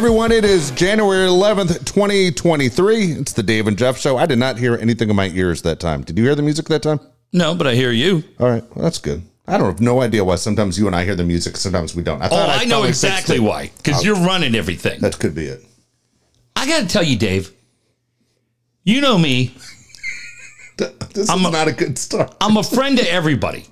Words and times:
everyone, 0.00 0.32
it 0.32 0.46
is 0.46 0.70
January 0.70 1.28
11th, 1.28 1.84
2023. 1.84 3.12
It's 3.12 3.34
the 3.34 3.42
Dave 3.42 3.66
and 3.66 3.76
Jeff 3.76 3.98
show. 3.98 4.16
I 4.16 4.24
did 4.24 4.38
not 4.38 4.56
hear 4.56 4.74
anything 4.76 5.10
in 5.10 5.14
my 5.14 5.26
ears 5.28 5.60
that 5.60 5.78
time. 5.78 6.00
Did 6.04 6.16
you 6.16 6.24
hear 6.24 6.34
the 6.34 6.40
music 6.40 6.64
that 6.68 6.82
time? 6.82 7.00
No, 7.34 7.54
but 7.54 7.66
I 7.66 7.74
hear 7.74 7.90
you. 7.92 8.24
All 8.38 8.48
right, 8.48 8.64
well, 8.74 8.82
that's 8.82 8.96
good. 8.96 9.20
I 9.46 9.58
don't 9.58 9.66
have 9.66 9.82
no 9.82 10.00
idea 10.00 10.24
why 10.24 10.36
sometimes 10.36 10.78
you 10.78 10.86
and 10.86 10.96
I 10.96 11.04
hear 11.04 11.14
the 11.16 11.22
music, 11.24 11.58
sometimes 11.58 11.94
we 11.94 12.02
don't. 12.02 12.22
I 12.22 12.28
Oh, 12.28 12.30
thought 12.30 12.48
I 12.48 12.64
know 12.64 12.84
exactly 12.84 13.40
why. 13.40 13.72
Because 13.76 14.02
you're 14.02 14.16
running 14.16 14.54
everything. 14.54 15.00
That 15.00 15.18
could 15.18 15.34
be 15.34 15.44
it. 15.44 15.62
I 16.56 16.66
got 16.66 16.80
to 16.80 16.88
tell 16.88 17.02
you, 17.02 17.18
Dave. 17.18 17.52
You 18.84 19.02
know 19.02 19.18
me. 19.18 19.54
This 21.12 21.28
I'm 21.28 21.40
is 21.40 21.44
a- 21.44 21.50
not 21.50 21.68
a 21.68 21.72
good 21.72 21.98
start. 21.98 22.34
I'm 22.40 22.56
a 22.56 22.62
friend 22.62 22.96
to 22.96 23.06
everybody. 23.12 23.66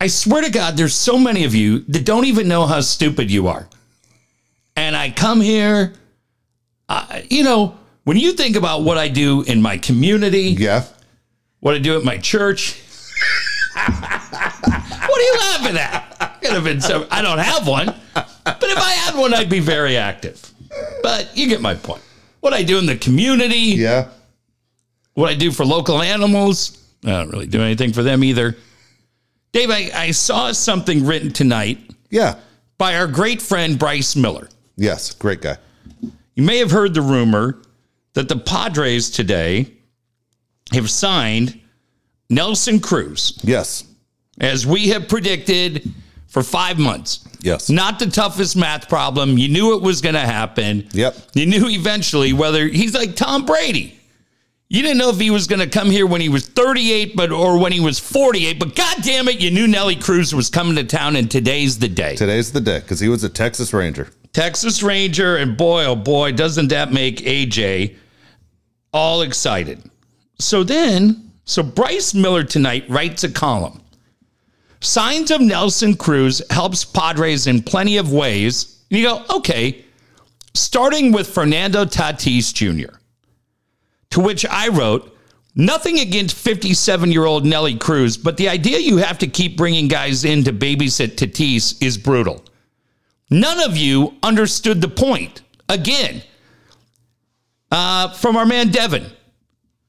I 0.00 0.06
swear 0.06 0.42
to 0.42 0.50
God, 0.52 0.76
there's 0.76 0.94
so 0.94 1.18
many 1.18 1.42
of 1.42 1.52
you 1.52 1.80
that 1.88 2.04
don't 2.04 2.26
even 2.26 2.46
know 2.46 2.64
how 2.64 2.80
stupid 2.80 3.28
you 3.28 3.48
are. 3.48 3.68
And 4.76 4.96
I 4.96 5.10
come 5.10 5.40
here, 5.40 5.92
uh, 6.88 7.20
you 7.30 7.44
know, 7.44 7.76
when 8.04 8.16
you 8.16 8.32
think 8.32 8.56
about 8.56 8.82
what 8.82 8.98
I 8.98 9.08
do 9.08 9.42
in 9.42 9.60
my 9.62 9.78
community, 9.78 10.54
Yeah. 10.58 10.84
what 11.60 11.74
I 11.74 11.78
do 11.78 11.96
at 11.96 12.04
my 12.04 12.18
church, 12.18 12.80
what 13.74 15.18
are 15.18 15.20
you 15.20 15.36
laughing 15.40 15.76
at? 15.76 16.38
Could 16.42 16.52
have 16.52 16.64
been 16.64 16.80
some, 16.80 17.06
I 17.10 17.22
don't 17.22 17.38
have 17.38 17.66
one, 17.66 17.86
but 18.14 18.58
if 18.62 18.78
I 18.78 18.90
had 18.92 19.14
one, 19.14 19.32
I'd 19.34 19.48
be 19.50 19.60
very 19.60 19.96
active. 19.96 20.50
But 21.02 21.36
you 21.36 21.48
get 21.48 21.60
my 21.60 21.74
point. 21.74 22.02
What 22.40 22.52
I 22.52 22.62
do 22.62 22.78
in 22.78 22.86
the 22.86 22.96
community, 22.96 23.76
Yeah. 23.76 24.08
what 25.14 25.30
I 25.30 25.34
do 25.34 25.52
for 25.52 25.64
local 25.64 26.00
animals. 26.02 26.78
I 27.04 27.10
don't 27.10 27.30
really 27.30 27.46
do 27.46 27.60
anything 27.62 27.92
for 27.92 28.02
them 28.02 28.24
either. 28.24 28.56
Dave, 29.52 29.70
I, 29.70 29.90
I 29.94 30.10
saw 30.12 30.50
something 30.52 31.04
written 31.04 31.30
tonight 31.30 31.78
Yeah. 32.10 32.36
by 32.78 32.96
our 32.96 33.06
great 33.06 33.40
friend 33.42 33.78
Bryce 33.78 34.16
Miller. 34.16 34.48
Yes. 34.82 35.14
Great 35.14 35.40
guy. 35.40 35.56
You 36.34 36.42
may 36.42 36.58
have 36.58 36.72
heard 36.72 36.92
the 36.92 37.02
rumor 37.02 37.58
that 38.14 38.28
the 38.28 38.36
Padres 38.36 39.10
today 39.10 39.72
have 40.72 40.90
signed 40.90 41.60
Nelson 42.28 42.80
Cruz, 42.80 43.38
Yes. 43.44 43.84
as 44.40 44.66
we 44.66 44.88
have 44.88 45.06
predicted 45.08 45.88
for 46.26 46.42
five 46.42 46.78
months. 46.78 47.20
Yes. 47.42 47.70
Not 47.70 47.98
the 48.00 48.06
toughest 48.06 48.56
math 48.56 48.88
problem. 48.88 49.38
You 49.38 49.48
knew 49.48 49.76
it 49.76 49.82
was 49.82 50.00
going 50.00 50.14
to 50.14 50.20
happen. 50.20 50.88
Yep. 50.92 51.16
You 51.34 51.46
knew 51.46 51.68
eventually 51.68 52.32
whether 52.32 52.66
he's 52.66 52.94
like 52.94 53.14
Tom 53.14 53.46
Brady. 53.46 53.98
You 54.68 54.82
didn't 54.82 54.98
know 54.98 55.10
if 55.10 55.18
he 55.20 55.30
was 55.30 55.46
going 55.46 55.60
to 55.60 55.68
come 55.68 55.90
here 55.90 56.06
when 56.06 56.20
he 56.22 56.28
was 56.30 56.48
38, 56.48 57.14
but 57.14 57.30
or 57.30 57.58
when 57.58 57.72
he 57.72 57.80
was 57.80 57.98
48. 58.00 58.58
But 58.58 58.74
God 58.74 58.96
damn 59.02 59.28
it, 59.28 59.38
you 59.40 59.50
knew 59.50 59.68
Nelly 59.68 59.96
Cruz 59.96 60.34
was 60.34 60.48
coming 60.48 60.74
to 60.76 60.84
town, 60.84 61.14
and 61.14 61.30
today's 61.30 61.78
the 61.78 61.88
day. 61.88 62.16
Today's 62.16 62.50
the 62.52 62.60
day 62.60 62.80
because 62.80 62.98
he 62.98 63.08
was 63.08 63.22
a 63.22 63.28
Texas 63.28 63.72
Ranger. 63.74 64.08
Texas 64.32 64.82
Ranger, 64.82 65.36
and 65.36 65.56
boy, 65.56 65.84
oh 65.84 65.96
boy, 65.96 66.32
doesn't 66.32 66.68
that 66.68 66.92
make 66.92 67.18
AJ 67.18 67.96
all 68.92 69.22
excited. 69.22 69.82
So 70.38 70.64
then, 70.64 71.32
so 71.44 71.62
Bryce 71.62 72.14
Miller 72.14 72.42
tonight 72.42 72.84
writes 72.88 73.24
a 73.24 73.30
column. 73.30 73.82
Signs 74.80 75.30
of 75.30 75.40
Nelson 75.40 75.94
Cruz 75.94 76.42
helps 76.50 76.84
Padres 76.84 77.46
in 77.46 77.62
plenty 77.62 77.98
of 77.98 78.12
ways. 78.12 78.82
And 78.90 78.98
you 78.98 79.06
go, 79.06 79.24
okay, 79.36 79.84
starting 80.54 81.12
with 81.12 81.28
Fernando 81.28 81.84
Tatis 81.84 82.52
Jr., 82.52 82.96
to 84.10 84.20
which 84.20 84.44
I 84.46 84.68
wrote, 84.68 85.16
nothing 85.54 86.00
against 86.00 86.36
57 86.36 87.12
year 87.12 87.24
old 87.24 87.46
Nelly 87.46 87.76
Cruz, 87.76 88.16
but 88.16 88.36
the 88.36 88.48
idea 88.48 88.78
you 88.78 88.96
have 88.96 89.18
to 89.18 89.26
keep 89.26 89.56
bringing 89.56 89.88
guys 89.88 90.24
in 90.24 90.42
to 90.44 90.52
babysit 90.52 91.16
Tatis 91.16 91.80
is 91.82 91.96
brutal. 91.96 92.42
None 93.32 93.60
of 93.60 93.76
you 93.76 94.14
understood 94.22 94.80
the 94.80 94.88
point. 94.88 95.42
Again, 95.68 96.22
uh, 97.70 98.10
from 98.12 98.36
our 98.36 98.44
man 98.46 98.70
Devin, 98.70 99.06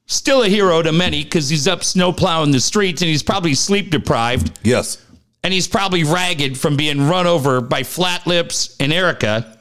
still 0.06 0.42
a 0.42 0.48
hero 0.48 0.80
to 0.82 0.92
many 0.92 1.22
because 1.24 1.48
he's 1.48 1.68
up 1.68 1.84
snow 1.84 2.12
plowing 2.12 2.50
the 2.50 2.60
streets 2.60 3.02
and 3.02 3.08
he's 3.10 3.22
probably 3.22 3.54
sleep 3.54 3.90
deprived 3.90 4.58
Yes. 4.62 5.04
and 5.42 5.52
he's 5.52 5.68
probably 5.68 6.04
ragged 6.04 6.56
from 6.58 6.76
being 6.76 7.06
run 7.08 7.26
over 7.26 7.60
by 7.60 7.82
Flat 7.82 8.26
Lips 8.26 8.76
and 8.80 8.92
Erica. 8.92 9.58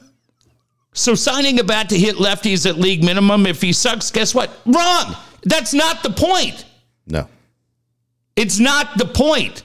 So 0.93 1.15
signing 1.15 1.59
a 1.59 1.63
bat 1.63 1.89
to 1.89 1.97
hit 1.99 2.15
lefties 2.15 2.69
at 2.69 2.77
league 2.77 3.03
minimum, 3.03 3.45
if 3.45 3.61
he 3.61 3.73
sucks, 3.73 4.11
guess 4.11 4.33
what? 4.33 4.49
Wrong. 4.65 5.15
That's 5.43 5.73
not 5.73 6.03
the 6.03 6.11
point. 6.11 6.63
No. 7.07 7.27
It's 8.37 8.59
not 8.59 8.97
the 8.97 9.05
point. 9.05 9.63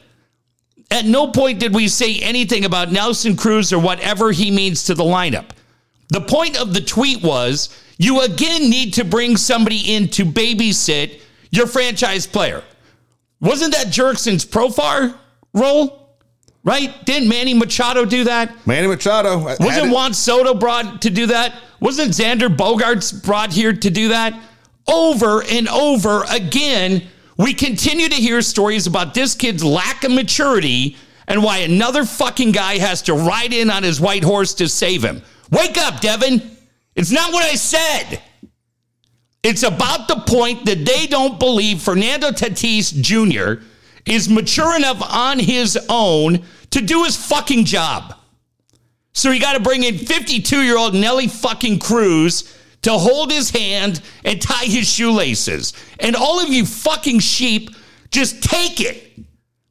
At 0.91 1.04
no 1.04 1.28
point 1.28 1.60
did 1.60 1.75
we 1.75 1.88
say 1.88 2.16
anything 2.21 2.65
about 2.65 2.91
Nelson 2.91 3.37
Cruz 3.37 3.72
or 3.72 3.78
whatever 3.78 4.32
he 4.32 4.50
means 4.50 4.84
to 4.84 4.94
the 4.94 5.04
lineup. 5.04 5.50
The 6.09 6.21
point 6.22 6.59
of 6.59 6.72
the 6.72 6.81
tweet 6.81 7.22
was 7.22 7.69
you 7.99 8.22
again 8.22 8.71
need 8.71 8.94
to 8.94 9.04
bring 9.04 9.37
somebody 9.37 9.94
in 9.94 10.09
to 10.10 10.25
babysit 10.25 11.21
your 11.50 11.66
franchise 11.66 12.26
player. 12.26 12.62
Wasn't 13.41 13.75
that 13.75 13.88
Jurickson's 13.88 14.44
Profar 14.44 15.15
role? 15.53 16.16
Right? 16.65 17.05
Didn't 17.05 17.28
Manny 17.28 17.55
Machado 17.55 18.05
do 18.05 18.25
that? 18.25 18.66
Manny 18.66 18.88
Machado. 18.88 19.38
had 19.38 19.59
Wasn't 19.60 19.93
Juan 19.93 20.12
Soto 20.12 20.55
brought 20.55 21.03
to 21.03 21.10
do 21.10 21.26
that? 21.26 21.55
Wasn't 21.81 22.10
Xander 22.10 22.55
Bogaerts 22.55 23.25
brought 23.25 23.53
here 23.53 23.72
to 23.72 23.91
do 23.91 24.09
that? 24.09 24.38
Over 24.87 25.43
and 25.44 25.69
over 25.69 26.25
again, 26.31 27.09
we 27.38 27.54
continue 27.54 28.09
to 28.09 28.16
hear 28.16 28.43
stories 28.43 28.87
about 28.87 29.15
this 29.15 29.34
kid's 29.34 29.65
lack 29.65 30.03
of 30.03 30.10
maturity 30.10 30.97
and 31.28 31.43
why 31.43 31.59
another 31.59 32.04
fucking 32.04 32.50
guy 32.53 32.78
has 32.78 33.03
to 33.03 33.15
ride 33.15 33.53
in 33.53 33.71
on 33.71 33.84
his 33.84 34.00
white 34.00 34.25
horse 34.25 34.54
to 34.54 34.69
save 34.69 35.04
him. 35.04 35.22
Wake 35.50 35.78
up, 35.78 36.00
Devin. 36.00 36.43
It's 36.97 37.12
not 37.12 37.32
what 37.32 37.44
I 37.44 37.54
said. 37.54 38.21
It's 39.44 39.62
about 39.62 40.09
the 40.09 40.16
point 40.26 40.66
that 40.66 40.84
they 40.84 41.06
don't 41.06 41.38
believe 41.38 41.81
Fernando 41.81 42.32
Tatis 42.32 42.93
Jr. 43.00 43.62
is 44.05 44.28
mature 44.28 44.76
enough 44.76 45.00
on 45.09 45.38
his 45.38 45.78
own 45.88 46.43
to 46.70 46.81
do 46.81 47.05
his 47.05 47.16
fucking 47.16 47.66
job. 47.66 48.15
So 49.12 49.31
you 49.31 49.41
got 49.41 49.53
to 49.53 49.60
bring 49.60 49.84
in 49.84 49.97
52 49.97 50.62
year 50.62 50.76
old 50.76 50.94
Nelly 50.94 51.28
fucking 51.28 51.78
Cruz 51.78 52.58
to 52.83 52.93
hold 52.93 53.31
his 53.31 53.50
hand 53.50 54.00
and 54.25 54.41
tie 54.41 54.65
his 54.65 54.91
shoelaces. 54.91 55.72
And 56.00 56.15
all 56.16 56.41
of 56.41 56.49
you 56.49 56.65
fucking 56.65 57.19
sheep, 57.21 57.71
just 58.11 58.43
take 58.43 58.81
it 58.81 59.21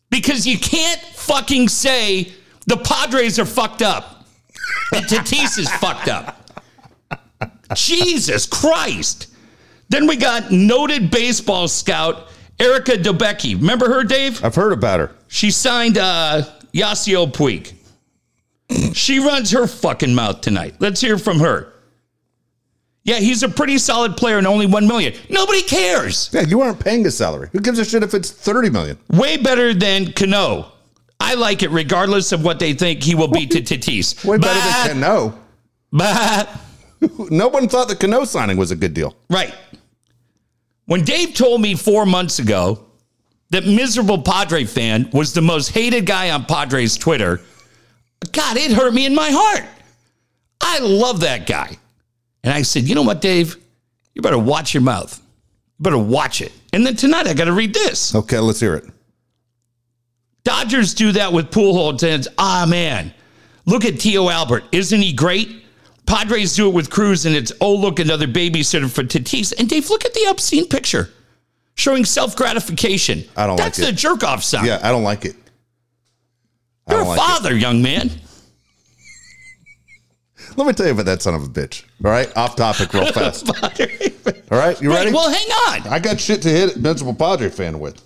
because 0.09 0.45
you 0.45 0.57
can't 0.57 1.01
fucking 1.01 1.69
say 1.69 2.31
the 2.65 2.77
Padres 2.77 3.39
are 3.39 3.45
fucked 3.45 3.81
up 3.81 4.25
and 4.93 5.05
Tatis 5.05 5.57
is 5.57 5.71
fucked 5.75 6.07
up. 6.07 6.49
Jesus 7.73 8.45
Christ. 8.45 9.27
Then 9.89 10.07
we 10.07 10.17
got 10.17 10.51
noted 10.51 11.11
baseball 11.11 11.67
scout 11.67 12.27
Erica 12.59 12.93
Debicki. 12.93 13.55
Remember 13.55 13.87
her, 13.87 14.03
Dave? 14.03 14.43
I've 14.43 14.55
heard 14.55 14.73
about 14.73 14.99
her. 14.99 15.11
She 15.27 15.51
signed 15.51 15.97
uh, 15.97 16.43
Yasiel 16.73 17.31
Puig. 17.31 17.73
She 18.93 19.19
runs 19.19 19.51
her 19.51 19.65
fucking 19.67 20.13
mouth 20.13 20.41
tonight. 20.41 20.75
Let's 20.79 20.99
hear 20.99 21.17
from 21.17 21.39
her. 21.39 21.73
Yeah, 23.07 23.19
he's 23.19 23.41
a 23.41 23.47
pretty 23.47 23.77
solid 23.77 24.17
player 24.17 24.37
and 24.37 24.45
only 24.45 24.65
one 24.65 24.85
million. 24.85 25.13
Nobody 25.29 25.61
cares. 25.61 26.29
Yeah, 26.33 26.41
you 26.41 26.59
aren't 26.59 26.77
paying 26.77 27.05
his 27.05 27.15
salary. 27.15 27.47
Who 27.53 27.61
gives 27.61 27.79
a 27.79 27.85
shit 27.85 28.03
if 28.03 28.13
it's 28.13 28.29
30 28.29 28.69
million? 28.69 28.97
Way 29.09 29.37
better 29.37 29.73
than 29.73 30.11
Cano. 30.11 30.73
I 31.21 31.35
like 31.35 31.63
it 31.63 31.71
regardless 31.71 32.33
of 32.33 32.43
what 32.43 32.59
they 32.59 32.73
think 32.73 33.01
he 33.01 33.15
will 33.15 33.29
be 33.29 33.47
to 33.47 33.61
Tatis. 33.61 34.25
Way 34.25 34.37
better 34.37 34.59
than 34.59 35.01
Cano. 35.01 35.39
But 35.89 36.49
No 37.31 37.47
one 37.47 37.69
thought 37.69 37.87
the 37.87 37.95
Cano 37.95 38.25
signing 38.25 38.57
was 38.57 38.71
a 38.71 38.75
good 38.75 38.93
deal. 38.93 39.15
Right. 39.29 39.55
When 40.87 41.05
Dave 41.05 41.33
told 41.33 41.61
me 41.61 41.75
four 41.75 42.05
months 42.05 42.39
ago 42.39 42.83
that 43.51 43.65
miserable 43.65 44.21
Padre 44.21 44.65
fan 44.65 45.09
was 45.13 45.31
the 45.31 45.41
most 45.41 45.69
hated 45.69 46.05
guy 46.05 46.31
on 46.31 46.43
Padres 46.43 46.97
Twitter, 46.97 47.39
God, 48.33 48.57
it 48.57 48.73
hurt 48.73 48.93
me 48.93 49.05
in 49.05 49.15
my 49.15 49.29
heart. 49.31 49.63
I 50.59 50.79
love 50.79 51.21
that 51.21 51.47
guy. 51.47 51.77
And 52.47 52.55
I 52.55 52.61
said, 52.61 52.83
you 52.83 52.95
know 52.95 53.01
what, 53.03 53.19
Dave? 53.19 53.57
You 54.13 54.21
better 54.21 54.39
watch 54.39 54.73
your 54.73 54.79
mouth. 54.79 55.19
You 55.77 55.83
better 55.83 55.97
watch 55.97 56.39
it. 56.39 56.53
And 56.71 56.85
then 56.85 56.95
tonight 56.95 57.27
I 57.27 57.33
got 57.33 57.43
to 57.45 57.51
read 57.51 57.73
this. 57.73 58.15
Okay, 58.15 58.39
let's 58.39 58.61
hear 58.61 58.73
it. 58.73 58.85
Dodgers 60.45 60.93
do 60.93 61.11
that 61.11 61.33
with 61.33 61.51
Pujols, 61.51 62.03
and 62.03 62.13
it's, 62.13 62.29
ah, 62.37 62.65
man, 62.65 63.13
look 63.65 63.83
at 63.83 63.99
Tio 63.99 64.29
Albert. 64.29 64.63
Isn't 64.71 65.01
he 65.01 65.11
great? 65.11 65.65
Padres 66.05 66.55
do 66.55 66.69
it 66.69 66.73
with 66.73 66.89
Cruz, 66.89 67.25
and 67.25 67.35
it's, 67.35 67.51
oh, 67.59 67.75
look, 67.75 67.99
another 67.99 68.27
babysitter 68.27 68.89
for 68.89 69.03
Tatis. 69.03 69.53
And 69.59 69.67
Dave, 69.67 69.89
look 69.89 70.05
at 70.05 70.13
the 70.13 70.27
obscene 70.29 70.69
picture 70.69 71.09
showing 71.75 72.05
self 72.05 72.33
gratification. 72.37 73.25
I 73.35 73.45
don't 73.45 73.57
That's 73.57 73.77
like 73.77 73.87
the 73.89 73.93
jerk 73.93 74.23
off 74.23 74.41
sign. 74.41 74.63
Yeah, 74.63 74.79
I 74.81 74.91
don't 74.93 75.03
like 75.03 75.25
it. 75.25 75.35
I 76.87 76.93
You're 76.93 77.01
a 77.01 77.07
like 77.07 77.17
it. 77.17 77.21
father, 77.21 77.53
young 77.57 77.81
man. 77.81 78.09
Let 80.57 80.65
me 80.67 80.73
tell 80.73 80.87
you 80.87 80.91
about 80.93 81.05
that 81.05 81.21
son 81.21 81.35
of 81.35 81.43
a 81.43 81.47
bitch. 81.47 81.83
All 82.03 82.11
right, 82.11 82.35
off 82.35 82.55
topic, 82.55 82.91
real 82.93 83.11
fast. 83.13 83.47
All 84.51 84.57
right, 84.57 84.81
you 84.81 84.89
Right, 84.89 84.99
ready? 85.05 85.13
well, 85.13 85.29
hang 85.31 85.47
on. 85.83 85.87
I 85.87 85.99
got 85.99 86.19
shit 86.19 86.41
to 86.41 86.49
hit 86.49 86.75
Invincible 86.75 87.13
Padre 87.13 87.49
fan 87.49 87.79
with. 87.79 88.01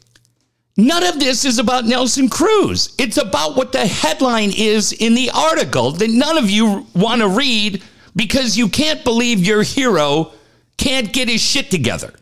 None 0.78 1.04
of 1.04 1.20
this 1.20 1.46
is 1.46 1.60
about 1.60 1.86
Nelson 1.86 2.30
Cruz. 2.30 2.94
It's 2.98 3.18
about 3.18 3.56
what 3.56 3.72
the 3.72 3.86
headline 3.86 4.52
is 4.56 4.92
in 4.94 5.16
the 5.16 5.30
article 5.34 5.92
that 5.92 6.10
none 6.10 6.38
of 6.38 6.50
you 6.50 6.86
want 6.96 7.22
to 7.22 7.28
read 7.30 7.84
because 8.16 8.58
you 8.58 8.68
can't 8.70 9.04
believe 9.04 9.40
your 9.40 9.64
hero 9.64 10.32
can't 10.78 11.12
get 11.14 11.30
his 11.30 11.42
shit 11.42 11.70
together. 11.72 12.14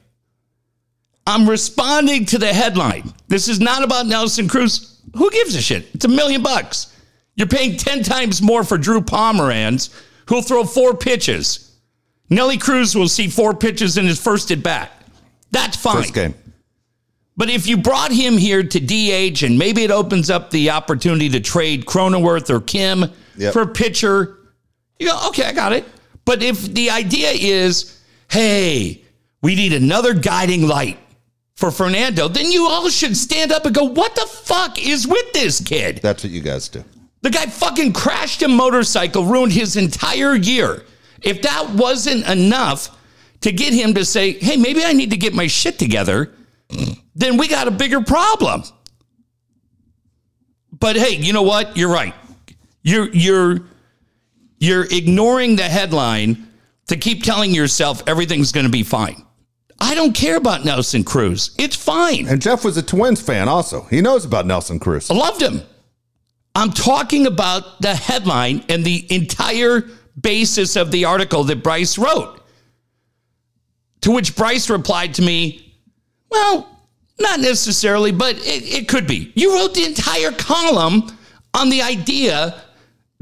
I'm 1.25 1.47
responding 1.49 2.25
to 2.25 2.37
the 2.37 2.51
headline. 2.53 3.13
This 3.27 3.47
is 3.47 3.59
not 3.59 3.83
about 3.83 4.07
Nelson 4.07 4.47
Cruz. 4.47 4.99
Who 5.15 5.29
gives 5.31 5.55
a 5.55 5.61
shit? 5.61 5.87
It's 5.93 6.05
a 6.05 6.09
million 6.09 6.41
bucks. 6.43 6.95
You're 7.35 7.47
paying 7.47 7.77
10 7.77 8.03
times 8.03 8.41
more 8.41 8.63
for 8.63 8.77
Drew 8.77 8.99
Pomeranz, 8.99 9.89
who'll 10.29 10.41
throw 10.43 10.63
four 10.63 10.95
pitches. 10.95 11.75
Nelly 12.29 12.57
Cruz 12.57 12.95
will 12.95 13.09
see 13.09 13.27
four 13.27 13.53
pitches 13.55 13.97
in 13.97 14.05
his 14.05 14.21
first 14.21 14.51
at 14.51 14.61
bat. 14.63 14.91
That's 15.51 15.75
fine. 15.75 15.97
First 16.03 16.13
game. 16.13 16.35
But 17.35 17.49
if 17.49 17.67
you 17.67 17.77
brought 17.77 18.11
him 18.11 18.37
here 18.37 18.61
to 18.61 18.79
DH 18.79 19.43
and 19.43 19.57
maybe 19.57 19.83
it 19.83 19.91
opens 19.91 20.29
up 20.29 20.51
the 20.51 20.69
opportunity 20.69 21.29
to 21.29 21.39
trade 21.39 21.85
Cronenworth 21.85 22.49
or 22.49 22.61
Kim 22.61 23.05
Yep. 23.37 23.53
for 23.53 23.61
a 23.61 23.67
pitcher, 23.67 24.37
you 24.99 25.07
go, 25.07 25.27
okay, 25.29 25.45
I 25.45 25.53
got 25.53 25.71
it. 25.73 25.85
But 26.25 26.43
if 26.43 26.61
the 26.73 26.89
idea 26.91 27.31
is, 27.31 27.99
hey, 28.29 29.01
we 29.41 29.55
need 29.55 29.73
another 29.73 30.13
guiding 30.13 30.67
light 30.67 30.99
for 31.55 31.71
Fernando, 31.71 32.27
then 32.27 32.51
you 32.51 32.67
all 32.67 32.89
should 32.89 33.15
stand 33.17 33.51
up 33.53 33.65
and 33.65 33.73
go, 33.73 33.85
what 33.85 34.13
the 34.15 34.25
fuck 34.27 34.77
is 34.77 35.07
with 35.07 35.31
this 35.33 35.61
kid? 35.61 36.01
That's 36.03 36.23
what 36.23 36.31
you 36.33 36.41
guys 36.41 36.67
do. 36.67 36.83
The 37.21 37.29
guy 37.29 37.45
fucking 37.45 37.93
crashed 37.93 38.41
a 38.41 38.47
motorcycle, 38.47 39.25
ruined 39.25 39.51
his 39.51 39.75
entire 39.75 40.35
year. 40.35 40.85
If 41.21 41.41
that 41.41 41.71
wasn't 41.71 42.27
enough 42.27 42.97
to 43.41 43.51
get 43.51 43.73
him 43.73 43.93
to 43.95 44.05
say, 44.05 44.33
hey, 44.33 44.57
maybe 44.57 44.83
I 44.83 44.93
need 44.93 45.11
to 45.11 45.17
get 45.17 45.33
my 45.33 45.47
shit 45.47 45.77
together, 45.77 46.33
then 47.15 47.37
we 47.37 47.47
got 47.47 47.67
a 47.67 47.71
bigger 47.71 48.01
problem. 48.01 48.63
But 50.79 50.95
hey, 50.95 51.15
you 51.15 51.33
know 51.33 51.41
what? 51.41 51.75
You're 51.75 51.91
right. 51.91 52.13
You're 52.83 53.09
you're 53.09 53.59
you're 54.59 54.85
ignoring 54.89 55.57
the 55.57 55.63
headline 55.63 56.47
to 56.87 56.95
keep 56.95 57.23
telling 57.23 57.53
yourself 57.53 58.01
everything's 58.07 58.51
going 58.51 58.65
to 58.65 58.71
be 58.71 58.83
fine. 58.83 59.25
I 59.81 59.95
don't 59.95 60.13
care 60.13 60.37
about 60.37 60.65
Nelson 60.65 61.03
Cruz. 61.03 61.55
It's 61.57 61.75
fine. 61.75 62.27
And 62.27 62.41
Jeff 62.41 62.65
was 62.65 62.77
a 62.77 62.83
Twins 62.83 63.21
fan 63.21 63.47
also. 63.47 63.83
He 63.83 64.01
knows 64.01 64.25
about 64.25 64.45
Nelson 64.45 64.79
Cruz. 64.79 65.09
I 65.09 65.15
loved 65.15 65.41
him. 65.41 65.61
I'm 66.59 66.71
talking 66.71 67.25
about 67.25 67.81
the 67.81 67.95
headline 67.95 68.65
and 68.67 68.83
the 68.83 69.05
entire 69.15 69.87
basis 70.19 70.75
of 70.75 70.91
the 70.91 71.05
article 71.05 71.45
that 71.45 71.63
Bryce 71.63 71.97
wrote. 71.97 72.41
To 74.01 74.11
which 74.11 74.35
Bryce 74.35 74.69
replied 74.69 75.13
to 75.13 75.21
me, 75.21 75.73
Well, 76.29 76.67
not 77.17 77.39
necessarily, 77.39 78.11
but 78.11 78.35
it, 78.39 78.81
it 78.81 78.87
could 78.89 79.07
be. 79.07 79.31
You 79.35 79.55
wrote 79.55 79.73
the 79.73 79.85
entire 79.85 80.31
column 80.31 81.09
on 81.53 81.69
the 81.69 81.81
idea 81.81 82.61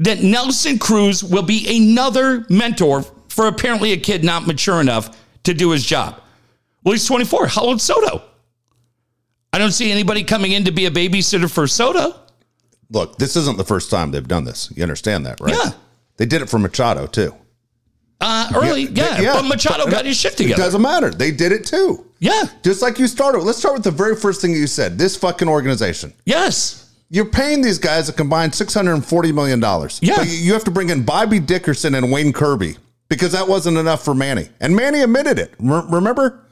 that 0.00 0.20
Nelson 0.20 0.80
Cruz 0.80 1.22
will 1.22 1.44
be 1.44 1.76
another 1.76 2.44
mentor 2.48 3.02
for 3.28 3.46
apparently 3.46 3.92
a 3.92 3.96
kid 3.96 4.24
not 4.24 4.48
mature 4.48 4.80
enough 4.80 5.16
to 5.44 5.54
do 5.54 5.70
his 5.70 5.86
job. 5.86 6.20
Well, 6.82 6.92
he's 6.92 7.06
24. 7.06 7.46
How 7.46 7.62
old 7.62 7.80
Soto? 7.80 8.20
I 9.52 9.58
don't 9.58 9.70
see 9.70 9.92
anybody 9.92 10.24
coming 10.24 10.50
in 10.50 10.64
to 10.64 10.72
be 10.72 10.86
a 10.86 10.90
babysitter 10.90 11.48
for 11.48 11.68
Soto. 11.68 12.18
Look, 12.90 13.18
this 13.18 13.36
isn't 13.36 13.58
the 13.58 13.64
first 13.64 13.90
time 13.90 14.10
they've 14.10 14.26
done 14.26 14.44
this. 14.44 14.72
You 14.74 14.82
understand 14.82 15.26
that, 15.26 15.40
right? 15.40 15.54
Yeah. 15.54 15.70
They 16.16 16.26
did 16.26 16.42
it 16.42 16.48
for 16.48 16.58
Machado 16.58 17.06
too. 17.06 17.34
Uh, 18.20 18.50
early, 18.56 18.82
yeah, 18.86 19.34
but 19.34 19.42
Machado 19.44 19.88
got 19.88 20.04
his 20.04 20.16
shit 20.16 20.36
together. 20.36 20.54
It 20.60 20.64
doesn't 20.64 20.82
matter. 20.82 21.10
They 21.10 21.30
did 21.30 21.52
it 21.52 21.64
too. 21.64 22.04
Yeah, 22.18 22.42
Just 22.64 22.82
like 22.82 22.98
you 22.98 23.06
started. 23.06 23.42
Let's 23.42 23.58
start 23.58 23.74
with 23.74 23.84
the 23.84 23.92
very 23.92 24.16
first 24.16 24.40
thing 24.40 24.50
you 24.50 24.66
said. 24.66 24.98
This 24.98 25.16
fucking 25.16 25.48
organization. 25.48 26.12
yes, 26.26 26.92
You're 27.10 27.26
paying 27.26 27.62
these 27.62 27.78
guys 27.78 28.08
a 28.08 28.12
combined 28.12 28.56
six 28.56 28.74
hundred 28.74 28.94
and 28.94 29.04
forty 29.06 29.30
million 29.30 29.60
dollars. 29.60 30.00
Yeah. 30.02 30.16
but 30.16 30.26
you- 30.26 30.52
have 30.52 30.64
to 30.64 30.72
bring 30.72 30.90
in 30.90 31.04
Bobby 31.04 31.38
Dickerson 31.38 31.94
and 31.94 32.10
Wayne 32.10 32.32
Kirby 32.32 32.76
because 33.08 33.30
that 33.32 33.46
wasn't 33.46 33.76
enough 33.78 34.04
for 34.04 34.14
Manny, 34.16 34.48
and 34.60 34.74
Manny 34.74 35.00
admitted 35.02 35.38
it. 35.38 35.54
Re- 35.60 35.84
remember, 35.88 36.44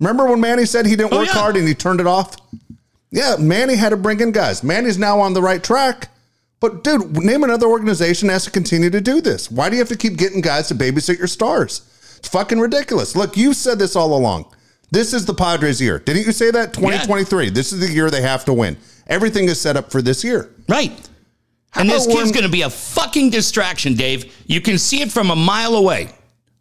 remember 0.00 0.24
when 0.24 0.40
Manny 0.40 0.64
said 0.64 0.86
he 0.86 0.96
didn't 0.96 1.12
Oh, 1.12 1.18
work 1.18 1.26
yeah. 1.28 1.34
hard 1.34 1.58
and 1.58 1.68
he 1.68 1.74
turned 1.74 2.00
it 2.00 2.06
off. 2.06 2.34
Yeah, 3.12 3.36
Manny 3.38 3.76
had 3.76 3.90
to 3.90 3.96
bring 3.96 4.18
in 4.20 4.32
guys. 4.32 4.64
Manny's 4.64 4.98
now 4.98 5.20
on 5.20 5.34
the 5.34 5.42
right 5.42 5.62
track. 5.62 6.08
But 6.60 6.82
dude, 6.82 7.16
name 7.16 7.44
another 7.44 7.66
organization 7.66 8.28
that 8.28 8.34
has 8.34 8.44
to 8.44 8.50
continue 8.50 8.88
to 8.90 9.00
do 9.00 9.20
this. 9.20 9.50
Why 9.50 9.68
do 9.68 9.76
you 9.76 9.80
have 9.80 9.88
to 9.88 9.96
keep 9.96 10.16
getting 10.16 10.40
guys 10.40 10.68
to 10.68 10.74
babysit 10.74 11.18
your 11.18 11.26
stars? 11.26 11.82
It's 12.18 12.28
fucking 12.28 12.58
ridiculous. 12.58 13.14
Look, 13.14 13.36
you 13.36 13.52
said 13.52 13.78
this 13.78 13.96
all 13.96 14.16
along. 14.16 14.46
This 14.90 15.12
is 15.12 15.26
the 15.26 15.34
Padres' 15.34 15.80
year. 15.80 15.98
Didn't 15.98 16.24
you 16.24 16.32
say 16.32 16.50
that? 16.50 16.72
2023. 16.72 17.50
This 17.50 17.72
is 17.72 17.80
the 17.80 17.92
year 17.92 18.10
they 18.10 18.22
have 18.22 18.44
to 18.46 18.52
win. 18.52 18.76
Everything 19.08 19.46
is 19.46 19.60
set 19.60 19.76
up 19.76 19.90
for 19.90 20.00
this 20.02 20.24
year. 20.24 20.50
right. 20.68 20.92
And 21.74 21.88
this 21.88 22.06
kid's 22.06 22.32
going 22.32 22.44
to 22.44 22.50
be 22.50 22.62
a 22.62 22.70
fucking 22.70 23.30
distraction, 23.30 23.94
Dave. 23.94 24.30
You 24.46 24.60
can 24.60 24.76
see 24.76 25.00
it 25.00 25.10
from 25.10 25.30
a 25.30 25.36
mile 25.36 25.74
away. 25.74 26.10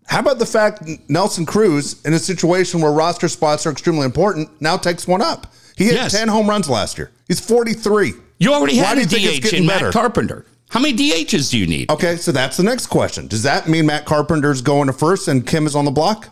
How 0.07 0.19
about 0.19 0.39
the 0.39 0.45
fact 0.45 0.83
Nelson 1.09 1.45
Cruz, 1.45 2.01
in 2.05 2.13
a 2.13 2.19
situation 2.19 2.81
where 2.81 2.93
roster 2.93 3.27
spots 3.27 3.65
are 3.65 3.71
extremely 3.71 4.05
important, 4.05 4.49
now 4.61 4.77
takes 4.77 5.07
one 5.07 5.21
up? 5.21 5.53
He 5.77 5.85
hit 5.85 5.93
Yes. 5.95 6.11
10 6.13 6.27
home 6.27 6.49
runs 6.49 6.69
last 6.69 6.97
year. 6.97 7.11
He's 7.27 7.39
43. 7.39 8.13
You 8.39 8.53
already 8.53 8.77
Why 8.77 8.83
had 8.85 8.93
do 8.95 8.99
a 8.99 9.19
you 9.19 9.29
think 9.29 9.43
it's 9.45 9.51
DH 9.51 9.53
in 9.55 9.67
better? 9.67 9.85
Matt 9.85 9.93
Carpenter. 9.93 10.45
How 10.69 10.79
many 10.79 10.95
DHs 10.95 11.51
do 11.51 11.57
you 11.57 11.67
need? 11.67 11.89
Okay, 11.91 12.15
so 12.15 12.31
that's 12.31 12.57
the 12.57 12.63
next 12.63 12.87
question. 12.87 13.27
Does 13.27 13.43
that 13.43 13.67
mean 13.67 13.85
Matt 13.85 14.05
Carpenter's 14.05 14.61
going 14.61 14.87
to 14.87 14.93
first 14.93 15.27
and 15.27 15.45
Kim 15.45 15.65
is 15.67 15.75
on 15.75 15.85
the 15.85 15.91
block? 15.91 16.29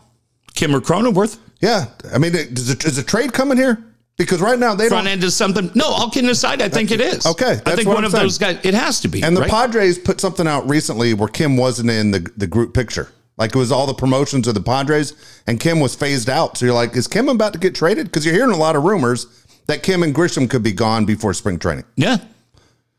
Kim 0.55 0.73
or 0.75 0.79
Cronenworth? 0.79 1.37
Yeah. 1.61 1.85
I 2.13 2.17
mean, 2.17 2.33
is, 2.35 2.69
it, 2.69 2.85
is 2.85 2.97
a 2.97 3.03
trade 3.03 3.33
coming 3.33 3.57
here? 3.57 3.83
Because 4.17 4.41
right 4.41 4.59
now 4.59 4.75
they 4.75 4.89
Front 4.89 5.05
don't. 5.05 5.13
end 5.13 5.23
is 5.23 5.33
something. 5.35 5.71
No, 5.75 5.85
all 5.85 6.09
kidding 6.09 6.29
aside, 6.29 6.61
I 6.61 6.67
think 6.67 6.91
it 6.91 6.99
is. 6.99 7.25
Okay, 7.25 7.61
I 7.65 7.75
think 7.75 7.87
one 7.87 7.99
I'm 7.99 8.03
of 8.05 8.11
saying. 8.11 8.23
those 8.23 8.37
guys. 8.37 8.59
It 8.63 8.73
has 8.73 8.99
to 9.01 9.07
be. 9.07 9.23
And 9.23 9.35
the 9.35 9.41
right? 9.41 9.49
Padres 9.49 9.97
put 9.97 10.19
something 10.19 10.45
out 10.45 10.67
recently 10.67 11.13
where 11.13 11.29
Kim 11.29 11.55
wasn't 11.55 11.89
in 11.89 12.11
the, 12.11 12.29
the 12.35 12.45
group 12.47 12.73
picture. 12.73 13.07
Like 13.39 13.55
it 13.55 13.57
was 13.57 13.71
all 13.71 13.87
the 13.87 13.93
promotions 13.93 14.47
of 14.47 14.53
the 14.53 14.61
Padres, 14.61 15.13
and 15.47 15.59
Kim 15.59 15.79
was 15.79 15.95
phased 15.95 16.29
out. 16.29 16.57
So 16.57 16.65
you're 16.65 16.75
like, 16.75 16.95
is 16.95 17.07
Kim 17.07 17.29
about 17.29 17.53
to 17.53 17.59
get 17.59 17.73
traded? 17.73 18.07
Because 18.07 18.25
you're 18.25 18.35
hearing 18.35 18.51
a 18.51 18.57
lot 18.57 18.75
of 18.75 18.83
rumors 18.83 19.25
that 19.67 19.81
Kim 19.81 20.03
and 20.03 20.13
Grisham 20.13 20.49
could 20.49 20.61
be 20.61 20.73
gone 20.73 21.05
before 21.05 21.33
spring 21.33 21.57
training. 21.57 21.85
yeah. 21.95 22.17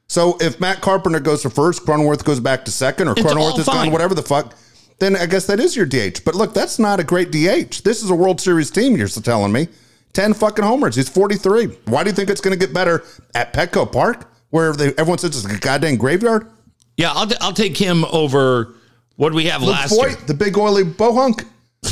So 0.08 0.36
if 0.40 0.58
Matt 0.58 0.80
Carpenter 0.80 1.20
goes 1.20 1.42
to 1.42 1.50
first, 1.50 1.86
Cronenworth 1.86 2.24
goes 2.24 2.40
back 2.40 2.64
to 2.64 2.72
second, 2.72 3.06
or 3.06 3.12
It's 3.12 3.22
Cronenworth 3.22 3.60
is 3.60 3.66
fine. 3.66 3.84
gone, 3.84 3.92
whatever 3.92 4.12
the 4.12 4.22
fuck, 4.22 4.54
then 4.98 5.14
I 5.14 5.26
guess 5.26 5.46
that 5.46 5.60
is 5.60 5.76
your 5.76 5.86
DH. 5.86 6.24
But 6.24 6.34
look, 6.34 6.52
that's 6.52 6.80
not 6.80 6.98
a 6.98 7.04
great 7.04 7.30
DH. 7.30 7.84
This 7.84 8.02
is 8.02 8.10
a 8.10 8.14
World 8.16 8.40
Series 8.40 8.72
team, 8.72 8.96
you're 8.96 9.06
telling 9.06 9.52
me. 9.52 9.68
10 10.14 10.34
fucking 10.34 10.64
homers. 10.64 10.96
He's 10.96 11.08
43. 11.08 11.66
Why 11.84 12.02
do 12.02 12.10
you 12.10 12.16
think 12.16 12.28
it's 12.28 12.40
going 12.40 12.58
to 12.58 12.66
get 12.66 12.74
better 12.74 13.04
at 13.36 13.52
Petco 13.52 13.90
Park, 13.90 14.28
where 14.50 14.72
they, 14.72 14.88
everyone 14.98 15.18
says 15.18 15.44
it's 15.44 15.54
a 15.54 15.58
goddamn 15.60 15.96
graveyard? 15.96 16.50
Yeah, 16.96 17.12
I'll, 17.12 17.30
I'll 17.40 17.52
take 17.52 17.76
him 17.76 18.04
over 18.06 18.74
what 19.16 19.30
do 19.30 19.36
we 19.36 19.46
have 19.46 19.62
last 19.62 19.92
year. 19.96 20.14
The 20.26 20.34
big 20.34 20.56
oily 20.58 20.84
bohunk. 20.84 21.44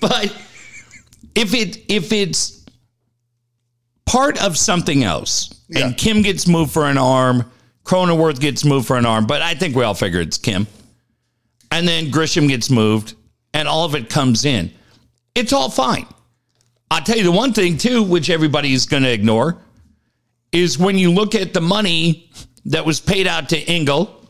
But 0.00 0.24
if 1.34 1.54
it 1.54 1.78
if 1.88 2.12
it's 2.12 2.64
part 4.04 4.42
of 4.42 4.56
something 4.56 5.02
else, 5.04 5.54
Yeah. 5.68 5.86
and 5.86 5.96
Kim 5.96 6.22
gets 6.22 6.46
moved 6.46 6.72
for 6.72 6.86
an 6.86 6.98
arm, 6.98 7.50
Cronenworth 7.84 8.40
gets 8.40 8.64
moved 8.64 8.86
for 8.86 8.96
an 8.96 9.06
arm, 9.06 9.26
but 9.26 9.42
I 9.42 9.54
think 9.54 9.74
we 9.74 9.84
all 9.84 9.94
figure 9.94 10.20
it's 10.20 10.38
Kim. 10.38 10.66
And 11.70 11.86
then 11.88 12.06
Grisham 12.10 12.48
gets 12.48 12.70
moved, 12.70 13.14
and 13.52 13.66
all 13.66 13.84
of 13.84 13.94
it 13.94 14.08
comes 14.08 14.44
in. 14.44 14.70
It's 15.34 15.52
all 15.52 15.70
fine. 15.70 16.06
I'll 16.90 17.02
tell 17.02 17.16
you 17.16 17.24
the 17.24 17.32
one 17.32 17.52
thing 17.52 17.76
too, 17.78 18.02
which 18.02 18.30
everybody's 18.30 18.86
going 18.86 19.02
to 19.02 19.10
ignore, 19.12 19.58
is 20.52 20.78
when 20.78 20.96
you 20.98 21.10
look 21.10 21.34
at 21.34 21.52
the 21.54 21.60
money 21.60 22.30
that 22.66 22.84
was 22.86 23.00
paid 23.00 23.26
out 23.26 23.48
to 23.50 23.58
Engel, 23.58 24.25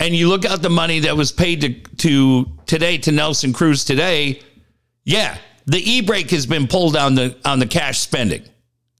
and 0.00 0.14
you 0.14 0.28
look 0.28 0.44
at 0.44 0.62
the 0.62 0.70
money 0.70 1.00
that 1.00 1.16
was 1.16 1.32
paid 1.32 1.60
to, 1.62 1.74
to 1.96 2.46
today 2.66 2.98
to 2.98 3.12
Nelson 3.12 3.52
Cruz 3.52 3.84
today, 3.84 4.40
yeah, 5.04 5.38
the 5.66 5.78
e 5.78 6.00
brake 6.00 6.30
has 6.30 6.46
been 6.46 6.66
pulled 6.66 6.96
on 6.96 7.14
the 7.14 7.36
on 7.44 7.58
the 7.58 7.66
cash 7.66 7.98
spending. 7.98 8.42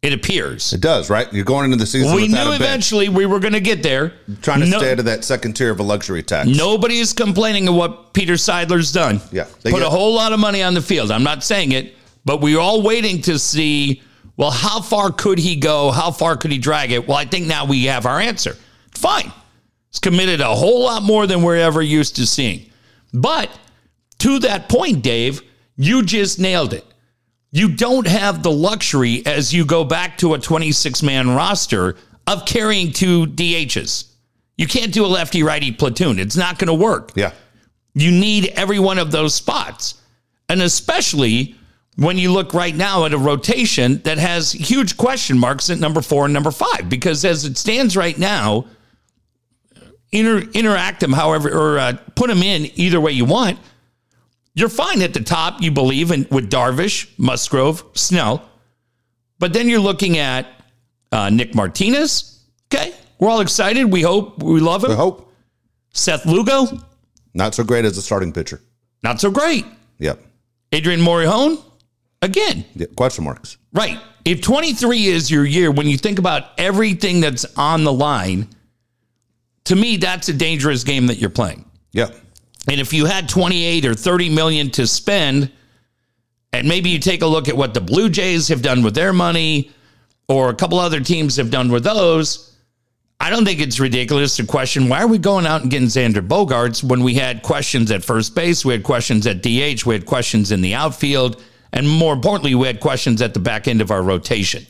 It 0.00 0.12
appears. 0.12 0.72
It 0.72 0.80
does, 0.80 1.10
right? 1.10 1.30
You're 1.32 1.44
going 1.44 1.64
into 1.64 1.76
the 1.76 1.84
season 1.84 2.14
We 2.14 2.28
knew 2.28 2.52
eventually 2.52 3.08
we 3.08 3.26
were 3.26 3.40
going 3.40 3.54
to 3.54 3.60
get 3.60 3.82
there. 3.82 4.12
trying 4.42 4.60
to 4.60 4.66
No- 4.66 4.78
stay 4.78 4.92
out 4.92 5.00
of 5.00 5.06
that 5.06 5.24
second 5.24 5.54
tier 5.54 5.72
of 5.72 5.80
a 5.80 5.82
luxury 5.82 6.22
tax. 6.22 6.48
Nobody 6.48 6.98
is 6.98 7.12
complaining 7.12 7.66
of 7.66 7.74
what 7.74 8.14
Peter 8.14 8.34
Seidler's 8.34 8.92
done. 8.92 9.20
Yeah, 9.32 9.46
they 9.62 9.72
Put 9.72 9.78
get- 9.80 9.86
a 9.88 9.90
whole 9.90 10.14
lot 10.14 10.32
of 10.32 10.38
money 10.38 10.62
on 10.62 10.74
the 10.74 10.80
field. 10.82 11.10
I'm 11.10 11.24
not 11.24 11.42
saying 11.42 11.72
it, 11.72 11.96
but 12.24 12.40
we're 12.40 12.60
all 12.60 12.80
waiting 12.82 13.20
to 13.22 13.40
see, 13.40 14.00
well, 14.36 14.52
how 14.52 14.80
far 14.80 15.10
could 15.10 15.40
he 15.40 15.56
go? 15.56 15.90
How 15.90 16.12
far 16.12 16.36
could 16.36 16.52
he 16.52 16.58
drag 16.58 16.92
it? 16.92 17.08
Well, 17.08 17.16
I 17.16 17.24
think 17.24 17.48
now 17.48 17.64
we 17.64 17.86
have 17.86 18.06
our 18.06 18.20
answer. 18.20 18.56
Fine. 18.92 19.32
He's 19.98 20.12
committed 20.12 20.40
a 20.40 20.54
whole 20.54 20.84
lot 20.84 21.02
more 21.02 21.26
than 21.26 21.42
we're 21.42 21.56
ever 21.56 21.82
used 21.82 22.14
to 22.16 22.26
seeing. 22.26 22.70
But 23.12 23.50
to 24.18 24.38
that 24.40 24.68
point, 24.68 25.02
Dave, 25.02 25.42
you 25.76 26.04
just 26.04 26.38
nailed 26.38 26.72
it. 26.72 26.84
You 27.50 27.74
don't 27.74 28.06
have 28.06 28.44
the 28.44 28.52
luxury 28.52 29.26
as 29.26 29.52
you 29.52 29.64
go 29.64 29.82
back 29.82 30.16
to 30.18 30.34
a 30.34 30.38
26 30.38 31.02
man 31.02 31.30
roster 31.30 31.96
of 32.28 32.46
carrying 32.46 32.92
two 32.92 33.26
DHs. 33.26 34.12
You 34.56 34.68
can't 34.68 34.92
do 34.92 35.04
a 35.04 35.08
lefty 35.08 35.42
righty 35.42 35.72
platoon. 35.72 36.20
It's 36.20 36.36
not 36.36 36.60
going 36.60 36.68
to 36.68 36.74
work. 36.74 37.10
Yeah. 37.16 37.32
You 37.94 38.12
need 38.12 38.52
every 38.54 38.78
one 38.78 38.98
of 38.98 39.10
those 39.10 39.34
spots. 39.34 40.00
And 40.48 40.62
especially 40.62 41.56
when 41.96 42.18
you 42.18 42.30
look 42.30 42.54
right 42.54 42.76
now 42.76 43.04
at 43.04 43.12
a 43.12 43.18
rotation 43.18 44.00
that 44.02 44.18
has 44.18 44.52
huge 44.52 44.96
question 44.96 45.36
marks 45.36 45.70
at 45.70 45.80
number 45.80 46.02
four 46.02 46.26
and 46.26 46.34
number 46.34 46.52
five, 46.52 46.88
because 46.88 47.24
as 47.24 47.44
it 47.44 47.58
stands 47.58 47.96
right 47.96 48.16
now, 48.16 48.64
inter, 50.12 50.38
interact 50.54 51.00
them 51.00 51.12
however, 51.12 51.50
or 51.50 51.78
uh, 51.78 51.96
put 52.14 52.28
them 52.28 52.42
in 52.42 52.70
either 52.74 53.00
way 53.00 53.12
you 53.12 53.24
want. 53.24 53.58
You're 54.54 54.68
fine 54.68 55.02
at 55.02 55.14
the 55.14 55.20
top, 55.20 55.62
you 55.62 55.70
believe, 55.70 56.10
in, 56.10 56.26
with 56.30 56.50
Darvish, 56.50 57.08
Musgrove, 57.18 57.84
Snell. 57.94 58.48
But 59.38 59.52
then 59.52 59.68
you're 59.68 59.78
looking 59.80 60.18
at 60.18 60.46
uh, 61.12 61.30
Nick 61.30 61.54
Martinez. 61.54 62.40
Okay. 62.72 62.92
We're 63.20 63.28
all 63.28 63.40
excited. 63.40 63.84
We 63.84 64.02
hope, 64.02 64.42
we 64.42 64.60
love 64.60 64.82
him. 64.84 64.90
We 64.90 64.96
hope. 64.96 65.32
Seth 65.92 66.26
Lugo, 66.26 66.66
Not 67.34 67.54
so 67.54 67.64
great 67.64 67.84
as 67.84 67.96
a 67.98 68.02
starting 68.02 68.32
pitcher. 68.32 68.60
not 69.02 69.20
so 69.20 69.30
great. 69.30 69.64
Yep. 69.98 70.20
Adrian 70.72 71.00
Morejon, 71.00 71.60
again, 72.22 72.64
Yeah, 72.74 72.86
question 72.96 73.24
marks. 73.24 73.56
Right. 73.72 73.98
If 74.24 74.42
23 74.42 75.06
is 75.06 75.30
your 75.30 75.44
year, 75.46 75.70
when 75.70 75.86
you 75.86 75.96
think 75.96 76.18
about 76.18 76.50
everything 76.58 77.20
that's 77.20 77.46
on 77.56 77.84
the 77.84 77.92
line, 77.92 78.48
to 79.68 79.76
me, 79.76 79.98
that's 79.98 80.30
a 80.30 80.32
dangerous 80.32 80.82
game 80.82 81.08
that 81.08 81.18
you're 81.18 81.28
playing. 81.28 81.62
Yep. 81.92 82.14
And 82.70 82.80
if 82.80 82.94
you 82.94 83.04
had 83.04 83.28
28 83.28 83.84
or 83.84 83.92
30 83.92 84.30
million 84.30 84.70
to 84.70 84.86
spend, 84.86 85.52
and 86.54 86.66
maybe 86.66 86.88
you 86.88 86.98
take 86.98 87.20
a 87.20 87.26
look 87.26 87.48
at 87.48 87.56
what 87.56 87.74
the 87.74 87.80
Blue 87.82 88.08
Jays 88.08 88.48
have 88.48 88.62
done 88.62 88.82
with 88.82 88.94
their 88.94 89.12
money, 89.12 89.70
or 90.26 90.48
a 90.48 90.54
couple 90.54 90.78
other 90.78 91.00
teams 91.00 91.36
have 91.36 91.50
done 91.50 91.70
with 91.70 91.84
those, 91.84 92.56
I 93.20 93.28
don't 93.28 93.44
think 93.44 93.60
it's 93.60 93.78
ridiculous 93.78 94.36
to 94.36 94.46
question 94.46 94.88
why 94.88 95.02
are 95.02 95.06
we 95.06 95.18
going 95.18 95.44
out 95.44 95.60
and 95.60 95.70
getting 95.70 95.88
Xander 95.88 96.26
Bogaerts 96.26 96.82
when 96.82 97.02
we 97.02 97.12
had 97.12 97.42
questions 97.42 97.90
at 97.90 98.02
first 98.02 98.34
base, 98.34 98.64
we 98.64 98.72
had 98.72 98.84
questions 98.84 99.26
at 99.26 99.42
DH, 99.42 99.84
we 99.84 99.94
had 99.94 100.06
questions 100.06 100.50
in 100.50 100.62
the 100.62 100.72
outfield, 100.72 101.42
and 101.74 101.86
more 101.86 102.14
importantly, 102.14 102.54
we 102.54 102.66
had 102.66 102.80
questions 102.80 103.20
at 103.20 103.34
the 103.34 103.40
back 103.40 103.68
end 103.68 103.82
of 103.82 103.90
our 103.90 104.02
rotation. 104.02 104.64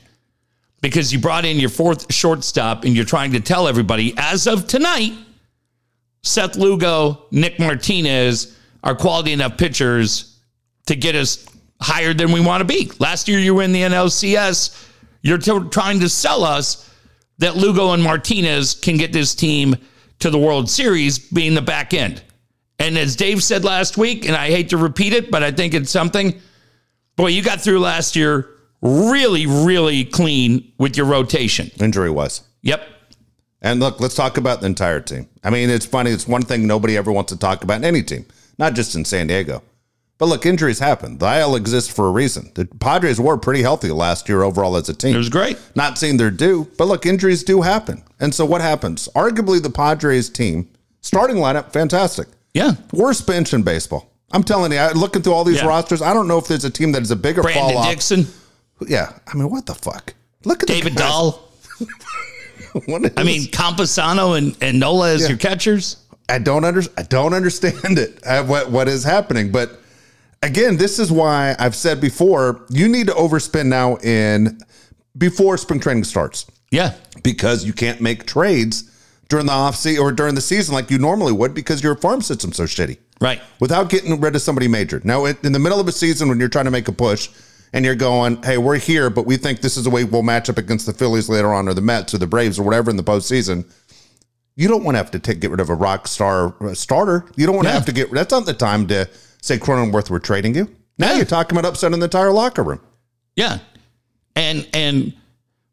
Because 0.81 1.13
you 1.13 1.19
brought 1.19 1.45
in 1.45 1.59
your 1.59 1.71
fourth 1.71 2.13
shortstop 2.13 2.85
and 2.85 2.95
you're 2.95 3.05
trying 3.05 3.33
to 3.33 3.41
tell 3.41 3.67
everybody, 3.67 4.15
as 4.17 4.47
of 4.47 4.67
tonight, 4.67 5.13
Seth 6.23 6.57
Lugo, 6.57 7.27
Nick 7.31 7.59
Martinez 7.59 8.57
are 8.85 8.95
quality 8.95 9.33
enough 9.33 9.57
pitchers 9.57 10.39
to 10.87 10.95
get 10.95 11.15
us 11.15 11.47
higher 11.81 12.15
than 12.15 12.33
we 12.33 12.41
want 12.41 12.61
to 12.61 12.65
be. 12.65 12.91
Last 12.99 13.29
year, 13.29 13.39
you 13.39 13.55
were 13.55 13.63
in 13.63 13.73
the 13.73 13.83
NLCS. 13.83 14.89
You're 15.23 15.39
t- 15.39 15.69
trying 15.71 16.01
to 16.01 16.09
sell 16.09 16.45
us 16.45 16.89
that 17.39 17.57
Lugo 17.57 17.93
and 17.93 18.03
Martinez 18.03 18.75
can 18.75 18.97
get 18.97 19.13
this 19.13 19.35
team 19.35 19.77
to 20.21 20.31
the 20.31 20.39
World 20.39 20.69
Series, 20.69 21.19
being 21.19 21.55
the 21.55 21.63
back 21.63 21.95
end. 21.95 22.23
And 22.79 22.97
as 22.99 23.17
Dave 23.17 23.43
said 23.43 23.65
last 23.65 23.97
week, 23.97 24.27
and 24.27 24.37
I 24.37 24.51
hate 24.51 24.71
to 24.71 24.77
repeat 24.77 25.13
it, 25.13 25.31
but 25.31 25.43
I 25.43 25.51
think 25.51 25.75
it's 25.75 25.91
something. 25.91 26.41
Boy, 27.17 27.29
you 27.29 27.43
got 27.43 27.61
through 27.61 27.81
last 27.81 28.17
year 28.17 28.49
really, 28.81 29.47
really 29.47 30.05
clean 30.05 30.73
with 30.79 30.97
your 30.97 31.07
rotation. 31.07 31.71
Injury 31.81 32.11
wise. 32.11 32.43
Yep. 32.63 32.83
And 33.61 33.81
look, 33.81 34.01
let's 34.01 34.15
talk 34.15 34.37
about 34.37 34.61
the 34.61 34.67
entire 34.67 35.01
team. 35.01 35.29
I 35.43 35.51
mean, 35.51 35.69
it's 35.69 35.87
funny. 35.87 36.11
It's 36.11 36.29
one 36.29 36.43
thing 36.43 36.67
nobody 36.67 36.97
ever 36.97 37.11
wants 37.11 37.33
to 37.33 37.39
talk 37.39 37.65
about 37.65 37.79
in 37.79 37.85
any 37.85 38.03
team, 38.03 38.25
not 38.57 38.75
just 38.75 38.95
in 38.95 39.05
San 39.05 39.27
Diego. 39.27 39.63
But 40.19 40.27
look, 40.27 40.47
injuries 40.47 40.81
happen. 40.81 41.19
The 41.19 41.39
IL 41.41 41.55
exists 41.55 41.93
for 41.93 42.07
a 42.09 42.11
reason. 42.11 42.51
The 42.55 42.67
Padres 42.67 43.21
were 43.21 43.37
pretty 43.37 43.63
healthy 43.63 43.91
last 43.91 44.29
year 44.29 44.43
overall 44.43 44.77
as 44.77 44.89
a 44.89 44.95
team. 44.95 45.15
It 45.15 45.19
was 45.19 45.29
great. 45.29 45.59
Not 45.77 45.97
saying 45.97 46.17
they're 46.17 46.31
due, 46.33 46.69
but 46.77 46.87
look, 46.89 47.07
injuries 47.07 47.45
do 47.45 47.63
happen. 47.63 48.03
And 48.19 48.35
so 48.35 48.45
what 48.45 48.61
happens? 48.61 49.09
Arguably, 49.15 49.63
the 49.63 49.71
Padres 49.71 50.29
team 50.29 50.69
starting 51.01 51.37
lineup, 51.37 51.73
fantastic. 51.73 52.27
Yeah. 52.53 52.73
Worst 52.93 53.27
bench 53.29 53.55
in 53.55 53.63
baseball. 53.63 54.13
I'm 54.33 54.43
telling 54.43 54.73
you, 54.73 54.79
I, 54.79 54.93
looking 54.93 55.23
through 55.23 55.35
all 55.35 55.45
these 55.45 55.59
Yeah. 55.63 55.69
rosters, 55.69 56.03
I 56.03 56.13
don't 56.13 56.27
know 56.29 56.39
if 56.39 56.49
there's 56.49 56.65
a 56.65 56.71
team 56.71 56.93
that 56.93 57.03
is 57.03 57.11
a 57.13 57.17
bigger 57.17 57.43
fall 57.43 57.53
Brandon 57.53 57.77
off. 57.77 57.89
Dixon, 57.89 58.27
Yeah, 58.87 59.13
I 59.27 59.35
mean, 59.37 59.51
what 59.51 59.67
the 59.67 59.75
fuck? 59.75 60.15
Look 60.45 60.63
at 60.63 60.69
David. 60.69 60.95
Dahl. 60.95 61.49
Is- 61.81 61.89
I 63.17 63.23
mean, 63.25 63.43
Campusano 63.47 64.37
and, 64.37 64.57
and 64.61 64.79
Nola 64.79 65.13
as 65.13 65.23
Yeah. 65.23 65.29
your 65.29 65.39
catchers. 65.39 65.97
I 66.29 66.39
don't 66.39 66.65
under, 66.65 66.83
I 66.97 67.03
don't 67.03 67.33
understand 67.35 67.99
it. 67.99 68.21
uh, 68.27 68.45
what 68.45 68.71
what 68.71 68.87
is 68.89 69.03
happening? 69.05 69.51
But 69.51 69.81
again, 70.43 70.77
this 70.77 70.99
is 70.99 71.11
why 71.11 71.57
I've 71.59 71.75
said 71.75 72.01
before, 72.01 72.67
you 72.69 72.87
need 72.89 73.07
to 73.07 73.15
overspend 73.15 73.67
now 73.67 73.97
in 73.97 74.61
before 75.17 75.57
spring 75.57 75.81
training 75.81 76.05
starts 76.05 76.47
Yeah. 76.71 76.93
because 77.23 77.65
you 77.65 77.73
can't 77.73 78.01
make 78.01 78.27
trades 78.27 78.85
during 79.29 79.47
the 79.47 79.53
off 79.53 79.75
season 79.77 80.03
or 80.03 80.13
during 80.13 80.35
the 80.35 80.41
season 80.41 80.75
like 80.75 80.91
you 80.91 80.99
normally 80.99 81.33
would 81.33 81.55
because 81.55 81.83
your 81.83 81.97
farm 81.97 82.21
system's 82.23 82.57
so 82.57 82.65
shitty. 82.65 82.99
Right. 83.21 83.41
without 83.59 83.89
getting 83.91 84.21
rid 84.21 84.37
of 84.37 84.43
somebody 84.43 84.69
major. 84.69 85.01
Now, 85.03 85.25
in 85.25 85.53
the 85.53 85.59
middle 85.59 85.81
of 85.81 85.89
a 85.89 85.93
season 85.93 86.29
when 86.29 86.39
you're 86.39 86.49
trying 86.49 86.67
to 86.67 86.71
make 86.71 86.87
a 86.87 86.93
push 86.93 87.29
and 87.73 87.85
you're 87.85 87.95
going, 87.95 88.43
hey, 88.43 88.59
we're 88.59 88.79
here, 88.79 89.11
but 89.11 89.27
we 89.27 89.37
think 89.37 89.61
this 89.61 89.77
is 89.77 89.85
the 89.85 89.91
way 89.91 90.05
we'll 90.05 90.23
match 90.23 90.49
up 90.49 90.59
against 90.59 90.87
the 90.87 90.93
Phillies 90.93 91.29
later 91.29 91.53
on 91.53 91.69
or 91.69 91.75
the 91.75 91.81
Mets 91.83 92.15
or 92.15 92.19
the 92.19 92.27
Braves 92.27 92.59
or 92.59 92.63
whatever 92.63 92.91
in 92.91 92.97
the 92.97 93.03
postseason. 93.05 93.65
You 94.57 94.69
don't 94.69 94.83
want 94.85 94.95
to 94.95 94.99
have 94.99 95.11
to 95.13 95.19
take 95.19 95.41
get 95.41 95.51
rid 95.51 95.61
of 95.61 95.71
a 95.71 95.75
rock 95.75 96.09
star 96.09 96.55
uh, 96.61 96.75
starter. 96.75 97.25
You 97.37 97.47
don't 97.47 97.55
want 97.57 97.67
to 97.67 97.71
Yeah. 97.71 97.75
have 97.75 97.87
to 97.87 97.93
get. 97.93 98.11
That's 98.13 98.33
not 98.33 98.47
the 98.47 98.55
time 98.55 98.87
to 98.89 99.09
say 99.41 99.59
Cronenworth 99.59 100.11
we're 100.11 100.19
trading 100.19 100.55
you. 100.55 100.69
Now 100.99 101.11
Yeah. 101.11 101.17
you're 101.19 101.25
talking 101.27 101.57
about 101.59 101.69
upsetting 101.69 101.99
the 102.01 102.05
entire 102.05 102.33
locker 102.33 102.63
room. 102.65 102.81
Yeah. 103.37 103.59
And 104.35 104.67
and 104.73 105.13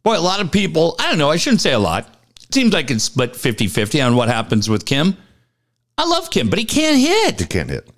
boy, 0.04 0.18
a 0.18 0.20
lot 0.20 0.40
of 0.40 0.52
people, 0.52 0.96
I 1.00 1.10
don't 1.10 1.18
know, 1.18 1.32
I 1.32 1.38
shouldn't 1.38 1.62
say 1.62 1.74
a 1.74 1.80
lot. 1.80 2.08
It 2.44 2.54
seems 2.54 2.74
like 2.74 2.92
it's 2.92 3.04
split 3.06 3.34
50-50 3.34 4.06
on 4.06 4.16
what 4.16 4.28
happens 4.28 4.70
with 4.70 4.86
Kim. 4.86 5.18
I 5.98 6.06
love 6.06 6.30
Kim, 6.30 6.50
but 6.50 6.60
he 6.60 6.66
can't 6.66 6.98
hit. 7.00 7.40
You 7.40 7.48
can't 7.48 7.70
hit. 7.70 7.90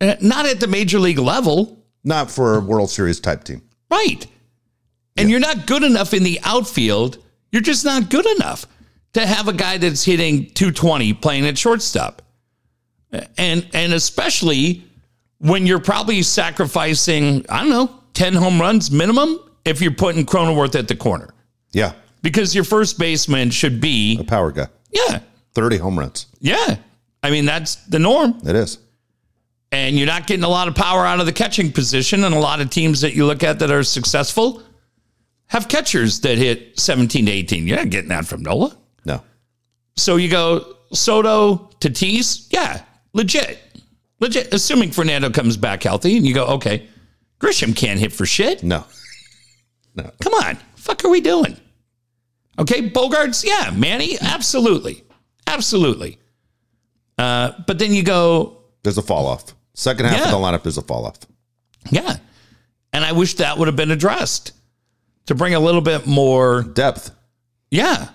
Uh, 0.00 0.14
Not 0.20 0.46
at 0.46 0.60
the 0.60 0.68
major 0.68 1.00
league 1.00 1.18
level. 1.18 1.77
Not 2.08 2.30
for 2.30 2.56
a 2.56 2.60
World 2.60 2.88
Series 2.90 3.20
type 3.20 3.44
team. 3.44 3.60
Right. 3.90 4.26
And 5.18 5.28
you're 5.30 5.40
not 5.40 5.66
good 5.66 5.82
enough 5.82 6.14
in 6.14 6.22
the 6.22 6.40
outfield. 6.42 7.18
You're 7.52 7.60
just 7.62 7.84
not 7.84 8.08
good 8.08 8.24
enough 8.36 8.66
to 9.12 9.26
have 9.26 9.46
a 9.48 9.52
guy 9.52 9.76
that's 9.78 10.04
hitting 10.04 10.46
220 10.50 11.12
playing 11.14 11.46
at 11.46 11.58
shortstop. 11.58 12.22
And 13.36 13.66
and 13.72 13.92
especially 13.92 14.84
when 15.38 15.66
you're 15.66 15.80
probably 15.80 16.22
sacrificing, 16.22 17.44
I 17.48 17.60
don't 17.60 17.70
know, 17.70 17.94
10 18.14 18.34
home 18.34 18.60
runs 18.60 18.90
minimum 18.90 19.38
if 19.64 19.80
you're 19.80 19.92
putting 19.94 20.24
Cronenworth 20.26 20.74
at 20.78 20.88
the 20.88 20.96
corner. 20.96 21.28
Yeah, 21.72 21.92
Because 22.22 22.54
your 22.54 22.64
first 22.64 22.98
baseman 22.98 23.50
should 23.50 23.80
be, 23.80 24.18
a 24.18 24.24
power 24.24 24.50
guy. 24.50 24.68
yeah, 24.90 25.20
Thirty 25.54 25.76
home 25.76 25.98
runs. 25.98 26.26
yeah. 26.40 26.76
I 27.22 27.30
mean, 27.30 27.44
that's 27.44 27.74
the 27.86 27.98
norm. 27.98 28.40
It 28.46 28.54
is. 28.56 28.78
And 29.70 29.96
you're 29.96 30.06
not 30.06 30.26
getting 30.26 30.44
a 30.44 30.48
lot 30.48 30.68
of 30.68 30.74
power 30.74 31.04
out 31.04 31.20
of 31.20 31.26
the 31.26 31.32
catching 31.32 31.72
position. 31.72 32.24
And 32.24 32.34
a 32.34 32.38
lot 32.38 32.60
of 32.60 32.70
teams 32.70 33.02
that 33.02 33.14
you 33.14 33.26
look 33.26 33.42
at 33.42 33.58
that 33.58 33.70
are 33.70 33.82
successful 33.82 34.62
have 35.48 35.68
catchers 35.68 36.20
that 36.20 36.38
hit 36.38 36.78
17 36.78 37.26
to 37.26 37.32
18. 37.32 37.66
You're 37.66 37.76
not 37.76 37.90
getting 37.90 38.10
that 38.10 38.26
from 38.26 38.42
Nola. 38.42 38.76
No. 39.04 39.22
So 39.96 40.16
you 40.16 40.30
go 40.30 40.76
Soto, 40.92 41.70
to 41.80 41.90
Tatis, 41.90 42.46
yeah, 42.50 42.82
legit, 43.12 43.58
legit. 44.20 44.52
Assuming 44.54 44.90
Fernando 44.90 45.30
comes 45.30 45.56
back 45.56 45.82
healthy, 45.82 46.16
and 46.16 46.26
you 46.26 46.34
go, 46.34 46.46
okay, 46.46 46.86
Grisham 47.40 47.76
can't 47.76 48.00
hit 48.00 48.12
for 48.12 48.26
shit. 48.26 48.62
No. 48.62 48.84
No. 49.94 50.10
Come 50.20 50.34
on, 50.34 50.56
fuck 50.76 51.04
are 51.04 51.08
we 51.08 51.20
doing? 51.20 51.56
Okay, 52.58 52.88
Bogaerts, 52.88 53.44
yeah, 53.44 53.70
Manny, 53.74 54.16
absolutely, 54.20 55.04
absolutely. 55.46 56.18
Uh, 57.18 57.52
but 57.66 57.78
then 57.78 57.92
you 57.92 58.02
go, 58.02 58.58
There's 58.82 58.98
a 58.98 59.02
fall 59.02 59.26
off. 59.26 59.54
Second 59.78 60.06
half 60.06 60.18
Yeah. 60.18 60.24
of 60.24 60.30
the 60.32 60.36
lineup, 60.38 60.64
there's 60.64 60.76
a 60.76 60.82
fall 60.82 61.06
off. 61.06 61.18
Yeah. 61.88 62.16
And 62.92 63.04
I 63.04 63.12
wish 63.12 63.34
that 63.34 63.58
would 63.58 63.68
have 63.68 63.76
been 63.76 63.92
addressed 63.92 64.50
to 65.26 65.36
bring 65.36 65.54
a 65.54 65.60
little 65.60 65.80
bit 65.80 66.04
more, 66.04 66.62
Depth. 66.64 67.12
yeah, 67.70 68.08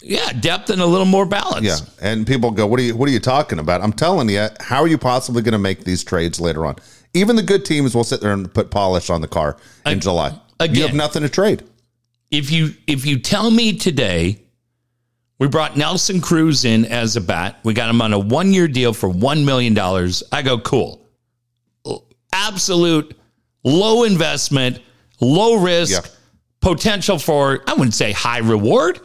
yeah, 0.00 0.32
depth 0.32 0.70
and 0.70 0.80
a 0.80 0.86
little 0.86 1.04
more 1.06 1.26
balance. 1.26 1.66
Yeah, 1.66 1.76
and 2.00 2.26
people 2.26 2.50
go, 2.50 2.66
"What 2.66 2.80
are 2.80 2.82
you? 2.82 2.96
What 2.96 3.08
are 3.08 3.12
you 3.12 3.20
talking 3.20 3.58
about?" 3.58 3.82
I'm 3.82 3.92
telling 3.92 4.30
you, 4.30 4.48
how 4.60 4.80
are 4.80 4.88
you 4.88 4.96
possibly 4.96 5.42
going 5.42 5.52
to 5.52 5.58
make 5.58 5.84
these 5.84 6.02
trades 6.02 6.40
later 6.40 6.64
on? 6.64 6.76
Even 7.14 7.36
the 7.36 7.42
good 7.42 7.64
teams 7.66 7.94
will 7.94 8.04
sit 8.04 8.20
there 8.22 8.32
and 8.32 8.52
put 8.52 8.70
polish 8.70 9.10
on 9.10 9.20
the 9.20 9.28
car 9.28 9.58
in 9.84 10.00
July. 10.00 10.32
Again, 10.60 10.76
you 10.76 10.82
have 10.86 10.94
nothing 10.94 11.22
to 11.22 11.28
trade. 11.28 11.62
If 12.30 12.50
you 12.50 12.74
if 12.86 13.04
you 13.04 13.18
tell 13.18 13.50
me 13.50 13.76
today 13.76 14.38
we 15.38 15.46
brought 15.48 15.76
Nelson 15.76 16.20
Cruz 16.22 16.64
in 16.64 16.84
as 16.86 17.16
a 17.16 17.20
bat, 17.20 17.58
we 17.64 17.74
got 17.74 17.90
him 17.90 18.00
on 18.00 18.12
a 18.14 18.18
one 18.18 18.52
year 18.52 18.66
deal 18.68 18.92
for 18.94 19.08
one 19.10 19.44
million 19.44 19.74
dollars. 19.74 20.22
I 20.32 20.40
go 20.42 20.58
cool, 20.58 21.01
absolute 22.32 23.16
low 23.64 24.04
investment, 24.04 24.80
low 25.20 25.54
risk, 25.56 25.92
Yeah. 26.04 26.10
potential 26.60 27.18
for 27.18 27.62
I 27.66 27.74
wouldn't 27.74 27.94
say 27.94 28.12
high 28.12 28.38
reward, 28.38 29.00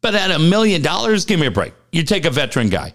but 0.00 0.14
at 0.14 0.30
a 0.30 0.38
million 0.38 0.82
dollars, 0.82 1.24
give 1.24 1.38
me 1.40 1.46
a 1.46 1.50
break. 1.50 1.72
You 1.92 2.02
take 2.02 2.24
a 2.24 2.30
veteran 2.30 2.68
guy. 2.68 2.94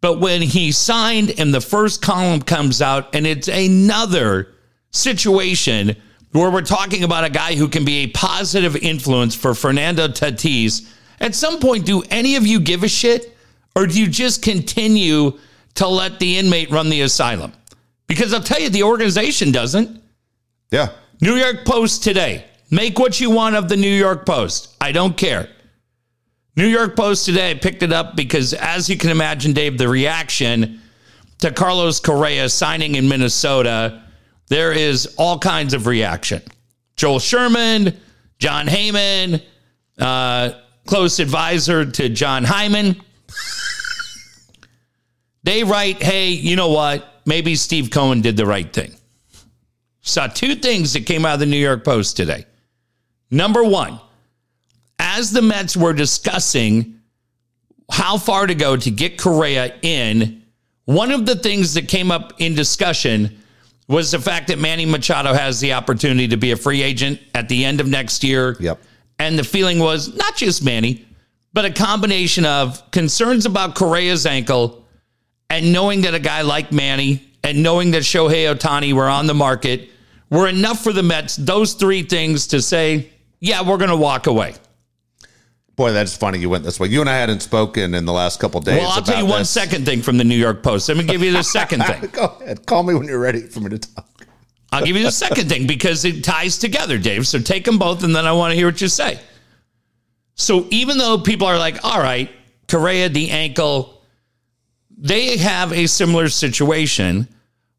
But 0.00 0.18
when 0.18 0.42
he 0.42 0.72
signed 0.72 1.34
and 1.38 1.54
the 1.54 1.60
first 1.60 2.02
column 2.02 2.42
comes 2.42 2.82
out 2.82 3.14
and 3.14 3.24
it's 3.26 3.46
another 3.48 4.48
situation 4.90 5.94
where 6.32 6.50
we're 6.50 6.62
talking 6.62 7.04
about 7.04 7.24
a 7.24 7.30
guy 7.30 7.54
who 7.54 7.68
can 7.68 7.84
be 7.84 7.98
a 7.98 8.06
positive 8.08 8.74
influence 8.76 9.34
for 9.34 9.54
Fernando 9.54 10.08
Tatis, 10.08 10.86
at 11.20 11.34
some 11.34 11.60
point, 11.60 11.86
do 11.86 12.02
any 12.10 12.34
of 12.36 12.46
you 12.46 12.58
give 12.58 12.82
a 12.82 12.88
shit? 12.88 13.36
Or 13.76 13.86
do 13.86 13.98
you 14.00 14.08
just 14.08 14.42
continue 14.42 15.38
to 15.74 15.86
let 15.86 16.18
the 16.18 16.36
inmate 16.38 16.70
run 16.70 16.88
the 16.90 17.02
asylum? 17.02 17.52
Because 18.12 18.34
I'll 18.34 18.42
tell 18.42 18.60
you, 18.60 18.68
the 18.68 18.82
organization 18.82 19.52
doesn't. 19.52 20.02
Yeah, 20.70 20.90
New 21.22 21.36
York 21.36 21.64
Post 21.64 22.04
today. 22.04 22.44
Make 22.70 22.98
what 22.98 23.18
you 23.18 23.30
want 23.30 23.56
of 23.56 23.70
the 23.70 23.76
New 23.78 23.90
York 23.90 24.26
Post. 24.26 24.76
I 24.82 24.92
don't 24.92 25.16
care. 25.16 25.48
New 26.54 26.66
York 26.66 26.94
Post 26.94 27.24
today 27.24 27.54
picked 27.54 27.82
it 27.82 27.90
up 27.90 28.14
because, 28.14 28.52
as 28.52 28.90
you 28.90 28.98
can 28.98 29.08
imagine, 29.08 29.54
Dave, 29.54 29.78
the 29.78 29.88
reaction 29.88 30.82
to 31.38 31.50
Carlos 31.52 32.00
Correa 32.00 32.50
signing 32.50 32.96
in 32.96 33.08
Minnesota, 33.08 34.02
there 34.48 34.72
is 34.72 35.14
all 35.16 35.38
kinds 35.38 35.72
of 35.72 35.86
reaction. 35.86 36.42
Joel 36.96 37.18
Sherman, 37.18 37.96
Jon 38.38 38.66
Heyman, 38.66 39.42
uh, 39.98 40.50
close 40.84 41.18
advisor 41.18 41.90
to 41.90 42.10
John 42.10 42.44
Hyman. 42.44 43.00
they 45.44 45.64
write, 45.64 46.02
hey, 46.02 46.28
you 46.28 46.56
know 46.56 46.68
what? 46.68 47.08
Maybe 47.24 47.54
Steve 47.54 47.90
Cohen 47.90 48.20
did 48.20 48.36
the 48.36 48.46
right 48.46 48.70
thing. 48.72 48.94
Saw 50.00 50.26
two 50.26 50.56
things 50.56 50.92
that 50.94 51.06
came 51.06 51.24
out 51.24 51.34
of 51.34 51.40
the 51.40 51.46
New 51.46 51.56
York 51.56 51.84
Post 51.84 52.16
today. 52.16 52.44
Number 53.30 53.62
one, 53.62 54.00
as 54.98 55.30
the 55.30 55.42
Mets 55.42 55.76
were 55.76 55.92
discussing 55.92 57.00
how 57.90 58.18
far 58.18 58.46
to 58.46 58.54
go 58.54 58.76
to 58.76 58.90
get 58.90 59.18
Correa 59.18 59.74
in, 59.82 60.42
one 60.84 61.12
of 61.12 61.26
the 61.26 61.36
things 61.36 61.74
that 61.74 61.88
came 61.88 62.10
up 62.10 62.34
in 62.38 62.54
discussion 62.54 63.38
was 63.88 64.10
the 64.10 64.18
fact 64.18 64.48
that 64.48 64.58
Manny 64.58 64.86
Machado 64.86 65.32
has 65.32 65.60
the 65.60 65.72
opportunity 65.74 66.28
to 66.28 66.36
be 66.36 66.52
a 66.52 66.56
free 66.56 66.82
agent 66.82 67.20
at 67.34 67.48
the 67.48 67.64
end 67.64 67.80
of 67.80 67.86
next 67.88 68.24
year. 68.24 68.56
Yep. 68.58 68.80
And 69.18 69.38
the 69.38 69.44
feeling 69.44 69.78
was 69.78 70.14
not 70.16 70.36
just 70.36 70.64
Manny, 70.64 71.06
but 71.52 71.64
a 71.64 71.70
combination 71.70 72.44
of 72.44 72.90
concerns 72.90 73.46
about 73.46 73.74
Correa's 73.74 74.26
ankle 74.26 74.81
and 75.52 75.70
knowing 75.70 76.00
that 76.00 76.14
a 76.14 76.18
guy 76.18 76.40
like 76.40 76.72
Manny 76.72 77.22
and 77.44 77.62
knowing 77.62 77.90
that 77.90 78.04
Shohei 78.04 78.52
Ohtani 78.54 78.94
were 78.94 79.06
on 79.06 79.26
the 79.26 79.34
market 79.34 79.90
were 80.30 80.48
enough 80.48 80.82
for 80.82 80.94
the 80.94 81.02
Mets, 81.02 81.36
those 81.36 81.74
three 81.74 82.02
things 82.02 82.46
to 82.48 82.62
say, 82.62 83.10
yeah, 83.38 83.60
we're 83.60 83.76
going 83.76 83.90
to 83.90 83.96
walk 83.96 84.26
away. 84.26 84.54
Boy, 85.76 85.92
that's 85.92 86.16
funny 86.16 86.38
you 86.38 86.48
went 86.48 86.64
this 86.64 86.80
way. 86.80 86.88
You 86.88 87.02
and 87.02 87.10
I 87.10 87.16
hadn't 87.16 87.40
spoken 87.40 87.92
in 87.94 88.06
the 88.06 88.14
last 88.14 88.40
couple 88.40 88.62
days. 88.62 88.80
Well, 88.80 88.92
I'll 88.92 89.02
tell 89.02 89.22
you 89.22 89.26
one 89.28 89.44
second 89.44 89.84
thing 89.84 90.00
from 90.00 90.16
the 90.16 90.24
New 90.24 90.36
York 90.36 90.62
Post. 90.62 90.88
Let 90.88 90.96
me 90.96 91.04
give 91.04 91.22
you 91.22 91.32
the 91.32 91.42
second 91.42 91.84
thing. 91.84 92.08
Go 92.12 92.34
ahead. 92.40 92.64
Call 92.64 92.82
me 92.82 92.94
when 92.94 93.06
you're 93.06 93.20
ready 93.20 93.42
for 93.42 93.60
me 93.60 93.68
to 93.70 93.78
talk. 93.78 94.08
I'll 94.72 94.86
give 94.86 94.96
you 94.96 95.02
the 95.02 95.12
second 95.12 95.50
thing 95.50 95.66
because 95.66 96.06
it 96.06 96.24
ties 96.24 96.56
together, 96.56 96.96
Dave. 96.96 97.26
So 97.26 97.38
take 97.38 97.66
them 97.66 97.76
both, 97.78 98.04
and 98.04 98.16
then 98.16 98.24
I 98.24 98.32
want 98.32 98.52
to 98.52 98.56
hear 98.56 98.68
what 98.68 98.80
you 98.80 98.88
say. 98.88 99.20
So 100.34 100.66
even 100.70 100.96
though 100.96 101.18
people 101.18 101.46
are 101.46 101.58
like, 101.58 101.84
all 101.84 102.00
right, 102.00 102.30
Correa, 102.68 103.10
the 103.10 103.30
ankle, 103.30 103.91
they 104.98 105.36
have 105.38 105.72
a 105.72 105.86
similar 105.86 106.28
situation 106.28 107.28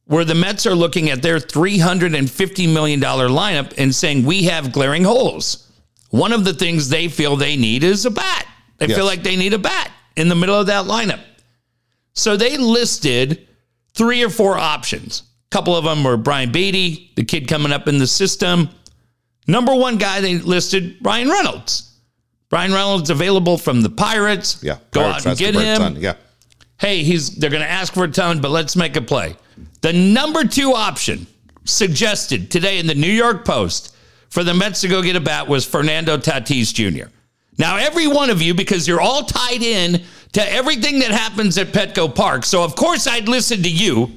where 0.05 0.25
the 0.25 0.35
Mets 0.35 0.65
are 0.65 0.75
looking 0.75 1.09
at 1.09 1.21
their 1.21 1.37
$350 1.39 2.73
million 2.73 2.99
lineup 2.99 3.73
and 3.77 3.93
saying, 3.95 4.25
we 4.25 4.43
have 4.43 4.71
glaring 4.73 5.03
holes. 5.03 5.71
One 6.09 6.33
of 6.33 6.43
the 6.45 6.53
things 6.53 6.89
they 6.89 7.07
feel 7.07 7.35
they 7.35 7.55
need 7.55 7.83
is 7.83 8.05
a 8.05 8.11
bat. 8.11 8.45
They 8.77 8.87
Yes. 8.87 8.97
feel 8.97 9.05
like 9.05 9.23
they 9.23 9.35
need 9.37 9.53
a 9.53 9.57
bat 9.59 9.91
in 10.15 10.27
the 10.27 10.35
middle 10.35 10.59
of 10.59 10.67
that 10.67 10.85
lineup. 10.85 11.21
So 12.13 12.35
they 12.35 12.57
listed 12.57 13.47
three 13.95 14.23
or 14.23 14.29
four 14.29 14.57
options. 14.57 15.23
A 15.51 15.55
couple 15.55 15.75
of 15.75 15.85
them 15.85 16.03
were 16.03 16.17
Brian 16.17 16.51
Beatty, 16.51 17.11
the 17.15 17.23
kid 17.23 17.47
coming 17.47 17.71
up 17.71 17.87
in 17.87 17.97
the 17.97 18.07
system. 18.07 18.69
Number 19.47 19.73
one 19.73 19.97
guy 19.97 20.19
they 20.21 20.37
listed, 20.37 20.99
Bryan 21.01 21.29
Reynolds. 21.29 21.91
Bryan 22.49 22.71
Reynolds 22.73 23.09
available 23.09 23.57
from 23.57 23.81
the 23.81 23.89
Pirates. 23.89 24.59
Yeah. 24.61 24.77
Go 24.91 25.01
Pirates 25.01 25.25
out 25.25 25.29
and 25.31 25.39
get 25.39 25.55
him. 25.55 25.95
Yeah. 25.97 26.13
Hey, 26.79 27.03
he's 27.03 27.35
they're 27.35 27.49
going 27.49 27.63
to 27.63 27.69
ask 27.69 27.93
for 27.93 28.03
a 28.03 28.11
ton, 28.11 28.41
but 28.41 28.51
let's 28.51 28.75
make 28.75 28.95
a 28.95 29.01
play. 29.01 29.35
The 29.81 29.93
number 29.93 30.43
two 30.43 30.73
option 30.73 31.27
suggested 31.65 32.51
today 32.51 32.79
in 32.79 32.87
the 32.87 32.95
New 32.95 33.11
York 33.11 33.45
Post 33.45 33.95
for 34.29 34.43
the 34.43 34.53
Mets 34.53 34.81
to 34.81 34.87
go 34.87 35.01
get 35.01 35.15
a 35.15 35.19
bat 35.19 35.47
was 35.47 35.65
Fernando 35.65 36.17
Tatis 36.17 36.73
Jr. 36.73 37.09
Now, 37.57 37.77
every 37.77 38.07
one 38.07 38.29
of 38.29 38.41
you, 38.41 38.53
because 38.53 38.87
you're 38.87 39.01
all 39.01 39.23
tied 39.23 39.61
in 39.61 40.01
to 40.31 40.51
everything 40.51 40.99
that 40.99 41.11
happens 41.11 41.57
at 41.57 41.67
Petco 41.67 42.13
Park, 42.13 42.45
so 42.45 42.63
of 42.63 42.75
course 42.75 43.07
I'd 43.07 43.29
listen 43.29 43.61
to 43.63 43.69
you. 43.69 44.11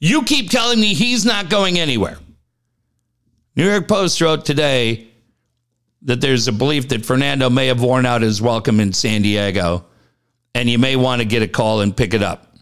You 0.00 0.24
keep 0.24 0.50
telling 0.50 0.80
me 0.80 0.92
he's 0.92 1.24
not 1.24 1.48
going 1.48 1.78
anywhere. 1.78 2.18
New 3.54 3.64
York 3.64 3.88
Post 3.88 4.20
wrote 4.20 4.44
today 4.44 5.08
that 6.02 6.20
there's 6.20 6.48
a 6.48 6.52
belief 6.52 6.88
that 6.88 7.06
Fernando 7.06 7.48
may 7.48 7.68
have 7.68 7.80
worn 7.80 8.04
out 8.04 8.22
his 8.22 8.42
welcome 8.42 8.80
in 8.80 8.92
San 8.92 9.22
Diego 9.22 9.84
and 10.56 10.70
you 10.70 10.78
may 10.78 10.96
want 10.96 11.20
to 11.20 11.26
get 11.26 11.42
a 11.42 11.48
call 11.48 11.82
and 11.82 11.94
pick 11.94 12.14
it 12.14 12.22
up. 12.22 12.56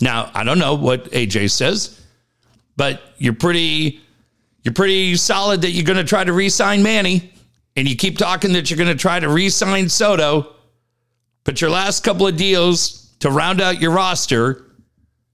Now, 0.00 0.30
I 0.32 0.44
don't 0.44 0.58
know 0.58 0.74
what 0.74 1.10
AJ 1.10 1.50
says, 1.50 2.00
but 2.74 3.02
you're 3.18 3.34
pretty 3.34 4.00
you're 4.62 4.72
pretty 4.72 5.14
solid 5.16 5.60
that 5.60 5.72
you're 5.72 5.84
going 5.84 5.98
to 5.98 6.04
try 6.04 6.24
to 6.24 6.32
re-sign 6.32 6.82
Manny 6.82 7.30
and 7.76 7.86
you 7.86 7.96
keep 7.96 8.16
talking 8.16 8.54
that 8.54 8.70
you're 8.70 8.78
going 8.78 8.88
to 8.88 9.00
try 9.00 9.20
to 9.20 9.28
re-sign 9.28 9.90
Soto, 9.90 10.54
but 11.44 11.60
your 11.60 11.68
last 11.68 12.02
couple 12.02 12.26
of 12.26 12.36
deals 12.36 13.14
to 13.20 13.30
round 13.30 13.60
out 13.60 13.78
your 13.78 13.90
roster 13.90 14.64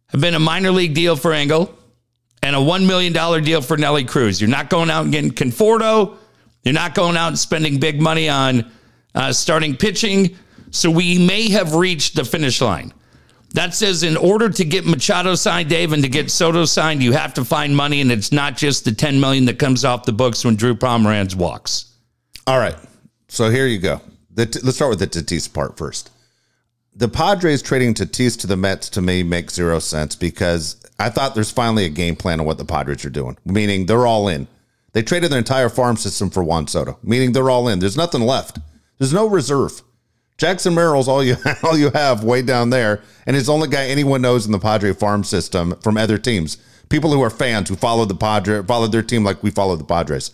have 0.09 0.21
been 0.21 0.35
a 0.35 0.41
minor 0.41 0.73
league 0.73 0.95
deal 0.95 1.15
for 1.15 1.33
Engel 1.33 1.79
and 2.43 2.57
a 2.57 2.59
$1 2.59 2.87
million 2.87 3.13
deal 3.45 3.63
for 3.63 3.77
Nelly 3.77 4.05
Cruz. 4.05 4.41
You're 4.41 4.51
not 4.51 4.69
going 4.69 4.91
out 4.91 5.05
and 5.05 5.13
getting 5.13 5.31
Conforto. 5.31 6.17
You're 6.65 6.75
not 6.75 6.97
going 6.97 7.17
out 7.17 7.29
and 7.29 7.39
spending 7.39 7.79
big 7.79 8.01
money 8.01 8.29
on 8.29 8.71
uh, 9.15 9.33
starting 9.33 9.77
pitching. 9.77 10.37
So 10.75 10.91
we 10.91 11.25
may 11.25 11.51
have 11.51 11.75
reached 11.75 12.17
the 12.17 12.25
finish 12.25 12.61
line. 12.61 12.93
That 13.53 13.75
says 13.75 14.03
in 14.03 14.17
order 14.17 14.51
to 14.51 14.65
get 14.65 14.85
Machado 14.85 15.37
signed, 15.37 15.69
Dave, 15.69 15.93
and 15.93 16.03
to 16.03 16.09
get 16.09 16.33
Soto 16.33 16.65
signed, 16.65 17.01
you 17.01 17.13
have 17.13 17.33
to 17.35 17.45
find 17.45 17.77
money, 17.77 18.01
and 18.01 18.11
it's 18.11 18.33
not 18.33 18.57
just 18.57 18.85
the 18.85 18.91
10 18.91 19.21
million 19.21 19.45
that 19.45 19.61
comes 19.61 19.85
off 19.85 20.05
the 20.05 20.13
books 20.13 20.45
when 20.45 20.57
Drew 20.57 20.75
Pomeranz 20.75 21.37
walks. 21.37 21.95
All 22.49 22.59
right. 22.59 22.75
So 23.29 23.51
here 23.51 23.69
you 23.69 23.79
go. 23.79 24.01
The, 24.35 24.61
let's 24.65 24.75
start 24.75 24.91
with 24.91 24.99
the 24.99 25.07
Tatis 25.07 25.53
part 25.53 25.79
first. 25.79 26.11
The 26.97 27.09
Padres 27.09 27.63
trading 27.63 27.95
Tatis 27.95 28.37
to 28.41 28.49
the 28.49 28.57
Mets 28.57 28.89
to 28.91 29.01
me 29.01 29.23
makes 29.23 29.55
zero 29.55 29.79
sense 29.79 30.17
because 30.17 30.85
I 30.99 31.09
thought 31.09 31.37
there's 31.37 31.53
finally 31.53 31.85
a 31.85 31.89
game 31.89 32.17
plan 32.17 32.41
on 32.41 32.47
what 32.47 32.59
the 32.59 32.65
Padres 32.65 33.05
are 33.05 33.11
doing, 33.11 33.39
meaning 33.45 33.87
they're 33.87 34.09
all 34.09 34.27
in. 34.27 34.49
They 34.93 35.03
traded 35.03 35.31
their 35.31 35.39
entire 35.39 35.69
farm 35.69 35.97
system 35.97 36.31
for 36.31 36.43
Juan 36.43 36.67
Soto, 36.67 36.99
meaning 37.05 37.31
they're 37.31 37.51
all 37.51 37.69
in. 37.69 37.79
There's 37.79 37.97
nothing 37.97 38.23
left. 38.23 38.59
There's 38.99 39.13
no 39.13 39.29
reserve. 39.29 39.81
Jackson 40.37 40.75
Merrill's 40.75 41.09
all 41.09 41.23
you 41.23 41.37
all 41.63 41.77
you 41.79 41.91
have 41.91 42.25
way 42.25 42.43
down 42.43 42.71
there, 42.71 43.03
and 43.27 43.37
he's 43.37 43.47
the 43.47 43.53
only 43.53 43.69
guy 43.69 43.87
anyone 43.87 44.23
knows 44.23 44.47
in 44.47 44.53
the 44.53 44.59
Padre 44.59 44.93
farm 44.93 45.25
system 45.25 45.75
from 45.81 45.97
other 45.97 46.19
teams. 46.19 46.59
People 46.89 47.13
who 47.13 47.23
are 47.23 47.31
fans 47.31 47.69
who 47.69 47.77
follow 47.77 48.05
the 48.05 48.15
Padre, 48.15 48.63
followed 48.63 48.93
their 48.93 49.03
team 49.03 49.25
like 49.25 49.43
we 49.43 49.51
follow 49.51 49.77
the 49.77 49.85
Padres. 49.85 50.31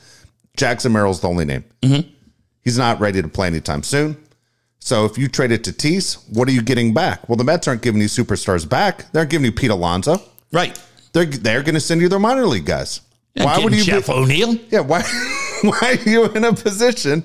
Jackson 0.57 0.93
Merrill's 0.93 1.21
the 1.21 1.29
only 1.29 1.45
name. 1.45 1.65
Mm-hmm. 1.83 2.09
He's 2.63 2.77
not 2.77 3.01
ready 3.01 3.23
to 3.23 3.29
play 3.29 3.47
anytime 3.47 3.83
soon. 3.83 4.17
So 4.81 5.05
if 5.05 5.17
you 5.17 5.29
traded 5.29 5.63
Tatis, 5.65 6.19
what 6.35 6.49
are 6.49 6.53
you 6.53 6.63
getting 6.63 6.93
back? 6.93 7.29
Well, 7.29 7.37
the 7.37 7.45
Mets 7.45 7.69
aren't 7.69 7.83
giving 7.83 8.01
you 8.01 8.09
superstars 8.09 8.69
back. 8.69 9.11
They're 9.13 9.25
giving 9.27 9.45
you 9.45 9.53
Pete 9.53 9.71
Alonso. 9.71 10.21
Right. 10.53 10.79
They're 11.13 11.27
they're 11.27 11.63
going 11.63 11.75
to 11.75 11.81
send 11.81 12.01
you 12.01 12.09
their 12.09 12.19
minor 12.19 12.47
league 12.47 12.67
guys. 12.67 13.01
Why 13.37 13.59
would 13.59 13.75
you? 13.75 13.85
Jeff 13.85 14.07
Be, 14.07 14.13
O'Neill? 14.13 14.57
yeah. 14.71 14.81
Why? 14.81 15.03
Why 15.63 15.99
are 16.05 16.09
you 16.09 16.27
in 16.33 16.45
a 16.45 16.53
position 16.55 17.25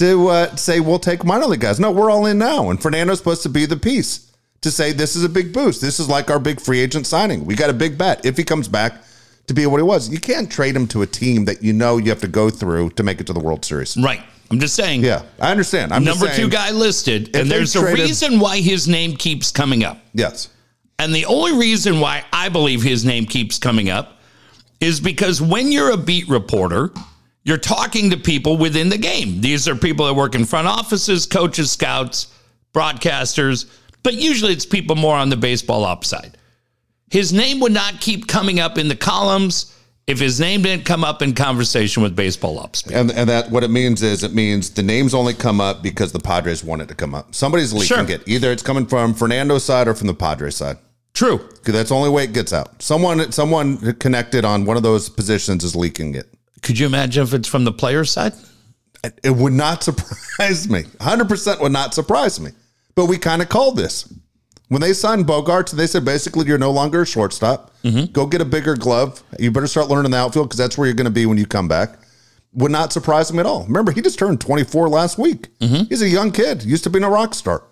to 0.00 0.28
uh, 0.28 0.56
say 0.56 0.80
we'll 0.80 0.98
take 0.98 1.24
minor 1.24 1.46
league 1.46 1.60
guys? 1.60 1.78
No, 1.78 1.90
we're 1.90 2.10
all 2.10 2.26
in 2.26 2.38
now, 2.38 2.70
and 2.70 2.82
Fernando's 2.82 3.18
supposed 3.18 3.42
to 3.44 3.48
be 3.48 3.66
the 3.66 3.76
piece 3.76 4.32
to 4.62 4.70
say 4.70 4.92
this 4.92 5.14
is 5.14 5.24
a 5.24 5.28
big 5.28 5.52
boost. 5.52 5.80
This 5.80 6.00
is 6.00 6.08
like 6.08 6.30
our 6.30 6.38
big 6.38 6.60
free 6.60 6.80
agent 6.80 7.06
signing. 7.06 7.44
We 7.44 7.54
got 7.54 7.70
a 7.70 7.74
big 7.74 7.96
bet 7.96 8.24
if 8.24 8.36
he 8.36 8.42
comes 8.44 8.66
back 8.66 8.94
to 9.46 9.54
be 9.54 9.66
what 9.66 9.76
he 9.76 9.82
was. 9.82 10.08
You 10.08 10.18
can't 10.18 10.50
trade 10.50 10.74
him 10.74 10.86
to 10.88 11.02
a 11.02 11.06
team 11.06 11.44
that 11.44 11.62
you 11.62 11.72
know 11.72 11.98
you 11.98 12.10
have 12.10 12.20
to 12.20 12.28
go 12.28 12.50
through 12.50 12.90
to 12.90 13.02
make 13.02 13.20
it 13.20 13.26
to 13.28 13.32
the 13.32 13.40
World 13.40 13.64
Series. 13.64 13.96
Right. 13.96 14.22
I'm 14.50 14.58
just 14.58 14.74
saying. 14.74 15.04
Yeah, 15.04 15.22
I 15.38 15.50
understand. 15.50 15.92
I'm 15.92 16.04
just 16.04 16.18
Number 16.18 16.34
two 16.34 16.48
guy 16.48 16.72
listed, 16.72 17.36
and 17.36 17.48
there's 17.50 17.76
a 17.76 17.80
traded- 17.80 18.06
reason 18.06 18.40
why 18.40 18.58
his 18.60 18.88
name 18.88 19.16
keeps 19.16 19.50
coming 19.52 19.84
up. 19.84 19.98
Yes. 20.12 20.48
And 20.98 21.14
the 21.14 21.26
only 21.26 21.56
reason 21.58 22.00
why 22.00 22.24
I 22.32 22.48
believe 22.48 22.82
his 22.82 23.04
name 23.04 23.26
keeps 23.26 23.58
coming 23.58 23.88
up 23.90 24.18
is 24.80 24.98
because 24.98 25.40
when 25.40 25.70
you're 25.70 25.92
a 25.92 25.96
beat 25.96 26.28
reporter, 26.28 26.90
you're 27.44 27.58
talking 27.58 28.10
to 28.10 28.16
people 28.16 28.56
within 28.56 28.88
the 28.88 28.98
game. 28.98 29.40
These 29.40 29.66
are 29.68 29.74
people 29.74 30.06
that 30.06 30.14
work 30.14 30.34
in 30.34 30.44
front 30.44 30.66
offices, 30.68 31.26
coaches, 31.26 31.70
scouts, 31.70 32.34
broadcasters, 32.74 33.66
but 34.02 34.14
usually 34.14 34.52
it's 34.52 34.66
people 34.66 34.96
more 34.96 35.16
on 35.16 35.30
the 35.30 35.36
baseball 35.36 35.84
ops 35.84 36.08
side. 36.08 36.36
His 37.10 37.32
name 37.32 37.60
would 37.60 37.72
not 37.72 38.00
keep 38.00 38.26
coming 38.28 38.60
up 38.60 38.78
in 38.78 38.88
the 38.88 38.96
columns 38.96 39.76
if 40.06 40.18
his 40.18 40.40
name 40.40 40.62
didn't 40.62 40.84
come 40.84 41.04
up 41.04 41.22
in 41.22 41.34
conversation 41.34 42.02
with 42.02 42.16
baseball 42.16 42.58
ops. 42.58 42.82
And 42.90 43.10
and 43.10 43.28
that 43.28 43.50
what 43.50 43.62
it 43.64 43.70
means 43.70 44.02
is 44.02 44.22
it 44.22 44.32
means 44.34 44.70
the 44.70 44.82
names 44.82 45.14
only 45.14 45.34
come 45.34 45.60
up 45.60 45.82
because 45.82 46.12
the 46.12 46.20
Padres 46.20 46.62
want 46.64 46.82
it 46.82 46.88
to 46.88 46.94
come 46.94 47.14
up. 47.14 47.34
Somebody's 47.34 47.72
leaking 47.72 47.86
Sure. 48.06 48.10
it. 48.10 48.22
Either 48.26 48.50
it's 48.52 48.62
coming 48.62 48.86
from 48.86 49.14
Fernando's 49.14 49.64
side 49.64 49.88
or 49.88 49.94
from 49.94 50.06
the 50.06 50.14
Padres 50.14 50.56
side. 50.56 50.78
True. 51.14 51.40
That's 51.64 51.88
the 51.90 51.94
only 51.94 52.10
way 52.10 52.24
it 52.24 52.32
gets 52.32 52.52
out. 52.52 52.80
Someone 52.82 53.30
someone 53.32 53.94
connected 53.94 54.44
on 54.44 54.64
one 54.64 54.76
of 54.76 54.82
those 54.82 55.08
positions 55.08 55.64
is 55.64 55.74
leaking 55.76 56.14
it. 56.14 56.32
Could 56.62 56.78
you 56.78 56.86
imagine 56.86 57.22
if 57.22 57.34
it's 57.34 57.48
from 57.48 57.64
the 57.64 57.72
player 57.72 58.04
side? 58.04 58.32
It 59.24 59.30
would 59.30 59.52
not 59.54 59.82
surprise 59.82 60.68
me. 60.68 60.82
100% 60.82 61.60
would 61.60 61.72
not 61.72 61.94
surprise 61.94 62.38
me. 62.40 62.50
But 62.94 63.06
we 63.06 63.18
kind 63.18 63.40
of 63.40 63.48
called 63.48 63.76
this. 63.76 64.12
When 64.68 64.80
they 64.80 64.92
signed 64.92 65.26
Bogaerts, 65.26 65.72
they 65.72 65.86
said 65.86 66.04
basically 66.04 66.46
you're 66.46 66.58
no 66.58 66.70
longer 66.70 67.02
a 67.02 67.06
shortstop. 67.06 67.72
Mm-hmm. 67.82 68.12
Go 68.12 68.26
get 68.26 68.40
a 68.40 68.44
bigger 68.44 68.76
glove. 68.76 69.22
You 69.38 69.50
better 69.50 69.66
start 69.66 69.88
learning 69.88 70.12
the 70.12 70.18
outfield 70.18 70.48
because 70.48 70.58
that's 70.58 70.76
where 70.76 70.86
you're 70.86 70.94
going 70.94 71.06
to 71.06 71.10
be 71.10 71.26
when 71.26 71.38
you 71.38 71.46
come 71.46 71.66
back. 71.66 71.98
would 72.52 72.70
not 72.70 72.92
surprise 72.92 73.30
him 73.30 73.38
at 73.38 73.46
all. 73.46 73.64
Remember, 73.64 73.90
he 73.92 74.02
just 74.02 74.18
turned 74.18 74.40
24 74.40 74.88
last 74.88 75.18
week. 75.18 75.48
Mm-hmm. 75.58 75.84
He's 75.88 76.02
a 76.02 76.08
young 76.08 76.30
kid, 76.30 76.62
used 76.62 76.84
to 76.84 76.90
being 76.90 77.04
a 77.04 77.10
rock 77.10 77.34
star. 77.34 77.64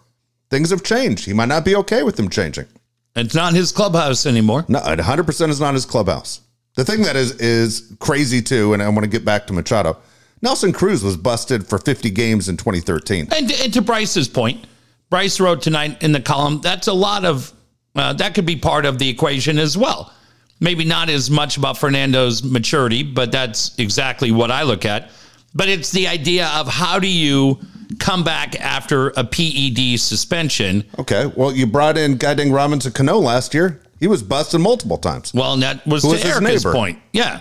Things 0.51 0.71
have 0.71 0.83
changed. 0.83 1.27
He 1.27 1.33
might 1.35 1.49
not 1.49 1.65
be 1.65 1.77
okay 1.77 2.03
with 2.03 2.17
them 2.17 2.31
changing. 2.31 2.67
It's 3.15 3.35
not 3.35 3.53
his 3.55 3.71
clubhouse 3.73 4.25
anymore. 4.27 4.65
No, 4.69 4.81
100% 4.81 5.49
is 5.51 5.61
not 5.61 5.75
his 5.75 5.85
clubhouse. 5.85 6.41
The 6.79 6.85
thing 6.85 7.03
that 7.03 7.17
is 7.17 7.33
is 7.41 7.93
crazy 7.99 8.41
too, 8.41 8.73
and 8.73 8.81
I 8.81 8.89
want 8.89 9.03
to 9.03 9.11
get 9.11 9.25
back 9.25 9.49
to 9.49 9.53
Machado. 9.53 9.97
Nelson 10.43 10.73
Cruz 10.73 11.03
was 11.03 11.17
busted 11.17 11.67
for 11.67 11.77
50 11.77 12.09
games 12.11 12.49
in 12.49 12.57
2013. 12.57 13.27
And, 13.35 13.51
and 13.51 13.75
to 13.75 13.83
Bryce's 13.83 14.29
point, 14.29 14.65
Bryce 15.11 15.41
wrote 15.41 15.61
tonight 15.61 16.01
in 16.05 16.13
the 16.13 16.21
column 16.21 16.61
that's 16.61 16.87
a 16.87 16.93
lot 16.93 17.25
of 17.25 17.53
uh, 17.97 18.13
that 18.13 18.37
could 18.37 18.47
be 18.47 18.55
part 18.55 18.87
of 18.87 19.01
the 19.01 19.09
equation 19.09 19.59
as 19.59 19.77
well. 19.77 20.15
Maybe 20.61 20.85
not 20.85 21.09
as 21.09 21.33
much 21.33 21.57
about 21.57 21.79
Fernando's 21.79 22.45
maturity, 22.45 23.03
but 23.03 23.33
that's 23.33 23.77
exactly 23.81 24.31
what 24.31 24.53
I 24.53 24.63
look 24.63 24.85
at. 24.85 25.11
But 25.57 25.69
it's 25.69 25.91
the 25.91 26.07
idea 26.07 26.47
of 26.55 26.69
how 26.69 27.01
do 27.01 27.09
you 27.09 27.59
come 27.99 28.23
back 28.23 28.55
after 28.61 29.09
a 29.17 29.25
PED 29.25 29.99
suspension? 29.99 30.85
Okay, 30.97 31.27
well, 31.27 31.53
you 31.53 31.67
brought 31.67 31.99
in 31.99 32.19
Guiding 32.19 32.53
Robinson 32.53 32.93
Cano 32.93 33.19
last 33.19 33.53
year. 33.53 33.81
He 34.01 34.07
was 34.07 34.23
busted 34.23 34.61
multiple 34.61 34.99
times. 34.99 35.33
Well, 35.35 35.55
and 35.55 35.63
that 35.63 35.87
was 35.87 36.03
Who 36.03 36.11
to 36.11 36.13
was 36.15 36.23
his 36.23 36.33
Erica's 36.37 36.65
neighbor? 36.65 36.75
point. 36.75 36.99
Yeah. 37.13 37.41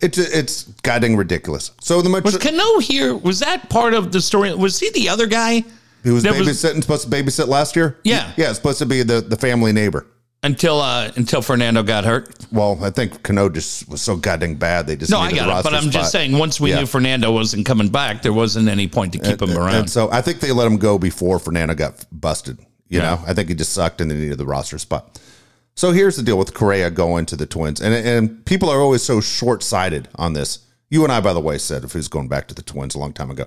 It's 0.00 0.16
it's 0.18 0.64
guiding 0.82 1.16
ridiculous. 1.16 1.72
So 1.80 2.00
the 2.02 2.08
much. 2.08 2.22
Was 2.24 2.34
mature, 2.34 2.52
Cano 2.52 2.78
here? 2.78 3.16
Was 3.16 3.40
that 3.40 3.68
part 3.68 3.94
of 3.94 4.12
the 4.12 4.20
story? 4.20 4.54
Was 4.54 4.78
he 4.78 4.90
the 4.90 5.08
other 5.08 5.26
guy? 5.26 5.64
he 6.04 6.10
was 6.10 6.22
that 6.22 6.34
babysitting, 6.34 6.82
supposed 6.82 7.10
to 7.10 7.16
babysit 7.16 7.48
last 7.48 7.74
year. 7.74 7.98
Yeah. 8.04 8.32
yeah, 8.36 8.50
it's 8.50 8.56
supposed 8.58 8.78
to 8.78 8.86
be 8.86 9.02
the 9.02 9.20
the 9.20 9.36
family 9.36 9.72
neighbor. 9.72 10.06
until 10.44 10.80
uh, 10.80 11.10
until 11.16 11.42
Fernando 11.42 11.82
got 11.82 12.04
hurt. 12.04 12.46
Well, 12.52 12.78
I 12.84 12.90
think 12.90 13.24
Cano 13.24 13.48
just 13.48 13.88
was 13.88 14.00
so 14.00 14.14
goddamn 14.14 14.54
bad 14.54 14.86
they 14.86 14.94
just 14.94 15.10
No, 15.10 15.18
I 15.18 15.28
needed 15.32 15.40
got 15.40 15.48
it. 15.60 15.62
But 15.64 15.72
roster 15.72 15.76
I'm 15.86 15.90
just 15.90 16.10
spot. 16.10 16.12
saying, 16.12 16.38
once 16.38 16.60
we 16.60 16.70
Yeah. 16.70 16.78
knew 16.80 16.86
Fernando 16.86 17.32
wasn't 17.32 17.66
coming 17.66 17.88
back, 17.88 18.22
there 18.22 18.32
wasn't 18.32 18.68
any 18.68 18.86
point 18.86 19.12
to 19.14 19.18
keep 19.18 19.42
him 19.42 19.58
around. 19.58 19.74
And 19.74 19.90
so 19.90 20.08
I 20.12 20.20
think 20.20 20.38
they 20.38 20.52
let 20.52 20.68
him 20.68 20.76
go 20.76 20.96
before 20.96 21.40
Fernando 21.40 21.74
got 21.74 22.06
busted. 22.12 22.58
You 22.88 23.00
know, 23.00 23.20
I 23.26 23.34
think 23.34 23.48
he 23.48 23.54
just 23.56 23.72
sucked 23.72 24.00
and 24.00 24.08
they 24.10 24.14
needed 24.14 24.38
the 24.38 24.46
roster 24.46 24.78
spot. 24.78 25.18
So 25.78 25.92
here's 25.92 26.16
the 26.16 26.24
deal 26.24 26.36
with 26.36 26.54
Correa 26.54 26.90
going 26.90 27.24
to 27.26 27.36
the 27.36 27.46
Twins, 27.46 27.80
and 27.80 27.94
and 27.94 28.44
people 28.44 28.68
are 28.68 28.80
always 28.80 29.00
so 29.00 29.20
short 29.20 29.62
sighted 29.62 30.08
on 30.16 30.32
this. 30.32 30.58
You 30.90 31.04
and 31.04 31.12
I, 31.12 31.20
by 31.20 31.32
the 31.32 31.40
way, 31.40 31.56
said 31.56 31.84
if 31.84 31.92
he 31.92 31.98
was 31.98 32.08
going 32.08 32.26
back 32.26 32.48
to 32.48 32.54
the 32.54 32.62
Twins 32.62 32.96
a 32.96 32.98
long 32.98 33.12
time 33.12 33.30
ago. 33.30 33.44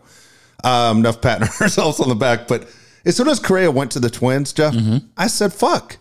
Um, 0.63 1.00
enough 1.00 1.20
patting 1.20 1.50
ourselves 1.62 2.00
on 2.00 2.08
the 2.08 2.15
back, 2.15 2.48
but 2.48 2.70
as 3.04 3.17
soon 3.17 3.28
as 3.28 3.38
Correa 3.38 3.70
went 3.70 3.91
to 3.91 4.00
the 4.00 4.10
Twins, 4.10 4.54
Jeff, 4.54 4.74
I 5.17 5.28
said 5.28 5.52
fuck, 5.52 5.98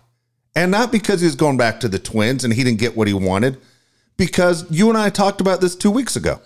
and 0.54 0.70
not 0.70 0.92
because 0.92 1.20
he 1.20 1.26
was 1.26 1.34
going 1.34 1.56
back 1.56 1.80
to 1.80 1.88
the 1.88 1.98
Twins 1.98 2.44
and 2.44 2.54
he 2.54 2.62
didn't 2.62 2.78
get 2.78 2.96
what 2.96 3.08
he 3.08 3.14
wanted, 3.14 3.56
because 4.16 4.70
you 4.70 4.88
and 4.88 4.96
I 4.96 5.10
talked 5.10 5.40
about 5.40 5.60
this 5.60 5.74
two 5.74 5.90
weeks 5.90 6.14
ago 6.14 6.40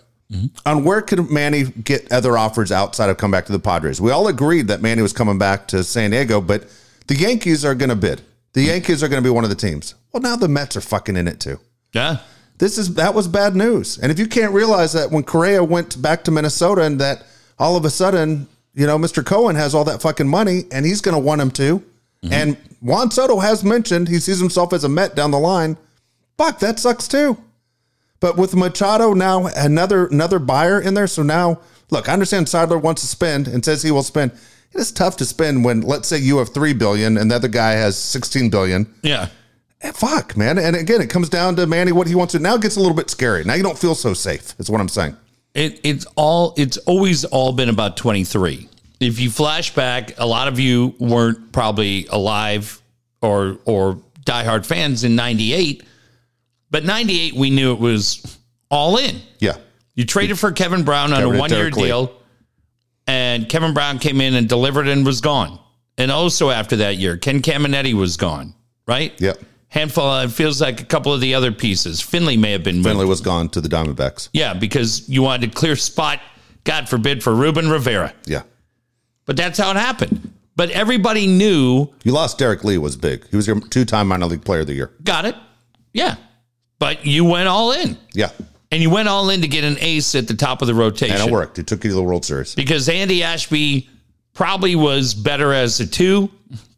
on 0.65 0.85
where 0.85 1.03
could 1.03 1.31
Manny 1.31 1.65
get 1.65 2.11
other 2.11 2.39
offers 2.39 2.73
outside 2.73 3.11
of 3.11 3.19
come 3.19 3.31
back 3.31 3.45
to 3.47 3.53
the 3.53 3.59
Padres. 3.59 4.01
We 4.01 4.13
all 4.13 4.29
agreed 4.29 4.69
that 4.69 4.81
Manny 4.81 5.03
was 5.03 5.13
coming 5.13 5.37
back 5.37 5.69
to 5.69 5.85
San 5.85 6.13
Diego, 6.13 6.41
but 6.41 6.65
the 7.07 7.17
Yankees 7.17 7.67
are 7.67 7.75
going 7.75 7.91
to 7.91 7.97
bid. 7.97 8.23
The 8.55 8.63
Yankees 8.63 9.03
are 9.03 9.09
going 9.09 9.23
to 9.23 9.27
be 9.27 9.33
one 9.33 9.45
of 9.45 9.51
the 9.51 9.57
teams. 9.57 9.95
Well, 10.13 10.23
now 10.23 10.37
the 10.37 10.49
Mets 10.49 10.77
are 10.77 10.81
fucking 10.81 11.17
in 11.17 11.29
it 11.29 11.41
too. 11.41 11.61
yeah. 11.93 12.19
This 12.59 12.79
is 12.79 12.95
that 12.95 13.15
was 13.15 13.27
bad 13.27 13.57
news. 13.57 13.99
And 13.99 14.13
if 14.13 14.19
you 14.19 14.29
can't 14.29 14.53
realize 14.53 14.93
that 14.93 15.11
when 15.11 15.25
Correa 15.25 15.65
went 15.65 16.01
back 16.01 16.23
to 16.25 16.31
Minnesota 16.31 16.83
and 16.83 17.01
that 17.01 17.25
all 17.59 17.77
of 17.77 17.85
a 17.85 17.91
sudden, 17.91 18.47
you 18.75 18.87
know, 18.87 18.97
Mr. 18.97 19.27
Cohen 19.27 19.57
has 19.57 19.75
all 19.75 19.83
that 19.85 20.01
fucking 20.01 20.29
money 20.29 20.63
and 20.71 20.87
he's 20.87 21.01
going 21.01 21.17
to 21.17 21.19
want 21.19 21.41
him 21.41 21.51
to. 21.51 21.81
Mm-hmm. 22.23 22.33
And 22.33 22.57
Juan 22.81 23.11
Soto 23.11 23.41
has 23.41 23.65
mentioned 23.65 24.07
he 24.07 24.21
sees 24.21 24.39
himself 24.39 24.73
as 24.73 24.85
a 24.85 24.89
Met 24.89 25.17
down 25.17 25.33
the 25.33 25.39
line. 25.39 25.77
Fuck, 26.39 26.61
that 26.61 26.79
sucks 26.79 27.09
too. 27.09 27.37
But 28.21 28.37
with 28.37 28.55
Machado 28.55 29.15
now 29.15 29.47
another 29.57 30.07
another 30.07 30.39
buyer 30.39 30.81
in 30.81 30.95
there, 30.95 31.09
so 31.09 31.25
now 31.25 31.59
look, 31.91 32.09
I 32.09 32.13
understand 32.13 32.47
Seidler 32.47 32.81
wants 32.81 33.03
to 33.03 33.09
spend 33.09 33.49
and 33.49 33.65
says 33.65 33.83
he 33.83 33.91
will 33.91 34.05
spend. 34.05 34.31
It 34.75 34.81
is 34.81 34.91
tough 34.93 35.17
to 35.19 35.25
spend 35.25 35.65
when 35.65 35.83
let's 35.83 36.09
say 36.09 36.19
you 36.19 36.39
have 36.39 36.53
three 36.53 36.73
billion 36.73 37.17
and 37.17 37.31
the 37.31 37.37
other 37.37 37.49
guy 37.49 37.73
has 37.73 37.97
sixteen 37.97 38.51
billion. 38.51 38.93
Yeah. 39.03 39.29
Eh, 39.83 39.93
Fuck, 39.93 40.37
man. 40.37 40.59
And 40.59 40.75
again, 40.75 41.01
it 41.01 41.11
comes 41.11 41.29
down 41.29 41.57
to 41.57 41.67
Manny 41.67 41.93
what 41.93 42.07
he 42.07 42.15
wants 42.15 42.33
to. 42.33 42.39
Now 42.39 42.55
it 42.57 42.63
gets 42.63 42.77
a 42.77 42.81
little 42.81 42.97
bit 42.97 43.11
scary. 43.11 43.45
Now 43.45 43.55
you 43.55 43.63
don't 43.63 43.79
feel 43.79 43.95
so 43.95 44.15
safe. 44.15 44.55
Is 44.59 44.71
what 44.71 44.81
I'm 44.81 44.89
saying. 44.89 45.17
It, 45.55 45.79
it's 45.85 46.07
all 46.17 46.55
it's 46.57 46.77
always 46.79 47.25
all 47.25 47.53
been 47.53 47.69
about 47.69 47.97
23 47.97 48.69
if 48.99 49.21
you 49.21 49.31
flash 49.31 49.73
back 49.75 50.19
a 50.19 50.27
lot 50.27 50.49
of 50.49 50.59
you 50.59 50.95
weren't 50.99 51.53
probably 51.53 52.07
alive 52.07 52.83
or 53.23 53.59
or 53.65 54.01
diehard 54.27 54.67
fans 54.67 55.05
in 55.05 55.15
98 55.15 55.85
but 56.73 56.85
98 56.85 57.35
we 57.37 57.51
knew 57.51 57.73
it 57.73 57.79
was 57.79 58.37
all 58.69 58.97
in 58.99 59.21
Yeah, 59.39 59.57
you 59.95 60.05
traded 60.05 60.41
for 60.41 60.51
kevin 60.51 60.83
brown 60.83 61.13
on 61.13 61.21
Kevin 61.23 61.41
a 61.45 61.49
Derrek 61.49 61.77
Lee. 61.77 61.85
deal 61.85 62.13
and 63.07 63.49
kevin 63.49 63.75
brown 63.75 63.99
came 63.99 64.21
in 64.21 64.35
and 64.35 64.49
delivered 64.49 64.89
and 64.89 65.05
was 65.05 65.21
gone 65.21 65.59
and 65.99 66.11
also 66.11 66.51
after 66.51 66.77
that 66.77 66.97
year 66.97 67.17
ken 67.17 67.41
caminiti 67.43 67.93
was 67.95 68.17
gone 68.17 68.55
right 68.87 69.13
Yep. 69.21 69.39
handful 69.69 70.19
it 70.21 70.29
feels 70.31 70.61
like 70.61 70.81
a 70.81 70.85
couple 70.85 71.13
of 71.13 71.21
the 71.21 71.35
other 71.35 71.53
pieces 71.53 72.01
finley 72.01 72.37
may 72.37 72.53
have 72.53 72.63
been 72.65 72.77
moved 72.77 72.89
Finley 72.89 73.07
was 73.07 73.21
gone 73.21 73.49
to 73.51 73.61
the 73.61 73.69
Diamondbacks. 73.69 74.29
yeah, 74.33 74.55
because 74.55 75.09
you 75.09 75.23
wanted 75.23 75.51
a 75.51 75.53
clear 75.55 75.77
spot, 75.77 76.21
God 76.65 76.89
forbid, 76.89 77.23
for 77.23 77.35
Ruben 77.35 77.69
Rivera. 77.69 78.15
Yeah, 78.27 78.43
But 79.27 79.37
that's 79.37 79.59
how 79.59 79.71
it 79.71 79.77
happened. 79.77 80.33
But 80.57 80.71
everybody 80.71 81.27
knew, 81.27 81.93
you 82.05 82.13
lost. 82.13 82.39
Derrek 82.39 82.63
Lee 82.65 82.79
was 82.79 82.97
big. 82.97 83.27
He 83.29 83.37
was 83.37 83.47
your 83.47 83.61
two-time 83.61 84.07
minor 84.09 84.27
league 84.27 84.45
player 84.45 84.61
of 84.61 84.69
the 84.69 84.75
year. 84.75 84.93
got 85.03 85.25
it. 85.27 85.35
Yeah. 85.93 86.15
But 86.79 87.05
you 87.05 87.25
went 87.25 87.49
all 87.49 87.73
in. 87.73 87.99
Yeah, 88.13 88.31
And 88.75 88.83
you 88.83 88.91
went 88.91 89.07
all 89.09 89.31
in 89.31 89.41
to 89.43 89.47
get 89.47 89.63
an 89.63 89.77
ace 89.79 90.17
at 90.17 90.27
the 90.27 90.35
top 90.35 90.61
of 90.61 90.67
the 90.67 90.75
rotation. 90.75 91.15
and 91.17 91.29
it 91.29 91.33
worked. 91.33 91.61
It 91.61 91.69
took 91.69 91.85
you 91.85 91.91
to 91.91 91.95
the 91.95 92.03
World 92.03 92.25
Series. 92.25 92.57
Because 92.57 92.89
Andy 92.89 93.23
Ashby 93.23 93.89
probably 94.33 94.75
was 94.75 95.15
better 95.15 95.53
as 95.53 95.79
a 95.79 95.87
two, 95.87 96.29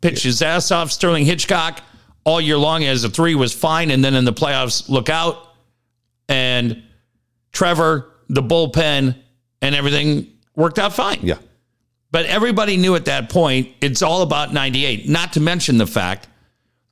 pitched 0.03 0.23
his 0.25 0.43
ass 0.43 0.71
off. 0.71 0.93
Sterling 0.93 1.25
Hitchcock 1.25 1.81
all 2.25 2.39
year 2.39 2.59
long 2.59 2.85
as 2.85 3.03
a 3.05 3.09
three 3.09 3.35
was 3.35 3.55
fine. 3.55 3.91
And 3.91 4.05
then 4.05 4.15
in 4.15 4.27
the 4.27 4.33
playoffs, 4.35 4.91
look 4.91 5.09
out. 5.09 5.55
And 6.29 6.83
Trevor, 7.53 8.13
the 8.29 8.43
bullpen, 8.43 9.17
and 9.63 9.75
everything 9.75 10.31
worked 10.55 10.79
out 10.79 10.93
fine. 10.93 11.21
Yeah, 11.23 11.39
But 12.11 12.27
everybody 12.27 12.77
knew 12.77 12.95
at 12.95 13.07
that 13.07 13.31
point 13.31 13.71
it's 13.81 14.03
all 14.03 14.21
about 14.21 14.53
98, 14.53 15.09
not 15.09 15.33
to 15.33 15.41
mention 15.41 15.79
the 15.79 15.87
fact 15.87 16.29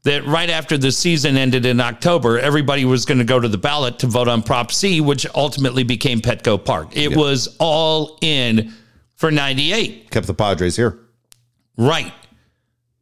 that 0.04 0.24
right 0.26 0.50
after 0.50 0.78
the 0.78 0.92
season 0.92 1.36
ended 1.36 1.66
in 1.66 1.80
October, 1.80 2.38
everybody 2.38 2.84
was 2.84 3.04
going 3.04 3.18
to 3.18 3.24
go 3.24 3.40
to 3.40 3.48
the 3.48 3.58
ballot 3.58 3.98
to 4.00 4.06
vote 4.06 4.28
on 4.28 4.42
Prop 4.42 4.70
C, 4.70 5.00
which 5.00 5.26
ultimately 5.34 5.82
became 5.82 6.20
Petco 6.20 6.62
Park. 6.62 6.96
It 6.96 7.16
was 7.16 7.56
all 7.58 8.18
in 8.20 8.72
for 9.16 9.30
98. 9.30 10.10
kept 10.10 10.26
the 10.26 10.34
Padres 10.34 10.76
here. 10.76 10.98
Right. 11.76 12.12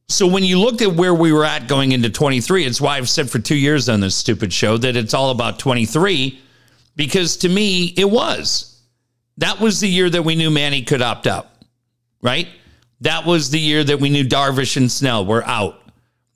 So 0.09 0.27
when 0.27 0.45
you 0.45 0.59
looked 0.61 0.83
at 0.83 0.93
where 0.93 1.15
we 1.15 1.33
were 1.33 1.45
at 1.45 1.67
going 1.67 1.93
into 1.93 2.09
23, 2.11 2.65
it's 2.65 2.81
why 2.81 2.99
I've 2.99 3.09
said 3.09 3.31
for 3.31 3.38
two 3.38 3.57
years 3.57 3.88
on 3.88 4.01
this 4.01 4.15
stupid 4.15 4.53
show 4.53 4.77
that 4.79 4.95
it's 4.95 5.15
all 5.15 5.31
about 5.31 5.59
23, 5.59 6.41
because 6.95 7.38
to 7.38 7.49
me, 7.49 7.87
it 7.97 8.09
was. 8.09 8.81
That 9.38 9.59
was 9.59 9.81
the 9.81 9.88
year 9.88 10.09
that 10.11 10.23
we 10.23 10.37
knew 10.37 10.51
Manny 10.51 10.83
could 10.83 11.03
opt 11.03 11.27
out, 11.27 11.49
right? 12.21 12.47
That 13.01 13.25
was 13.25 13.51
the 13.51 13.59
year 13.59 13.83
that 13.83 13.99
we 13.99 14.11
knew 14.11 14.25
Darvish 14.25 14.77
and 14.77 14.93
Snell 14.93 15.25
were 15.25 15.45
out. 15.45 15.82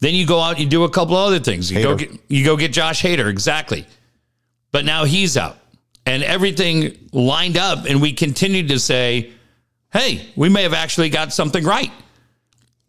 Then 0.00 0.14
you 0.14 0.26
go 0.26 0.40
out, 0.40 0.58
you 0.58 0.66
do 0.66 0.84
a 0.84 0.90
couple 0.90 1.16
other 1.16 1.38
things. 1.38 1.70
You 1.70 1.82
go 1.82 1.96
get 1.96 2.10
you 2.28 2.44
go 2.44 2.56
get 2.56 2.72
Josh 2.72 3.02
Hader, 3.02 3.28
exactly. 3.28 3.86
But 4.72 4.84
now 4.84 5.04
he's 5.04 5.36
out. 5.36 5.56
And 6.04 6.22
everything 6.22 7.08
lined 7.12 7.56
up, 7.56 7.86
and 7.88 8.00
we 8.00 8.12
continued 8.12 8.68
to 8.68 8.78
say, 8.78 9.32
hey, 9.92 10.26
we 10.36 10.48
may 10.48 10.62
have 10.62 10.74
actually 10.74 11.08
got 11.08 11.32
something 11.32 11.64
right. 11.64 11.90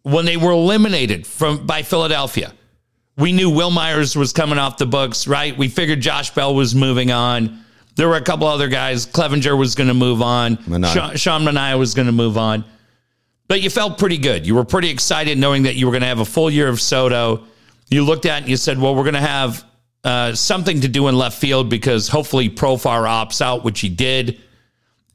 When 0.02 0.24
they 0.24 0.36
were 0.36 0.52
eliminated 0.52 1.26
from 1.26 1.66
by 1.66 1.82
Philadelphia, 1.82 2.52
we 3.16 3.32
knew 3.32 3.50
Wil 3.50 3.70
Myers 3.70 4.14
was 4.14 4.32
coming 4.32 4.58
off 4.58 4.78
the 4.78 4.86
books, 4.86 5.26
right? 5.26 5.56
We 5.56 5.68
figured 5.68 6.00
Josh 6.00 6.32
Bell 6.34 6.54
was 6.54 6.74
moving 6.74 7.10
on. 7.10 7.64
There 7.96 8.06
were 8.06 8.16
a 8.16 8.22
couple 8.22 8.46
other 8.46 8.68
guys. 8.68 9.06
Clevenger 9.06 9.56
was 9.56 9.74
going 9.74 9.88
to 9.88 9.94
move 9.94 10.22
on. 10.22 10.56
Manaea. 10.58 10.92
Sean, 10.92 11.16
Sean 11.16 11.42
Manaea 11.42 11.76
was 11.78 11.94
going 11.94 12.06
to 12.06 12.12
move 12.12 12.38
on. 12.38 12.64
But 13.48 13.62
you 13.62 13.70
felt 13.70 13.98
pretty 13.98 14.18
good. 14.18 14.46
You 14.46 14.54
were 14.54 14.64
pretty 14.64 14.90
excited 14.90 15.38
knowing 15.38 15.62
that 15.62 15.74
you 15.74 15.86
were 15.86 15.92
going 15.92 16.02
to 16.02 16.08
have 16.08 16.20
a 16.20 16.24
full 16.24 16.50
year 16.50 16.68
of 16.68 16.80
Soto. 16.80 17.44
You 17.88 18.04
looked 18.04 18.26
at 18.26 18.42
and 18.42 18.48
you 18.48 18.58
said, 18.58 18.78
well, 18.78 18.94
we're 18.94 19.04
going 19.04 19.14
to 19.14 19.20
have 19.20 19.64
uh, 20.04 20.34
something 20.34 20.82
to 20.82 20.88
do 20.88 21.08
in 21.08 21.16
left 21.16 21.38
field 21.38 21.70
because 21.70 22.08
hopefully 22.08 22.50
Profar 22.50 23.06
opts 23.06 23.40
out, 23.40 23.64
which 23.64 23.80
he 23.80 23.88
did. 23.88 24.40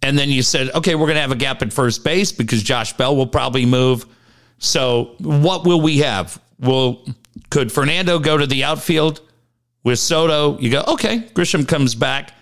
And 0.01 0.17
then 0.17 0.29
you 0.29 0.41
said, 0.41 0.71
okay, 0.71 0.95
we're 0.95 1.05
going 1.05 1.15
to 1.15 1.21
have 1.21 1.31
a 1.31 1.35
gap 1.35 1.61
at 1.61 1.71
first 1.71 2.03
base 2.03 2.31
because 2.31 2.63
Josh 2.63 2.93
Bell 2.93 3.15
will 3.15 3.27
probably 3.27 3.65
move. 3.65 4.05
So 4.57 5.15
what 5.19 5.65
will 5.65 5.79
we 5.79 5.99
have? 5.99 6.41
Will 6.59 7.05
could 7.49 7.71
Fernando 7.71 8.17
go 8.17 8.35
to 8.35 8.47
the 8.47 8.63
outfield 8.63 9.21
with 9.83 9.99
Soto? 9.99 10.57
You 10.57 10.71
go, 10.71 10.83
okay, 10.87 11.19
Grisham 11.33 11.67
comes 11.67 11.93
back. 11.93 12.33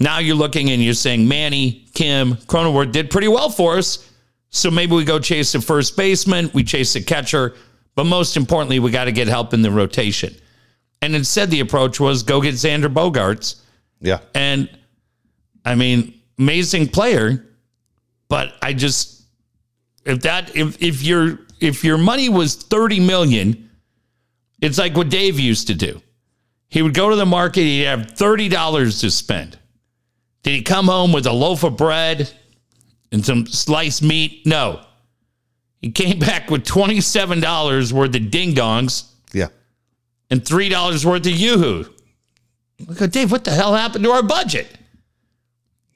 Now 0.00 0.18
you're 0.18 0.36
looking 0.36 0.70
and 0.70 0.82
you're 0.82 0.94
saying 0.94 1.28
Manny, 1.28 1.86
Kim, 1.94 2.34
Cronenworth 2.34 2.92
did 2.92 3.10
pretty 3.10 3.28
well 3.28 3.50
for 3.50 3.76
us. 3.76 4.10
So 4.54 4.70
maybe 4.70 4.94
we 4.94 5.04
go 5.04 5.18
chase 5.18 5.52
a 5.56 5.60
first 5.60 5.96
baseman, 5.96 6.48
we 6.54 6.62
chase 6.62 6.94
a 6.94 7.02
catcher, 7.02 7.56
but 7.96 8.04
most 8.04 8.36
importantly, 8.36 8.78
we 8.78 8.92
got 8.92 9.06
to 9.06 9.12
get 9.12 9.26
help 9.26 9.52
in 9.52 9.62
the 9.62 9.70
rotation. 9.70 10.32
And 11.02 11.16
instead, 11.16 11.50
the 11.50 11.58
approach 11.58 11.98
was 11.98 12.22
go 12.22 12.40
get 12.40 12.54
Xander 12.54 12.86
Bogaerts. 12.86 13.60
Yeah, 14.00 14.20
And 14.32 14.70
I 15.64 15.74
mean, 15.74 16.20
amazing 16.38 16.88
player, 16.88 17.44
but 18.28 18.54
I 18.62 18.74
just 18.74 19.24
if 20.04 20.20
that 20.20 20.54
if 20.54 20.80
if 20.80 21.02
your 21.02 21.40
if 21.60 21.82
your 21.82 21.98
money 21.98 22.28
was 22.28 22.54
30 22.54 23.00
million, 23.00 23.70
it's 24.60 24.78
like 24.78 24.96
what 24.96 25.08
Dave 25.08 25.40
used 25.40 25.66
to 25.66 25.74
do. 25.74 26.00
He 26.68 26.80
would 26.80 26.94
go 26.94 27.10
to 27.10 27.16
the 27.16 27.26
market, 27.26 27.62
he'd 27.62 27.84
have 27.84 28.14
$30 28.14 29.00
to 29.00 29.10
spend. 29.10 29.58
Did 30.42 30.50
he 30.50 30.62
come 30.62 30.86
home 30.86 31.12
with 31.12 31.26
a 31.26 31.32
loaf 31.32 31.64
of 31.64 31.76
bread 31.76 32.30
and 33.14 33.24
some 33.24 33.46
sliced 33.46 34.02
meat? 34.02 34.44
No. 34.44 34.84
He 35.80 35.90
came 35.90 36.18
back 36.18 36.50
with 36.50 36.64
$27 36.64 37.92
worth 37.92 38.14
of 38.14 38.30
ding 38.30 38.54
dongs 38.54 39.04
Yeah. 39.32 39.48
and 40.30 40.42
$3 40.44 41.04
worth 41.04 41.26
of 41.26 41.32
Yoo-Hoo. 41.32 41.86
I 42.90 42.92
go, 42.94 43.06
Dave, 43.06 43.30
what 43.30 43.44
the 43.44 43.52
hell 43.52 43.74
happened 43.74 44.04
to 44.04 44.10
our 44.10 44.22
budget? 44.22 44.66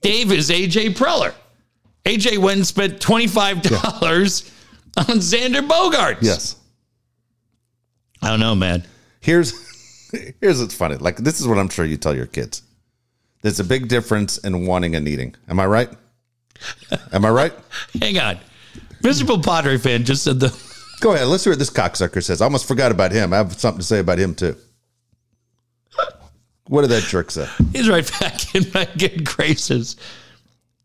Dave 0.00 0.30
is 0.30 0.48
AJ 0.50 0.94
Preller. 0.94 1.34
AJ 2.04 2.38
went 2.38 2.58
and 2.58 2.66
spent 2.66 3.00
$25 3.00 4.50
on 4.96 5.04
Xander 5.18 5.66
Bogaerts. 5.68 6.18
Yes. 6.22 6.56
I 8.22 8.30
don't 8.30 8.40
know, 8.40 8.54
man. 8.54 8.84
Here's 9.20 9.52
here's 10.40 10.60
what's 10.60 10.74
funny. 10.74 10.96
Like 10.96 11.16
this 11.16 11.40
is 11.40 11.48
what 11.48 11.58
I'm 11.58 11.68
sure 11.68 11.84
you 11.84 11.96
tell 11.96 12.14
your 12.14 12.26
kids. 12.26 12.62
There's 13.42 13.60
a 13.60 13.64
big 13.64 13.88
difference 13.88 14.38
in 14.38 14.66
wanting 14.66 14.94
and 14.96 15.04
needing. 15.04 15.34
Am 15.48 15.58
I 15.60 15.66
right? 15.66 15.90
Am 17.12 17.24
I 17.24 17.30
right? 17.30 17.52
Hang 18.00 18.18
on. 18.18 18.38
Miserable 19.02 19.40
Padre 19.40 19.78
fan 19.78 20.04
just 20.04 20.24
said 20.24 20.40
the 20.40 20.48
Go 21.00 21.14
ahead. 21.14 21.28
Let's 21.28 21.44
hear 21.44 21.52
what 21.52 21.58
this 21.58 21.70
cocksucker 21.70 22.22
says. 22.22 22.40
I 22.40 22.44
almost 22.44 22.66
forgot 22.66 22.90
about 22.90 23.12
him. 23.12 23.32
I 23.32 23.36
have 23.36 23.52
something 23.54 23.78
to 23.78 23.86
say 23.86 24.00
about 24.00 24.18
him 24.18 24.34
too. 24.34 24.56
What 26.66 26.82
did 26.82 26.90
that 26.90 27.04
jerk 27.04 27.30
say? 27.30 27.48
he's 27.72 27.88
right 27.88 28.10
back 28.20 28.54
in 28.54 28.66
my 28.74 28.86
good 28.98 29.24
graces. 29.24 29.96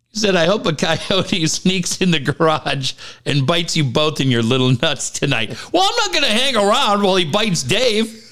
He 0.10 0.20
said, 0.20 0.36
I 0.36 0.46
hope 0.46 0.66
a 0.66 0.74
coyote 0.74 1.46
sneaks 1.48 2.00
in 2.00 2.12
the 2.12 2.20
garage 2.20 2.94
and 3.26 3.48
bites 3.48 3.76
you 3.76 3.84
both 3.84 4.22
in 4.22 4.30
your 4.30 4.44
little 4.44 4.72
nuts 4.82 5.10
tonight. 5.10 5.50
Well, 5.74 5.84
I'm 5.84 5.96
not 5.98 6.12
going 6.12 6.24
to 6.24 6.40
hang 6.40 6.56
around 6.56 7.02
while 7.02 7.16
he 7.16 7.26
bites 7.26 7.64
Dave. 7.64 8.23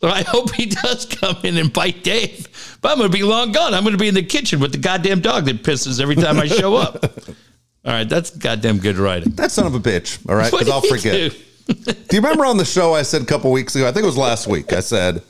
So 0.00 0.08
I 0.08 0.22
hope 0.26 0.54
he 0.54 0.66
does 0.66 1.06
come 1.06 1.36
in 1.44 1.56
and 1.56 1.72
bite 1.72 2.04
Dave. 2.04 2.78
But 2.80 2.92
I'm 2.92 2.98
going 2.98 3.10
to 3.10 3.16
be 3.16 3.24
long 3.24 3.52
gone. 3.52 3.74
I'm 3.74 3.82
going 3.82 3.94
to 3.96 3.98
be 3.98 4.08
in 4.08 4.14
the 4.14 4.22
kitchen 4.22 4.60
with 4.60 4.72
the 4.72 4.78
goddamn 4.78 5.20
dog 5.20 5.44
that 5.46 5.62
pisses 5.62 6.00
every 6.00 6.14
time 6.16 6.38
I 6.38 6.46
show 6.46 6.76
up. 6.76 7.04
All 7.84 7.92
right, 7.94 8.08
that's 8.08 8.30
goddamn 8.30 8.78
good 8.78 8.96
writing. 8.96 9.32
That 9.32 9.50
son 9.50 9.66
of 9.66 9.74
a 9.74 9.80
bitch. 9.80 10.28
All 10.28 10.36
right, 10.36 10.50
because 10.50 10.68
I'll 10.68 10.80
forget. 10.82 11.32
do? 11.66 11.74
Do 11.74 12.16
you 12.16 12.20
remember 12.22 12.44
on 12.44 12.56
the 12.56 12.64
show 12.64 12.94
I 12.94 13.02
said 13.02 13.22
a 13.22 13.26
couple 13.26 13.50
weeks 13.52 13.74
ago? 13.76 13.86
I 13.88 13.92
think 13.92 14.02
it 14.04 14.06
was 14.06 14.16
last 14.16 14.46
week. 14.46 14.72
I 14.72 14.80
said, 14.80 15.22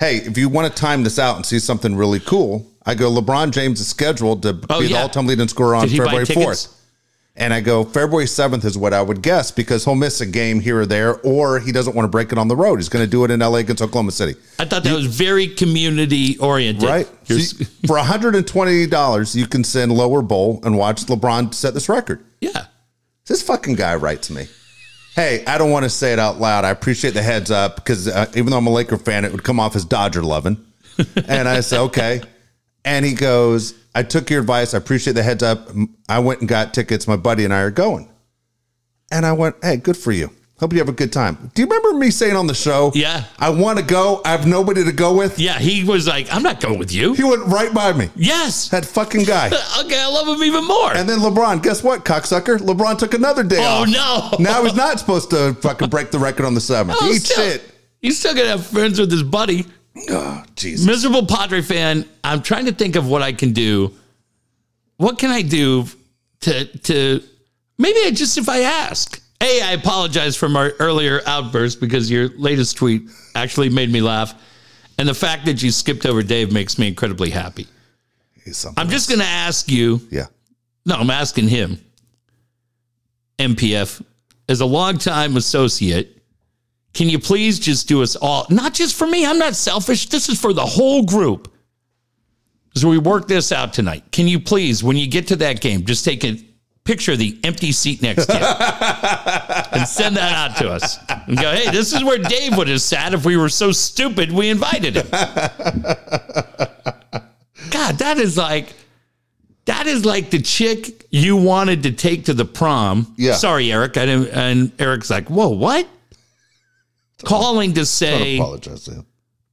"Hey, 0.00 0.16
if 0.16 0.36
you 0.38 0.48
want 0.48 0.72
to 0.74 0.80
time 0.80 1.02
this 1.04 1.18
out 1.18 1.36
and 1.36 1.46
see 1.46 1.58
something 1.58 1.94
really 1.96 2.20
cool, 2.20 2.66
I 2.84 2.94
go. 2.94 3.10
LeBron 3.10 3.52
James 3.52 3.80
is 3.80 3.88
scheduled 3.88 4.42
to 4.42 4.58
Oh, 4.70 4.80
be 4.80 4.86
yeah. 4.86 4.96
the 4.96 5.02
all-time 5.02 5.26
leading 5.26 5.48
scorer 5.48 5.74
on 5.76 5.82
Did 5.82 5.92
he 5.92 5.98
buy 5.98 6.24
February 6.24 6.26
fourth." 6.26 6.77
And 7.40 7.54
I 7.54 7.60
go, 7.60 7.84
February 7.84 8.26
7th 8.26 8.64
is 8.64 8.76
what 8.76 8.92
I 8.92 9.00
would 9.00 9.22
guess 9.22 9.52
because 9.52 9.84
he'll 9.84 9.94
miss 9.94 10.20
a 10.20 10.26
game 10.26 10.58
here 10.58 10.80
or 10.80 10.86
there, 10.86 11.20
or 11.20 11.60
he 11.60 11.70
doesn't 11.70 11.94
want 11.94 12.04
to 12.04 12.10
break 12.10 12.32
it 12.32 12.36
on 12.38 12.48
the 12.48 12.56
road. 12.56 12.76
He's 12.76 12.88
going 12.88 13.04
to 13.04 13.10
do 13.10 13.22
it 13.24 13.30
in 13.30 13.38
LA 13.40 13.58
against 13.58 13.80
Oklahoma 13.80 14.10
City. 14.10 14.34
I 14.58 14.64
thought 14.64 14.82
that 14.82 14.92
was 14.94 15.06
very 15.06 15.46
community 15.46 16.36
oriented. 16.38 16.82
Right. 16.82 17.08
So 17.24 17.34
you- 17.34 17.64
for 17.86 17.96
$120, 17.96 19.34
you 19.36 19.46
can 19.46 19.64
send 19.64 19.92
Lower 19.92 20.22
Bowl 20.22 20.60
and 20.64 20.76
watch 20.76 21.02
LeBron 21.06 21.54
set 21.54 21.74
this 21.74 21.88
record. 21.88 22.24
yeah. 22.40 22.66
This 23.26 23.42
fucking 23.42 23.74
guy 23.74 23.94
writes 23.94 24.30
me. 24.30 24.48
Hey, 25.14 25.44
I 25.46 25.58
don't 25.58 25.70
want 25.70 25.82
to 25.84 25.90
say 25.90 26.14
it 26.14 26.18
out 26.18 26.38
loud. 26.40 26.64
I 26.64 26.70
appreciate 26.70 27.12
the 27.12 27.22
heads 27.22 27.50
up 27.50 27.76
because 27.76 28.08
uh, 28.08 28.24
even 28.34 28.46
though 28.46 28.56
I'm 28.56 28.66
a 28.66 28.70
Laker 28.70 28.96
fan, 28.96 29.26
it 29.26 29.32
would 29.32 29.44
come 29.44 29.60
off 29.60 29.76
as 29.76 29.84
Dodger 29.84 30.22
loving. 30.22 30.56
and 31.28 31.46
I 31.46 31.60
said, 31.60 31.80
okay. 31.80 32.22
And 32.86 33.04
he 33.04 33.12
goes, 33.12 33.74
I 33.98 34.04
took 34.04 34.30
your 34.30 34.40
advice. 34.40 34.74
I 34.74 34.78
appreciate 34.78 35.14
the 35.14 35.24
heads 35.24 35.42
up. 35.42 35.68
I 36.08 36.20
went 36.20 36.38
and 36.38 36.48
got 36.48 36.72
tickets. 36.72 37.08
My 37.08 37.16
buddy 37.16 37.44
and 37.44 37.52
I 37.52 37.62
are 37.62 37.70
going. 37.72 38.08
And 39.10 39.26
I 39.26 39.32
went, 39.32 39.56
hey, 39.60 39.76
good 39.76 39.96
for 39.96 40.12
you. 40.12 40.30
Hope 40.60 40.72
you 40.72 40.78
have 40.78 40.88
a 40.88 40.92
good 40.92 41.12
time. 41.12 41.50
Do 41.54 41.62
you 41.62 41.66
remember 41.66 41.94
me 41.98 42.12
saying 42.12 42.36
on 42.36 42.46
the 42.46 42.54
show? 42.54 42.92
Yeah. 42.94 43.24
I 43.40 43.50
want 43.50 43.78
to 43.80 43.84
go. 43.84 44.20
I 44.24 44.30
have 44.30 44.46
nobody 44.46 44.84
to 44.84 44.92
go 44.92 45.16
with. 45.16 45.36
Yeah. 45.38 45.58
He 45.58 45.82
was 45.82 46.06
like, 46.06 46.32
I'm 46.32 46.44
not 46.44 46.60
going 46.60 46.78
with 46.78 46.92
you. 46.92 47.14
He 47.14 47.24
went 47.24 47.44
right 47.46 47.74
by 47.74 47.92
me. 47.92 48.08
Yes. 48.14 48.68
That 48.68 48.84
fucking 48.84 49.24
guy. 49.24 49.50
Okay, 49.80 49.98
I 50.00 50.06
love 50.08 50.28
him 50.28 50.44
even 50.44 50.64
more. 50.64 50.92
And 50.94 51.08
then 51.08 51.18
LeBron, 51.20 51.60
guess 51.62 51.82
what, 51.82 52.04
cocksucker? 52.04 52.58
LeBron 52.58 52.98
took 52.98 53.14
another 53.14 53.42
day 53.42 53.58
oh 53.60 53.82
off. 53.82 53.88
no! 53.88 54.36
Now 54.44 54.62
he's 54.64 54.74
not 54.74 54.98
supposed 55.00 55.30
to 55.30 55.54
fucking 55.54 55.88
break 55.88 56.10
the 56.10 56.18
record 56.18 56.44
on 56.46 56.54
the 56.54 56.60
seventh. 56.60 56.98
Oh, 57.02 57.10
Eat 57.12 57.22
still- 57.22 57.44
shit. 57.44 57.62
He's 58.00 58.18
still 58.18 58.34
gonna 58.34 58.48
have 58.50 58.64
friends 58.66 59.00
with 59.00 59.10
his 59.10 59.22
buddy. 59.24 59.66
Oh, 60.10 60.44
Jesus. 60.56 60.86
Miserable 60.86 61.26
Padre 61.26 61.62
fan. 61.62 62.04
I'm 62.24 62.42
trying 62.42 62.66
to 62.66 62.72
think 62.72 62.96
of 62.96 63.08
what 63.08 63.22
I 63.22 63.32
can 63.32 63.52
do. 63.52 63.94
What 64.96 65.18
can 65.18 65.30
I 65.30 65.42
do 65.42 65.86
to 66.40 66.64
to 66.64 67.22
maybe 67.78 67.98
I 68.04 68.10
just 68.10 68.38
if 68.38 68.48
I 68.48 68.60
ask. 68.60 69.22
Hey, 69.40 69.62
I 69.62 69.72
apologize 69.72 70.36
for 70.36 70.48
my 70.48 70.70
earlier 70.80 71.20
outburst 71.24 71.80
because 71.80 72.10
your 72.10 72.28
latest 72.30 72.76
tweet 72.76 73.02
actually 73.36 73.68
made 73.68 73.90
me 73.90 74.00
laugh. 74.00 74.34
And 74.98 75.08
the 75.08 75.14
fact 75.14 75.46
that 75.46 75.62
you 75.62 75.70
skipped 75.70 76.04
over 76.06 76.24
Dave 76.24 76.52
makes 76.52 76.76
me 76.76 76.88
incredibly 76.88 77.30
happy. 77.30 77.68
I'm 78.76 78.88
just 78.88 79.08
gonna 79.10 79.24
ask 79.24 79.70
you 79.70 80.00
yeah. 80.10 80.26
No, 80.86 80.96
I'm 80.96 81.10
asking 81.10 81.48
him. 81.48 81.78
MPF, 83.38 84.02
as 84.48 84.60
a 84.60 84.66
longtime 84.66 85.36
associate, 85.36 86.17
can 86.94 87.08
you 87.08 87.18
please 87.18 87.58
just 87.58 87.88
do 87.88 88.02
us 88.02 88.16
all, 88.16 88.46
not 88.50 88.74
just 88.74 88.96
for 88.96 89.06
me, 89.06 89.24
I'm 89.26 89.38
not 89.38 89.54
selfish. 89.54 90.08
This 90.08 90.28
is 90.28 90.40
for 90.40 90.52
the 90.52 90.66
whole 90.66 91.04
group. 91.04 91.52
So 92.74 92.88
we 92.88 92.98
work 92.98 93.28
this 93.28 93.52
out 93.52 93.72
tonight. 93.72 94.04
Can 94.12 94.28
you 94.28 94.38
please, 94.40 94.82
when 94.84 94.96
you 94.96 95.08
get 95.08 95.28
to 95.28 95.36
that 95.36 95.60
game, 95.60 95.84
just 95.84 96.04
take 96.04 96.24
a 96.24 96.42
picture 96.84 97.12
of 97.12 97.18
the 97.18 97.38
empty 97.44 97.70
seat 97.70 98.00
next 98.00 98.26
to 98.26 98.32
you 98.32 98.38
and 99.78 99.86
send 99.86 100.16
that 100.16 100.32
out 100.32 100.56
to 100.56 100.70
us 100.70 100.98
and 101.26 101.36
go, 101.36 101.52
hey, 101.52 101.70
this 101.70 101.92
is 101.92 102.02
where 102.02 102.16
Dave 102.18 102.56
would 102.56 102.68
have 102.68 102.80
sat 102.80 103.12
if 103.12 103.26
we 103.26 103.36
were 103.36 103.50
so 103.50 103.72
stupid 103.72 104.32
we 104.32 104.48
invited 104.48 104.96
him. 104.96 105.06
God, 107.70 107.98
that 107.98 108.16
is 108.18 108.38
like 108.38 108.72
that 109.66 109.86
is 109.86 110.06
like 110.06 110.30
the 110.30 110.40
chick 110.40 111.06
you 111.10 111.36
wanted 111.36 111.82
to 111.82 111.92
take 111.92 112.24
to 112.24 112.32
the 112.32 112.46
prom. 112.46 113.12
Yeah. 113.18 113.34
Sorry, 113.34 113.70
Eric. 113.70 113.98
I 113.98 114.06
didn't 114.06 114.28
and 114.28 114.72
Eric's 114.80 115.10
like, 115.10 115.28
whoa, 115.28 115.48
what? 115.48 115.86
Calling 117.24 117.74
to 117.74 117.84
say 117.84 118.36
apologize 118.36 118.84
to 118.84 118.92
him. 118.92 119.06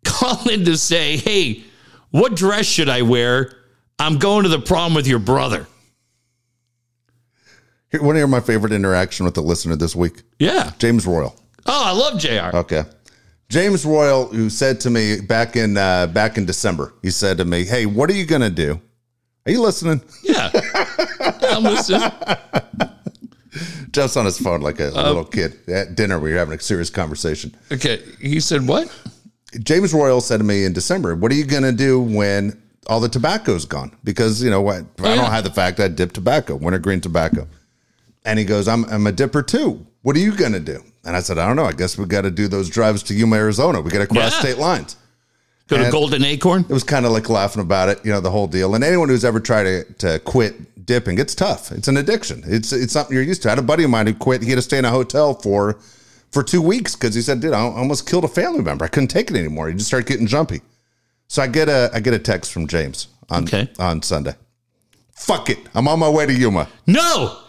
calling 0.03 0.65
to 0.65 0.77
say, 0.77 1.17
hey, 1.17 1.63
what 2.11 2.35
dress 2.35 2.65
should 2.65 2.89
I 2.89 3.01
wear? 3.01 3.51
I'm 3.97 4.17
going 4.17 4.43
to 4.43 4.49
the 4.49 4.59
prom 4.59 4.93
with 4.93 5.07
your 5.07 5.19
brother. 5.19 5.67
Here, 7.89 8.01
want 8.03 8.15
to 8.15 8.19
hear 8.19 8.27
my 8.27 8.39
favorite 8.39 8.73
interaction 8.73 9.25
with 9.25 9.35
the 9.35 9.41
listener 9.41 9.75
this 9.75 9.95
week? 9.95 10.21
Yeah. 10.39 10.71
James 10.79 11.07
Royal. 11.07 11.35
Oh, 11.65 11.83
I 11.85 11.91
love 11.91 12.19
JR. 12.19 12.55
Okay. 12.57 12.83
James 13.49 13.85
Royal, 13.85 14.27
who 14.27 14.49
said 14.49 14.79
to 14.81 14.89
me 14.89 15.21
back 15.21 15.55
in 15.55 15.77
uh, 15.77 16.07
back 16.07 16.37
in 16.37 16.45
December, 16.45 16.93
he 17.01 17.11
said 17.11 17.37
to 17.37 17.45
me, 17.45 17.63
"Hey, 17.63 17.85
what 17.85 18.09
are 18.09 18.13
you 18.13 18.25
gonna 18.25 18.49
do? 18.49 18.81
Are 19.45 19.51
you 19.51 19.61
listening?" 19.61 20.01
Yeah. 20.23 20.49
I'm 21.43 21.63
listening. 21.63 22.09
Jeff's 23.91 24.17
on 24.17 24.25
his 24.25 24.37
phone 24.37 24.61
like 24.61 24.79
a 24.79 24.87
Uh, 24.97 25.03
little 25.07 25.23
kid 25.25 25.57
at 25.69 25.95
dinner. 25.95 26.19
We 26.19 26.31
were 26.31 26.37
having 26.37 26.57
a 26.57 26.61
serious 26.61 26.89
conversation. 26.89 27.55
Okay. 27.71 28.01
He 28.21 28.39
said, 28.39 28.67
what? 28.67 28.89
James 29.63 29.93
Royal 29.93 30.19
said 30.21 30.37
to 30.37 30.43
me 30.43 30.65
in 30.65 30.73
December, 30.73 31.15
"What 31.15 31.31
are 31.31 31.35
you 31.35 31.45
gonna 31.45 31.71
do 31.71 31.99
when 32.01 32.61
all 32.87 32.99
the 32.99 33.07
tobacco's 33.09 33.63
gone? 33.65 33.91
Because 34.03 34.43
you 34.43 34.49
know 34.49 34.61
what, 34.61 34.83
I 34.99 35.09
yeah. 35.09 35.15
don't 35.15 35.31
have 35.31 35.43
the 35.45 35.51
fact 35.51 35.79
I 35.79 35.87
dip 35.87 36.11
tobacco, 36.11 36.55
wintergreen 36.55 36.99
tobacco." 36.99 37.47
And 38.25 38.37
he 38.37 38.43
goes, 38.43 38.67
"I'm 38.67 38.83
I'm 38.85 39.07
a 39.07 39.11
dipper 39.13 39.41
too. 39.43 39.85
What 40.01 40.15
are 40.17 40.19
you 40.19 40.33
gonna 40.35 40.59
do?" 40.59 40.83
And 41.05 41.15
I 41.15 41.21
said, 41.21 41.37
"I 41.37 41.47
don't 41.47 41.55
know. 41.55 41.65
I 41.65 41.71
guess 41.71 41.97
we 41.97 42.05
got 42.05 42.21
to 42.21 42.31
do 42.31 42.47
those 42.49 42.69
drives 42.69 43.01
to 43.03 43.13
Yuma, 43.13 43.37
Arizona. 43.37 43.79
We 43.79 43.91
got 43.91 43.99
to 43.99 44.07
cross 44.07 44.33
Yeah. 44.33 44.39
state 44.39 44.57
lines." 44.57 44.97
Go 45.67 45.77
to 45.83 45.89
Golden 45.91 46.23
Acorn? 46.23 46.61
It 46.61 46.73
was 46.73 46.83
kind 46.83 47.05
of 47.05 47.11
like 47.11 47.27
laughing 47.29 47.61
about 47.61 47.89
it, 47.89 47.99
you 48.05 48.11
know, 48.11 48.21
the 48.21 48.29
whole 48.29 48.45
deal. 48.47 48.75
And 48.75 48.83
anyone 48.83 49.09
who's 49.09 49.25
ever 49.25 49.39
tried 49.39 49.63
to, 49.63 49.83
to 49.97 50.19
quit 50.19 50.85
dipping, 50.85 51.17
it's 51.17 51.33
tough. 51.33 51.71
It's 51.71 51.87
an 51.87 51.97
addiction. 51.97 52.43
It's 52.45 52.71
it's 52.71 52.93
something 52.93 53.15
you're 53.15 53.23
used 53.23 53.41
to. 53.43 53.49
I 53.49 53.51
had 53.53 53.59
a 53.59 53.63
buddy 53.63 53.83
of 53.83 53.89
mine 53.89 54.05
who 54.05 54.13
quit. 54.13 54.43
He 54.43 54.49
had 54.49 54.57
to 54.57 54.61
stay 54.61 54.77
in 54.77 54.85
a 54.85 54.91
hotel 54.91 55.33
for 55.33 55.79
for 56.31 56.43
two 56.43 56.61
weeks 56.61 56.95
because 56.95 57.15
he 57.15 57.21
said, 57.21 57.39
"Dude, 57.39 57.53
I 57.53 57.59
almost 57.61 58.07
killed 58.07 58.25
a 58.25 58.27
family 58.27 58.61
member. 58.61 58.85
I 58.85 58.89
couldn't 58.89 59.07
take 59.07 59.31
it 59.31 59.37
anymore." 59.37 59.67
He 59.69 59.73
just 59.73 59.87
started 59.87 60.07
getting 60.07 60.27
jumpy. 60.27 60.61
So 61.27 61.41
I 61.41 61.47
get 61.47 61.67
a 61.69 61.89
I 61.93 61.99
get 61.99 62.13
a 62.13 62.19
text 62.19 62.51
from 62.53 62.67
James 62.67 63.07
on 63.31 63.45
Okay. 63.45 63.67
on 63.79 64.03
Sunday. 64.03 64.35
Fuck 65.15 65.49
it, 65.49 65.57
I'm 65.73 65.87
on 65.87 65.97
my 65.97 66.09
way 66.09 66.25
to 66.27 66.33
Yuma, 66.33 66.67
No. 66.85 67.39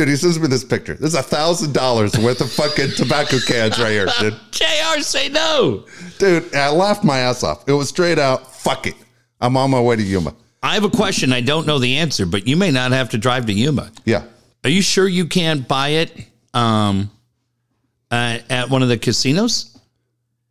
Dude. 0.00 0.08
He 0.08 0.16
sends 0.16 0.38
me 0.40 0.46
this 0.48 0.64
picture. 0.64 0.94
There's 0.94 1.14
a 1.14 1.22
thousand 1.22 1.74
dollars 1.74 2.16
worth 2.18 2.40
of 2.40 2.50
fucking 2.50 2.92
tobacco 2.96 3.38
cans 3.46 3.78
right 3.78 3.90
here, 3.90 4.08
dude. 4.18 4.34
JR, 4.50 5.00
say 5.00 5.28
no. 5.28 5.84
Dude, 6.18 6.54
I 6.54 6.70
laughed 6.70 7.04
my 7.04 7.18
ass 7.18 7.42
off. 7.44 7.68
It 7.68 7.72
was 7.72 7.88
straight 7.88 8.18
out. 8.18 8.54
Fuck 8.54 8.86
it, 8.86 8.94
I'm 9.40 9.56
on 9.56 9.70
my 9.70 9.80
way 9.80 9.96
to 9.96 10.02
Yuma. 10.02 10.34
I 10.62 10.74
have 10.74 10.84
a 10.84 10.90
question. 10.90 11.32
I 11.32 11.40
don't 11.40 11.66
know 11.66 11.78
the 11.78 11.96
answer, 11.98 12.26
but 12.26 12.46
you 12.46 12.56
may 12.56 12.70
not 12.70 12.92
have 12.92 13.10
to 13.10 13.18
drive 13.18 13.46
to 13.46 13.52
Yuma. 13.52 13.90
Yeah. 14.04 14.24
Are 14.64 14.70
you 14.70 14.82
sure 14.82 15.08
you 15.08 15.26
can't 15.26 15.66
buy 15.66 15.88
it 15.88 16.12
um, 16.52 17.10
uh, 18.10 18.38
at 18.50 18.68
one 18.68 18.82
of 18.82 18.88
the 18.88 18.98
casinos? 18.98 19.78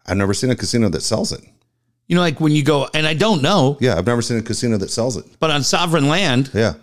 I've 0.08 0.18
never 0.18 0.34
seen 0.34 0.50
a 0.50 0.56
casino 0.56 0.90
that 0.90 1.02
sells 1.02 1.32
it. 1.32 1.42
You 2.08 2.16
know, 2.16 2.22
like 2.22 2.40
when 2.42 2.54
you 2.54 2.64
go, 2.64 2.88
and 2.96 3.06
I 3.06 3.14
don't 3.14 3.44
know, 3.44 3.78
Yeah, 3.80 3.96
I've 4.00 4.08
never 4.08 4.24
seen 4.24 4.38
a 4.38 4.42
casino 4.42 4.78
that 4.78 4.90
sells 4.90 5.16
it. 5.16 5.26
but 5.40 5.52
on 5.52 5.62
sovereign 5.64 6.08
land, 6.08 6.50
Yeah. 6.56 6.74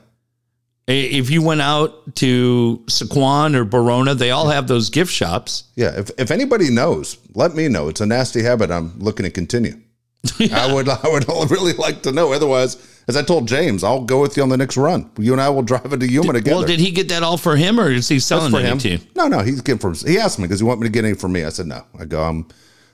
If 0.88 1.30
you 1.30 1.42
went 1.42 1.62
out 1.62 2.14
to 2.16 2.80
Sycuan 2.86 3.56
or 3.56 3.64
Barona, 3.64 4.14
they 4.14 4.30
all 4.30 4.48
have 4.48 4.68
those 4.68 4.88
gift 4.88 5.10
shops. 5.12 5.64
Yeah. 5.74 5.98
If, 5.98 6.10
if 6.16 6.30
anybody 6.30 6.70
knows, 6.70 7.18
let 7.34 7.54
me 7.56 7.68
know. 7.68 7.88
It's 7.88 8.00
a 8.00 8.06
nasty 8.06 8.42
habit 8.42 8.70
I'm 8.70 8.96
looking 9.00 9.24
to 9.24 9.30
continue. 9.30 9.80
I 10.52 10.72
would 10.72 10.88
I 10.88 10.98
would 11.08 11.26
really 11.50 11.72
like 11.72 12.02
to 12.02 12.12
know. 12.12 12.32
Otherwise, 12.32 12.76
as 13.08 13.16
I 13.16 13.22
told 13.22 13.46
James, 13.48 13.82
I'll 13.84 14.02
go 14.04 14.20
with 14.20 14.36
you 14.36 14.42
on 14.42 14.48
the 14.48 14.56
next 14.56 14.76
run. 14.76 15.10
You 15.18 15.32
and 15.32 15.40
I 15.40 15.48
will 15.48 15.62
drive 15.62 15.92
into 15.92 16.08
Yuma 16.08 16.32
together. 16.32 16.56
Well, 16.58 16.66
did 16.66 16.80
he 16.80 16.90
get 16.90 17.08
that 17.10 17.22
all 17.22 17.36
for 17.36 17.56
him, 17.56 17.78
or 17.78 17.90
is 17.90 18.08
he 18.08 18.18
selling 18.18 18.50
for 18.50 18.58
it 18.60 18.64
him. 18.64 18.78
to 18.78 18.88
you? 18.90 18.98
No, 19.14 19.28
no, 19.28 19.40
he's 19.40 19.60
getting 19.60 19.78
for. 19.78 19.92
He 20.08 20.18
asked 20.18 20.38
me 20.38 20.44
because 20.44 20.58
he 20.60 20.66
want 20.66 20.80
me 20.80 20.86
to 20.88 20.92
get 20.92 21.04
any 21.04 21.14
for 21.14 21.28
me. 21.28 21.44
I 21.44 21.50
said 21.50 21.66
no. 21.66 21.82
I 21.98 22.04
go. 22.04 22.22
I'm 22.22 22.46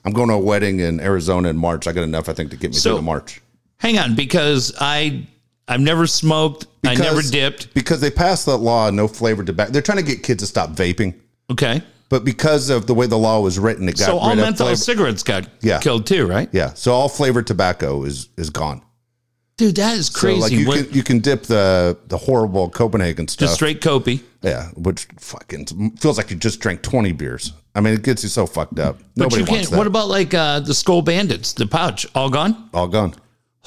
I'm 0.05 0.13
going 0.13 0.29
to 0.29 0.35
a 0.35 0.39
wedding 0.39 0.81
in 0.81 0.99
Arizona 1.01 1.49
in 1.51 1.57
March. 1.57 1.87
I 1.87 1.93
got 1.93 2.03
enough, 2.03 2.29
I 2.29 2.33
think, 2.33 2.51
to 2.51 2.57
get 2.57 2.73
me 2.73 2.77
So- 2.77 2.91
through 2.91 2.99
to 2.99 3.03
March. 3.03 3.41
Hang 3.79 3.99
on, 3.99 4.15
because 4.15 4.73
I 4.81 5.27
I've 5.73 5.81
never 5.81 6.07
smoked, 6.07 6.67
I 6.85 6.95
never 6.95 7.17
Because- 7.17 7.31
dipped. 7.31 7.75
because 7.75 8.01
they 8.01 8.11
passed 8.11 8.47
that 8.47 8.59
law, 8.59 8.91
no 8.91 9.09
flavored 9.09 9.47
tobacco. 9.47 9.73
They're 9.73 9.83
trying 9.83 9.99
to 9.99 10.05
get 10.05 10.23
kids 10.23 10.43
to 10.43 10.47
stop 10.47 10.71
vaping, 10.77 11.15
Okay, 11.51 11.83
but 12.09 12.25
because 12.25 12.69
of 12.71 12.87
the 12.87 12.95
way 12.95 13.07
the 13.07 13.19
law 13.19 13.41
was 13.41 13.59
written, 13.59 13.89
it 13.89 13.97
got 13.99 14.07
so 14.07 14.19
all 14.19 14.35
menthol 14.35 14.67
flavor- 14.69 14.77
cigarettes 14.77 15.23
got 15.23 15.47
Yeah. 15.63 15.79
killed 15.81 16.07
too, 16.07 16.27
right? 16.27 16.49
Yeah, 16.53 16.73
so 16.75 16.93
all 16.93 17.09
flavored 17.09 17.47
tobacco 17.47 18.05
is 18.05 18.29
is 18.37 18.51
gone. 18.51 18.83
Dude, 19.59 19.77
that 19.77 19.97
is 19.99 20.07
So 20.07 20.19
crazy. 20.19 20.41
like 20.41 20.53
you 20.53 20.67
What- 20.67 20.77
can 20.79 20.89
you 20.93 21.03
can 21.03 21.19
dip 21.21 21.45
the 21.45 21.97
the 22.09 22.17
horrible 22.19 22.69
Copenhagen 22.71 23.29
stuff. 23.29 23.41
just 23.47 23.55
straight 23.55 23.81
copy. 23.81 24.23
yeah, 24.43 24.69
which 24.75 25.07
fucking 25.21 25.93
feels 26.01 26.17
like 26.19 26.31
you 26.31 26.37
just 26.37 26.59
drank 26.61 26.83
twenty 26.83 27.13
beers. 27.13 27.53
I 27.75 27.81
mean, 27.81 27.95
it 27.95 28.03
gets 28.03 28.23
you 28.23 28.29
so 28.29 28.47
fucked 28.47 28.79
up. 28.79 28.99
But 29.17 29.25
Nobody 29.25 29.45
you 29.45 29.51
wants 29.51 29.69
that. 29.71 29.77
What 29.79 29.87
about 29.87 30.09
like 30.09 30.35
uh, 30.35 30.61
the 30.61 30.75
Skoal 30.75 31.01
Bandits, 31.03 31.53
the 31.55 31.67
pouch, 31.67 32.07
all 32.15 32.29
gone? 32.29 32.69
all 32.75 32.89
gone. 32.89 33.15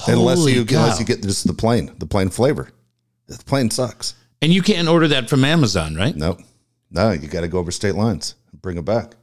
Unless 0.08 0.45
you 0.47 0.62
unless 0.62 0.99
you 0.99 1.05
get 1.05 1.21
just 1.21 1.47
the 1.47 1.53
plain, 1.53 1.93
the 1.97 2.05
plain 2.05 2.29
flavor. 2.29 2.69
The 3.27 3.38
plain 3.45 3.69
sucks. 3.71 4.13
And 4.41 4.53
you 4.53 4.62
can't 4.62 4.88
order 4.88 5.08
that 5.08 5.29
from 5.29 5.43
Amazon, 5.43 5.95
right? 5.95 6.15
No, 6.15 6.38
no, 6.91 7.12
you 7.12 7.27
got 7.27 7.41
to 7.41 7.47
go 7.47 7.58
over 7.58 7.71
state 7.71 7.95
lines 7.95 8.36
and 8.51 8.62
bring 8.62 8.77
it 8.77 8.86
back. 8.86 9.15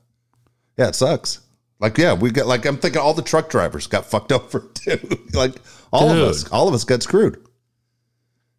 Yeah, 0.77 0.89
it 0.89 0.95
sucks. 0.95 1.41
Like, 1.79 1.99
yeah, 1.99 2.13
we 2.15 2.31
got 2.31 2.47
like 2.47 2.65
I'm 2.67 2.79
thinking 2.79 3.01
all 3.01 3.15
the 3.15 3.23
truck 3.23 3.49
drivers 3.51 3.87
got 3.87 4.07
fucked 4.07 4.33
over 4.33 4.61
too. 4.75 4.99
like 5.35 5.55
all 5.93 6.09
Dude. 6.09 6.23
of 6.23 6.29
us, 6.29 6.49
all 6.51 6.69
of 6.69 6.75
us 6.75 6.85
got 6.85 7.03
screwed. 7.03 7.45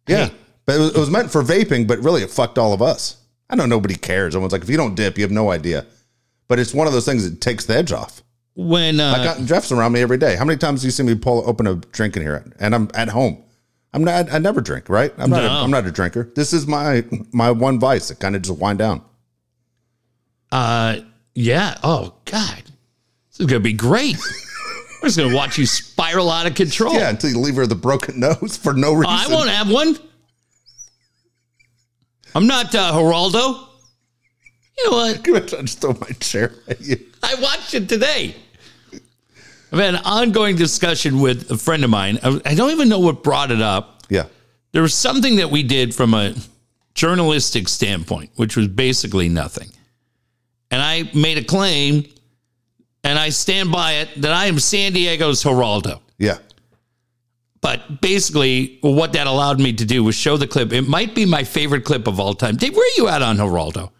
Yeah, 0.06 0.26
Hey. 0.28 0.34
but 0.66 0.76
it 0.76 0.78
was, 0.78 0.94
it 0.94 0.98
was 1.00 1.10
meant 1.10 1.30
for 1.30 1.42
vaping, 1.42 1.86
but 1.86 1.98
really 2.00 2.22
it 2.22 2.30
fucked 2.30 2.58
all 2.58 2.72
of 2.72 2.82
us. 2.82 3.16
I 3.50 3.56
know 3.56 3.66
nobody 3.66 3.94
cares. 3.96 4.34
Everyone's 4.34 4.52
like, 4.52 4.62
if 4.62 4.70
you 4.70 4.76
don't 4.76 4.94
dip, 4.94 5.18
you 5.18 5.24
have 5.24 5.30
no 5.30 5.50
idea. 5.50 5.86
But 6.48 6.58
it's 6.58 6.74
one 6.74 6.86
of 6.86 6.92
those 6.92 7.04
things 7.06 7.28
that 7.28 7.40
takes 7.40 7.64
the 7.66 7.76
edge 7.76 7.92
off. 7.92 8.22
When 8.56 9.00
uh, 9.00 9.14
I 9.18 9.24
got 9.24 9.40
Jeff's 9.40 9.72
around 9.72 9.92
me 9.92 10.00
every 10.00 10.16
day. 10.16 10.36
How 10.36 10.44
many 10.44 10.58
times 10.58 10.82
do 10.82 10.86
you 10.86 10.92
see 10.92 11.02
me 11.02 11.14
pull 11.16 11.42
open 11.48 11.66
a 11.66 11.74
drink 11.74 12.16
in 12.16 12.22
here? 12.22 12.44
And 12.60 12.74
I'm 12.74 12.88
at 12.94 13.08
home. 13.08 13.42
I'm 13.92 14.04
not. 14.04 14.32
I 14.32 14.38
never 14.38 14.60
drink. 14.60 14.88
Right? 14.88 15.12
I'm 15.18 15.30
not. 15.30 15.44
A. 15.44 15.48
I'm 15.48 15.70
not 15.70 15.86
a 15.86 15.90
drinker. 15.92 16.30
This 16.34 16.52
is 16.52 16.66
my 16.66 17.04
my 17.32 17.50
one 17.50 17.78
vice. 17.80 18.10
It 18.10 18.20
kind 18.20 18.36
of 18.36 18.42
just 18.42 18.58
wind 18.58 18.78
down. 18.78 19.02
uh, 20.52 20.98
yeah, 21.34 21.76
oh 21.82 22.14
god, 22.26 22.62
this 23.30 23.40
is 23.40 23.46
gonna 23.46 23.60
be 23.60 23.72
great. 23.72 24.16
We're 25.02 25.08
just 25.08 25.18
gonna 25.18 25.34
watch 25.34 25.58
you 25.58 25.66
spiral 25.66 26.30
out 26.30 26.46
of 26.46 26.54
control. 26.54 26.94
Yeah, 26.94 27.10
until 27.10 27.30
you 27.30 27.38
leave 27.38 27.56
her 27.56 27.62
with 27.62 27.72
a 27.72 27.76
broken 27.76 28.20
nose 28.20 28.56
for 28.56 28.72
no 28.72 28.92
reason. 28.94 29.12
I 29.12 29.26
won't 29.28 29.50
have 29.50 29.70
one. 29.70 29.96
I'm 32.36 32.46
not 32.46 32.74
uh, 32.74 32.92
Geraldo. 32.92 33.68
You 34.78 34.90
know 34.90 34.96
what? 34.96 35.28
I 35.54 35.62
just 35.62 35.80
throw 35.80 35.92
my 35.94 36.10
chair 36.20 36.52
at 36.68 36.80
you. 36.80 36.98
I 37.22 37.34
watched 37.36 37.74
it 37.74 37.88
today. 37.88 38.34
I've 39.74 39.80
had 39.80 39.94
an 39.96 40.02
ongoing 40.04 40.54
discussion 40.54 41.18
with 41.18 41.50
a 41.50 41.58
friend 41.58 41.82
of 41.82 41.90
mine. 41.90 42.20
I 42.22 42.54
don't 42.54 42.70
even 42.70 42.88
know 42.88 43.00
what 43.00 43.24
brought 43.24 43.50
it 43.50 43.60
up. 43.60 44.04
Yeah. 44.08 44.26
There 44.70 44.82
was 44.82 44.94
something 44.94 45.34
that 45.36 45.50
we 45.50 45.64
did 45.64 45.92
from 45.92 46.14
a 46.14 46.32
journalistic 46.94 47.66
standpoint, 47.66 48.30
which 48.36 48.56
was 48.56 48.68
basically 48.68 49.28
nothing. 49.28 49.72
And 50.70 50.80
I 50.80 51.10
made 51.12 51.38
a 51.38 51.42
claim, 51.42 52.04
and 53.02 53.18
I 53.18 53.30
stand 53.30 53.72
by 53.72 53.94
it, 53.94 54.22
that 54.22 54.30
I 54.30 54.46
am 54.46 54.60
San 54.60 54.92
Diego's 54.92 55.42
Geraldo. 55.42 55.98
Yeah. 56.18 56.38
But 57.60 58.00
basically, 58.00 58.78
what 58.80 59.12
that 59.14 59.26
allowed 59.26 59.58
me 59.58 59.72
to 59.72 59.84
do 59.84 60.04
was 60.04 60.14
show 60.14 60.36
the 60.36 60.46
clip. 60.46 60.72
It 60.72 60.82
might 60.82 61.16
be 61.16 61.24
my 61.24 61.42
favorite 61.42 61.84
clip 61.84 62.06
of 62.06 62.20
all 62.20 62.34
time. 62.34 62.54
Dave, 62.54 62.76
where 62.76 62.86
are 62.86 62.96
you 62.96 63.08
at 63.08 63.22
on 63.22 63.38
Geraldo? 63.38 63.90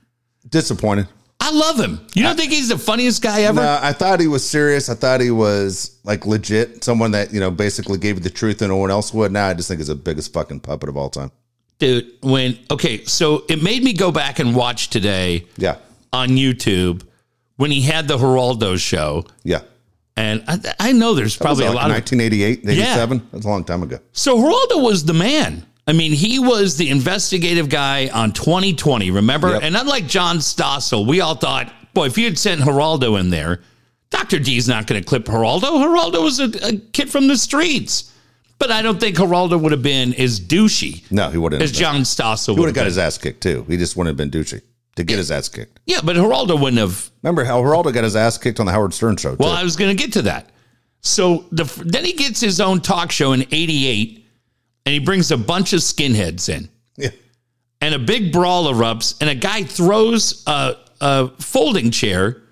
Disappointed. 0.48 1.08
I 1.46 1.50
love 1.50 1.78
him. 1.78 2.00
You 2.14 2.22
don't 2.22 2.36
think 2.36 2.52
he's 2.52 2.68
the 2.68 2.78
funniest 2.78 3.20
guy 3.22 3.42
ever? 3.42 3.60
No, 3.60 3.78
I 3.82 3.92
thought 3.92 4.18
he 4.20 4.26
was 4.26 4.48
serious. 4.48 4.88
I 4.88 4.94
thought 4.94 5.20
he 5.20 5.30
was 5.30 5.98
like 6.04 6.24
legit, 6.26 6.82
someone 6.82 7.10
that 7.12 7.32
you 7.34 7.40
know 7.40 7.50
basically 7.50 7.98
gave 7.98 8.16
you 8.16 8.22
the 8.22 8.30
truth 8.30 8.62
and 8.62 8.70
no 8.70 8.76
one 8.76 8.90
else 8.90 9.12
would. 9.12 9.30
Now 9.32 9.48
I 9.48 9.54
just 9.54 9.68
think 9.68 9.78
he's 9.78 9.88
the 9.88 9.94
biggest 9.94 10.32
fucking 10.32 10.60
puppet 10.60 10.88
of 10.88 10.96
all 10.96 11.10
time. 11.10 11.30
Dude, 11.78 12.10
when, 12.22 12.56
okay, 12.70 13.04
so 13.04 13.44
it 13.48 13.62
made 13.62 13.82
me 13.82 13.92
go 13.92 14.12
back 14.12 14.38
and 14.38 14.54
watch 14.54 14.90
today 14.90 15.44
Yeah. 15.56 15.76
on 16.12 16.28
YouTube 16.30 17.02
when 17.56 17.70
he 17.72 17.82
had 17.82 18.06
the 18.08 18.16
Geraldo 18.16 18.78
show. 18.78 19.26
Yeah. 19.42 19.62
And 20.16 20.44
I, 20.46 20.60
I 20.78 20.92
know 20.92 21.14
there's 21.14 21.36
probably 21.36 21.64
Was 21.64 21.72
a 21.72 21.76
lot 21.76 21.88
like 21.90 22.12
of 22.12 22.18
1988, 22.18 22.60
87. 22.68 23.28
That's 23.32 23.44
a 23.44 23.48
long 23.48 23.64
time 23.64 23.82
ago. 23.82 23.98
So 24.12 24.36
Geraldo 24.38 24.82
was 24.84 25.04
the 25.04 25.14
man. 25.14 25.66
I 25.86 25.92
mean, 25.92 26.12
he 26.12 26.38
was 26.38 26.76
the 26.76 26.88
investigative 26.90 27.68
guy 27.68 28.08
on 28.08 28.32
2020, 28.32 29.10
remember? 29.10 29.50
Yep. 29.50 29.62
And 29.64 29.76
unlike 29.76 30.06
John 30.06 30.38
Stossel, 30.38 31.06
we 31.06 31.20
all 31.20 31.34
thought, 31.34 31.70
boy, 31.92 32.06
if 32.06 32.16
you 32.16 32.24
had 32.24 32.38
sent 32.38 32.62
Geraldo 32.62 33.20
in 33.20 33.28
there, 33.30 33.60
Dr. 34.10 34.38
D's 34.38 34.66
not 34.68 34.86
going 34.86 35.02
to 35.02 35.06
clip 35.06 35.24
Geraldo. 35.26 35.62
Geraldo 35.62 36.22
was 36.22 36.40
a, 36.40 36.44
a 36.66 36.78
kid 36.78 37.10
from 37.10 37.26
the 37.28 37.36
streets. 37.36 38.10
But 38.58 38.70
I 38.70 38.82
don't 38.82 38.98
think 39.00 39.16
Geraldo 39.16 39.60
would 39.60 39.72
have 39.72 39.82
been 39.82 40.14
as 40.14 40.40
douchey 40.40 41.10
No, 41.10 41.28
he 41.28 41.36
wouldn't. 41.36 41.60
as 41.60 41.70
have. 41.70 41.78
John 41.78 41.96
Stossel 42.02 42.54
He 42.54 42.60
would 42.60 42.66
have 42.66 42.74
got 42.74 42.82
been. 42.82 42.86
his 42.86 42.98
ass 42.98 43.18
kicked 43.18 43.42
too. 43.42 43.64
He 43.68 43.76
just 43.76 43.96
wouldn't 43.96 44.16
have 44.18 44.30
been 44.30 44.30
douchey 44.40 44.62
to 44.96 45.02
get 45.04 45.18
his 45.18 45.30
ass 45.32 45.48
kicked. 45.48 45.80
Yeah, 45.86 46.00
but 46.04 46.14
Geraldo 46.16 46.58
wouldn't 46.58 46.78
have 46.78 47.10
Remember 47.22 47.44
how 47.44 47.60
Geraldo 47.60 47.92
got 47.92 48.04
his 48.04 48.14
ass 48.16 48.38
kicked 48.38 48.60
on 48.60 48.66
the 48.66 48.72
Howard 48.72 48.94
Stern 48.94 49.16
show? 49.16 49.32
Too. 49.32 49.36
Well, 49.40 49.50
I 49.52 49.64
was 49.64 49.74
going 49.76 49.94
to 49.94 50.00
get 50.02 50.12
to 50.14 50.22
that. 50.22 50.50
So 51.00 51.44
the, 51.50 51.64
then 51.84 52.04
he 52.04 52.12
gets 52.14 52.40
his 52.40 52.60
own 52.60 52.80
talk 52.80 53.10
show 53.10 53.32
in 53.32 53.42
88 53.50 54.23
and 54.86 54.92
he 54.92 54.98
brings 54.98 55.30
a 55.30 55.36
bunch 55.36 55.72
of 55.72 55.80
skinheads 55.80 56.48
in 56.48 56.68
yeah. 56.96 57.10
and 57.80 57.94
a 57.94 57.98
big 57.98 58.32
brawl 58.32 58.72
erupts 58.72 59.20
and 59.20 59.30
a 59.30 59.34
guy 59.34 59.62
throws 59.62 60.42
a, 60.46 60.76
a 61.00 61.28
folding 61.40 61.90
chair 61.90 62.42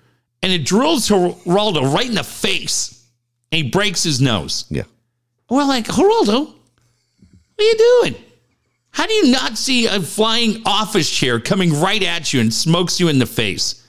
and 0.41 0.51
it 0.51 0.65
drills 0.65 1.07
Geraldo 1.07 1.93
right 1.93 2.07
in 2.07 2.15
the 2.15 2.23
face 2.23 3.07
and 3.51 3.63
he 3.63 3.69
breaks 3.69 4.03
his 4.03 4.19
nose. 4.19 4.65
Yeah. 4.69 4.83
We're 5.49 5.63
like, 5.65 5.85
Geraldo, 5.85 6.47
what 6.47 7.59
are 7.59 7.63
you 7.63 8.01
doing? 8.01 8.15
How 8.89 9.07
do 9.07 9.13
you 9.13 9.31
not 9.31 9.57
see 9.57 9.87
a 9.87 9.99
flying 9.99 10.61
office 10.65 11.09
chair 11.09 11.39
coming 11.39 11.79
right 11.79 12.01
at 12.03 12.31
you 12.31 12.41
and 12.41 12.53
smokes 12.53 12.99
you 12.99 13.07
in 13.07 13.19
the 13.19 13.25
face? 13.25 13.85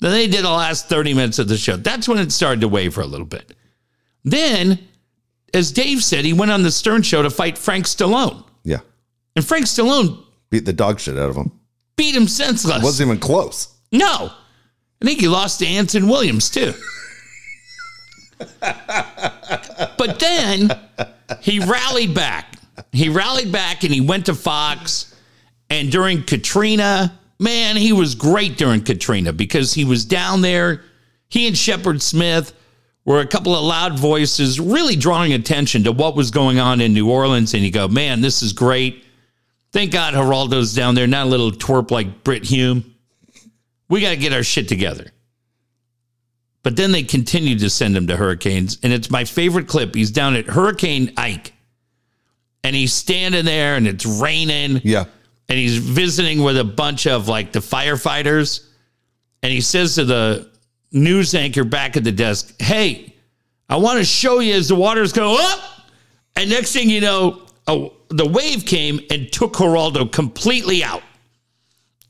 Then 0.00 0.12
they 0.12 0.26
did 0.26 0.44
the 0.44 0.50
last 0.50 0.88
30 0.88 1.14
minutes 1.14 1.38
of 1.38 1.48
the 1.48 1.56
show. 1.56 1.76
That's 1.76 2.08
when 2.08 2.18
it 2.18 2.30
started 2.30 2.60
to 2.60 2.68
waver 2.68 3.00
a 3.00 3.06
little 3.06 3.26
bit. 3.26 3.54
Then, 4.22 4.86
as 5.54 5.72
Dave 5.72 6.02
said, 6.02 6.24
he 6.24 6.32
went 6.32 6.50
on 6.50 6.62
the 6.62 6.70
Stern 6.70 7.02
show 7.02 7.22
to 7.22 7.30
fight 7.30 7.56
Frank 7.56 7.86
Stallone. 7.86 8.44
Yeah. 8.64 8.80
And 9.36 9.44
Frank 9.44 9.66
Stallone 9.66 10.22
Beat 10.50 10.64
the 10.66 10.72
dog 10.72 11.00
shit 11.00 11.16
out 11.16 11.30
of 11.30 11.36
him. 11.36 11.50
beat 11.96 12.14
him 12.14 12.28
senseless. 12.28 12.78
It 12.78 12.82
Wasn't 12.84 13.08
even 13.08 13.20
close. 13.20 13.68
no. 13.92 14.30
I 15.02 15.06
think 15.06 15.20
he 15.20 15.28
lost 15.28 15.58
to 15.58 15.66
Anson 15.66 16.08
Williams, 16.08 16.48
too. 16.48 16.72
but 18.60 20.18
then 20.18 20.70
he 21.40 21.60
rallied 21.60 22.14
back. 22.14 22.56
He 22.92 23.08
rallied 23.08 23.52
back 23.52 23.84
and 23.84 23.92
he 23.92 24.00
went 24.00 24.26
to 24.26 24.34
Fox. 24.34 25.14
And 25.70 25.90
during 25.90 26.22
Katrina, 26.22 27.18
man, 27.38 27.76
he 27.76 27.92
was 27.92 28.14
great 28.14 28.56
during 28.56 28.82
Katrina 28.82 29.32
because 29.32 29.74
he 29.74 29.84
was 29.84 30.04
down 30.04 30.40
there. 30.40 30.82
He 31.28 31.46
and 31.48 31.56
Shepard 31.58 32.00
Smith 32.00 32.52
were 33.04 33.20
a 33.20 33.26
couple 33.26 33.54
of 33.54 33.62
loud 33.64 33.98
voices, 33.98 34.58
really 34.58 34.96
drawing 34.96 35.32
attention 35.34 35.84
to 35.84 35.92
what 35.92 36.16
was 36.16 36.30
going 36.30 36.58
on 36.58 36.80
in 36.80 36.94
New 36.94 37.10
Orleans. 37.10 37.52
And 37.54 37.62
you 37.62 37.70
go, 37.70 37.86
man, 37.88 38.20
this 38.20 38.42
is 38.42 38.52
great. 38.52 39.04
Thank 39.72 39.92
God 39.92 40.14
Geraldo's 40.14 40.74
down 40.74 40.94
there, 40.94 41.06
not 41.06 41.26
a 41.26 41.28
little 41.30 41.50
twerp 41.50 41.90
like 41.90 42.24
Brit 42.24 42.44
Hume. 42.44 42.94
We 43.88 44.00
got 44.00 44.10
to 44.10 44.16
get 44.16 44.32
our 44.32 44.42
shit 44.42 44.68
together. 44.68 45.10
But 46.62 46.76
then 46.76 46.92
they 46.92 47.02
continued 47.02 47.58
to 47.60 47.68
send 47.68 47.94
him 47.94 48.06
to 48.06 48.16
hurricanes. 48.16 48.78
And 48.82 48.90
it's 48.92 49.10
my 49.10 49.24
favorite 49.24 49.68
clip. 49.68 49.94
He's 49.94 50.10
down 50.10 50.34
at 50.34 50.46
Hurricane 50.46 51.12
Ike. 51.18 51.52
And 52.62 52.74
he's 52.74 52.94
standing 52.94 53.44
there 53.44 53.76
and 53.76 53.86
it's 53.86 54.06
raining 54.06 54.80
Yeah. 54.82 55.04
and 55.50 55.58
he's 55.58 55.76
visiting 55.76 56.42
with 56.42 56.56
a 56.56 56.64
bunch 56.64 57.06
of 57.06 57.28
like 57.28 57.52
the 57.52 57.58
firefighters 57.58 58.66
and 59.42 59.52
he 59.52 59.60
says 59.60 59.96
to 59.96 60.06
the 60.06 60.50
news 60.94 61.34
anchor 61.34 61.64
back 61.64 61.96
at 61.96 62.04
the 62.04 62.12
desk 62.12 62.54
hey 62.60 63.12
i 63.68 63.76
want 63.76 63.98
to 63.98 64.04
show 64.04 64.38
you 64.38 64.54
as 64.54 64.68
the 64.68 64.74
waters 64.74 65.12
go 65.12 65.36
up 65.38 65.60
and 66.36 66.48
next 66.48 66.72
thing 66.72 66.88
you 66.88 67.00
know 67.00 67.42
oh, 67.66 67.92
the 68.08 68.26
wave 68.26 68.64
came 68.64 69.00
and 69.10 69.32
took 69.32 69.54
Geraldo 69.54 70.10
completely 70.10 70.82
out 70.82 71.02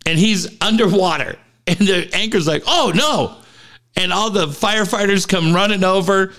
and 0.06 0.18
he's 0.18 0.60
underwater 0.62 1.36
and 1.66 1.78
the 1.78 2.08
anchor's 2.14 2.46
like 2.46 2.62
oh 2.66 2.92
no 2.94 3.36
and 3.96 4.12
all 4.12 4.30
the 4.30 4.46
firefighters 4.46 5.26
come 5.26 5.54
running 5.54 5.84
over 5.84 6.32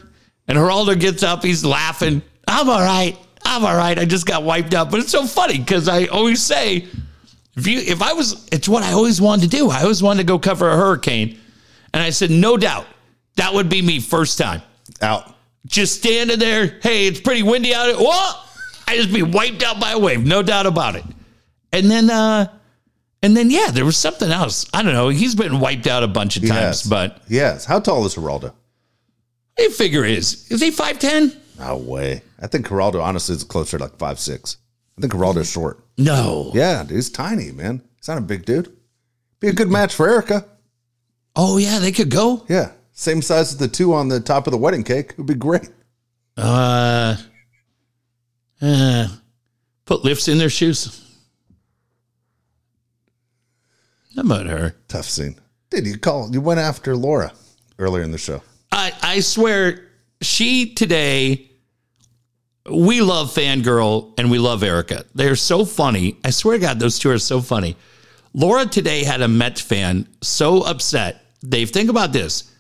And 0.48 0.58
Geraldo 0.58 1.00
gets 1.00 1.24
up, 1.24 1.44
he's 1.44 1.66
laughing. 1.66 2.22
I'm 2.48 2.70
all 2.70 2.82
right. 2.82 3.18
I'm 3.44 3.64
all 3.66 3.76
right. 3.76 3.98
I 3.98 4.06
just 4.06 4.26
got 4.26 4.44
wiped 4.44 4.74
out. 4.74 4.92
But 4.92 5.00
it's 5.00 5.12
so 5.12 5.26
funny 5.26 5.58
because 5.58 5.88
I 5.88 6.06
always 6.06 6.42
say, 6.42 6.88
if 7.56 7.68
you 7.68 7.80
if 7.80 8.02
I 8.02 8.14
was 8.14 8.48
it's 8.52 8.68
what 8.68 8.84
I 8.84 8.92
always 8.92 9.22
wanted 9.22 9.50
to 9.50 9.58
do. 9.58 9.70
I 9.70 9.82
always 9.82 10.04
wanted 10.04 10.24
to 10.24 10.28
go 10.28 10.38
cover 10.40 10.70
a 10.70 10.76
hurricane. 10.76 11.40
And 11.96 12.04
I 12.04 12.10
said, 12.10 12.30
no 12.30 12.58
doubt, 12.58 12.86
that 13.38 13.54
would 13.54 13.70
be 13.70 13.82
me 13.82 14.02
first 14.02 14.38
time. 14.38 14.62
Out. 15.02 15.34
Just 15.66 15.96
standing 16.00 16.38
there, 16.38 16.78
hey, 16.84 17.08
it's 17.08 17.22
pretty 17.22 17.42
windy 17.42 17.74
out. 17.74 17.98
What? 17.98 18.46
I 18.86 18.98
just 18.98 19.14
be 19.14 19.24
wiped 19.24 19.64
out 19.64 19.80
by 19.80 19.92
a 19.94 19.98
wave, 20.00 20.26
no 20.26 20.44
doubt 20.44 20.66
about 20.66 20.96
it. 20.98 21.06
And 21.72 21.90
then 21.90 22.10
uh 22.10 22.48
and 23.24 23.36
then 23.36 23.50
yeah, 23.50 23.72
there 23.72 23.86
was 23.86 23.96
something 23.96 24.30
else. 24.30 24.66
I 24.74 24.84
don't 24.84 24.92
know. 24.94 25.08
He's 25.08 25.36
been 25.36 25.62
wiped 25.62 25.88
out 25.88 26.04
a 26.04 26.08
bunch 26.08 26.36
of 26.36 26.44
times, 26.44 26.52
Yes. 26.52 26.86
but 26.86 27.22
Yes. 27.30 27.64
How 27.64 27.80
tall 27.80 28.06
is 28.06 28.16
Geraldo? 28.16 28.54
I 29.58 29.70
figure 29.70 30.04
is 30.04 30.52
is 30.52 30.60
he 30.62 30.70
five 30.72 31.00
ten? 31.00 31.32
No 31.58 31.78
way. 31.78 32.22
I 32.42 32.48
think 32.48 32.68
Geraldo 32.68 33.02
honestly 33.02 33.36
is 33.36 33.46
closer 33.46 33.78
to 33.78 33.86
like 33.86 33.98
five 33.98 34.20
six. 34.20 34.58
I 34.98 35.02
think 35.02 35.14
Geraldo's 35.14 35.50
short. 35.50 35.80
No. 35.98 36.52
Yeah, 36.54 36.84
dude, 36.84 36.92
he's 36.98 37.10
tiny, 37.10 37.52
man. 37.54 37.82
He's 37.98 38.10
not 38.10 38.18
a 38.18 38.22
big 38.22 38.44
dude. 38.46 38.76
Be 39.40 39.48
a 39.48 39.54
good 39.54 39.70
match 39.72 39.96
for 39.96 40.08
Erica. 40.10 40.46
Oh 41.36 41.58
yeah, 41.58 41.80
they 41.80 41.92
could 41.92 42.10
go. 42.10 42.46
Yeah. 42.48 42.72
Same 42.94 43.22
size 43.22 43.52
as 43.52 43.58
the 43.58 43.68
two 43.68 43.94
on 43.94 44.08
the 44.08 44.20
top 44.20 44.48
of 44.48 44.52
the 44.52 44.58
wedding 44.58 44.84
cake. 44.84 45.12
It 45.12 45.18
would 45.18 45.28
be 45.28 45.34
great. 45.34 45.70
Uh, 46.38 47.18
uh 48.62 49.08
put 49.86 50.04
lifts 50.04 50.28
in 50.28 50.38
their 50.38 50.50
shoes. 50.50 51.02
How 54.16 54.22
about 54.22 54.46
her? 54.46 54.76
Tough 54.88 55.06
scene. 55.06 55.36
Did 55.70 55.86
you 55.86 55.98
call? 55.98 56.32
You 56.32 56.40
went 56.40 56.60
after 56.60 56.96
Laura 56.96 57.34
earlier 57.78 58.04
in 58.04 58.12
the 58.12 58.18
show. 58.18 58.42
I, 58.72 58.94
I 59.02 59.20
swear, 59.20 59.90
she 60.22 60.74
today, 60.74 61.52
we 62.70 63.02
love 63.02 63.34
Fangirl 63.34 64.14
and 64.18 64.32
we 64.32 64.40
love 64.40 64.64
Erica. 64.64 65.06
They're 65.14 65.36
so 65.36 65.66
funny. 65.66 66.18
I 66.24 66.30
swear 66.30 66.58
to 66.58 66.62
God, 66.62 66.80
those 66.80 66.98
two 66.98 67.10
are 67.10 67.20
so 67.20 67.42
funny. 67.42 67.76
Laura 68.34 68.66
today 68.66 69.04
had 69.04 69.22
a 69.22 69.28
Mets 69.28 69.62
fan 69.62 70.08
so 70.22 70.62
upset. 70.62 71.25
Dave, 71.48 71.70
think 71.72 71.90
about 71.90 72.14
this. 72.14 72.52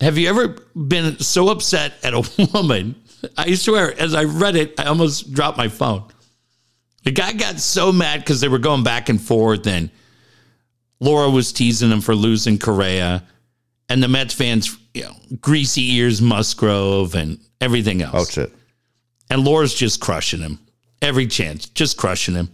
Have 0.00 0.16
you 0.16 0.28
ever 0.28 0.48
been 0.74 1.18
so 1.18 1.48
upset 1.50 1.94
at 2.02 2.14
a 2.14 2.48
woman? 2.54 2.94
I 3.36 3.54
swear, 3.54 3.98
as 4.00 4.14
I 4.14 4.24
read 4.24 4.56
it, 4.56 4.78
I 4.80 4.84
almost 4.84 5.32
dropped 5.32 5.58
my 5.58 5.68
phone. 5.68 6.04
The 7.04 7.10
guy 7.10 7.32
got 7.32 7.60
so 7.60 7.92
mad 7.92 8.20
because 8.20 8.40
they 8.40 8.48
were 8.48 8.58
going 8.58 8.82
back 8.82 9.08
and 9.08 9.20
forth, 9.20 9.66
and 9.66 9.90
Laura 11.00 11.30
was 11.30 11.52
teasing 11.52 11.90
him 11.90 12.00
for 12.00 12.14
losing 12.14 12.58
Correa 12.58 13.24
and 13.88 14.02
the 14.02 14.08
Mets 14.08 14.34
fans, 14.34 14.78
you 14.94 15.02
know, 15.02 15.14
greasy 15.40 15.94
ears, 15.94 16.22
Musgrove, 16.22 17.14
and 17.14 17.38
everything 17.60 18.02
else. 18.02 18.14
Oh 18.14 18.24
shit. 18.24 18.52
And 19.30 19.44
Laura's 19.44 19.74
just 19.74 20.00
crushing 20.00 20.40
him 20.40 20.58
every 21.02 21.26
chance, 21.26 21.66
just 21.66 21.96
crushing 21.96 22.34
him. 22.34 22.50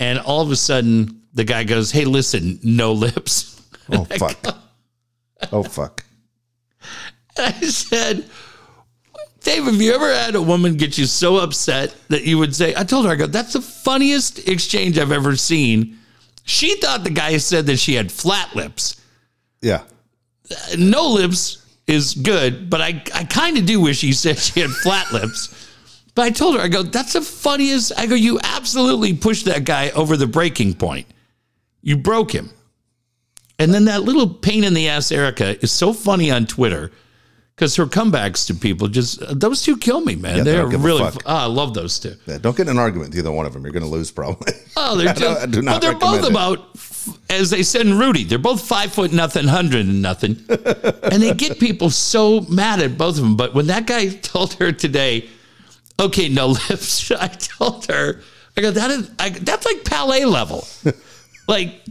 And 0.00 0.18
all 0.18 0.42
of 0.42 0.50
a 0.50 0.56
sudden, 0.56 1.22
the 1.34 1.44
guy 1.44 1.64
goes, 1.64 1.90
"Hey, 1.90 2.04
listen, 2.04 2.58
no 2.62 2.92
lips." 3.04 3.60
Oh 3.90 4.04
fuck. 4.18 4.38
Oh 5.52 5.62
fuck. 5.62 6.04
I 7.36 7.52
said, 7.52 8.24
Dave, 9.42 9.64
have 9.64 9.80
you 9.80 9.94
ever 9.94 10.12
had 10.12 10.34
a 10.34 10.42
woman 10.42 10.76
get 10.76 10.98
you 10.98 11.06
so 11.06 11.36
upset 11.36 11.94
that 12.08 12.24
you 12.24 12.38
would 12.38 12.54
say, 12.54 12.74
I 12.76 12.84
told 12.84 13.06
her, 13.06 13.12
I 13.12 13.14
go, 13.14 13.26
that's 13.26 13.52
the 13.52 13.60
funniest 13.60 14.48
exchange 14.48 14.98
I've 14.98 15.12
ever 15.12 15.36
seen. 15.36 15.98
She 16.44 16.76
thought 16.76 17.04
the 17.04 17.10
guy 17.10 17.36
said 17.36 17.66
that 17.66 17.78
she 17.78 17.94
had 17.94 18.10
flat 18.10 18.54
lips. 18.56 19.00
Yeah. 19.62 19.82
no 20.76 21.08
lips 21.08 21.64
is 21.86 22.14
good, 22.14 22.68
but 22.70 22.80
I, 22.80 23.02
I 23.14 23.24
kind 23.24 23.56
of 23.58 23.66
do 23.66 23.80
wish 23.80 24.00
he 24.00 24.12
said 24.12 24.38
she 24.38 24.60
had 24.60 24.70
flat 24.70 25.12
lips. 25.12 25.54
But 26.14 26.22
I 26.24 26.30
told 26.30 26.56
her, 26.56 26.60
I 26.60 26.68
go, 26.68 26.82
that's 26.82 27.12
the 27.12 27.20
funniest. 27.20 27.92
I 27.96 28.06
go, 28.06 28.14
you 28.14 28.40
absolutely 28.42 29.14
pushed 29.14 29.44
that 29.44 29.64
guy 29.64 29.90
over 29.90 30.16
the 30.16 30.26
breaking 30.26 30.74
point. 30.74 31.06
You 31.80 31.96
broke 31.96 32.32
him. 32.32 32.50
And 33.58 33.74
then 33.74 33.86
that 33.86 34.02
little 34.02 34.28
pain 34.28 34.64
in 34.64 34.74
the 34.74 34.88
ass 34.88 35.10
Erica 35.10 35.60
is 35.62 35.72
so 35.72 35.92
funny 35.92 36.30
on 36.30 36.46
Twitter 36.46 36.92
because 37.58 37.74
her 37.74 37.86
comebacks 37.86 38.46
to 38.46 38.54
people 38.54 38.86
just, 38.86 39.18
those 39.36 39.62
two 39.62 39.76
kill 39.76 40.00
me, 40.00 40.14
man. 40.14 40.38
Yeah, 40.38 40.42
they 40.44 40.52
they're 40.52 40.62
don't 40.62 40.70
give 40.70 40.84
a 40.84 40.86
really, 40.86 41.10
I 41.26 41.46
love 41.46 41.74
those 41.74 41.98
two. 41.98 42.14
Yeah. 42.26 42.38
Don't 42.38 42.56
get 42.56 42.68
in 42.68 42.76
an 42.76 42.78
argument 42.78 43.10
with 43.10 43.18
either 43.18 43.32
one 43.32 43.46
of 43.46 43.52
them. 43.52 43.64
You're 43.64 43.72
going 43.72 43.82
to 43.82 43.88
lose 43.88 44.12
probably. 44.12 44.52
Oh, 44.80 44.96
they're 44.96 45.12
just, 45.14 45.50
do 45.50 45.60
not 45.60 45.74
but 45.74 45.78
they're 45.80 45.98
both 45.98 46.24
it. 46.24 46.30
about, 46.30 46.68
as 47.28 47.50
they 47.50 47.64
said 47.64 47.84
in 47.84 47.98
Rudy, 47.98 48.22
they're 48.22 48.38
both 48.38 48.64
five 48.64 48.92
foot 48.92 49.12
nothing, 49.12 49.48
hundred 49.48 49.86
and 49.86 50.00
nothing, 50.00 50.36
and 50.48 51.20
they 51.20 51.34
get 51.34 51.58
people 51.58 51.90
so 51.90 52.42
mad 52.42 52.78
at 52.80 52.96
both 52.96 53.16
of 53.16 53.24
them. 53.24 53.36
But 53.36 53.54
when 53.54 53.66
that 53.66 53.88
guy 53.88 54.10
told 54.10 54.52
her 54.54 54.70
today, 54.70 55.28
okay, 55.98 56.28
no 56.28 56.46
lips, 56.70 57.10
I 57.10 57.26
told 57.26 57.86
her, 57.86 58.20
I 58.56 58.60
go, 58.60 58.70
that 58.70 58.90
is, 58.92 59.10
I, 59.18 59.30
that's 59.30 59.66
like 59.66 59.84
Palais 59.84 60.26
level, 60.26 60.64
like. 61.48 61.82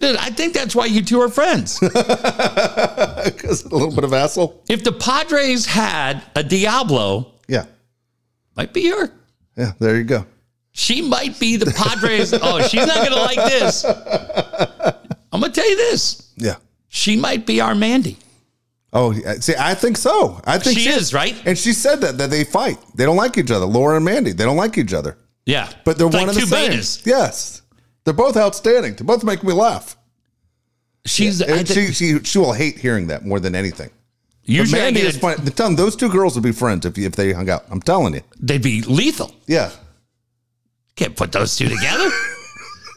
Dude, 0.00 0.16
I 0.16 0.30
think 0.30 0.54
that's 0.54 0.74
why 0.74 0.86
you 0.86 1.02
two 1.02 1.20
are 1.20 1.28
friends. 1.28 1.80
Because 3.24 3.64
a 3.64 3.68
little 3.68 3.90
bit 3.94 4.04
of 4.04 4.12
asshole. 4.12 4.62
if 4.68 4.84
the 4.84 4.92
Padres 4.92 5.64
had 5.66 6.22
a 6.36 6.42
Diablo, 6.42 7.32
Yeah. 7.48 7.64
might 8.56 8.72
be 8.74 8.88
her. 8.90 9.10
Yeah. 9.56 9.72
There 9.78 9.96
you 9.96 10.04
go. 10.04 10.26
She 10.72 11.00
might 11.02 11.38
be 11.40 11.56
the 11.56 11.70
Padres. 11.72 12.32
oh, 12.42 12.60
she's 12.68 12.86
not 12.86 12.96
going 12.96 13.10
to 13.10 13.20
like 13.22 13.36
this. 13.50 13.84
I'm 15.32 15.40
going 15.40 15.52
to 15.52 15.60
tell 15.60 15.68
you 15.68 15.76
this. 15.76 16.30
Yeah. 16.36 16.56
She 16.88 17.16
might 17.16 17.46
be 17.46 17.60
our 17.60 17.74
Mandy. 17.74 18.18
Oh, 18.92 19.12
see, 19.40 19.54
I 19.58 19.74
think 19.74 19.96
so. 19.96 20.40
I 20.44 20.58
think 20.58 20.78
She 20.78 20.88
is, 20.88 21.12
right? 21.14 21.34
And 21.46 21.56
she 21.58 21.72
said 21.72 22.00
that 22.02 22.18
that 22.18 22.30
they 22.30 22.44
fight. 22.44 22.78
They 22.94 23.04
don't 23.04 23.16
like 23.16 23.36
each 23.38 23.50
other. 23.50 23.66
Laura 23.66 23.96
and 23.96 24.04
Mandy. 24.04 24.32
They 24.32 24.44
don't 24.44 24.56
like 24.56 24.76
each 24.78 24.92
other. 24.92 25.16
Yeah. 25.46 25.68
But 25.84 25.98
they're 25.98 26.06
It's 26.08 26.14
one 26.16 26.26
like 26.28 26.36
and 26.36 26.36
the 26.36 26.40
two 26.42 26.46
same. 26.46 26.70
betas. 26.72 27.04
Yes. 27.06 27.62
They're 28.04 28.14
both 28.14 28.36
outstanding. 28.36 28.94
They 28.94 29.04
both 29.04 29.24
make 29.24 29.42
me 29.42 29.52
laugh. 29.52 29.96
She's 31.06 31.42
I 31.42 31.46
And 31.58 31.68
thi- 31.68 31.86
she, 31.88 31.92
she 31.92 32.18
she 32.24 32.38
will 32.38 32.52
hate 32.52 32.78
hearing 32.78 33.08
that 33.08 33.24
more 33.26 33.40
than 33.40 33.54
anything. 33.54 33.90
Usually 34.44 34.80
Mandy 34.80 35.00
is. 35.00 35.22
I'm 35.22 35.44
telling 35.46 35.76
those 35.76 35.96
two 35.96 36.08
girls 36.10 36.34
would 36.34 36.44
be 36.44 36.52
friends 36.52 36.84
if 36.86 36.96
if 36.98 37.16
they 37.16 37.32
hung 37.32 37.48
out. 37.50 37.64
I'm 37.70 37.80
telling 37.80 38.14
you. 38.14 38.20
they'd 38.40 38.62
be 38.62 38.82
lethal. 38.82 39.34
Yeah. 39.46 39.70
Can't 40.96 41.16
put 41.16 41.32
those 41.32 41.56
two 41.56 41.68
together. 41.68 42.08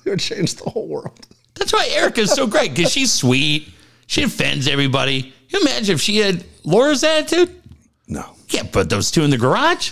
It 0.06 0.12
would 0.12 0.20
change 0.22 0.56
the 0.56 0.70
whole 0.70 0.88
world. 0.88 1.28
That's 1.56 1.74
why 1.74 1.86
Erica's 1.92 2.32
so 2.32 2.48
great 2.48 2.74
because 2.74 2.90
she's 2.94 3.12
sweet. 3.12 3.68
She 4.06 4.24
offends 4.24 4.70
everybody. 4.70 5.24
Can 5.24 5.32
you 5.50 5.62
imagine 5.64 5.96
if 5.96 6.02
she 6.02 6.16
had 6.20 6.46
Laura's 6.64 7.04
attitude? 7.04 7.62
No. 8.08 8.24
Can't 8.48 8.72
put 8.72 8.90
those 8.90 9.12
two 9.12 9.24
in 9.24 9.32
the 9.32 9.38
garage. 9.38 9.92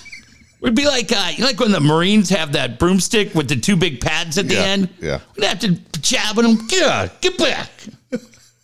Would 0.61 0.75
be 0.75 0.85
like 0.85 1.11
uh, 1.11 1.31
you 1.35 1.43
like 1.45 1.59
when 1.59 1.71
the 1.71 1.79
Marines 1.79 2.29
have 2.29 2.53
that 2.53 2.79
broomstick 2.79 3.35
with 3.35 3.47
the 3.47 3.55
two 3.55 3.75
big 3.75 4.01
pads 4.01 4.37
at 4.37 4.47
the 4.47 4.55
Yeah, 4.55 4.61
end. 4.63 4.89
yeah. 4.99 5.19
We'd 5.35 5.45
have 5.45 5.59
to 5.59 5.73
jab 6.01 6.37
at 6.39 6.41
them. 6.43 6.65
Get 6.67 6.83
out. 6.89 7.21
Get 7.21 7.37
back. 7.37 7.69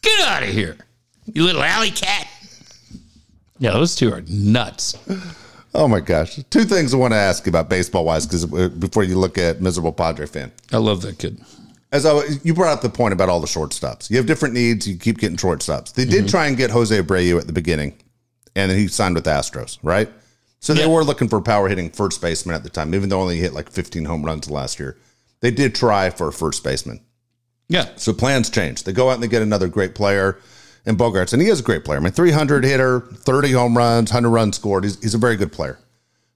Get 0.02 0.22
out 0.28 0.44
of 0.44 0.50
here. 0.50 0.78
You 1.34 1.44
little 1.44 1.62
alley 1.64 1.92
cat. 1.92 2.28
Yeah, 3.60 3.72
those 3.72 3.96
two 3.96 4.12
are 4.12 4.22
nuts. 4.28 4.96
Oh 5.76 5.88
my 5.88 6.00
gosh. 6.00 6.40
Two 6.50 6.64
things 6.64 6.94
I 6.94 6.98
want 6.98 7.14
to 7.14 7.18
ask 7.18 7.46
you 7.46 7.52
about 7.52 7.70
baseball 7.70 8.04
wise, 8.04 8.26
because 8.26 8.46
before 8.70 9.04
you 9.04 9.18
look 9.20 9.38
at 9.38 9.62
miserable 9.62 9.92
Padre 9.94 10.26
fan. 10.26 10.52
I 10.72 10.78
love 10.78 11.02
that 11.04 11.20
kid. 11.20 11.40
As 11.92 12.06
I, 12.06 12.22
you 12.44 12.54
brought 12.54 12.74
up 12.74 12.82
the 12.82 12.90
point 12.90 13.14
about 13.14 13.30
all 13.30 13.40
the 13.40 13.48
shortstops. 13.48 14.10
You 14.10 14.18
have 14.18 14.26
different 14.26 14.54
needs. 14.56 14.88
You 14.88 14.98
keep 14.98 15.20
getting 15.20 15.38
shortstops. 15.38 15.94
They 15.94 16.06
did 16.06 16.28
try 16.30 16.48
and 16.48 16.58
get 16.58 16.72
Jose 16.72 16.98
Abreu 17.00 17.40
at 17.40 17.48
the 17.48 17.54
beginning, 17.54 17.94
and 18.56 18.72
then 18.72 18.78
he 18.78 18.88
signed 18.88 19.14
with 19.16 19.26
the 19.26 19.30
Astros, 19.32 19.78
right? 19.84 20.10
So 20.62 20.74
they 20.76 20.82
Yeah. 20.82 20.88
were 20.88 21.04
looking 21.04 21.28
for 21.28 21.42
power 21.42 21.68
hitting 21.68 21.90
first 21.90 22.22
baseman 22.22 22.56
at 22.56 22.64
the 22.64 22.70
time, 22.70 22.94
even 22.94 23.10
though 23.10 23.22
only 23.22 23.38
hit 23.38 23.54
like 23.54 23.70
15 23.70 24.06
home 24.06 24.24
runs 24.24 24.50
last 24.50 24.80
year. 24.80 24.96
They 25.42 25.52
did 25.52 25.74
try 25.74 26.12
for 26.12 26.28
a 26.28 26.34
first 26.34 26.64
baseman. 26.64 27.02
Yeah. 27.68 27.88
So 27.96 28.14
plans 28.14 28.50
change. 28.50 28.84
They 28.84 28.94
go 28.94 29.10
out 29.10 29.16
and 29.16 29.24
they 29.24 29.28
get 29.28 29.42
another 29.42 29.68
great 29.68 29.96
player 29.96 30.38
in 30.86 30.98
Bogaerts, 30.98 31.34
and 31.34 31.42
he 31.42 31.48
is 31.48 31.60
a 31.60 31.64
great 31.64 31.84
player. 31.84 32.00
I 32.00 32.02
mean, 32.02 32.12
300 32.12 32.64
hitter, 32.64 33.02
30 33.02 33.52
home 33.52 33.78
runs, 33.78 34.12
100 34.12 34.30
runs 34.30 34.56
scored. 34.56 34.84
He's, 34.84 35.02
he's 35.02 35.14
a 35.14 35.20
very 35.20 35.36
good 35.36 35.52
player. 35.52 35.80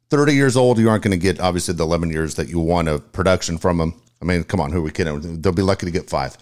30 0.10 0.34
years 0.34 0.56
old, 0.56 0.80
you 0.80 0.90
aren't 0.90 1.04
going 1.04 1.12
to 1.12 1.18
get 1.18 1.40
obviously 1.40 1.74
the 1.74 1.84
11 1.84 2.12
years 2.12 2.36
that 2.36 2.48
you 2.48 2.60
want 2.60 2.88
of 2.88 3.12
production 3.12 3.58
from 3.58 3.80
him. 3.80 3.94
I 4.22 4.26
mean, 4.26 4.44
come 4.44 4.60
on, 4.60 4.72
who 4.72 4.80
are 4.80 4.84
we 4.84 4.92
kidding? 4.92 5.42
They'll 5.42 5.52
be 5.52 5.62
lucky 5.62 5.86
to 5.86 5.92
get 5.92 6.10
five. 6.10 6.38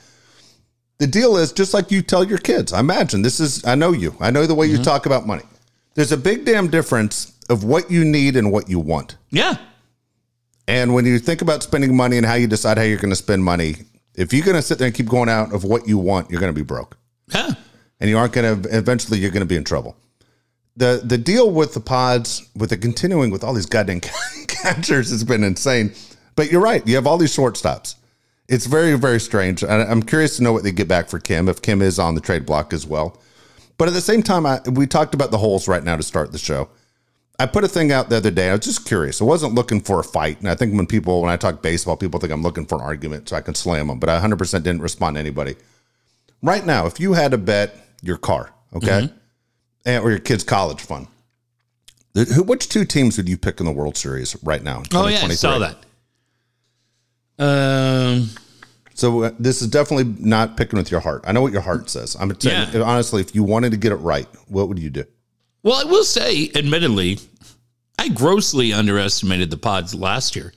The 1.00 1.08
deal 1.08 1.38
is 1.38 1.52
just 1.52 1.74
like 1.74 1.92
you 1.92 2.02
tell 2.02 2.24
your 2.24 2.38
kids. 2.38 2.72
I 2.72 2.80
imagine 2.80 3.24
this 3.24 3.40
is, 3.40 3.66
I 3.66 3.76
know 3.76 3.92
you, 3.92 4.16
I 4.20 4.32
know 4.32 4.46
the 4.46 4.56
way 4.56 4.68
you 4.68 4.76
mm-hmm. 4.76 4.84
talk 4.84 5.06
about 5.06 5.26
money. 5.26 5.44
There's 5.96 6.12
a 6.12 6.18
big 6.18 6.46
damn 6.46 6.70
difference 6.70 7.33
of 7.50 7.64
what 7.64 7.92
you 7.92 8.04
need 8.06 8.36
and 8.36 8.52
what 8.52 8.70
you 8.70 8.80
want. 8.80 9.18
Yeah. 9.30 9.58
And 10.68 10.94
when 10.94 11.06
you 11.06 11.20
think 11.20 11.42
about 11.42 11.64
spending 11.64 11.96
money 11.96 12.18
and 12.18 12.26
how 12.26 12.36
you 12.36 12.48
decide 12.48 12.78
how 12.78 12.84
you're 12.84 12.98
going 12.98 13.10
to 13.10 13.16
spend 13.16 13.44
money, 13.44 13.76
if 14.16 14.34
you're 14.34 14.46
going 14.46 14.56
to 14.56 14.62
sit 14.62 14.78
there 14.78 14.88
and 14.88 14.96
keep 14.96 15.08
going 15.08 15.30
out 15.30 15.54
of 15.54 15.64
what 15.64 15.88
you 15.88 15.98
want, 15.98 16.30
you're 16.30 16.40
going 16.40 16.54
to 16.54 16.60
be 16.60 16.66
broke. 16.66 16.98
Yeah. 17.34 17.52
And 18.00 18.10
you 18.10 18.18
aren't 18.18 18.34
going 18.34 18.62
to, 18.62 18.78
eventually, 18.78 19.20
you're 19.20 19.32
going 19.32 19.42
to 19.42 19.48
be 19.48 19.56
in 19.56 19.64
trouble. 19.64 19.98
The 20.76 21.02
the 21.04 21.20
deal 21.20 21.52
with 21.52 21.76
the 21.76 21.80
pods, 21.80 22.50
with 22.56 22.72
the 22.72 22.78
continuing 22.78 23.30
with 23.30 23.44
all 23.44 23.54
these 23.54 23.68
goddamn 23.68 24.00
catchers 24.48 25.12
has 25.12 25.24
been 25.24 25.44
insane. 25.44 25.94
But 26.36 26.52
you're 26.52 26.62
right. 26.62 26.86
You 26.88 26.96
have 26.96 27.06
all 27.06 27.18
these 27.18 27.36
shortstops. 27.36 27.96
It's 28.50 28.66
very, 28.66 28.98
very 28.98 29.20
strange. 29.20 29.64
And 29.64 29.72
I'm 29.72 30.02
curious 30.02 30.38
to 30.38 30.44
know 30.44 30.52
what 30.52 30.64
they 30.64 30.72
get 30.72 30.88
back 30.88 31.10
for 31.10 31.20
Kim, 31.20 31.48
if 31.48 31.62
Kim 31.62 31.82
is 31.82 32.00
on 32.00 32.16
the 32.16 32.22
trade 32.22 32.46
block 32.46 32.74
as 32.74 32.88
well. 32.88 33.22
But 33.78 33.88
at 33.88 33.94
the 33.94 34.02
same 34.02 34.24
time, 34.24 34.46
I, 34.46 34.62
we 34.72 34.88
talked 34.88 35.14
about 35.14 35.32
the 35.32 35.38
holes 35.38 35.68
right 35.68 35.84
now 35.84 35.96
to 35.96 36.04
start 36.04 36.32
the 36.32 36.38
show. 36.38 36.70
I 37.40 37.46
put 37.48 37.64
a 37.64 37.68
thing 37.68 37.92
out 37.92 38.10
the 38.10 38.18
other 38.18 38.30
day. 38.32 38.50
I 38.50 38.52
was 38.54 38.62
just 38.64 38.86
curious. 38.86 39.20
I 39.22 39.26
wasn't 39.26 39.56
looking 39.56 39.82
for 39.82 40.00
a 40.00 40.04
fight. 40.04 40.40
And 40.40 40.48
I 40.48 40.56
think 40.56 40.76
when 40.76 40.86
people, 40.86 41.22
when 41.22 41.32
I 41.32 41.36
talk 41.38 41.62
baseball, 41.62 41.98
people 41.98 42.20
think 42.20 42.32
I'm 42.32 42.44
looking 42.44 42.66
for 42.66 42.76
an 42.76 42.82
argument 42.82 43.30
so 43.30 43.36
I 43.36 43.42
can 43.42 43.56
slam 43.56 43.88
them. 43.88 44.00
But 44.00 44.10
I 44.10 44.20
100% 44.20 44.38
didn't 44.64 44.82
respond 44.82 45.16
to 45.16 45.20
anybody. 45.20 45.56
Right 46.44 46.66
now, 46.66 46.86
if 46.86 47.00
you 47.00 47.14
had 47.14 47.32
to 47.32 47.38
bet 47.38 47.76
your 48.02 48.18
car, 48.18 48.52
okay, 48.76 49.10
and, 49.86 50.04
or 50.04 50.12
your 50.12 50.20
kid's 50.20 50.44
college 50.44 50.82
fund, 50.82 51.08
who, 52.14 52.44
which 52.44 52.70
two 52.70 52.86
teams 52.86 53.18
would 53.18 53.28
you 53.28 53.38
pick 53.38 53.60
in 53.60 53.66
the 53.66 53.72
World 53.72 53.98
Series 53.98 54.36
right 54.44 54.62
now? 54.64 54.80
in 54.80 54.86
Oh 54.94 55.08
yeah, 55.08 55.26
I 55.26 55.30
saw 55.30 55.58
that. 55.60 55.78
Um, 57.40 58.30
So 58.94 59.24
uh, 59.24 59.32
this 59.40 59.62
is 59.62 59.70
definitely 59.70 60.14
not 60.20 60.56
picking 60.56 60.78
with 60.78 60.92
your 60.92 61.00
heart. 61.00 61.24
I 61.26 61.32
know 61.32 61.42
what 61.42 61.52
your 61.52 61.62
heart 61.62 61.90
says. 61.90 62.16
I'm 62.20 62.32
Yeah. 62.42 62.82
honestly, 62.86 63.22
if 63.22 63.34
you 63.34 63.44
wanted 63.44 63.72
to 63.72 63.78
get 63.78 63.92
it 63.92 63.96
right, 63.96 64.28
what 64.48 64.68
would 64.68 64.78
you 64.78 64.92
do? 64.92 65.06
Well, 65.64 65.76
I 65.76 65.90
will 65.90 66.04
say, 66.04 66.52
admittedly, 66.56 67.20
I 67.98 68.10
grossly 68.10 68.74
underestimated 68.74 69.50
the 69.50 69.58
Pods 69.58 69.96
last 69.96 70.36
year. 70.36 70.54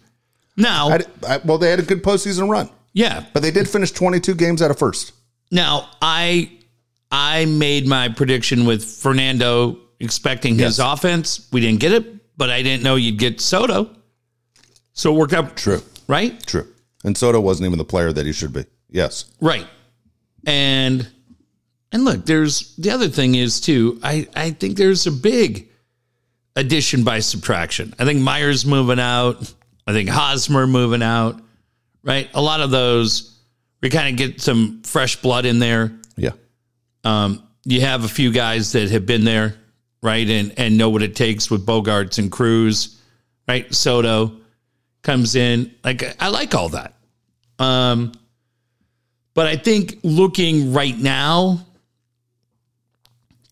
Now, 0.56 0.88
I, 0.88 1.00
I, 1.26 1.36
well, 1.44 1.58
they 1.58 1.70
had 1.70 1.78
a 1.78 1.82
good 1.82 2.02
postseason 2.02 2.48
run, 2.50 2.68
yeah, 2.92 3.24
but 3.32 3.40
they 3.42 3.50
did 3.50 3.68
finish 3.68 3.90
22 3.92 4.34
games 4.34 4.62
out 4.62 4.70
of 4.70 4.78
first. 4.78 5.12
Now, 5.50 5.88
I 6.02 6.50
I 7.12 7.44
made 7.44 7.86
my 7.86 8.08
prediction 8.08 8.66
with 8.66 8.84
Fernando 8.84 9.78
expecting 10.00 10.54
his 10.58 10.78
Yes. 10.78 10.92
offense. 10.92 11.46
We 11.52 11.60
didn't 11.60 11.80
get 11.80 11.92
it, 11.92 12.36
but 12.36 12.50
I 12.50 12.62
didn't 12.62 12.82
know 12.82 12.96
you'd 12.96 13.18
get 13.18 13.40
Soto. 13.40 13.90
So 14.92 15.14
it 15.14 15.18
worked 15.18 15.32
out 15.34 15.56
True. 15.56 15.82
right? 16.08 16.44
True. 16.46 16.66
And 17.04 17.16
Soto 17.16 17.38
wasn't 17.38 17.66
even 17.66 17.78
the 17.78 17.84
player 17.84 18.12
that 18.12 18.26
he 18.26 18.32
should 18.32 18.52
be. 18.52 18.64
Yes. 18.90 19.26
Right. 19.40 19.66
And 20.46 21.06
and 21.92 22.04
look, 22.04 22.26
there's 22.26 22.74
the 22.76 22.90
other 22.90 23.08
thing 23.08 23.34
is 23.34 23.60
too, 23.60 23.98
I 24.02 24.28
I 24.34 24.50
think 24.50 24.76
there's 24.76 25.06
a 25.06 25.12
big 25.12 25.68
addition 26.54 27.04
by 27.04 27.20
subtraction. 27.20 27.94
I 27.98 28.04
think 28.04 28.20
Myers 28.20 28.66
moving 28.66 29.00
out. 29.00 29.52
I 29.86 29.92
think 29.92 30.08
Hosmer 30.08 30.66
moving 30.66 31.02
out. 31.02 31.40
Right? 32.02 32.28
A 32.34 32.42
lot 32.42 32.60
of 32.60 32.70
those 32.70 33.36
we 33.82 33.90
kind 33.90 34.08
of 34.08 34.16
get 34.16 34.40
some 34.40 34.82
fresh 34.82 35.16
blood 35.16 35.44
in 35.44 35.58
there. 35.58 35.92
Yeah. 36.16 36.32
Um, 37.04 37.46
you 37.64 37.82
have 37.82 38.04
a 38.04 38.08
few 38.08 38.32
guys 38.32 38.72
that 38.72 38.90
have 38.90 39.06
been 39.06 39.24
there, 39.24 39.54
right, 40.02 40.28
and 40.28 40.52
and 40.58 40.78
know 40.78 40.90
what 40.90 41.02
it 41.02 41.14
takes 41.14 41.50
with 41.50 41.66
Bogaerts 41.66 42.18
and 42.18 42.30
Cruz, 42.30 43.00
right? 43.48 43.72
Soto 43.74 44.32
comes 45.02 45.36
in. 45.36 45.74
Like 45.84 46.20
I 46.20 46.28
like 46.28 46.54
all 46.54 46.70
that. 46.70 46.94
Um, 47.58 48.12
but 49.34 49.46
I 49.46 49.56
think 49.56 49.98
looking 50.02 50.72
right 50.72 50.96
now, 50.96 51.64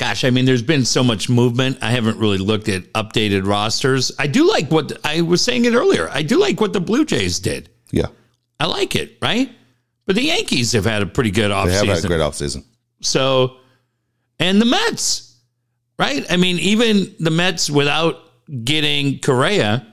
gosh, 0.04 0.24
I 0.24 0.30
mean, 0.30 0.44
there's 0.44 0.62
been 0.62 0.84
so 0.84 1.02
much 1.02 1.28
movement. 1.30 1.78
I 1.80 1.90
haven't 1.90 2.18
really 2.18 2.36
looked 2.38 2.68
at 2.68 2.82
updated 2.92 3.46
rosters. 3.46 4.12
I 4.18 4.26
do 4.26 4.46
like 4.46 4.70
what 4.70 4.98
I 5.04 5.22
was 5.22 5.40
saying 5.42 5.64
it 5.64 5.72
earlier. 5.74 6.08
I 6.10 6.22
do 6.22 6.38
like 6.38 6.60
what 6.60 6.72
the 6.74 6.80
Blue 6.80 7.04
Jays 7.06 7.38
did. 7.38 7.70
Yeah. 7.90 8.08
I 8.60 8.66
like 8.66 8.96
it, 8.96 9.16
right? 9.22 9.50
But 10.06 10.16
the 10.16 10.22
Yankees 10.22 10.72
have 10.72 10.84
had 10.84 11.00
a 11.02 11.06
pretty 11.06 11.30
good 11.30 11.50
They 11.50 11.54
have 11.54 11.86
had 11.86 11.96
offseason. 11.96 12.04
a 12.04 12.08
great 12.08 12.20
offseason. 12.20 12.64
So, 13.00 13.56
and 14.38 14.60
the 14.60 14.66
Mets, 14.66 15.38
right? 15.98 16.24
I 16.30 16.36
mean, 16.36 16.58
even 16.58 17.14
the 17.18 17.30
Mets 17.30 17.70
without 17.70 18.18
getting 18.62 19.20
Correa, 19.20 19.86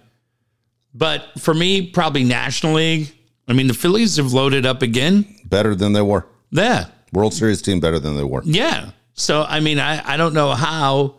but 0.94 1.40
for 1.40 1.54
me, 1.54 1.90
probably 1.90 2.26
National 2.26 2.74
League. 2.74 3.14
I 3.48 3.54
mean, 3.54 3.68
the 3.68 3.74
Phillies 3.74 4.18
have 4.18 4.34
loaded 4.34 4.66
up 4.66 4.82
again. 4.82 5.26
Better 5.46 5.74
than 5.74 5.94
they 5.94 6.02
were. 6.02 6.28
Yeah. 6.52 6.88
World 7.14 7.34
Series 7.34 7.62
team 7.62 7.80
better 7.80 7.98
than 8.00 8.18
they 8.18 8.24
were. 8.26 8.42
Yeah. 8.44 8.92
So, 9.14 9.44
I 9.44 9.60
mean, 9.60 9.80
I, 9.80 10.14
I 10.14 10.18
don't 10.18 10.34
know 10.34 10.52
how 10.52 11.16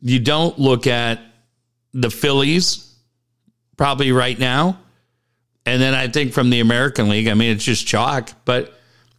you 0.00 0.18
don't 0.18 0.58
look 0.58 0.86
at 0.86 1.20
the 1.92 2.10
Phillies 2.10 2.94
probably 3.76 4.12
right 4.12 4.38
now. 4.38 4.78
And 5.66 5.80
then 5.80 5.94
I 5.94 6.08
think 6.08 6.32
from 6.32 6.50
the 6.50 6.60
American 6.60 7.08
League, 7.08 7.28
I 7.28 7.34
mean, 7.34 7.52
it's 7.52 7.64
just 7.64 7.86
chalk. 7.86 8.30
But 8.44 8.74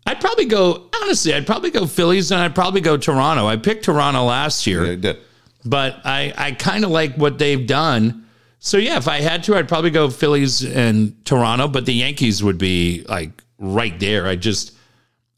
I'd 0.05 0.21
probably 0.21 0.45
go, 0.45 0.89
honestly, 1.01 1.33
I'd 1.33 1.47
probably 1.47 1.71
go 1.71 1.87
Phillies 1.87 2.31
and 2.31 2.39
I'd 2.39 2.53
probably 2.53 2.81
go 2.81 2.97
Toronto. 2.97 3.47
I 3.47 3.57
picked 3.57 3.85
Toronto 3.85 4.23
last 4.23 4.67
year, 4.67 4.95
did. 4.95 5.17
but 5.65 5.99
I, 6.05 6.33
I 6.37 6.51
kind 6.51 6.83
of 6.83 6.91
like 6.91 7.15
what 7.15 7.39
they've 7.39 7.65
done. 7.65 8.25
So, 8.59 8.77
yeah, 8.77 8.97
if 8.97 9.07
I 9.07 9.21
had 9.21 9.43
to, 9.45 9.55
I'd 9.55 9.67
probably 9.67 9.91
go 9.91 10.09
Phillies 10.09 10.63
and 10.63 11.23
Toronto, 11.25 11.67
but 11.67 11.85
the 11.85 11.93
Yankees 11.93 12.43
would 12.43 12.57
be 12.57 13.03
like 13.09 13.43
right 13.57 13.99
there. 13.99 14.27
I 14.27 14.35
just, 14.35 14.74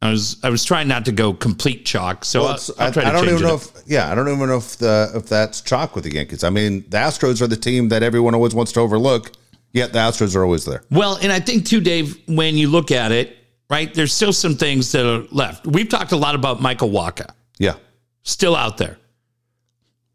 I 0.02 0.12
was 0.12 0.38
I 0.44 0.50
was 0.50 0.64
trying 0.64 0.88
not 0.88 1.06
to 1.06 1.12
go 1.12 1.34
complete 1.34 1.86
chalk, 1.86 2.24
so 2.24 2.42
Well, 2.44 2.50
I'll, 2.50 2.76
I'll 2.80 2.88
I, 2.88 2.92
to 2.92 3.08
I 3.08 3.12
don't 3.12 3.28
even 3.30 3.42
know 3.42 3.56
up. 3.56 3.62
if 3.62 3.72
yeah, 3.88 4.12
I 4.12 4.16
don't 4.16 4.28
even 4.28 4.48
know 4.48 4.58
if 4.58 4.78
the 4.78 5.12
if 5.16 5.28
that's 5.28 5.62
chalk 5.62 5.96
with 5.96 6.04
the 6.04 6.14
Yankees. 6.14 6.44
I 6.44 6.50
mean, 6.52 6.86
the 6.90 6.98
Astros 6.98 7.42
are 7.42 7.48
the 7.48 7.58
team 7.58 7.90
that 7.90 8.04
everyone 8.04 8.36
always 8.36 8.54
wants 8.54 8.72
to 8.74 8.80
overlook, 8.80 9.32
yet 9.74 9.94
the 9.94 10.00
Astros 10.00 10.36
are 10.36 10.44
always 10.44 10.66
there. 10.66 10.84
Well, 10.92 11.18
and 11.22 11.32
I 11.32 11.40
think 11.40 11.66
too, 11.66 11.82
Dave, 11.82 12.16
when 12.28 12.56
you 12.58 12.70
look 12.70 12.92
at 12.92 13.12
it, 13.12 13.38
right, 13.72 13.92
there's 13.94 14.14
still 14.14 14.34
some 14.34 14.56
things 14.56 14.92
that 14.92 15.06
are 15.06 15.26
left. 15.32 15.66
We've 15.66 15.90
talked 15.90 16.12
a 16.12 16.18
lot 16.18 16.36
about 16.36 16.62
Michael 16.62 16.90
Wacha, 16.90 17.32
Yeah. 17.58 17.76
still 18.24 18.56
out 18.56 18.78
there. 18.78 18.98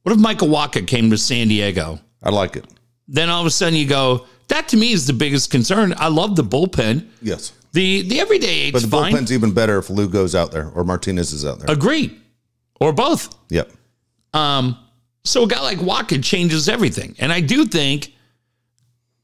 What 0.05 0.13
if 0.13 0.19
Michael 0.21 0.49
Wacha 0.49 0.87
came 0.87 1.11
to 1.11 1.19
San 1.19 1.49
Diego? 1.49 1.99
I 2.23 2.31
like 2.31 2.55
it. 2.57 2.67
Then 3.09 3.29
all 3.31 3.41
of 3.41 3.47
a 3.47 3.51
sudden 3.51 3.75
you 3.75 3.87
go, 3.89 4.27
that 4.49 4.69
to 4.69 4.77
me 4.77 4.93
is 4.93 5.07
the 5.09 5.13
biggest 5.13 5.51
concern. 5.51 5.93
I 5.97 6.07
love 6.09 6.37
the 6.37 6.45
bullpen. 6.45 7.09
Yes. 7.21 7.53
The 7.73 8.03
the 8.03 8.21
everyday 8.21 8.71
But 8.71 8.83
the 8.83 8.89
fine. 8.89 9.13
bullpen's 9.13 9.33
even 9.33 9.53
better 9.53 9.79
if 9.79 9.89
Lou 9.91 10.09
goes 10.09 10.35
out 10.35 10.53
there 10.53 10.69
or 10.75 10.85
Martinez 10.85 11.33
is 11.33 11.45
out 11.45 11.59
there. 11.61 11.75
Agreed. 11.75 12.21
Or 12.81 12.93
both. 12.93 13.35
yep. 13.49 13.71
Um, 14.35 14.77
so 15.25 15.45
a 15.45 15.47
guy 15.47 15.61
like 15.61 15.79
Wacha 15.79 16.23
changes 16.23 16.69
everything. 16.69 17.15
And 17.19 17.33
I 17.33 17.41
do 17.41 17.65
think 17.67 18.13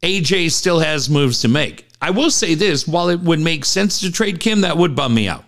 AJ 0.03 0.53
still 0.53 0.79
has 0.79 1.11
moves 1.11 1.41
to 1.41 1.49
make. 1.49 1.87
I 2.01 2.11
will 2.11 2.31
say 2.31 2.55
this 2.55 2.87
while 2.87 3.09
it 3.09 3.21
would 3.21 3.41
make 3.41 3.65
sense 3.65 4.01
to 4.01 4.13
trade 4.13 4.39
Kim, 4.39 4.61
that 4.61 4.77
would 4.77 4.95
bum 4.95 5.13
me 5.15 5.29
out. 5.29 5.45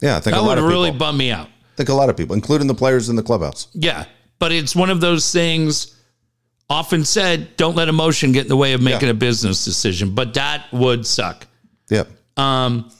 Yeah, 0.00 0.16
I 0.16 0.20
think 0.20 0.34
That 0.36 0.42
a 0.42 0.46
lot 0.46 0.58
would 0.60 0.68
really 0.68 0.90
people. 0.90 0.98
bum 1.06 1.16
me 1.16 1.30
out. 1.30 1.46
I 1.46 1.76
think 1.76 1.88
a 1.88 1.94
lot 1.94 2.10
of 2.10 2.16
people, 2.16 2.34
including 2.34 2.66
the 2.66 2.74
players 2.74 3.08
in 3.08 3.16
the 3.16 3.22
clubhouse. 3.22 3.68
Yeah. 3.72 4.04
But 4.38 4.52
it's 4.52 4.76
one 4.76 4.90
of 4.90 5.00
those 5.00 5.32
things 5.32 5.94
often 6.68 7.04
said 7.04 7.56
don't 7.56 7.74
let 7.76 7.88
emotion 7.88 8.32
get 8.32 8.42
in 8.42 8.48
the 8.48 8.56
way 8.56 8.74
of 8.74 8.82
making 8.82 9.06
Yeah. 9.08 9.12
a 9.12 9.14
business 9.14 9.64
decision. 9.64 10.14
But 10.14 10.34
that 10.34 10.66
would 10.72 11.06
suck. 11.06 11.46
Yep. 11.88 12.10
Um, 12.38 12.90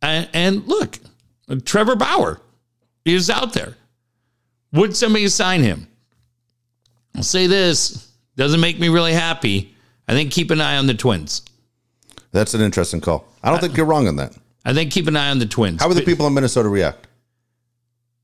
and, 0.00 0.28
and 0.32 0.66
look, 0.66 0.98
Trevor 1.64 1.96
Bauer 1.96 2.40
is 3.04 3.28
out 3.28 3.52
there. 3.52 3.74
Would 4.72 4.96
somebody 4.96 5.28
sign 5.28 5.62
him? 5.62 5.88
I'll 7.16 7.22
say 7.24 7.48
this 7.48 8.08
doesn't 8.36 8.60
make 8.60 8.78
me 8.78 8.88
really 8.88 9.12
happy. 9.12 9.74
I 10.08 10.12
think 10.12 10.30
keep 10.30 10.50
an 10.50 10.60
eye 10.60 10.76
on 10.76 10.86
the 10.86 10.94
Twins. 10.94 11.42
That's 12.32 12.54
an 12.54 12.60
interesting 12.60 13.00
call. 13.00 13.26
I 13.42 13.50
don't 13.50 13.60
think 13.60 13.76
you're 13.76 13.86
wrong 13.86 14.06
on 14.06 14.16
that. 14.16 14.36
I 14.64 14.72
think 14.72 14.92
keep 14.92 15.08
an 15.08 15.16
eye 15.16 15.30
on 15.30 15.40
the 15.40 15.46
Twins. 15.46 15.80
How 15.80 15.88
would 15.88 15.96
the 15.96 16.02
people 16.02 16.26
in 16.26 16.34
Minnesota 16.34 16.68
react? 16.68 17.08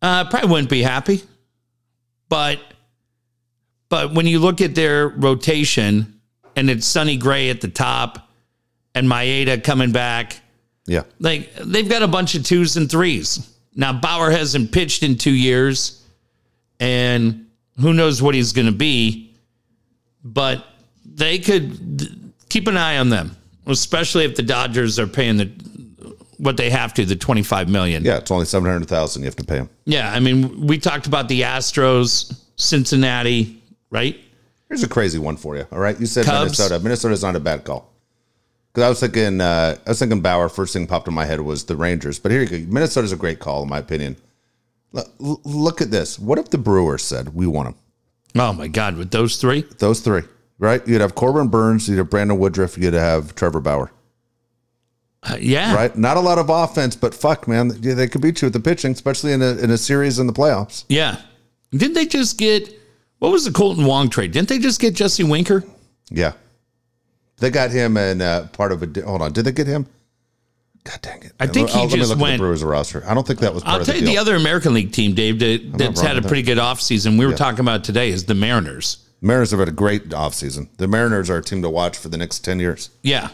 Uh, 0.01 0.29
probably 0.29 0.51
wouldn't 0.51 0.71
be 0.71 0.83
happy, 0.83 1.23
but 2.29 2.61
but 3.89 4.13
when 4.13 4.27
you 4.27 4.39
look 4.39 4.61
at 4.61 4.75
their 4.75 5.09
rotation 5.09 6.21
and 6.55 6.69
it's 6.71 6.87
Sonny 6.87 7.17
Gray 7.17 7.51
at 7.51 7.61
the 7.61 7.69
top 7.69 8.26
and 8.97 9.07
Maeda 9.09 9.63
coming 9.63 9.93
back, 9.93 10.41
Yeah. 10.87 11.03
like 11.21 11.53
they've 11.57 11.89
got 11.89 12.03
a 12.03 12.09
bunch 12.09 12.35
of 12.35 12.43
twos 12.45 12.77
and 12.77 12.91
threes. 12.91 13.47
Now 13.75 13.93
Bauer 13.93 14.31
hasn't 14.31 14.73
pitched 14.73 15.03
in 15.03 15.17
two 15.19 15.31
years, 15.35 16.03
and 16.81 17.47
who 17.79 17.93
knows 17.93 18.23
what 18.23 18.35
he's 18.35 18.53
going 18.53 18.67
to 18.67 18.73
be, 18.73 19.35
but 20.25 20.65
they 21.05 21.39
could 21.39 22.23
keep 22.49 22.67
an 22.69 22.77
eye 22.77 22.97
on 22.99 23.11
them, 23.11 23.37
especially 23.67 24.25
if 24.25 24.35
the 24.35 24.43
Dodgers 24.43 24.99
are 24.99 25.07
paying 25.07 25.37
the 25.37 25.51
what 26.39 26.57
they 26.59 26.69
have 26.71 26.93
to 26.95 27.05
the 27.07 27.17
twenty 27.17 27.43
five 27.43 27.69
million. 27.69 28.05
Yeah, 28.05 28.19
it's 28.19 28.31
only 28.31 28.45
700000 28.45 29.23
you 29.23 29.27
have 29.27 29.37
to 29.37 29.45
pay 29.45 29.57
them. 29.57 29.71
Yeah, 29.87 30.13
I 30.13 30.21
mean, 30.21 30.67
we 30.67 30.79
talked 30.79 31.07
about 31.07 31.29
the 31.29 31.43
Astros, 31.43 32.39
Cincinnati, 32.57 33.63
right? 33.91 34.19
Here's 34.69 34.83
a 34.83 34.89
crazy 34.89 35.19
one 35.19 35.37
for 35.37 35.57
you. 35.57 35.67
All 35.73 35.79
right. 35.79 35.99
You 35.99 36.07
said 36.07 36.25
Cubs. 36.27 36.59
Minnesota. 36.59 36.83
Minnesota's 36.83 37.23
not 37.23 37.37
a 37.37 37.41
bad 37.41 37.65
call. 37.65 37.91
Because 38.77 38.85
I 38.85 38.89
was 38.91 39.01
thinking, 39.01 39.41
uh, 39.41 39.75
I 39.87 39.89
was 39.89 39.99
thinking 39.99 40.21
Bauer. 40.21 40.51
First 40.51 40.75
thing 40.75 40.87
popped 40.87 41.09
in 41.09 41.15
my 41.15 41.25
head 41.25 41.41
was 41.41 41.65
the 41.65 41.75
Rangers. 41.75 42.19
But 42.19 42.31
here 42.31 42.43
you 42.43 42.47
go. 42.47 42.71
Minnesota's 42.71 43.11
a 43.11 43.17
great 43.17 43.39
call, 43.39 43.63
in 43.63 43.71
my 43.71 43.79
opinion. 43.79 44.17
Look, 44.93 45.09
look 45.19 45.81
at 45.81 45.91
this. 45.91 46.19
What 46.19 46.39
if 46.39 46.51
the 46.51 46.59
Brewers 46.59 47.03
said 47.03 47.35
we 47.35 47.47
want 47.47 47.69
them? 47.71 47.77
Oh 48.39 48.53
my 48.53 48.69
God, 48.69 48.99
with 48.99 49.13
those 49.13 49.39
three, 49.39 49.63
Those 49.79 50.01
three, 50.01 50.25
right? 50.59 50.87
You'd 50.87 51.01
have 51.01 51.15
Corbin 51.15 51.49
Burnes. 51.49 51.89
You'd 51.89 51.97
have 51.97 52.11
Brandon 52.11 52.39
Woodruff. 52.39 52.77
You'd 52.77 52.93
have 52.93 53.35
Trevor 53.35 53.61
Bauer. 53.61 53.91
Uh, 55.23 55.39
yeah, 55.41 55.75
Right? 55.75 55.97
Not 55.97 56.19
a 56.19 56.21
lot 56.21 56.37
of 56.37 56.51
offense, 56.51 56.97
but 56.97 57.15
fuck, 57.15 57.49
man, 57.49 57.69
they 57.69 57.95
they 57.95 58.07
could 58.07 58.21
beat 58.21 58.43
you 58.43 58.47
with 58.47 58.53
the 58.53 58.61
pitching, 58.61 58.93
especially 58.93 59.33
in 59.33 59.41
a 59.41 59.57
in 59.57 59.71
a 59.71 59.79
series 59.79 60.19
in 60.19 60.27
the 60.27 60.35
playoffs. 60.35 60.85
yeah. 60.91 61.23
Didn't 61.71 61.95
they 61.95 62.05
just 62.05 62.37
get 62.37 62.79
what 63.21 63.33
was 63.33 63.47
the 63.47 63.51
Kolten 63.53 63.87
Wong 63.87 64.11
trade? 64.11 64.33
Didn't 64.33 64.51
they 64.51 64.59
just 64.59 64.83
get 64.83 64.95
Jesse 64.95 65.25
Winker? 65.25 65.65
Yeah, 66.11 66.33
they 67.39 67.51
got 67.51 67.71
him 67.71 67.97
and 67.97 68.23
uh, 68.23 68.47
part 68.49 68.73
of 68.73 68.83
a. 68.83 69.03
Hold 69.03 69.23
on, 69.23 69.33
did 69.33 69.45
they 69.45 69.53
get 69.53 69.67
him? 69.67 69.87
God 70.85 70.99
dang 71.03 71.23
it! 71.23 71.33
I 71.41 71.47
think 71.49 71.69
he 71.71 71.81
I'll- 71.81 71.89
just 71.89 72.17
went- 72.17 72.39
Brewers 72.39 72.63
roster. 72.63 73.03
I 73.07 73.15
don't 73.15 73.27
think 73.27 73.41
that 73.41 73.53
was. 73.55 73.63
Part 73.65 73.75
I'll 73.75 73.81
of 73.81 73.87
tell 73.87 73.95
the 73.95 74.01
you 74.01 74.07
deal. 74.07 74.15
the 74.15 74.21
other 74.21 74.37
American 74.37 74.73
League 74.75 74.93
team, 74.93 75.15
Dave, 75.15 75.39
that, 75.41 75.73
that's 75.79 76.01
had 76.01 76.17
a 76.17 76.23
pretty 76.23 76.43
good 76.43 76.59
offseason. 76.59 77.19
We 77.19 77.25
were 77.27 77.33
Yeah. 77.33 77.37
talking 77.39 77.61
about 77.61 77.83
today 77.85 78.11
is 78.11 78.25
the 78.27 78.35
Mariners. 78.35 78.99
Mariners 79.21 79.51
have 79.51 79.59
had 79.61 79.69
a 79.69 79.73
great 79.73 80.11
offseason. 80.11 80.69
The 80.77 80.87
Mariners 80.87 81.29
are 81.31 81.39
a 81.39 81.43
team 81.43 81.63
to 81.63 81.71
watch 81.71 81.97
for 81.99 82.09
the 82.09 82.17
next 82.19 82.41
ten 82.41 82.61
years. 82.61 82.91
Yeah. 83.03 83.31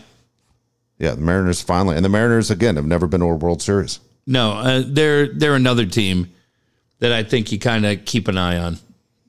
Yeah, 0.99 1.17
the 1.17 1.21
Mariners 1.21 1.61
finally, 1.61 1.97
and 1.97 2.05
the 2.05 2.09
Mariners 2.09 2.51
again 2.51 2.77
have 2.77 2.87
never 2.87 3.07
been 3.07 3.21
to 3.21 3.27
a 3.27 3.35
World 3.35 3.61
Series. 3.61 3.99
No, 4.27 4.53
uh, 4.53 4.83
they're 4.87 5.27
they're 5.27 5.57
another 5.57 5.85
team 5.85 6.31
that 7.01 7.13
I 7.13 7.25
think 7.25 7.51
you 7.53 7.59
kind 7.59 7.85
of 7.85 8.05
keep 8.05 8.29
an 8.29 8.39
eye 8.39 8.57
on. 8.57 8.79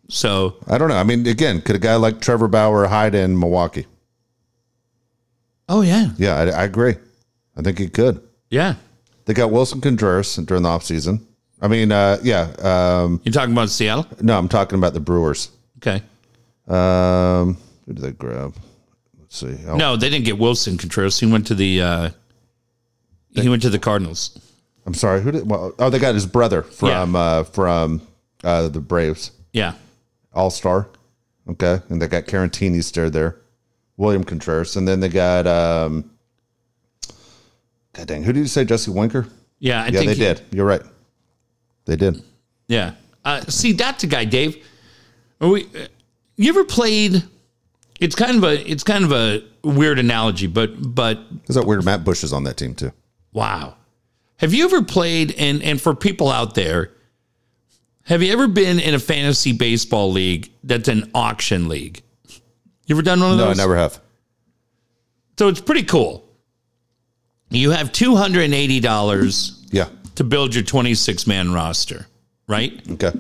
So 0.08 0.58
I 0.68 0.78
don't 0.78 0.90
know. 0.90 0.96
I 0.98 1.04
mean, 1.04 1.26
again, 1.26 1.62
could 1.62 1.76
a 1.76 1.80
guy 1.80 1.96
like 1.96 2.22
Trevor 2.22 2.48
Bauer 2.48 2.86
hide 2.86 3.16
in 3.16 3.38
Milwaukee? 3.40 3.88
Oh 5.74 5.82
yeah. 5.82 6.12
Yeah, 6.18 6.36
I, 6.36 6.44
I 6.50 6.64
agree. 6.66 6.94
I 7.58 7.64
think 7.64 7.80
he 7.80 7.88
could. 7.90 8.22
Yeah. 8.52 8.76
They 9.26 9.34
got 9.34 9.50
Willson 9.50 9.82
Contreras 9.82 10.36
during 10.36 10.62
the 10.62 10.70
offseason. 10.70 11.22
I 11.60 11.68
mean, 11.68 11.92
uh, 11.92 12.20
yeah. 12.22 12.44
Um, 12.62 13.20
You 13.24 13.32
talking 13.32 13.54
about 13.54 13.70
Seattle? 13.72 14.06
no, 14.22 14.38
I'm 14.38 14.48
talking 14.48 14.78
about 14.78 14.94
the 14.94 15.00
Brewers. 15.00 15.50
Okay. 15.78 16.04
Um, 16.68 17.58
who 17.88 17.94
did 17.94 18.04
they 18.04 18.12
grab? 18.12 18.56
Let's 19.20 19.36
see. 19.36 19.58
Oh, 19.68 19.76
No, 19.78 19.96
they 19.96 20.12
didn't 20.12 20.26
get 20.26 20.38
Willson 20.38 20.78
Contreras. 20.78 21.20
He 21.20 21.26
went 21.26 21.48
to 21.48 21.56
the 21.56 21.82
uh, 21.82 22.10
he 23.32 23.50
went 23.50 23.64
to 23.64 23.72
the 23.72 23.80
Cardinals. 23.80 24.38
I'm 24.86 24.94
sorry. 24.94 25.22
Who 25.22 25.32
did? 25.32 25.50
Well, 25.50 25.74
oh, 25.80 25.90
they 25.90 25.98
got 25.98 26.14
his 26.14 26.28
brother 26.28 26.62
from 26.62 27.16
uh, 27.16 27.46
from 27.46 28.02
uh, 28.44 28.68
the 28.68 28.80
Braves, 28.80 29.32
Yeah. 29.54 29.74
All 30.34 30.52
Star. 30.52 30.88
Okay, 31.50 31.82
and 31.90 32.00
they 32.00 32.08
got 32.08 32.26
Caratini 32.26 32.84
still 32.84 33.10
there, 33.10 33.38
William 33.98 34.24
Contreras, 34.24 34.76
and 34.76 34.88
then 34.88 35.00
they 35.00 35.10
got. 35.10 35.46
Um, 35.48 36.10
God 37.94 38.08
dang, 38.08 38.24
who 38.24 38.34
did 38.34 38.40
you 38.40 38.48
say? 38.48 38.66
Jesse 38.66 38.90
Winker. 38.92 39.28
Yeah, 39.60 39.84
I 39.84 39.88
Yeah, 39.88 39.92
think 40.00 40.06
they 40.10 40.14
he- 40.16 40.20
did. 40.20 40.42
You're 40.52 40.66
right. 40.66 40.82
They 41.86 41.96
did. 41.96 42.22
Yeah. 42.68 42.94
Uh, 43.24 43.42
see, 43.42 43.74
that's 43.74 44.04
a 44.04 44.08
guy, 44.08 44.26
Dave. 44.26 44.66
Are 45.40 45.50
we, 45.50 45.68
you 46.38 46.50
ever 46.50 46.64
played? 46.64 47.24
It's 48.00 48.16
kind 48.16 48.36
of 48.38 48.44
a 48.44 48.70
it's 48.70 48.84
kind 48.84 49.04
of 49.06 49.12
a 49.12 49.44
weird 49.64 50.00
analogy, 50.00 50.48
but 50.48 50.72
but 50.96 51.20
Is 51.48 51.56
that 51.56 51.66
weird? 51.66 51.86
Matt 51.86 52.04
Bush 52.04 52.24
is 52.24 52.34
on 52.34 52.44
that 52.46 52.58
team 52.58 52.74
too. 52.76 52.92
wow. 53.32 53.76
Have 54.38 54.54
you 54.54 54.66
ever 54.66 54.82
played? 54.82 55.34
And 55.38 55.62
and 55.64 55.80
for 55.80 55.94
people 55.96 56.30
out 56.30 56.56
there, 56.56 56.92
have 58.06 58.22
you 58.24 58.34
ever 58.34 58.48
been 58.48 58.80
in 58.80 58.94
a 58.94 59.00
fantasy 59.00 59.54
baseball 59.54 60.12
league 60.12 60.52
that's 60.64 60.90
an 60.90 61.10
auction 61.14 61.70
league? 61.70 62.02
You 62.86 62.96
ever 62.96 63.02
done 63.02 63.20
one 63.22 63.32
of 63.32 63.38
those? 63.38 63.58
No, 63.58 63.64
I 63.64 63.66
never 63.66 63.78
have. 63.78 64.00
So 65.38 65.48
it's 65.48 65.62
pretty 65.62 65.84
cool. 65.84 66.24
You 67.50 67.72
have 67.72 67.92
two 67.92 68.16
hundred 68.16 68.44
and 68.46 68.54
eighty 68.54 68.80
dollars 68.80 69.66
Yeah. 69.72 69.90
to 70.16 70.24
build 70.24 70.54
your 70.56 70.64
twenty 70.64 70.96
six 70.96 71.28
man 71.28 71.54
roster, 71.54 72.08
right? 72.48 72.82
Okay. 72.92 73.12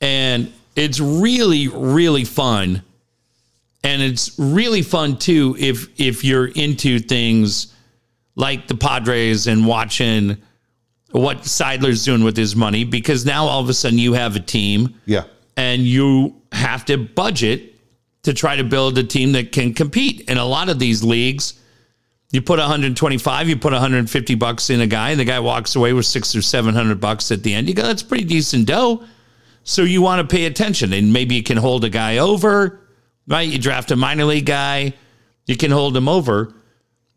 and 0.00 0.52
it's 0.74 0.98
really 1.00 1.68
really 1.68 2.24
fun 2.24 2.82
and 3.84 4.00
it's 4.00 4.38
really 4.38 4.80
fun 4.82 5.16
too 5.18 5.54
if 5.58 5.88
if 6.00 6.24
you're 6.24 6.46
into 6.46 6.98
things 6.98 7.74
like 8.36 8.66
the 8.68 8.74
Padres 8.74 9.46
and 9.46 9.66
watching 9.66 10.38
what 11.10 11.42
Seidler's 11.42 12.04
doing 12.06 12.24
with 12.24 12.36
his 12.38 12.56
money 12.56 12.84
because 12.84 13.26
now 13.26 13.44
all 13.44 13.60
of 13.60 13.68
a 13.68 13.74
sudden 13.74 13.98
you 13.98 14.14
have 14.14 14.34
a 14.34 14.40
team 14.40 14.94
Yeah. 15.04 15.24
and 15.58 15.82
you 15.82 16.40
have 16.52 16.86
to 16.86 16.96
budget 16.96 17.71
to 18.22 18.32
try 18.32 18.56
to 18.56 18.64
build 18.64 18.96
a 18.98 19.04
team 19.04 19.32
that 19.32 19.52
can 19.52 19.74
compete. 19.74 20.28
In 20.30 20.38
a 20.38 20.44
lot 20.44 20.68
of 20.68 20.78
these 20.78 21.02
leagues, 21.02 21.60
you 22.30 22.40
put 22.40 22.58
125, 22.58 23.48
you 23.48 23.56
put 23.56 23.72
150 23.72 24.34
bucks 24.36 24.70
in 24.70 24.80
a 24.80 24.86
guy, 24.86 25.10
and 25.10 25.20
the 25.20 25.24
guy 25.24 25.40
walks 25.40 25.76
away 25.76 25.92
with 25.92 26.06
six 26.06 26.34
or 26.34 26.42
700 26.42 27.00
bucks 27.00 27.30
at 27.30 27.42
the 27.42 27.52
end. 27.52 27.68
You 27.68 27.74
go, 27.74 27.82
that's 27.82 28.02
pretty 28.02 28.24
decent 28.24 28.66
dough. 28.66 29.04
So 29.64 29.82
you 29.82 30.02
want 30.02 30.28
to 30.28 30.34
pay 30.34 30.46
attention, 30.46 30.92
and 30.92 31.12
maybe 31.12 31.34
you 31.34 31.42
can 31.42 31.56
hold 31.56 31.84
a 31.84 31.90
guy 31.90 32.18
over, 32.18 32.80
right? 33.28 33.48
You 33.48 33.58
draft 33.58 33.90
a 33.90 33.96
minor 33.96 34.24
league 34.24 34.46
guy, 34.46 34.94
you 35.46 35.56
can 35.56 35.70
hold 35.70 35.96
him 35.96 36.08
over. 36.08 36.54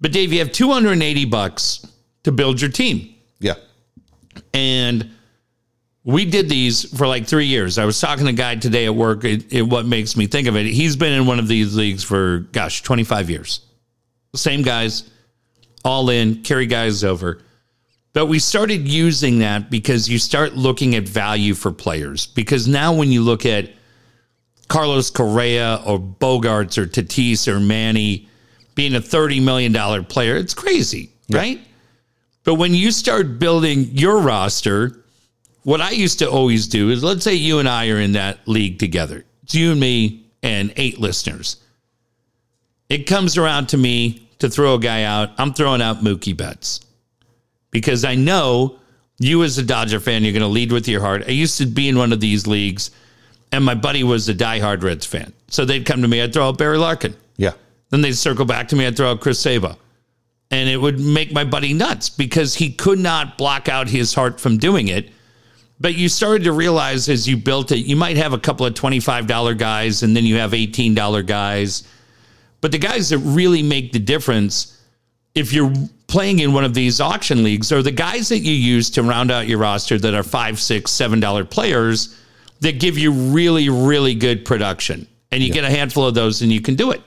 But 0.01 0.12
Dave, 0.12 0.34
you 0.34 0.39
have 0.39 0.51
280 0.51 1.26
bucks 1.26 1.88
to 2.24 2.32
build 2.32 2.60
your 2.60 2.72
team. 2.72 3.16
Yeah. 3.39 3.56
And 4.53 5.14
we 6.06 6.24
did 6.24 6.47
these 6.47 6.95
for 6.95 7.08
like 7.08 7.26
three 7.26 7.47
years. 7.47 7.80
I 7.80 7.86
was 7.86 7.99
talking 7.99 8.26
to 8.26 8.30
a 8.30 8.34
guy 8.34 8.56
today 8.56 8.86
at 8.86 8.95
work. 8.95 9.24
It, 9.24 9.51
it, 9.51 9.64
what 9.64 9.88
makes 9.88 10.16
me 10.16 10.28
think 10.28 10.47
of 10.47 10.56
it, 10.56 10.68
he's 10.68 10.95
been 10.95 11.14
in 11.14 11.26
one 11.26 11.39
of 11.39 11.47
these 11.47 11.76
leagues 11.76 12.03
for, 12.03 12.39
gosh, 12.51 12.84
25 12.84 13.30
years. 13.32 13.62
Same 14.36 14.62
guys, 14.62 15.10
all 15.84 16.10
in, 16.10 16.43
carry 16.43 16.68
guys 16.68 17.03
over. 17.03 17.41
But 18.14 18.28
we 18.28 18.38
started 18.38 18.88
using 18.88 19.39
that 19.39 19.72
because 19.72 20.08
you 20.08 20.20
start 20.20 20.53
looking 20.53 20.95
at 20.95 21.03
value 21.03 21.56
for 21.56 21.72
players. 21.72 22.28
Because 22.28 22.68
now 22.68 22.93
when 22.93 23.12
you 23.12 23.24
look 23.24 23.45
at 23.45 23.72
Carlos 24.68 25.10
Correa 25.10 25.82
or 25.86 25.99
Bogaerts 25.99 26.78
or 26.78 26.86
Tatis 26.86 27.47
or 27.47 27.60
Manny 27.60 28.30
being 28.76 28.95
a 28.95 28.99
$30 28.99 29.43
million 29.43 30.06
player, 30.06 30.38
it's 30.38 30.53
crazy, 30.53 31.10
right? 31.32 31.60
But 32.43 32.56
when 32.56 32.76
you 32.76 32.91
start 32.91 33.39
building 33.39 33.86
your 33.91 34.20
roster, 34.20 35.03
what 35.66 35.82
I 35.82 35.89
used 35.89 36.20
to 36.20 36.30
always 36.30 36.68
do 36.68 36.91
is 36.91 37.03
let's 37.03 37.24
say 37.24 37.34
you 37.34 37.59
and 37.59 37.68
I 37.68 37.89
are 37.89 37.99
in 37.99 38.13
that 38.13 38.47
league 38.47 38.80
together. 38.80 39.26
It's 39.43 39.55
you 39.55 39.72
and 39.72 39.80
me 39.80 40.28
and 40.43 40.72
eight 40.78 40.99
listeners. 40.99 41.57
It 42.88 43.07
comes 43.07 43.36
around 43.36 43.70
to 43.70 43.78
me 43.78 44.30
to 44.39 44.49
throw 44.49 44.76
a 44.76 44.80
guy 44.80 45.03
out. 45.03 45.32
I'm 45.39 45.53
throwing 45.53 45.82
out 45.82 46.03
Mookie 46.03 46.38
Betts 46.38 46.82
because 47.72 48.05
I 48.05 48.13
know 48.13 48.80
you, 49.18 49.43
as 49.43 49.57
a 49.57 49.63
Dodger 49.63 49.99
fan, 49.99 50.24
you're 50.24 50.34
going 50.34 50.41
to 50.41 50.47
lead 50.47 50.72
with 50.72 50.88
your 50.88 51.01
heart. 51.01 51.24
I 51.28 51.32
used 51.32 51.57
to 51.57 51.66
be 51.66 51.89
in 51.89 51.97
one 51.97 52.13
of 52.13 52.20
these 52.20 52.45
leagues, 52.45 52.91
and 53.51 53.63
my 53.63 53.74
buddy 53.74 54.03
was 54.03 54.30
a 54.30 54.36
diehard 54.36 54.84
Reds 54.84 55.05
fan. 55.05 55.34
So 55.47 55.66
they'd 55.66 55.86
come 55.86 56.01
to 56.01 56.07
me, 56.07 56.22
I'd 56.22 56.34
throw 56.34 56.49
out 56.49 56.57
Barry 56.57 56.78
Larkin. 56.78 57.16
Yeah. 57.38 57.53
Then 57.89 58.01
they'd 58.01 58.13
circle 58.13 58.45
back 58.45 58.68
to 58.68 58.76
me, 58.76 58.86
I'd 58.86 58.97
throw 58.97 59.11
out 59.11 59.22
Chris 59.22 59.39
Sabo. 59.39 59.78
And 60.51 60.70
it 60.70 60.78
would 60.78 60.99
make 60.99 61.32
my 61.32 61.43
buddy 61.43 61.74
nuts 61.74 62.09
because 62.09 62.55
he 62.55 62.72
could 62.72 62.99
not 62.99 63.38
block 63.38 63.68
out 63.68 63.88
his 63.88 64.13
heart 64.13 64.39
from 64.39 64.57
doing 64.57 64.89
it. 64.89 65.09
But 65.86 65.93
you 65.93 66.09
started 66.09 66.45
to 66.45 66.51
realize 66.51 67.09
as 67.09 67.27
you 67.27 67.38
built 67.38 67.71
it, 67.71 67.86
you 67.86 67.95
might 67.95 68.17
have 68.17 68.33
a 68.33 68.39
couple 68.39 68.65
of 68.65 68.73
$25 68.73 69.55
guys 69.55 70.01
and 70.01 70.17
then 70.17 70.25
you 70.25 70.38
have 70.38 70.49
$18 70.49 71.27
guys. 71.27 71.83
But 72.59 72.71
the 72.71 72.79
guys 72.79 73.09
that 73.09 73.19
really 73.19 73.61
make 73.61 73.91
the 73.91 73.99
difference, 73.99 74.81
if 75.36 75.53
you're 75.53 75.71
playing 76.07 76.39
in 76.39 76.53
one 76.53 76.63
of 76.63 76.73
these 76.73 76.99
auction 76.99 77.43
leagues, 77.43 77.71
are 77.71 77.83
the 77.83 77.91
guys 77.91 78.29
that 78.29 78.39
you 78.39 78.51
use 78.51 78.89
to 78.89 79.03
round 79.03 79.29
out 79.29 79.47
your 79.47 79.59
roster 79.59 79.99
that 79.99 80.15
are 80.15 80.23
five, 80.23 80.59
six, 80.59 80.89
seven 80.89 81.19
dollar 81.19 81.45
players 81.45 82.19
that 82.61 82.79
give 82.79 82.97
you 82.97 83.11
really, 83.11 83.69
really 83.69 84.15
good 84.15 84.43
production. 84.43 85.05
And 85.31 85.43
you 85.43 85.53
get 85.53 85.65
a 85.65 85.69
handful 85.69 86.07
of 86.07 86.15
those 86.15 86.41
and 86.41 86.51
you 86.51 86.61
can 86.61 86.73
do 86.73 86.89
it. 86.93 87.03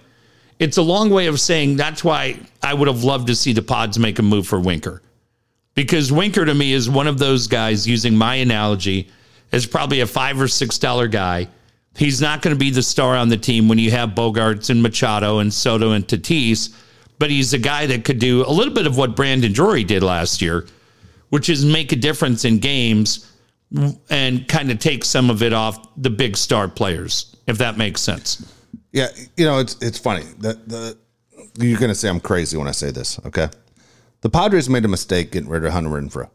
It's 0.61 0.77
a 0.77 0.83
long 0.83 1.11
way 1.11 1.27
of 1.27 1.41
saying 1.41 1.79
that's 1.79 2.05
why 2.05 2.39
I 2.63 2.75
would 2.75 2.87
have 2.87 3.03
loved 3.03 3.27
to 3.27 3.35
see 3.35 3.53
the 3.53 3.61
pods 3.61 3.99
make 3.99 4.21
a 4.21 4.23
move 4.23 4.47
for 4.47 4.61
Winker. 4.61 5.03
Because 5.79 6.11
Winker 6.11 6.45
to 6.45 6.55
me 6.57 6.73
is 6.73 6.91
one 6.91 7.07
of 7.07 7.19
those 7.19 7.47
guys, 7.47 7.87
using 7.87 8.17
my 8.17 8.35
analogy, 8.35 9.09
is 9.53 9.65
probably 9.65 10.01
a 10.01 10.09
five 10.09 10.41
or 10.41 10.49
six 10.49 10.77
dollar 10.77 11.07
guy. 11.07 11.47
He's 11.97 12.21
not 12.21 12.43
going 12.43 12.53
to 12.53 12.59
be 12.59 12.73
the 12.73 12.83
star 12.83 13.15
on 13.15 13.29
the 13.29 13.37
team 13.37 13.69
when 13.69 13.79
you 13.79 13.93
have 13.93 14.09
Bogaerts 14.09 14.71
and 14.71 14.83
Machado 14.83 15.39
and 15.39 15.55
Soto 15.55 15.93
and 15.93 16.05
Tatis, 16.05 16.75
but 17.21 17.31
he's 17.31 17.53
a 17.53 17.61
guy 17.61 17.87
that 17.87 18.05
could 18.05 18.19
do 18.19 18.45
a 18.45 18.51
little 18.51 18.75
bit 18.75 18.89
of 18.89 18.97
what 18.97 19.15
Brandon 19.15 19.53
Drury 19.53 19.85
did 19.85 20.03
last 20.03 20.43
year, 20.43 20.67
which 21.29 21.49
is 21.49 21.65
make 21.65 21.93
a 21.93 21.97
difference 21.97 22.45
in 22.45 22.59
games 22.59 23.31
and 24.11 24.49
kind 24.49 24.73
of 24.73 24.81
take 24.81 25.05
some 25.05 25.31
of 25.31 25.45
it 25.45 25.53
off 25.53 25.79
the 25.97 26.11
big 26.11 26.37
star 26.37 26.67
players, 26.67 27.37
if 27.47 27.57
that 27.59 27.79
makes 27.79 28.01
sense. 28.01 28.53
Yeah, 28.91 29.11
you 29.37 29.45
know 29.45 29.61
it's 29.61 29.77
it's 29.81 29.99
funny. 29.99 30.25
The 30.39 30.55
the 30.67 30.99
you're 31.65 31.79
gonna 31.79 31.95
say 31.95 32.09
I'm 32.09 32.19
crazy 32.19 32.57
when 32.57 32.67
I 32.67 32.73
say 32.73 32.91
this, 32.91 33.21
okay? 33.27 33.49
The 34.21 34.31
Padres 34.31 34.69
made 34.69 34.85
a 34.85 34.89
mistake 34.89 35.33
getting 35.33 35.49
rid 35.49 35.65
of 35.65 35.73
Hunter 35.73 35.91
Renfroe. 35.91 36.31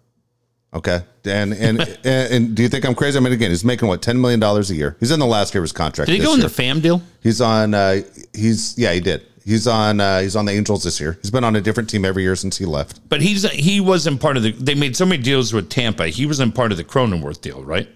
Okay, 0.74 1.02
and 1.26 1.54
and, 1.54 1.82
and 2.04 2.34
and 2.34 2.56
do 2.56 2.64
you 2.64 2.70
think 2.70 2.86
I'm 2.86 2.96
crazy? 2.96 3.18
I 3.18 3.22
mean, 3.22 3.34
again, 3.34 3.52
he's 3.52 3.64
making 3.64 3.88
what 3.88 4.02
ten 4.02 4.20
million 4.20 4.40
dollars 4.40 4.72
a 4.72 4.76
year. 4.76 4.98
He's 5.00 5.12
in 5.12 5.20
the 5.20 5.26
last 5.26 5.54
year 5.54 5.62
of 5.62 5.66
his 5.66 5.72
contract. 5.72 6.10
Did 6.10 6.20
he 6.20 6.26
go 6.26 6.34
in 6.34 6.40
year. 6.40 6.50
the 6.50 6.54
Pham 6.54 6.82
deal? 6.82 7.02
He's 7.22 7.42
on. 7.42 7.74
Uh, 7.74 8.02
he's 8.34 8.78
yeah, 8.78 8.94
he 8.94 9.00
did. 9.00 9.26
He's 9.46 9.68
on. 9.68 10.00
Uh, 10.00 10.22
he's 10.22 10.36
on 10.36 10.46
the 10.46 10.54
Angels 10.54 10.84
this 10.84 11.00
year. 11.00 11.18
He's 11.22 11.30
been 11.30 11.44
on 11.44 11.56
a 11.56 11.62
different 11.62 11.90
team 11.90 12.06
every 12.06 12.24
year 12.24 12.36
since 12.36 12.58
he 12.58 12.66
left. 12.66 13.08
But 13.10 13.22
he's 13.22 13.44
he 13.52 13.82
wasn't 13.82 14.20
part 14.20 14.38
of 14.38 14.44
the. 14.44 14.52
They 14.52 14.74
made 14.74 14.96
so 14.96 15.06
many 15.06 15.22
deals 15.22 15.54
with 15.54 15.70
Tampa. 15.70 16.08
He 16.08 16.26
wasn't 16.26 16.56
part 16.56 16.72
of 16.72 16.78
the 16.78 16.84
Cronenworth 16.84 17.42
deal, 17.42 17.64
right? 17.64 17.88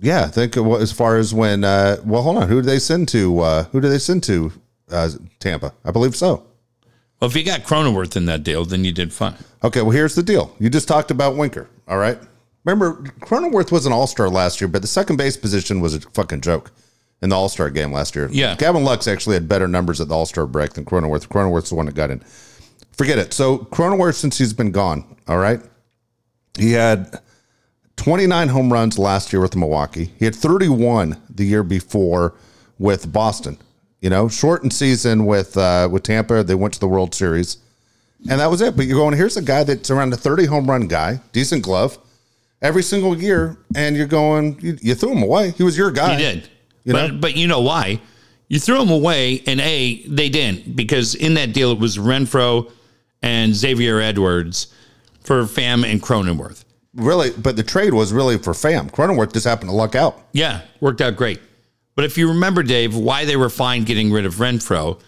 Yeah, 0.00 0.24
I 0.24 0.28
think 0.28 0.56
uh, 0.56 0.74
as 0.76 0.92
far 0.92 1.16
as 1.16 1.34
when. 1.34 1.64
Uh, 1.64 1.98
well, 2.04 2.22
hold 2.22 2.38
on. 2.38 2.48
Who 2.48 2.62
did 2.62 2.68
they 2.68 2.78
send 2.78 3.08
to? 3.08 3.40
Uh, 3.40 3.64
who 3.64 3.80
did 3.80 3.90
they 3.90 3.98
send 3.98 4.22
to 4.24 4.52
uh, 4.90 5.10
Tampa? 5.40 5.74
I 5.84 5.90
believe 5.90 6.16
so. 6.16 6.45
Well, 7.20 7.30
if 7.30 7.36
you 7.36 7.44
got 7.44 7.62
Cronenworth 7.62 8.16
in 8.16 8.26
that 8.26 8.42
deal, 8.44 8.64
then 8.64 8.84
you 8.84 8.92
did 8.92 9.12
fine. 9.12 9.36
Okay, 9.64 9.80
well, 9.82 9.90
here's 9.90 10.14
the 10.14 10.22
deal. 10.22 10.54
You 10.58 10.68
just 10.68 10.86
talked 10.86 11.10
about 11.10 11.36
Winker, 11.36 11.68
all 11.88 11.96
right? 11.98 12.18
Remember, 12.64 13.02
Cronenworth 13.20 13.72
was 13.72 13.86
an 13.86 13.92
all 13.92 14.06
star 14.06 14.28
last 14.28 14.60
year, 14.60 14.68
but 14.68 14.82
the 14.82 14.88
second 14.88 15.16
base 15.16 15.36
position 15.36 15.80
was 15.80 15.94
a 15.94 16.00
fucking 16.00 16.40
joke 16.42 16.72
in 17.22 17.30
the 17.30 17.36
all 17.36 17.48
star 17.48 17.70
game 17.70 17.92
last 17.92 18.14
year. 18.14 18.28
Yeah. 18.30 18.56
Gavin 18.56 18.84
Lux 18.84 19.08
actually 19.08 19.34
had 19.34 19.48
better 19.48 19.68
numbers 19.68 20.00
at 20.00 20.08
the 20.08 20.14
all 20.14 20.26
star 20.26 20.46
break 20.46 20.74
than 20.74 20.84
Cronenworth. 20.84 21.28
Cronenworth's 21.28 21.70
the 21.70 21.76
one 21.76 21.86
that 21.86 21.94
got 21.94 22.10
in. 22.10 22.20
forget 22.92 23.18
it. 23.18 23.32
So 23.32 23.58
Cronenworth, 23.58 24.14
since 24.16 24.36
he's 24.36 24.52
been 24.52 24.72
gone, 24.72 25.16
all 25.28 25.38
right, 25.38 25.60
he 26.58 26.72
had 26.72 27.20
29 27.96 28.48
home 28.48 28.72
runs 28.72 28.98
last 28.98 29.32
year 29.32 29.40
with 29.40 29.56
Milwaukee. 29.56 30.12
He 30.18 30.24
had 30.24 30.34
31 30.34 31.20
the 31.30 31.44
year 31.46 31.62
before 31.62 32.34
with 32.78 33.10
Boston. 33.12 33.58
You 34.00 34.10
know, 34.10 34.28
shortened 34.28 34.72
season 34.72 35.26
with 35.26 35.56
uh, 35.56 35.88
with 35.90 36.02
Tampa. 36.02 36.42
They 36.42 36.54
went 36.54 36.74
to 36.74 36.80
the 36.80 36.88
World 36.88 37.14
Series, 37.14 37.58
and 38.30 38.40
that 38.40 38.50
was 38.50 38.60
it. 38.60 38.76
But 38.76 38.86
you're 38.86 38.98
going 38.98 39.16
here's 39.16 39.36
a 39.36 39.42
guy 39.42 39.64
that's 39.64 39.90
around 39.90 40.12
a 40.12 40.16
30 40.16 40.46
home 40.46 40.68
run 40.68 40.86
guy, 40.86 41.20
decent 41.32 41.62
glove, 41.62 41.98
every 42.60 42.82
single 42.82 43.16
year, 43.16 43.56
and 43.74 43.96
you're 43.96 44.06
going 44.06 44.58
you, 44.60 44.78
you 44.80 44.94
threw 44.94 45.12
him 45.12 45.22
away. 45.22 45.50
He 45.52 45.62
was 45.62 45.76
your 45.76 45.90
guy. 45.90 46.16
He 46.16 46.22
did. 46.22 46.48
You 46.84 46.92
but 46.92 47.12
know? 47.12 47.18
but 47.18 47.36
you 47.36 47.46
know 47.46 47.60
why? 47.60 48.00
You 48.48 48.60
threw 48.60 48.80
him 48.80 48.90
away, 48.90 49.42
and 49.46 49.60
A, 49.60 50.06
they 50.06 50.28
didn't, 50.28 50.76
because 50.76 51.16
in 51.16 51.34
that 51.34 51.52
deal 51.52 51.72
it 51.72 51.80
was 51.80 51.98
Renfroe 51.98 52.70
and 53.20 53.54
Xavier 53.54 54.00
Edwards 54.00 54.72
for 55.20 55.42
Pham 55.42 55.84
and 55.84 56.00
Cronenworth. 56.00 56.64
Really, 56.94 57.30
but 57.30 57.56
the 57.56 57.64
trade 57.64 57.92
was 57.92 58.12
really 58.12 58.38
for 58.38 58.52
Pham. 58.52 58.90
Cronenworth 58.90 59.32
just 59.32 59.46
happened 59.46 59.70
to 59.70 59.74
luck 59.74 59.94
out. 59.96 60.22
Yeah, 60.32 60.62
worked 60.80 61.00
out 61.00 61.16
great. 61.16 61.40
But 61.96 62.04
if 62.04 62.16
you 62.16 62.28
remember, 62.28 62.62
Dave, 62.62 62.94
why 62.94 63.24
they 63.24 63.36
were 63.36 63.48
fine 63.50 63.82
getting 63.84 64.12
rid 64.12 64.24
of 64.26 64.34
Renfroe 64.34 65.00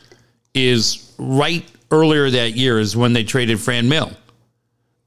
is 0.55 1.13
right 1.19 1.65
earlier 1.93 2.29
that 2.31 2.57
year 2.57 2.79
is 2.81 2.97
when 2.97 3.13
they 3.13 3.23
traded 3.25 3.59
Franmil. 3.59 4.17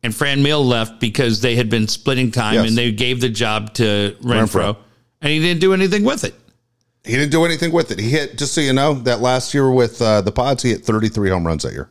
And 0.04 0.14
Franmil 0.14 0.64
left 0.66 1.00
because 1.00 1.42
they 1.42 1.56
had 1.56 1.70
been 1.70 1.88
splitting 1.88 2.32
time 2.32 2.54
Yes. 2.56 2.70
and 2.70 2.78
they 2.78 2.92
gave 2.92 3.20
the 3.22 3.30
job 3.30 3.74
to 3.76 4.16
Renfroe, 4.22 4.74
Renfroe. 4.74 4.78
and 5.22 5.32
he 5.32 5.40
didn't 5.40 5.60
do 5.62 5.74
anything 5.74 6.04
with 6.04 6.24
it. 6.24 6.34
He 7.04 7.14
didn't 7.14 7.32
do 7.32 7.46
anything 7.46 7.72
with 7.72 7.92
it. 7.92 8.00
He 8.00 8.10
hit, 8.10 8.38
just 8.38 8.54
so 8.54 8.62
you 8.62 8.74
know, 8.74 8.94
that 8.94 9.22
last 9.22 9.54
year 9.54 9.70
with 9.72 10.00
uh, 10.02 10.22
the 10.22 10.32
Pods, 10.32 10.62
he 10.64 10.70
hit 10.70 10.86
33 10.86 11.30
home 11.32 11.46
runs 11.46 11.64
that 11.64 11.74
year. 11.74 11.90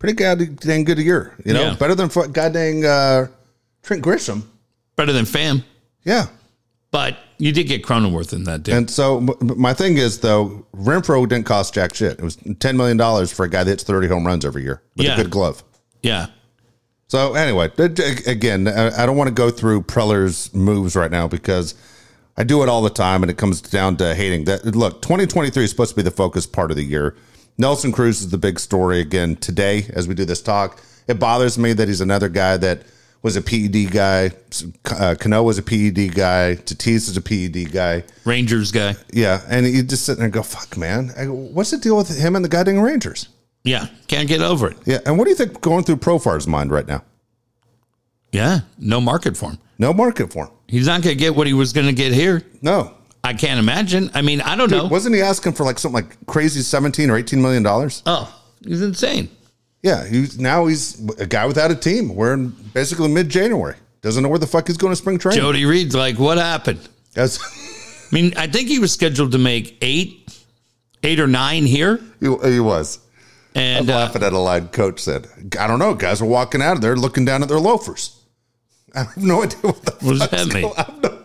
Pretty 0.00 0.14
goddamn 0.14 0.82
good 0.84 0.98
a 0.98 1.02
year, 1.02 1.32
you 1.44 1.52
know, 1.52 1.62
Yeah. 1.62 1.74
better 1.76 1.94
than 1.94 2.08
goddamn 2.32 2.82
uh, 2.84 3.26
Trent 3.84 4.02
Grisham. 4.02 4.42
Better 4.96 5.12
than 5.12 5.24
Pham. 5.24 5.62
Yeah. 6.04 6.26
But 6.92 7.16
you 7.38 7.50
did 7.52 7.64
get 7.64 7.82
Cronenworth 7.82 8.32
in 8.32 8.44
that 8.44 8.62
deal. 8.62 8.76
And 8.76 8.88
so 8.88 9.20
my 9.40 9.74
thing 9.74 9.96
is 9.96 10.20
though, 10.20 10.64
Renfroe 10.76 11.26
didn't 11.28 11.46
cost 11.46 11.74
jack 11.74 11.94
shit. 11.94 12.12
It 12.18 12.22
was 12.22 12.36
ten 12.60 12.76
million 12.76 12.96
dollars 12.98 13.32
for 13.32 13.44
a 13.44 13.48
guy 13.48 13.64
that 13.64 13.70
hits 13.70 13.82
thirty 13.82 14.06
home 14.06 14.24
runs 14.26 14.44
every 14.44 14.62
year 14.62 14.80
with 14.96 15.06
Yeah. 15.06 15.14
a 15.14 15.16
good 15.16 15.30
glove. 15.30 15.64
yeah. 16.02 16.26
So 17.08 17.34
anyway, 17.34 17.70
again, 18.26 18.68
I 18.68 19.02
I 19.02 19.06
don't 19.06 19.16
want 19.18 19.28
to 19.28 19.34
go 19.34 19.50
through 19.50 19.82
Preller's 19.82 20.52
moves 20.54 20.96
right 20.96 21.10
now 21.10 21.28
because 21.28 21.74
I 22.38 22.44
do 22.44 22.62
it 22.62 22.70
all 22.70 22.80
the 22.80 22.88
time, 22.90 23.22
and 23.22 23.30
it 23.30 23.36
comes 23.36 23.60
down 23.60 23.96
to 23.98 24.14
hating 24.14 24.44
that. 24.44 24.64
Look, 24.64 25.02
2023 25.02 25.64
is 25.64 25.68
supposed 25.70 25.90
to 25.90 25.96
be 25.96 26.02
the 26.02 26.10
focus 26.10 26.46
part 26.46 26.70
of 26.70 26.76
the 26.78 26.84
year. 26.84 27.14
Nelson 27.58 27.92
Cruz 27.92 28.20
is 28.22 28.30
the 28.30 28.38
big 28.38 28.58
story 28.58 28.98
again 29.00 29.36
today 29.36 29.86
as 29.92 30.08
we 30.08 30.14
do 30.14 30.24
this 30.24 30.40
talk. 30.40 30.80
It 31.06 31.18
bothers 31.18 31.58
me 31.58 31.74
that 31.74 31.86
he's 31.88 32.00
another 32.00 32.30
guy 32.30 32.56
that 32.56 32.82
was 33.22 33.36
a 33.36 33.42
PED 33.42 33.90
guy. 33.92 34.30
Uh, 34.90 35.14
Cano 35.18 35.42
was 35.42 35.58
a 35.58 35.62
PED 35.62 36.14
guy. 36.14 36.56
Tatis 36.56 37.08
is 37.08 37.16
a 37.16 37.20
PED 37.22 37.72
guy. 37.72 38.04
Rangers 38.24 38.72
guy. 38.72 38.94
Yeah, 39.12 39.40
and 39.48 39.66
you 39.66 39.82
just 39.82 40.04
sit 40.04 40.16
there 40.16 40.24
and 40.24 40.32
go, 40.32 40.42
"Fuck, 40.42 40.76
man, 40.76 41.08
what's 41.54 41.70
the 41.70 41.78
deal 41.78 41.96
with 41.96 42.16
him 42.16 42.36
and 42.36 42.44
the 42.44 42.48
goddamn 42.48 42.80
Rangers?" 42.80 43.28
Yeah. 43.64 43.86
Can't 44.08 44.28
get 44.28 44.40
over 44.40 44.70
it. 44.70 44.76
Yeah, 44.84 44.98
and 45.06 45.16
what 45.18 45.24
do 45.24 45.30
you 45.30 45.36
think 45.36 45.60
going 45.60 45.84
through 45.84 45.96
Profar's 45.96 46.46
mind 46.48 46.70
right 46.72 46.86
now? 46.86 47.04
Yeah. 48.32 48.60
No 48.78 49.00
market 49.00 49.36
for 49.36 49.50
him. 49.50 49.58
No 49.78 49.92
market 49.92 50.32
for 50.32 50.46
him. 50.46 50.52
He's 50.68 50.86
not 50.86 51.02
going 51.02 51.16
to 51.16 51.20
get 51.20 51.36
what 51.36 51.46
he 51.46 51.52
was 51.52 51.72
going 51.72 51.86
to 51.86 51.92
get 51.92 52.12
here. 52.12 52.42
No, 52.62 52.94
I 53.22 53.34
can't 53.34 53.58
imagine. 53.60 54.10
I 54.14 54.22
mean, 54.22 54.40
I 54.40 54.56
don't 54.56 54.70
know. 54.70 54.86
Wasn't 54.86 55.14
he 55.14 55.20
asking 55.20 55.52
for 55.52 55.64
like 55.64 55.78
something 55.78 56.02
like 56.02 56.26
crazy 56.26 56.60
seventeen 56.62 57.10
or 57.10 57.16
eighteen 57.16 57.42
million 57.42 57.62
dollars? 57.62 58.02
Oh, 58.06 58.34
he's 58.66 58.82
insane. 58.82 59.28
Yeah, 59.82 60.06
he's 60.06 60.38
now 60.38 60.66
he's 60.66 61.00
a 61.18 61.26
guy 61.26 61.44
without 61.46 61.70
a 61.70 61.74
team. 61.74 62.14
We're 62.14 62.34
in 62.34 62.50
basically 62.72 63.08
mid 63.08 63.28
January. 63.28 63.76
Doesn't 64.00 64.22
know 64.22 64.28
where 64.28 64.38
the 64.38 64.46
fuck 64.46 64.66
he's 64.66 64.76
going 64.76 64.92
to 64.92 64.96
spring 64.96 65.18
training. 65.18 65.40
Jody 65.40 65.64
Reed's 65.64 65.94
like, 65.94 66.18
what 66.18 66.38
happened? 66.38 66.88
That's, 67.14 67.38
I 68.12 68.14
mean, 68.14 68.32
I 68.36 68.46
think 68.46 68.68
he 68.68 68.78
was 68.78 68.92
scheduled 68.92 69.32
to 69.32 69.38
make 69.38 69.76
eight, 69.80 70.36
eight 71.02 71.20
or 71.20 71.26
nine 71.28 71.66
here. 71.66 72.00
he, 72.20 72.26
he 72.44 72.60
was. 72.60 72.98
And 73.54 73.90
uh, 73.90 73.94
Laughing 73.96 74.22
at 74.22 74.32
a 74.32 74.38
line, 74.38 74.68
coach 74.68 74.98
said, 75.00 75.26
"I 75.60 75.66
don't 75.66 75.78
know. 75.78 75.94
Guys 75.94 76.22
are 76.22 76.26
walking 76.26 76.62
out 76.62 76.76
of 76.76 76.80
there 76.80 76.96
looking 76.96 77.24
down 77.24 77.42
at 77.42 77.48
their 77.48 77.60
loafers. 77.60 78.18
I 78.94 79.00
have 79.04 79.16
no 79.16 79.42
idea 79.42 79.58
what 79.60 79.82
the 79.82 79.92
what 80.06 80.18
fuck's 80.18 80.30
that 80.30 80.54
mean? 80.54 80.62
going- 80.62 80.74
I 80.78 80.94
no- 81.02 81.18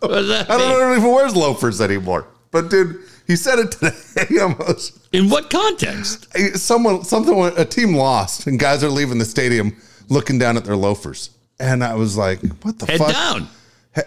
What 0.00 0.08
does 0.08 0.28
that 0.28 0.50
I 0.50 0.56
don't, 0.56 0.68
mean? 0.68 0.76
I 0.76 0.80
don't 0.80 0.98
even 0.98 1.12
wears 1.12 1.36
loafers 1.36 1.80
anymore. 1.80 2.26
But 2.50 2.70
dude, 2.70 3.00
he 3.32 3.36
said 3.36 3.58
it 3.58 3.72
today 3.72 4.38
almost. 4.42 5.08
In 5.14 5.30
what 5.30 5.48
context? 5.48 6.28
someone 6.58 7.02
something 7.04 7.42
a 7.56 7.64
team 7.64 7.94
lost 7.96 8.46
and 8.46 8.58
guys 8.60 8.84
are 8.84 8.90
leaving 8.90 9.16
the 9.18 9.24
stadium 9.24 9.74
looking 10.10 10.38
down 10.38 10.56
at 10.58 10.64
their 10.66 10.76
loafers 10.76 11.30
and 11.58 11.82
i 11.82 11.94
was 11.94 12.16
like 12.18 12.40
what 12.62 12.78
the 12.78 12.84
Head 12.86 12.98
fuck 12.98 13.12
down. 13.12 13.48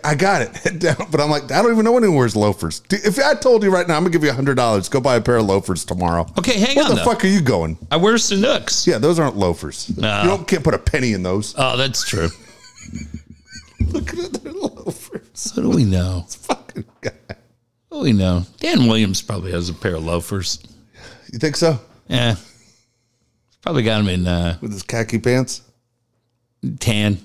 I 0.04 0.14
got 0.16 0.42
it 0.44 0.56
head 0.64 0.80
down 0.80 1.08
but 1.10 1.20
i'm 1.22 1.30
like 1.32 1.52
i 1.52 1.62
don't 1.62 1.72
even 1.72 1.86
know 1.86 1.98
anyone 1.98 2.16
wears 2.18 2.36
loafers 2.36 2.82
if 2.92 3.18
i 3.20 3.34
told 3.34 3.64
you 3.64 3.72
right 3.72 3.88
now 3.88 3.96
i'm 3.98 4.04
gonna 4.04 4.12
give 4.12 4.24
you 4.24 4.30
a 4.30 4.34
hundred 4.34 4.56
dollars 4.56 4.90
go 4.90 5.00
buy 5.02 5.16
a 5.16 5.22
pair 5.22 5.38
of 5.38 5.46
loafers 5.46 5.86
tomorrow 5.86 6.26
Okay, 6.38 6.60
hang 6.60 6.76
where 6.76 6.86
on. 6.86 6.90
Where 6.92 7.00
the 7.00 7.06
though. 7.06 7.12
fuck 7.12 7.24
are 7.24 7.28
you 7.28 7.42
going 7.42 7.78
I 7.92 7.98
wear 7.98 8.16
Sanuks. 8.16 8.86
yeah 8.86 8.98
those 9.00 9.18
aren't 9.20 9.38
loafers 9.38 9.96
No. 9.98 10.22
you 10.24 10.28
don't 10.30 10.48
can't 10.48 10.64
put 10.64 10.74
a 10.74 10.80
penny 10.80 11.14
in 11.14 11.24
those 11.24 11.56
Oh, 11.58 11.78
that's 11.78 12.08
true. 12.08 12.30
looking 13.88 14.20
at 14.26 14.34
their 14.34 14.54
loafers 14.54 15.52
What 15.56 15.64
do 15.64 15.70
we 15.70 15.86
know? 15.86 16.26
Fucking 18.06 18.18
guy 18.18 18.34
What 18.34 18.42
do 18.42 18.44
we 18.44 18.46
know? 18.46 18.46
Dan 18.60 18.88
Williams 18.88 19.22
probably 19.22 19.52
has 19.52 19.70
a 19.70 19.74
pair 19.74 19.96
of 19.96 20.04
loafers. 20.04 20.64
you 21.32 21.40
think 21.40 21.56
so 21.56 21.80
Yeah. 22.08 22.36
Probably 23.62 23.84
got 23.84 24.02
him 24.02 24.08
in 24.10 24.28
uh, 24.28 24.58
with 24.62 24.72
his 24.72 24.84
khaki 24.84 25.20
pants 25.20 25.62
tan. 26.80 27.18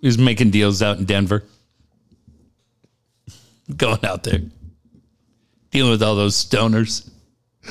He 0.00 0.06
was 0.06 0.18
making 0.18 0.50
deals 0.50 0.82
out 0.82 0.98
in 0.98 1.04
Denver. 1.04 1.44
Going 3.76 4.04
out 4.04 4.24
there. 4.24 4.40
Dealing 5.70 5.90
with 5.92 6.02
all 6.02 6.16
those 6.16 6.34
stoners. 6.34 7.08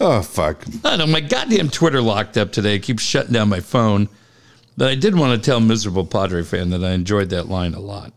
oh 0.00 0.22
fuck 0.22 0.64
I 0.82 0.96
know 0.96 1.06
my 1.06 1.20
goddamn 1.20 1.68
Twitter 1.68 2.00
locked 2.00 2.38
up 2.38 2.52
today. 2.52 2.76
It 2.76 2.82
keeps 2.82 3.02
shutting 3.02 3.32
down 3.32 3.50
my 3.50 3.60
phone. 3.60 4.08
But 4.76 4.88
I 4.88 4.94
did 4.94 5.14
want 5.14 5.38
to 5.40 5.44
tell 5.50 5.60
miserable 5.60 6.06
Padre 6.06 6.42
fan 6.42 6.70
that 6.70 6.82
I 6.82 6.92
enjoyed 6.92 7.28
that 7.30 7.48
line 7.48 7.74
a 7.74 7.80
lot. 7.80 8.14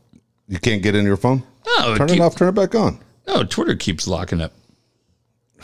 You 0.47 0.59
can't 0.59 0.81
get 0.83 0.95
in 0.95 1.05
your 1.05 1.17
phone 1.17 1.43
No, 1.79 1.95
turn 1.95 2.07
keep- 2.07 2.17
it 2.17 2.21
off 2.21 2.35
turn 2.35 2.49
it 2.49 2.53
back 2.53 2.75
on 2.75 2.99
No, 3.27 3.43
Twitter 3.43 3.75
keeps 3.75 4.07
locking 4.07 4.41
up. 4.41 4.51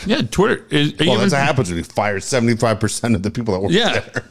Yeah, 0.05 0.21
Twitter. 0.21 0.65
Is, 0.69 0.93
well 0.97 1.17
that's 1.17 1.33
what 1.33 1.41
happens 1.41 1.67
when 1.69 1.77
you 1.77 1.83
fire 1.83 2.17
75% 2.19 3.15
of 3.15 3.23
the 3.23 3.29
people 3.31 3.53
that 3.53 3.59
work 3.59 3.71
Yeah. 3.71 3.99
there 3.99 4.23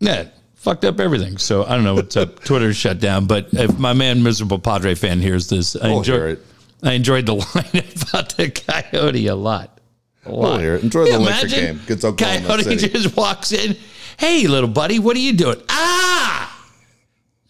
Yeah, 0.00 0.28
fucked 0.54 0.84
up 0.86 0.98
everything. 0.98 1.36
So 1.38 1.64
I 1.64 1.74
don't 1.74 1.84
know 1.84 1.94
what's 1.94 2.16
up. 2.16 2.40
Twitter's 2.44 2.76
shut 2.76 3.00
down. 3.00 3.26
But 3.26 3.48
if 3.52 3.78
my 3.78 3.92
man, 3.92 4.22
miserable 4.22 4.58
Padre 4.58 4.94
fan, 4.94 5.20
hears 5.20 5.48
this, 5.50 5.76
I 5.76 5.88
We'll 5.88 5.98
enjoy 5.98 6.14
hear 6.14 6.28
it. 6.28 6.46
I 6.82 6.92
enjoyed 6.92 7.26
the 7.26 7.34
line 7.54 7.84
about 8.08 8.36
the 8.36 8.50
coyote 8.50 9.26
a 9.26 9.34
lot. 9.34 9.78
A 10.26 10.32
lot. 10.32 10.40
We'll 10.52 10.58
hear 10.58 10.74
it. 10.76 10.84
Enjoy 10.84 11.04
the 11.04 11.10
Yeah, 11.10 11.16
Laker 11.18 11.30
imagine 11.30 11.60
game 11.66 11.80
against 11.84 12.04
Oklahoma 12.06 12.46
Coyote 12.46 12.62
City. 12.78 12.88
just 12.88 13.14
walks 13.16 13.52
in. 13.52 13.76
Hey, 14.18 14.46
little 14.46 14.70
buddy, 14.70 14.98
what 14.98 15.16
are 15.16 15.20
you 15.20 15.34
doing? 15.34 15.60
Ah, 15.68 16.66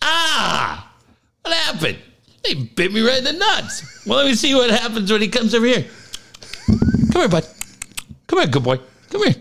ah, 0.03 0.93
what 1.43 1.55
happened? 1.55 1.99
They 2.45 2.55
bit 2.55 2.93
me 2.93 3.01
right 3.01 3.19
in 3.19 3.25
the 3.25 3.33
nuts. 3.33 4.07
Well, 4.07 4.19
let 4.19 4.27
me 4.27 4.35
see 4.35 4.55
what 4.55 4.71
happens 4.71 5.11
when 5.11 5.23
he 5.23 5.29
comes 5.29 5.55
over 5.55 5.67
here. 5.67 5.87
Come 6.67 7.23
here, 7.23 7.29
bud. 7.29 7.47
Come 8.27 8.41
here, 8.41 8.49
good 8.49 8.63
boy. 8.63 8.79
Come 9.11 9.25
here. 9.25 9.35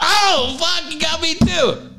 Oh, 0.00 0.56
fuck, 0.58 0.92
you 0.92 0.98
got 0.98 1.20
me 1.20 1.34
too. 1.34 1.90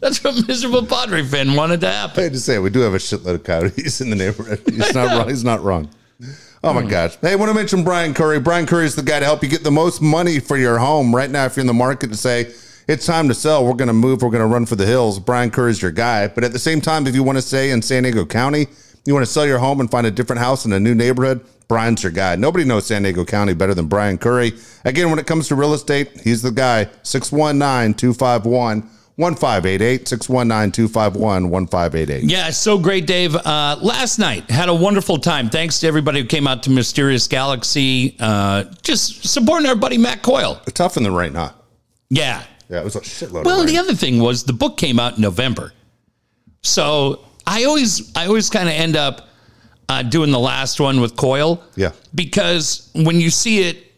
That's 0.00 0.22
what 0.22 0.46
miserable 0.48 0.84
Padre 0.84 1.22
fan 1.22 1.54
wanted 1.54 1.80
to 1.82 1.90
happen. 1.90 2.20
I 2.20 2.22
hate 2.24 2.32
to 2.32 2.40
say 2.40 2.58
we 2.58 2.70
do 2.70 2.80
have 2.80 2.94
a 2.94 2.98
shitload 2.98 3.36
of 3.36 3.44
coyotes 3.44 4.00
in 4.00 4.10
the 4.10 4.16
neighborhood. 4.16 4.60
He's 4.66 4.94
not 4.94 5.16
wrong. 5.16 5.28
He's 5.28 5.44
not 5.44 5.62
wrong. 5.62 5.88
Oh 6.62 6.72
my 6.72 6.82
gosh. 6.82 7.16
Hey, 7.20 7.32
I 7.32 7.36
want 7.36 7.50
to 7.50 7.54
mention 7.54 7.84
Brian 7.84 8.14
Curry. 8.14 8.40
Brian 8.40 8.66
Curry 8.66 8.86
is 8.86 8.96
the 8.96 9.02
guy 9.02 9.18
to 9.20 9.24
help 9.24 9.42
you 9.42 9.48
get 9.48 9.62
the 9.62 9.70
most 9.70 10.02
money 10.02 10.40
for 10.40 10.56
your 10.56 10.78
home. 10.78 11.14
Right 11.14 11.30
now, 11.30 11.44
if 11.44 11.56
you're 11.56 11.62
in 11.62 11.66
the 11.66 11.74
market 11.74 12.08
to 12.08 12.16
say, 12.16 12.52
it's 12.88 13.06
time 13.06 13.28
to 13.28 13.34
sell, 13.34 13.64
we're 13.64 13.74
going 13.74 13.88
to 13.88 13.94
move, 13.94 14.22
we're 14.22 14.30
going 14.30 14.42
to 14.42 14.46
run 14.46 14.66
for 14.66 14.76
the 14.76 14.86
hills, 14.86 15.18
Brian 15.18 15.50
Curry's 15.50 15.80
your 15.80 15.90
guy. 15.90 16.28
But 16.28 16.44
at 16.44 16.52
the 16.52 16.58
same 16.58 16.80
time, 16.80 17.06
if 17.06 17.14
you 17.14 17.22
want 17.22 17.38
to 17.38 17.42
stay 17.42 17.70
in 17.70 17.80
San 17.80 18.02
Diego 18.02 18.26
County, 18.26 18.66
you 19.06 19.14
want 19.14 19.24
to 19.26 19.30
sell 19.32 19.46
your 19.46 19.58
home 19.58 19.80
and 19.80 19.90
find 19.90 20.06
a 20.06 20.10
different 20.10 20.40
house 20.40 20.64
in 20.64 20.72
a 20.72 20.80
new 20.80 20.94
neighborhood, 20.94 21.44
Brian's 21.68 22.02
your 22.02 22.12
guy. 22.12 22.36
Nobody 22.36 22.64
knows 22.64 22.86
San 22.86 23.02
Diego 23.02 23.24
County 23.24 23.54
better 23.54 23.74
than 23.74 23.86
Brian 23.86 24.18
Curry. 24.18 24.52
Again, 24.84 25.10
when 25.10 25.18
it 25.18 25.26
comes 25.26 25.48
to 25.48 25.54
real 25.54 25.74
estate, 25.74 26.20
he's 26.22 26.42
the 26.42 26.50
guy. 26.50 26.88
619 27.02 27.94
251 27.94 28.90
1588. 29.16 30.08
619 30.08 30.72
251 30.72 31.50
1588. 31.50 32.24
Yeah, 32.30 32.50
so 32.50 32.78
great, 32.78 33.06
Dave. 33.06 33.34
Uh, 33.36 33.78
last 33.80 34.18
night 34.18 34.50
had 34.50 34.68
a 34.68 34.74
wonderful 34.74 35.18
time. 35.18 35.48
Thanks 35.48 35.80
to 35.80 35.86
everybody 35.86 36.20
who 36.20 36.26
came 36.26 36.46
out 36.46 36.62
to 36.64 36.70
Mysterious 36.70 37.26
Galaxy. 37.26 38.16
Uh, 38.20 38.64
just 38.82 39.26
supporting 39.26 39.68
our 39.68 39.76
buddy 39.76 39.98
Matt 39.98 40.22
Coyle. 40.22 40.60
Tough 40.74 40.96
in 40.96 41.02
the 41.02 41.10
rain, 41.10 41.34
huh? 41.34 41.52
Yeah. 42.10 42.42
Yeah, 42.68 42.80
it 42.80 42.84
was 42.84 42.96
a 42.96 43.00
shitload 43.00 43.44
Well, 43.44 43.64
the 43.64 43.78
other 43.78 43.94
thing 43.94 44.18
was 44.18 44.44
the 44.44 44.52
book 44.52 44.76
came 44.76 44.98
out 44.98 45.16
in 45.16 45.22
November, 45.22 45.72
so 46.62 47.24
I 47.46 47.64
always 47.64 48.14
I 48.16 48.26
always 48.26 48.50
kind 48.50 48.68
of 48.68 48.74
end 48.74 48.96
up 48.96 49.28
uh, 49.88 50.02
doing 50.02 50.30
the 50.30 50.38
last 50.38 50.80
one 50.80 51.00
with 51.00 51.16
Coyle. 51.16 51.62
Yeah. 51.76 51.92
because 52.14 52.90
when 52.94 53.20
you 53.20 53.30
see 53.30 53.60
it 53.60 53.92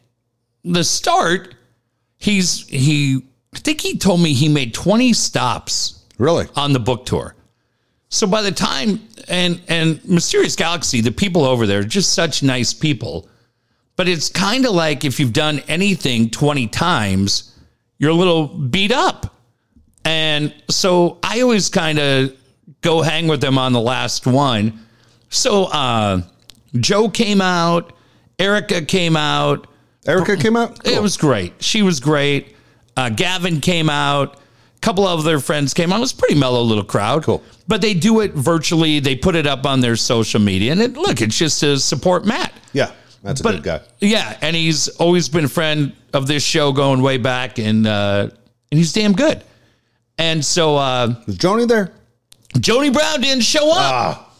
the 0.64 0.82
start, 0.84 1.54
he's 2.18 2.66
he. 2.68 3.22
I 3.54 3.58
think 3.58 3.80
he 3.80 3.96
told 3.96 4.20
me 4.20 4.34
he 4.34 4.48
made 4.48 4.74
20 4.74 5.12
stops 5.14 6.02
Really? 6.18 6.46
on 6.56 6.72
the 6.74 6.80
book 6.80 7.06
tour. 7.06 7.34
So 8.10 8.26
by 8.26 8.42
the 8.42 8.52
time 8.52 9.00
and 9.28 9.60
and 9.68 10.04
Mysterious 10.08 10.56
Galaxy, 10.56 11.00
the 11.00 11.12
people 11.12 11.44
over 11.44 11.66
there 11.66 11.80
are 11.80 11.84
just 11.84 12.12
such 12.12 12.42
nice 12.42 12.74
people. 12.74 13.28
But 13.96 14.08
it's 14.08 14.28
kind 14.28 14.66
of 14.66 14.72
like 14.72 15.04
if 15.04 15.18
you've 15.18 15.32
done 15.32 15.60
anything 15.68 16.28
20 16.28 16.66
times, 16.68 17.54
you're 17.98 18.10
a 18.10 18.14
little 18.14 18.46
beat 18.48 18.92
up. 18.92 19.34
And 20.04 20.54
so 20.68 21.18
I 21.22 21.40
always 21.40 21.70
kind 21.70 21.98
of 21.98 22.36
go 22.86 23.02
hang 23.02 23.26
with 23.26 23.40
them 23.40 23.58
on 23.58 23.72
the 23.72 23.80
last 23.80 24.26
one. 24.26 24.86
So 25.28 25.64
uh 25.64 26.22
Joe 26.78 27.08
came 27.08 27.40
out, 27.40 27.92
Erica 28.38 28.82
came 28.82 29.16
out. 29.16 29.66
Erica 30.06 30.36
came 30.36 30.56
out? 30.56 30.86
It 30.86 31.02
was 31.02 31.16
great. 31.16 31.54
She 31.62 31.82
was 31.82 31.98
great. 32.00 32.54
Uh, 32.96 33.08
Gavin 33.10 33.60
came 33.60 33.90
out. 33.90 34.36
A 34.36 34.78
couple 34.80 35.06
of 35.06 35.24
their 35.24 35.40
friends 35.40 35.74
came 35.74 35.92
out. 35.92 35.96
It 35.96 36.00
was 36.00 36.12
a 36.12 36.16
pretty 36.16 36.36
mellow 36.38 36.62
little 36.62 36.84
crowd. 36.84 37.24
Cool. 37.24 37.42
But 37.66 37.80
they 37.80 37.92
do 37.94 38.20
it 38.20 38.32
virtually. 38.34 39.00
They 39.00 39.16
put 39.16 39.34
it 39.34 39.46
up 39.46 39.66
on 39.66 39.80
their 39.80 39.96
social 39.96 40.38
media. 40.40 40.70
And 40.72 40.80
it, 40.80 40.96
look, 40.96 41.20
it's 41.20 41.36
just 41.36 41.58
to 41.60 41.78
support 41.80 42.24
Matt. 42.24 42.52
Yeah, 42.72 42.92
that's 43.22 43.40
a 43.40 43.42
But 43.42 43.52
good 43.56 43.62
guy. 43.64 43.80
yeah, 44.00 44.38
and 44.42 44.54
he's 44.54 44.88
always 45.00 45.28
been 45.28 45.46
a 45.46 45.48
friend 45.48 45.92
of 46.12 46.26
this 46.28 46.44
show 46.44 46.72
going 46.72 47.02
way 47.02 47.16
back, 47.18 47.58
and 47.58 47.84
uh, 47.86 48.28
and 48.70 48.78
he's 48.78 48.92
damn 48.92 49.12
good. 49.14 49.42
And 50.18 50.44
so 50.44 50.76
uh, 50.76 51.14
Was 51.26 51.36
Joni 51.36 51.66
there? 51.66 51.90
Joni 52.60 52.92
Brown 52.92 53.20
didn't 53.20 53.44
show 53.44 53.70
up. 53.70 53.76
Ah, 53.78 54.30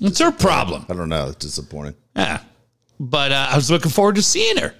It's 0.00 0.18
her 0.18 0.32
problem. 0.32 0.84
I 0.88 0.94
don't 0.94 1.08
know. 1.08 1.26
It's 1.28 1.36
disappointing. 1.36 1.94
Yeah, 2.14 2.40
but 3.00 3.32
uh, 3.32 3.48
I 3.50 3.56
was 3.56 3.70
looking 3.70 3.90
forward 3.90 4.16
to 4.16 4.22
seeing 4.22 4.56
her. 4.58 4.74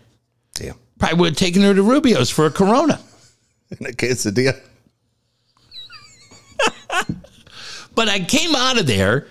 Damn. 0.54 0.74
Probably 0.98 1.18
would 1.20 1.28
have 1.30 1.36
taken 1.36 1.62
her 1.62 1.74
to 1.74 1.82
Rubio's 1.82 2.30
for 2.30 2.46
a 2.46 2.50
Corona. 2.50 2.98
In 3.80 3.86
a 3.86 3.90
quesadilla. 3.90 4.58
But 7.94 8.10
I 8.10 8.20
came 8.20 8.54
out 8.54 8.78
of 8.78 8.86
there, 8.86 9.26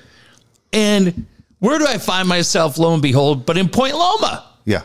and 0.74 1.28
where 1.60 1.78
do 1.78 1.86
I 1.86 2.00
find 2.00 2.28
myself? 2.28 2.80
Lo 2.80 2.94
and 2.94 3.02
behold, 3.02 3.46
but 3.46 3.60
in 3.60 3.70
Point 3.70 3.94
Loma. 3.94 4.44
Yeah. 4.66 4.82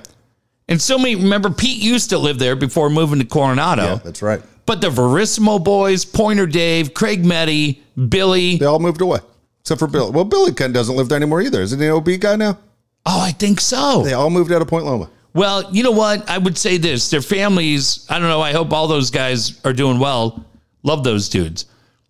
And 0.68 0.80
so 0.82 0.98
many. 0.98 1.16
Remember, 1.16 1.48
Pete 1.48 1.82
used 1.82 2.10
to 2.10 2.18
live 2.18 2.38
there 2.38 2.56
before 2.56 2.90
moving 2.90 3.20
to 3.20 3.24
Coronado. 3.24 3.82
Yeah, 3.84 3.94
that's 3.94 4.20
right. 4.20 4.42
But 4.70 4.80
the 4.80 4.88
Verissimo 4.88 5.58
boys, 5.58 6.04
Pointer 6.04 6.46
Dave, 6.46 6.94
Craig 6.94 7.24
Meddy, 7.24 7.80
Billy. 8.08 8.56
They 8.56 8.66
all 8.66 8.78
moved 8.78 9.00
away. 9.00 9.18
Except 9.62 9.80
for 9.80 9.88
Billy. 9.88 10.12
Well, 10.12 10.24
Billy 10.24 10.52
Kent 10.52 10.74
doesn't 10.74 10.94
live 10.94 11.08
there 11.08 11.16
anymore 11.16 11.42
either. 11.42 11.60
Isn't 11.60 11.80
he 11.80 11.86
an 11.86 11.94
OB 11.94 12.08
guy 12.20 12.36
now? 12.36 12.56
Oh, 13.04 13.20
I 13.20 13.32
think 13.32 13.60
so. 13.60 14.04
They 14.04 14.12
all 14.12 14.30
moved 14.30 14.52
out 14.52 14.62
of 14.62 14.68
Point 14.68 14.84
Loma. 14.84 15.10
Well, 15.34 15.68
you 15.74 15.82
know 15.82 15.90
what? 15.90 16.30
I 16.30 16.38
would 16.38 16.56
say 16.56 16.76
this: 16.76 17.10
their 17.10 17.20
families. 17.20 18.06
I 18.08 18.20
don't 18.20 18.28
know. 18.28 18.40
I 18.40 18.52
hope 18.52 18.72
all 18.72 18.86
those 18.86 19.10
guys 19.10 19.60
are 19.64 19.72
doing 19.72 19.98
well. 19.98 20.44
Love 20.84 21.02
those 21.02 21.28
dudes. 21.28 21.64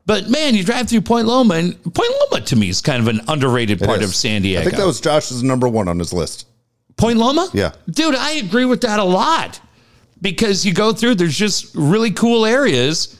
But 0.04 0.28
man, 0.28 0.54
you 0.54 0.62
drive 0.62 0.86
through 0.90 1.00
Point 1.00 1.28
Loma, 1.28 1.54
and 1.54 1.82
Point 1.94 2.12
Loma 2.30 2.44
to 2.44 2.56
me 2.56 2.68
is 2.68 2.82
kind 2.82 3.00
of 3.00 3.08
an 3.08 3.22
underrated 3.26 3.80
part 3.80 4.02
It 4.02 4.04
of. 4.04 4.14
San 4.14 4.42
Diego. 4.42 4.60
I 4.60 4.64
think 4.64 4.76
that 4.76 4.86
was 4.86 5.00
Josh's 5.00 5.42
number 5.42 5.66
one 5.66 5.88
on 5.88 5.98
his 5.98 6.12
list. 6.12 6.46
Point 6.98 7.16
Loma? 7.16 7.48
Yeah. 7.54 7.72
Dude, 7.88 8.14
I 8.14 8.32
agree 8.32 8.66
with 8.66 8.82
that 8.82 8.98
a 8.98 9.04
lot 9.04 9.60
because 10.22 10.64
you 10.66 10.74
go 10.74 10.92
through, 10.92 11.14
there's 11.16 11.36
just 11.36 11.74
really 11.74 12.10
cool 12.10 12.44
areas 12.44 13.18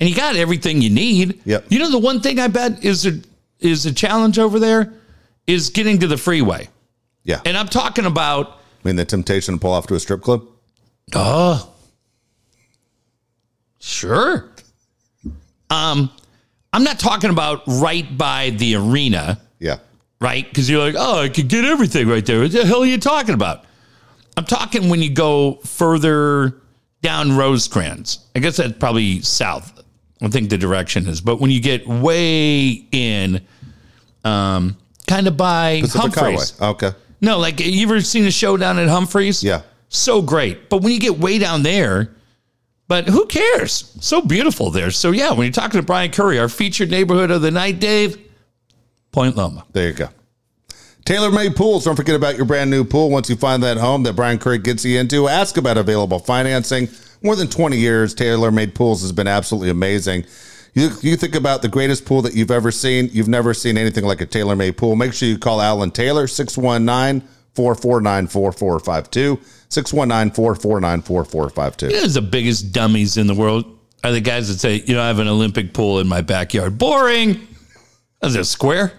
and 0.00 0.08
you 0.08 0.16
got 0.16 0.36
everything 0.36 0.82
you 0.82 0.90
need. 0.90 1.40
Yep. 1.44 1.66
You 1.68 1.78
know, 1.78 1.90
the 1.90 1.98
one 1.98 2.20
thing 2.20 2.38
I 2.38 2.48
bet 2.48 2.84
is 2.84 3.06
a, 3.06 3.20
is 3.60 3.86
a 3.86 3.92
challenge 3.94 4.38
over 4.38 4.58
there 4.58 4.92
is 5.46 5.70
getting 5.70 5.98
to 6.00 6.06
the 6.06 6.16
freeway. 6.16 6.68
Yeah. 7.24 7.40
And 7.44 7.56
I'm 7.56 7.68
talking 7.68 8.04
about, 8.06 8.48
I 8.84 8.88
mean, 8.88 8.96
the 8.96 9.04
temptation 9.04 9.54
to 9.54 9.60
pull 9.60 9.72
off 9.72 9.86
to 9.88 9.94
a 9.94 10.00
strip 10.00 10.22
club. 10.22 10.44
oh, 11.14 11.72
sure. 13.80 14.48
Um, 15.70 16.10
I'm 16.72 16.84
not 16.84 16.98
talking 16.98 17.30
about 17.30 17.62
right 17.66 18.16
by 18.16 18.50
the 18.50 18.76
arena. 18.76 19.40
Yeah. 19.58 19.78
right? 20.20 20.48
Because 20.48 20.68
you're 20.68 20.80
like, 20.80 20.96
oh, 20.98 21.20
I 21.20 21.28
could 21.28 21.48
get 21.48 21.64
everything 21.64 22.08
right 22.08 22.24
there. 22.26 22.40
What 22.40 22.52
the 22.52 22.66
hell 22.66 22.82
are 22.82 22.86
you 22.86 22.98
talking 22.98 23.34
about? 23.34 23.64
I'm 24.36 24.44
talking 24.44 24.88
when 24.88 25.02
you 25.02 25.10
go 25.10 25.54
further 25.64 26.60
down 27.02 27.36
Rosecrans. 27.36 28.26
I 28.34 28.38
guess 28.38 28.56
that's 28.56 28.78
probably 28.78 29.20
south. 29.20 29.82
I 30.22 30.28
think 30.28 30.50
the 30.50 30.58
direction 30.58 31.06
is. 31.08 31.20
But 31.20 31.40
when 31.40 31.50
you 31.50 31.60
get 31.60 31.86
way 31.86 32.86
in, 32.92 33.44
um, 34.24 34.76
kind 35.08 35.26
of 35.26 35.36
by 35.36 35.80
Pacific 35.80 36.14
Humphreys. 36.14 36.58
Highway. 36.58 36.70
Okay. 36.72 36.90
No, 37.20 37.38
like 37.38 37.60
you 37.60 37.86
ever 37.86 38.00
seen 38.00 38.24
a 38.24 38.30
show 38.30 38.56
down 38.56 38.78
at 38.78 38.88
Humphreys? 38.88 39.42
Yeah. 39.42 39.62
So 39.88 40.22
great. 40.22 40.70
But 40.70 40.82
when 40.82 40.92
you 40.92 41.00
get 41.00 41.18
way 41.18 41.38
down 41.38 41.62
there, 41.62 42.14
but 42.88 43.08
who 43.08 43.26
cares? 43.26 43.96
So 44.00 44.20
beautiful 44.22 44.70
there. 44.70 44.90
So 44.90 45.10
yeah, 45.10 45.30
when 45.32 45.46
you're 45.46 45.52
talking 45.52 45.80
to 45.80 45.86
Brian 45.86 46.10
Curry, 46.10 46.38
our 46.38 46.48
featured 46.48 46.90
neighborhood 46.90 47.30
of 47.30 47.42
the 47.42 47.50
night, 47.50 47.80
Dave, 47.80 48.18
Point 49.12 49.36
Loma. 49.36 49.64
There 49.72 49.88
you 49.88 49.94
go. 49.94 50.08
Tailor 51.12 51.30
made 51.30 51.54
pools. 51.54 51.84
Don't 51.84 51.94
forget 51.94 52.16
about 52.16 52.36
your 52.36 52.46
brand 52.46 52.70
new 52.70 52.84
pool. 52.84 53.10
Once 53.10 53.28
you 53.28 53.36
find 53.36 53.62
that 53.62 53.76
home 53.76 54.02
that 54.04 54.16
Brian 54.16 54.38
Craig 54.38 54.64
gets 54.64 54.82
you 54.82 54.98
into, 54.98 55.28
ask 55.28 55.58
about 55.58 55.76
available 55.76 56.18
financing. 56.18 56.88
More 57.22 57.36
than 57.36 57.48
20 57.48 57.76
years, 57.76 58.14
Tailor 58.14 58.50
made 58.50 58.74
pools 58.74 59.02
has 59.02 59.12
been 59.12 59.28
absolutely 59.28 59.68
amazing. 59.68 60.24
You, 60.72 60.88
you 61.02 61.16
think 61.16 61.34
about 61.34 61.60
the 61.60 61.68
greatest 61.68 62.06
pool 62.06 62.22
that 62.22 62.32
you've 62.34 62.50
ever 62.50 62.70
seen. 62.70 63.10
You've 63.12 63.28
never 63.28 63.52
seen 63.52 63.76
anything 63.76 64.06
like 64.06 64.22
a 64.22 64.26
tailor 64.26 64.56
made 64.56 64.78
pool. 64.78 64.96
Make 64.96 65.12
sure 65.12 65.28
you 65.28 65.36
call 65.36 65.60
Alan 65.60 65.90
Taylor, 65.90 66.26
619 66.26 67.28
449 67.56 68.26
4452. 68.28 69.38
619 69.68 70.34
449 70.34 71.02
4452. 71.02 71.94
You 71.94 72.00
know, 72.00 72.08
the 72.08 72.22
biggest 72.22 72.72
dummies 72.72 73.18
in 73.18 73.26
the 73.26 73.34
world 73.34 73.66
are 74.02 74.12
the 74.12 74.22
guys 74.22 74.48
that 74.48 74.60
say, 74.60 74.76
you 74.86 74.94
know, 74.94 75.02
I 75.02 75.08
have 75.08 75.18
an 75.18 75.28
Olympic 75.28 75.74
pool 75.74 76.00
in 76.00 76.08
my 76.08 76.22
backyard. 76.22 76.78
Boring. 76.78 77.48
Is 78.22 78.34
it 78.34 78.44
square? 78.44 78.94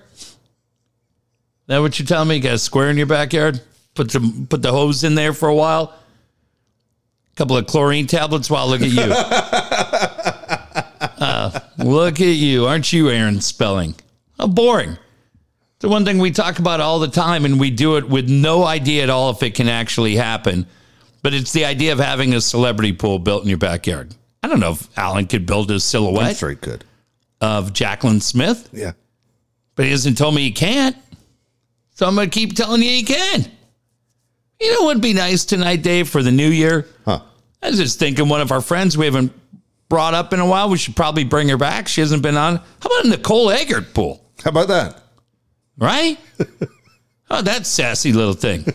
That 1.74 1.82
what 1.82 1.98
you're 1.98 2.06
telling 2.06 2.28
me? 2.28 2.36
You 2.36 2.42
got 2.42 2.54
a 2.54 2.58
square 2.60 2.90
in 2.92 2.98
your 2.98 3.08
backyard? 3.08 3.60
Put 3.96 4.12
some 4.12 4.46
put 4.48 4.62
the 4.62 4.72
hose 4.72 5.04
in 5.04 5.16
there 5.16 5.34
for 5.34 5.50
a 5.50 5.56
while. 5.56 5.86
A 7.32 7.36
couple 7.36 7.58
of 7.58 7.66
chlorine 7.66 8.06
tablets. 8.06 8.48
Wow, 8.48 8.68
look 8.68 8.82
at 8.82 8.90
you. 8.92 9.12
Uh, 11.24 11.58
look 11.78 12.20
at 12.20 12.26
you. 12.36 12.66
Aren't 12.66 12.92
you 12.92 13.10
Aaron 13.10 13.40
Spelling? 13.40 13.96
How 14.38 14.48
boring. 14.48 14.98
The 15.80 15.88
one 15.88 16.04
thing 16.04 16.18
we 16.18 16.32
talk 16.32 16.60
about 16.60 16.82
all 16.82 17.00
the 17.00 17.08
time, 17.08 17.46
and 17.46 17.60
we 17.60 17.70
do 17.72 17.96
it 17.98 18.10
with 18.10 18.30
no 18.30 18.66
idea 18.66 19.04
at 19.04 19.10
all 19.10 19.30
if 19.30 19.42
it 19.42 19.56
can 19.56 19.70
actually 19.70 20.16
happen. 20.16 20.66
But 21.22 21.34
it's 21.34 21.54
the 21.54 21.64
idea 21.66 21.94
of 21.94 22.00
having 22.00 22.34
a 22.34 22.42
celebrity 22.42 22.92
pool 22.94 23.20
built 23.20 23.44
in 23.44 23.50
your 23.50 23.58
backyard. 23.58 24.14
I 24.42 24.48
don't 24.50 24.60
know 24.60 24.72
if 24.72 24.98
Alan 24.98 25.28
could 25.28 25.46
build 25.46 25.72
a 25.72 25.76
I'm 25.76 25.80
silhouette 25.80 26.36
sure 26.36 26.50
he 26.50 26.56
could. 26.58 26.84
of 27.40 27.72
Jaclyn 27.72 28.22
Smith, 28.22 28.70
Yeah. 28.74 28.92
but 29.76 29.86
he 29.86 29.92
hasn't 29.92 30.18
told 30.18 30.36
me 30.36 30.42
he 30.42 30.52
can't. 30.52 30.98
So 31.94 32.08
I'm 32.08 32.16
going 32.16 32.30
to 32.30 32.34
keep 32.34 32.56
telling 32.56 32.82
you 32.82 32.90
he 32.90 33.04
can. 33.04 33.46
You 34.60 34.74
know 34.74 34.82
what 34.86 34.96
would 34.96 35.02
be 35.02 35.14
nice 35.14 35.46
tonight, 35.46 35.84
Dave, 35.84 36.10
for 36.10 36.24
the 36.24 36.32
new 36.32 36.48
year? 36.48 36.88
Huh. 37.06 37.22
I 37.62 37.70
was 37.70 37.78
just 37.78 38.00
thinking 38.00 38.30
one 38.30 38.42
of 38.42 38.52
our 38.52 38.62
friends 38.62 38.98
we 38.98 39.06
haven't 39.06 39.32
brought 39.90 40.14
up 40.14 40.34
in 40.34 40.40
a 40.40 40.46
while, 40.46 40.70
we 40.70 40.78
should 40.78 40.96
probably 40.96 41.24
bring 41.24 41.50
her 41.50 41.58
back. 41.58 41.88
She 41.88 42.02
hasn't 42.02 42.24
been 42.24 42.38
on. 42.38 42.58
How 42.58 42.88
about 42.88 43.06
Nicole 43.06 43.52
Eggert 43.52 43.94
pool? 43.94 44.26
How 44.44 44.50
about 44.50 44.68
that? 44.70 45.04
right? 45.78 46.18
oh, 47.30 47.42
that 47.42 47.66
sassy 47.66 48.14
little 48.14 48.34
thing. 48.34 48.66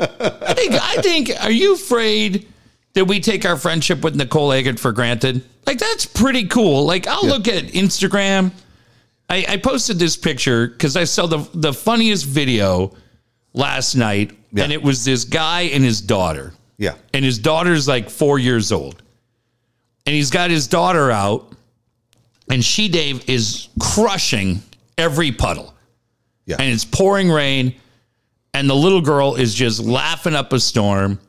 I 0.00 0.54
think. 0.54 0.74
I 0.74 0.96
think. 1.02 1.30
Are 1.42 1.50
you 1.50 1.74
afraid 1.74 2.48
that 2.94 3.04
we 3.04 3.20
take 3.20 3.44
our 3.44 3.56
friendship 3.56 4.02
with 4.02 4.16
Nicole 4.16 4.52
Eggert 4.52 4.78
for 4.78 4.92
granted? 4.92 5.44
Like 5.66 5.78
that's 5.78 6.06
pretty 6.06 6.46
cool. 6.46 6.84
Like 6.84 7.06
I'll 7.06 7.26
look 7.26 7.48
at 7.48 7.64
Instagram. 7.64 8.52
I, 9.28 9.44
I 9.48 9.56
posted 9.58 9.98
this 9.98 10.16
picture 10.16 10.68
because 10.68 10.96
I 10.96 11.04
saw 11.04 11.26
the 11.26 11.48
the 11.54 11.72
funniest 11.72 12.24
video 12.26 12.94
last 13.52 13.94
night, 13.94 14.32
Yeah. 14.52 14.64
and 14.64 14.72
it 14.72 14.82
was 14.82 15.04
this 15.04 15.24
guy 15.24 15.62
and 15.62 15.84
his 15.84 16.00
daughter, 16.00 16.52
Yeah. 16.78 16.94
and 17.12 17.24
his 17.24 17.38
daughter's 17.38 17.86
like 17.88 18.08
four 18.10 18.38
years 18.38 18.72
old, 18.72 19.02
and 20.06 20.14
he's 20.14 20.30
got 20.30 20.50
his 20.50 20.66
daughter 20.66 21.10
out, 21.10 21.52
and 22.50 22.64
she 22.64 22.88
Dave 22.88 23.28
is 23.28 23.68
crushing 23.80 24.62
every 24.96 25.30
puddle 25.32 25.74
Yeah. 26.46 26.56
and 26.58 26.72
it's 26.72 26.84
pouring 26.84 27.30
rain 27.30 27.74
and 28.54 28.68
the 28.68 28.74
little 28.74 29.00
girl 29.02 29.36
is 29.36 29.54
just 29.54 29.78
laughing 29.80 30.34
up 30.34 30.52
a 30.52 30.58
storm 30.58 31.20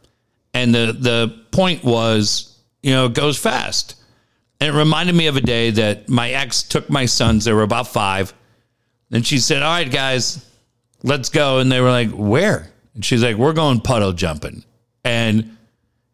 and 0.56 0.74
the 0.74 0.96
the 1.00 1.44
point 1.52 1.84
was 1.84 2.58
you 2.82 2.92
know 2.92 3.06
it 3.06 3.14
goes 3.14 3.38
fast 3.38 3.96
and 4.60 4.76
it 4.76 4.78
reminded 4.78 5.16
me 5.16 5.28
of 5.28 5.36
a 5.36 5.42
day 5.42 5.72
that 5.72 6.10
my 6.10 6.32
ex 6.32 6.64
took 6.64 6.90
my 6.90 7.06
sons 7.06 7.46
they 7.46 7.54
were 7.54 7.64
about 7.64 7.88
five 7.88 8.34
and 9.12 9.26
she 9.26 9.40
said 9.40 9.64
all 9.64 9.72
right 9.72 9.92
guys 9.92 10.46
let's 11.04 11.30
go 11.30 11.60
and 11.60 11.72
they 11.72 11.82
were 11.82 11.92
like 11.92 12.10
where 12.12 12.72
and 12.96 13.04
she's 13.06 13.24
like 13.24 13.38
we're 13.38 13.54
going 13.54 13.80
puddle 13.80 14.14
jumping 14.14 14.64
and 15.04 15.58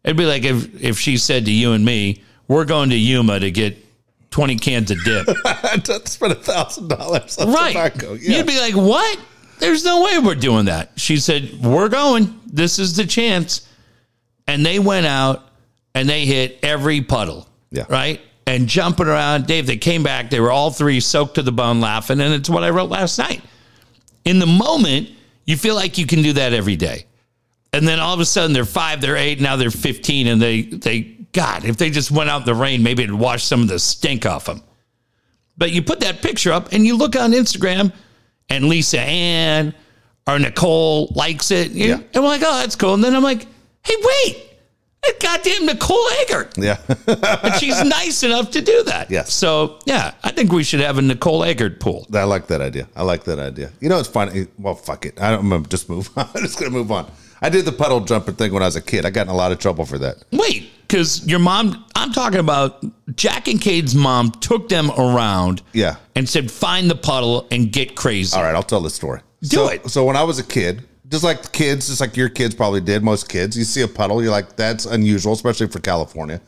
it'd 0.04 0.16
be 0.16 0.26
like 0.26 0.44
if 0.44 0.82
if 0.82 0.98
she 0.98 1.16
said 1.16 1.44
to 1.44 1.52
you 1.52 1.72
and 1.72 1.84
me 1.84 2.22
we're 2.48 2.64
going 2.64 2.90
to 2.90 2.96
yuma 2.96 3.40
to 3.40 3.50
get 3.50 3.76
20 4.30 4.56
cans 4.56 4.90
of 4.90 5.02
dip 5.04 5.26
Don't 5.82 6.06
spend 6.06 6.32
a 6.32 6.36
thousand 6.36 6.88
dollars 6.88 7.38
on 7.38 7.52
right. 7.52 7.72
tobacco. 7.72 8.12
Yeah. 8.14 8.38
You'd 8.38 8.46
be 8.46 8.58
like, 8.58 8.74
what? 8.74 9.18
There's 9.60 9.84
no 9.84 10.04
way 10.04 10.18
we're 10.18 10.34
doing 10.34 10.66
that. 10.66 10.90
She 10.96 11.16
said, 11.16 11.58
we're 11.62 11.88
going. 11.88 12.38
This 12.46 12.78
is 12.78 12.96
the 12.96 13.06
chance. 13.06 13.66
and 14.46 14.64
they 14.64 14.78
went 14.78 15.06
out 15.06 15.48
and 15.94 16.08
they 16.08 16.26
hit 16.26 16.58
every 16.62 17.00
puddle. 17.00 17.48
Yeah. 17.70 17.84
Right? 17.88 18.20
And 18.46 18.68
jumping 18.68 19.06
around. 19.06 19.46
Dave, 19.46 19.66
they 19.66 19.76
came 19.76 20.02
back. 20.02 20.30
They 20.30 20.40
were 20.40 20.52
all 20.52 20.70
three 20.70 21.00
soaked 21.00 21.34
to 21.34 21.42
the 21.42 21.52
bone 21.52 21.80
laughing. 21.80 22.20
And 22.20 22.32
it's 22.32 22.48
what 22.48 22.62
I 22.62 22.70
wrote 22.70 22.90
last 22.90 23.18
night. 23.18 23.42
In 24.24 24.38
the 24.38 24.46
moment, 24.46 25.10
you 25.44 25.56
feel 25.56 25.74
like 25.74 25.98
you 25.98 26.06
can 26.06 26.22
do 26.22 26.32
that 26.34 26.52
every 26.52 26.76
day. 26.76 27.06
And 27.72 27.86
then 27.86 27.98
all 27.98 28.14
of 28.14 28.20
a 28.20 28.24
sudden 28.24 28.52
they're 28.52 28.64
five, 28.64 29.00
they're 29.00 29.16
eight, 29.16 29.40
now 29.40 29.56
they're 29.56 29.70
15. 29.70 30.28
And 30.28 30.40
they, 30.40 30.62
they, 30.62 31.00
God, 31.32 31.64
if 31.64 31.76
they 31.76 31.90
just 31.90 32.10
went 32.10 32.30
out 32.30 32.42
in 32.42 32.46
the 32.46 32.54
rain, 32.54 32.82
maybe 32.82 33.02
it'd 33.02 33.14
wash 33.14 33.44
some 33.44 33.62
of 33.62 33.68
the 33.68 33.78
stink 33.78 34.24
off 34.24 34.46
them. 34.46 34.62
But 35.58 35.72
you 35.72 35.82
put 35.82 36.00
that 36.00 36.22
picture 36.22 36.52
up 36.52 36.72
and 36.72 36.86
you 36.86 36.96
look 36.96 37.16
on 37.16 37.32
Instagram 37.32 37.92
and 38.48 38.68
Lisa 38.68 39.00
Ann 39.00 39.74
or 40.26 40.38
Nicole 40.38 41.12
likes 41.14 41.50
it. 41.50 41.72
Yeah. 41.72 42.00
And 42.14 42.22
we're 42.22 42.28
like, 42.28 42.42
oh, 42.44 42.58
that's 42.58 42.76
cool. 42.76 42.94
And 42.94 43.02
then 43.02 43.14
I'm 43.14 43.22
like, 43.22 43.46
hey, 43.82 43.94
wait, 44.02 44.45
goddamn 45.20 45.66
Nicole 45.66 46.06
Eggert. 46.22 46.56
Yeah. 46.58 46.78
And 47.06 47.54
she's 47.56 47.82
nice 47.84 48.22
enough 48.22 48.50
to 48.52 48.60
do 48.60 48.82
that. 48.84 49.10
Yes. 49.10 49.32
So, 49.32 49.78
yeah, 49.86 50.14
I 50.24 50.30
think 50.30 50.52
we 50.52 50.62
should 50.64 50.80
have 50.80 50.98
a 50.98 51.02
Nicole 51.02 51.44
Eggert 51.44 51.80
pool. 51.80 52.06
I 52.14 52.24
like 52.24 52.46
that 52.48 52.60
idea. 52.60 52.88
I 52.96 53.02
like 53.02 53.24
that 53.24 53.38
idea. 53.38 53.70
You 53.80 53.88
know, 53.88 53.98
it's 53.98 54.08
funny. 54.08 54.46
Well, 54.58 54.74
fuck 54.74 55.06
it. 55.06 55.20
I 55.20 55.30
don't, 55.30 55.40
I'm 55.40 55.48
gonna 55.50 55.64
just 55.68 55.88
move 55.88 56.10
on. 56.16 56.28
I'm 56.34 56.42
just 56.42 56.58
going 56.58 56.70
to 56.70 56.76
move 56.76 56.90
on. 56.92 57.10
I 57.42 57.50
did 57.50 57.64
the 57.66 57.72
puddle 57.72 58.00
jumper 58.00 58.32
thing 58.32 58.52
when 58.52 58.62
I 58.62 58.66
was 58.66 58.76
a 58.76 58.82
kid. 58.82 59.04
I 59.04 59.10
got 59.10 59.26
in 59.26 59.28
a 59.28 59.36
lot 59.36 59.52
of 59.52 59.58
trouble 59.58 59.84
for 59.84 59.98
that. 59.98 60.24
Wait, 60.32 60.70
because 60.82 61.26
your 61.26 61.38
mom, 61.38 61.84
I'm 61.94 62.10
talking 62.12 62.40
about 62.40 62.82
Jack 63.14 63.46
and 63.46 63.60
Cade's 63.60 63.94
mom 63.94 64.30
took 64.32 64.70
them 64.70 64.90
around 64.92 65.62
Yeah. 65.74 65.96
and 66.14 66.26
said, 66.28 66.50
find 66.50 66.90
the 66.90 66.94
puddle 66.96 67.46
and 67.50 67.70
get 67.70 67.94
crazy. 67.94 68.34
All 68.36 68.42
right, 68.42 68.54
I'll 68.54 68.62
tell 68.62 68.80
the 68.80 68.88
story. 68.90 69.20
Do 69.42 69.48
so, 69.48 69.68
it. 69.68 69.90
So 69.90 70.04
when 70.04 70.16
I 70.16 70.22
was 70.22 70.38
a 70.38 70.44
kid, 70.44 70.82
just 71.08 71.24
like 71.24 71.52
kids, 71.52 71.88
just 71.88 72.00
like 72.00 72.16
your 72.16 72.28
kids 72.28 72.54
probably 72.54 72.80
did, 72.80 73.02
most 73.02 73.28
kids, 73.28 73.56
you 73.56 73.64
see 73.64 73.82
a 73.82 73.88
puddle, 73.88 74.22
you're 74.22 74.32
like, 74.32 74.56
that's 74.56 74.86
unusual, 74.86 75.32
especially 75.32 75.68
for 75.68 75.80
California. 75.80 76.40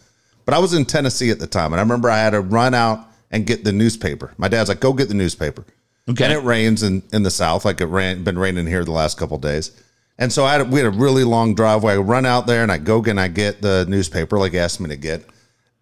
But 0.45 0.55
I 0.55 0.59
was 0.59 0.75
in 0.75 0.85
Tennessee 0.85 1.31
at 1.31 1.39
the 1.39 1.47
time, 1.47 1.73
and 1.73 1.81
I 1.81 1.83
remember 1.83 2.11
I 2.11 2.19
had 2.19 2.31
to 2.31 2.41
run 2.41 2.75
out 2.75 3.07
and 3.31 3.47
get 3.47 3.65
the 3.65 3.73
newspaper. 3.73 4.33
My 4.39 4.49
dad's 4.49 4.69
like, 4.69 4.81
go 4.81 4.93
get 4.93 5.09
the 5.09 5.15
newspaper. 5.15 5.65
Okay. 6.09 6.25
And 6.25 6.33
it 6.33 6.43
rains 6.43 6.83
in, 6.83 7.03
in 7.13 7.23
the 7.23 7.31
South, 7.31 7.65
like 7.65 7.81
it 7.81 7.87
ran, 7.87 8.25
been 8.25 8.39
raining 8.39 8.67
here 8.67 8.85
the 8.85 8.93
last 8.93 9.19
couple 9.19 9.37
of 9.37 9.43
days. 9.43 9.73
And 10.19 10.33
so 10.33 10.45
I 10.45 10.55
had, 10.55 10.71
we 10.71 10.81
had 10.81 10.87
a 10.87 10.97
really 10.97 11.23
long 11.23 11.55
driveway. 11.55 11.93
I 11.93 11.99
run 11.99 12.27
out 12.27 12.47
there 12.47 12.63
and 12.63 12.73
I 12.73 12.79
go 12.79 13.03
and 13.05 13.21
I 13.21 13.29
get 13.29 13.61
the 13.61 13.85
newspaper 13.89 14.39
like 14.39 14.53
he 14.53 14.59
asked 14.59 14.81
me 14.81 14.89
to 14.89 14.97
get. 14.97 15.25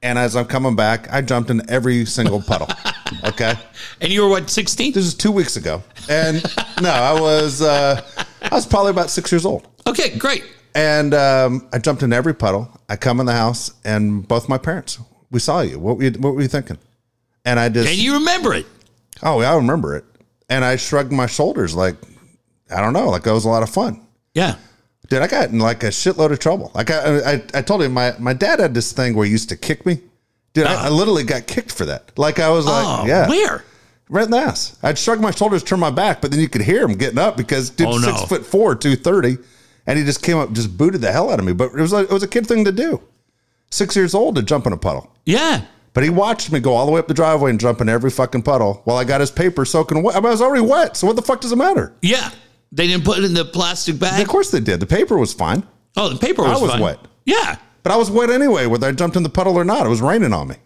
And 0.02 0.18
as 0.18 0.36
I'm 0.36 0.44
coming 0.44 0.76
back, 0.76 1.10
I 1.12 1.22
jumped 1.22 1.48
in 1.48 1.68
every 1.70 2.04
single 2.04 2.42
puddle. 2.42 2.68
okay. 3.24 3.54
And 4.00 4.12
you 4.12 4.22
were 4.22 4.28
what, 4.28 4.50
16? 4.50 4.92
This 4.92 5.06
is 5.06 5.14
two 5.14 5.32
weeks 5.32 5.56
ago, 5.56 5.82
and 6.10 6.42
no, 6.82 6.90
I 6.90 7.18
was 7.18 7.62
uh, 7.62 8.02
I 8.50 8.54
was 8.54 8.66
probably 8.66 8.90
about 8.90 9.10
six 9.10 9.30
years 9.32 9.44
old, 9.46 9.66
Okay, 9.86 10.16
great. 10.18 10.44
and 10.74 11.14
um, 11.14 11.68
I 11.72 11.78
jumped 11.78 12.02
in 12.02 12.12
every 12.12 12.34
puddle. 12.34 12.70
I 12.88 12.96
come 12.96 13.20
in 13.20 13.26
the 13.26 13.32
house, 13.32 13.72
and 13.84 14.26
both 14.26 14.48
my 14.48 14.58
parents, 14.58 14.98
we 15.30 15.40
saw 15.40 15.60
you. 15.60 15.78
What 15.78 15.96
were 15.98 16.04
you, 16.04 16.10
what 16.12 16.34
were 16.34 16.42
you 16.42 16.48
thinking? 16.48 16.78
And 17.44 17.58
I 17.60 17.68
just, 17.68 17.88
And 17.88 17.96
you 17.98 18.14
remember 18.14 18.54
it. 18.54 18.66
oh, 19.22 19.40
yeah, 19.40 19.52
I 19.52 19.56
remember 19.56 19.96
it, 19.96 20.04
and 20.48 20.64
I 20.64 20.76
shrugged 20.76 21.12
my 21.12 21.26
shoulders 21.26 21.74
like, 21.74 21.96
I 22.70 22.80
don't 22.80 22.92
know, 22.92 23.08
like 23.10 23.26
it 23.26 23.32
was 23.32 23.44
a 23.44 23.48
lot 23.48 23.62
of 23.62 23.70
fun. 23.70 24.04
Yeah. 24.34 24.56
Dude, 25.08 25.22
I 25.22 25.28
got 25.28 25.50
in 25.50 25.60
like 25.60 25.84
a 25.84 25.88
shitload 25.88 26.32
of 26.32 26.40
trouble. 26.40 26.72
Like 26.74 26.90
I, 26.90 27.34
I, 27.34 27.42
I 27.54 27.62
told 27.62 27.80
him 27.82 27.92
my 27.92 28.14
my 28.18 28.32
dad 28.32 28.58
had 28.58 28.74
this 28.74 28.90
thing 28.92 29.14
where 29.14 29.24
he 29.24 29.30
used 29.30 29.48
to 29.50 29.56
kick 29.56 29.86
me. 29.86 30.00
Dude, 30.52 30.66
I, 30.66 30.86
I 30.86 30.88
literally 30.88 31.22
got 31.22 31.46
kicked 31.46 31.70
for 31.70 31.84
that. 31.84 32.10
Like 32.18 32.40
I 32.40 32.50
was 32.50 32.66
like, 32.66 32.84
Oh, 32.84 33.06
yeah, 33.06 33.28
where? 33.28 33.62
Right 34.08 34.24
in 34.24 34.30
the 34.30 34.38
ass. 34.38 34.76
I'd 34.82 34.98
shrug 34.98 35.20
my 35.20 35.30
shoulders, 35.32 35.62
turn 35.64 35.80
my 35.80 35.90
back, 35.90 36.20
but 36.20 36.30
then 36.30 36.38
you 36.40 36.48
could 36.48 36.62
hear 36.62 36.82
him 36.84 36.94
getting 36.94 37.18
up 37.18 37.36
because 37.36 37.70
dude, 37.70 37.88
Oh, 37.88 37.98
no. 37.98 38.06
six 38.16 38.22
foot 38.22 38.46
four, 38.46 38.74
two 38.76 38.94
thirty, 38.96 39.36
and 39.86 39.98
he 39.98 40.04
just 40.04 40.22
came 40.22 40.36
up, 40.38 40.52
just 40.52 40.76
booted 40.78 41.00
the 41.00 41.10
hell 41.10 41.30
out 41.30 41.38
of 41.40 41.44
me. 41.44 41.52
But 41.52 41.72
it 41.72 41.80
was 41.80 41.92
like, 41.92 42.04
it 42.04 42.12
was 42.12 42.22
a 42.22 42.28
kid 42.28 42.46
thing 42.46 42.64
to 42.66 42.72
do. 42.72 43.02
Six 43.70 43.96
years 43.96 44.14
old 44.14 44.36
to 44.36 44.42
jump 44.42 44.66
in 44.66 44.72
a 44.72 44.76
puddle. 44.76 45.12
Yeah. 45.24 45.62
But 45.92 46.04
he 46.04 46.10
watched 46.10 46.52
me 46.52 46.60
go 46.60 46.74
all 46.74 46.86
the 46.86 46.92
way 46.92 47.00
up 47.00 47.08
the 47.08 47.14
driveway 47.14 47.50
and 47.50 47.58
jump 47.58 47.80
in 47.80 47.88
every 47.88 48.10
fucking 48.10 48.42
puddle 48.42 48.82
while 48.84 48.96
I 48.96 49.04
got 49.04 49.20
his 49.20 49.30
paper 49.30 49.64
soaking 49.64 50.02
wet. 50.02 50.14
I, 50.14 50.20
mean, 50.20 50.26
I 50.26 50.30
was 50.30 50.42
already 50.42 50.64
wet, 50.64 50.96
so 50.96 51.06
what 51.06 51.16
the 51.16 51.22
fuck 51.22 51.40
does 51.40 51.50
it 51.52 51.56
matter? 51.56 51.92
Yeah. 52.02 52.30
They 52.70 52.86
didn't 52.86 53.04
put 53.04 53.18
it 53.18 53.24
in 53.24 53.34
the 53.34 53.44
plastic 53.44 53.98
bag. 53.98 54.20
Of 54.22 54.28
course 54.28 54.50
they 54.50 54.60
did. 54.60 54.78
The 54.80 54.86
paper 54.86 55.16
was 55.16 55.32
fine, 55.32 55.66
Oh, 55.96 56.10
the 56.10 56.18
paper 56.18 56.42
was, 56.42 56.58
I 56.58 56.62
was 56.62 56.70
fine. 56.72 56.80
wet. 56.82 56.98
Yeah. 57.24 57.56
but 57.82 57.92
I 57.92 57.96
was 57.96 58.10
wet 58.10 58.28
anyway, 58.30 58.66
whether 58.66 58.86
I 58.86 58.92
jumped 58.92 59.16
in 59.16 59.22
the 59.22 59.28
puddle 59.30 59.56
or 59.56 59.64
not. 59.64 59.86
It 59.86 59.88
was 59.88 60.02
raining 60.02 60.32
on 60.34 60.48
me. 60.48 60.56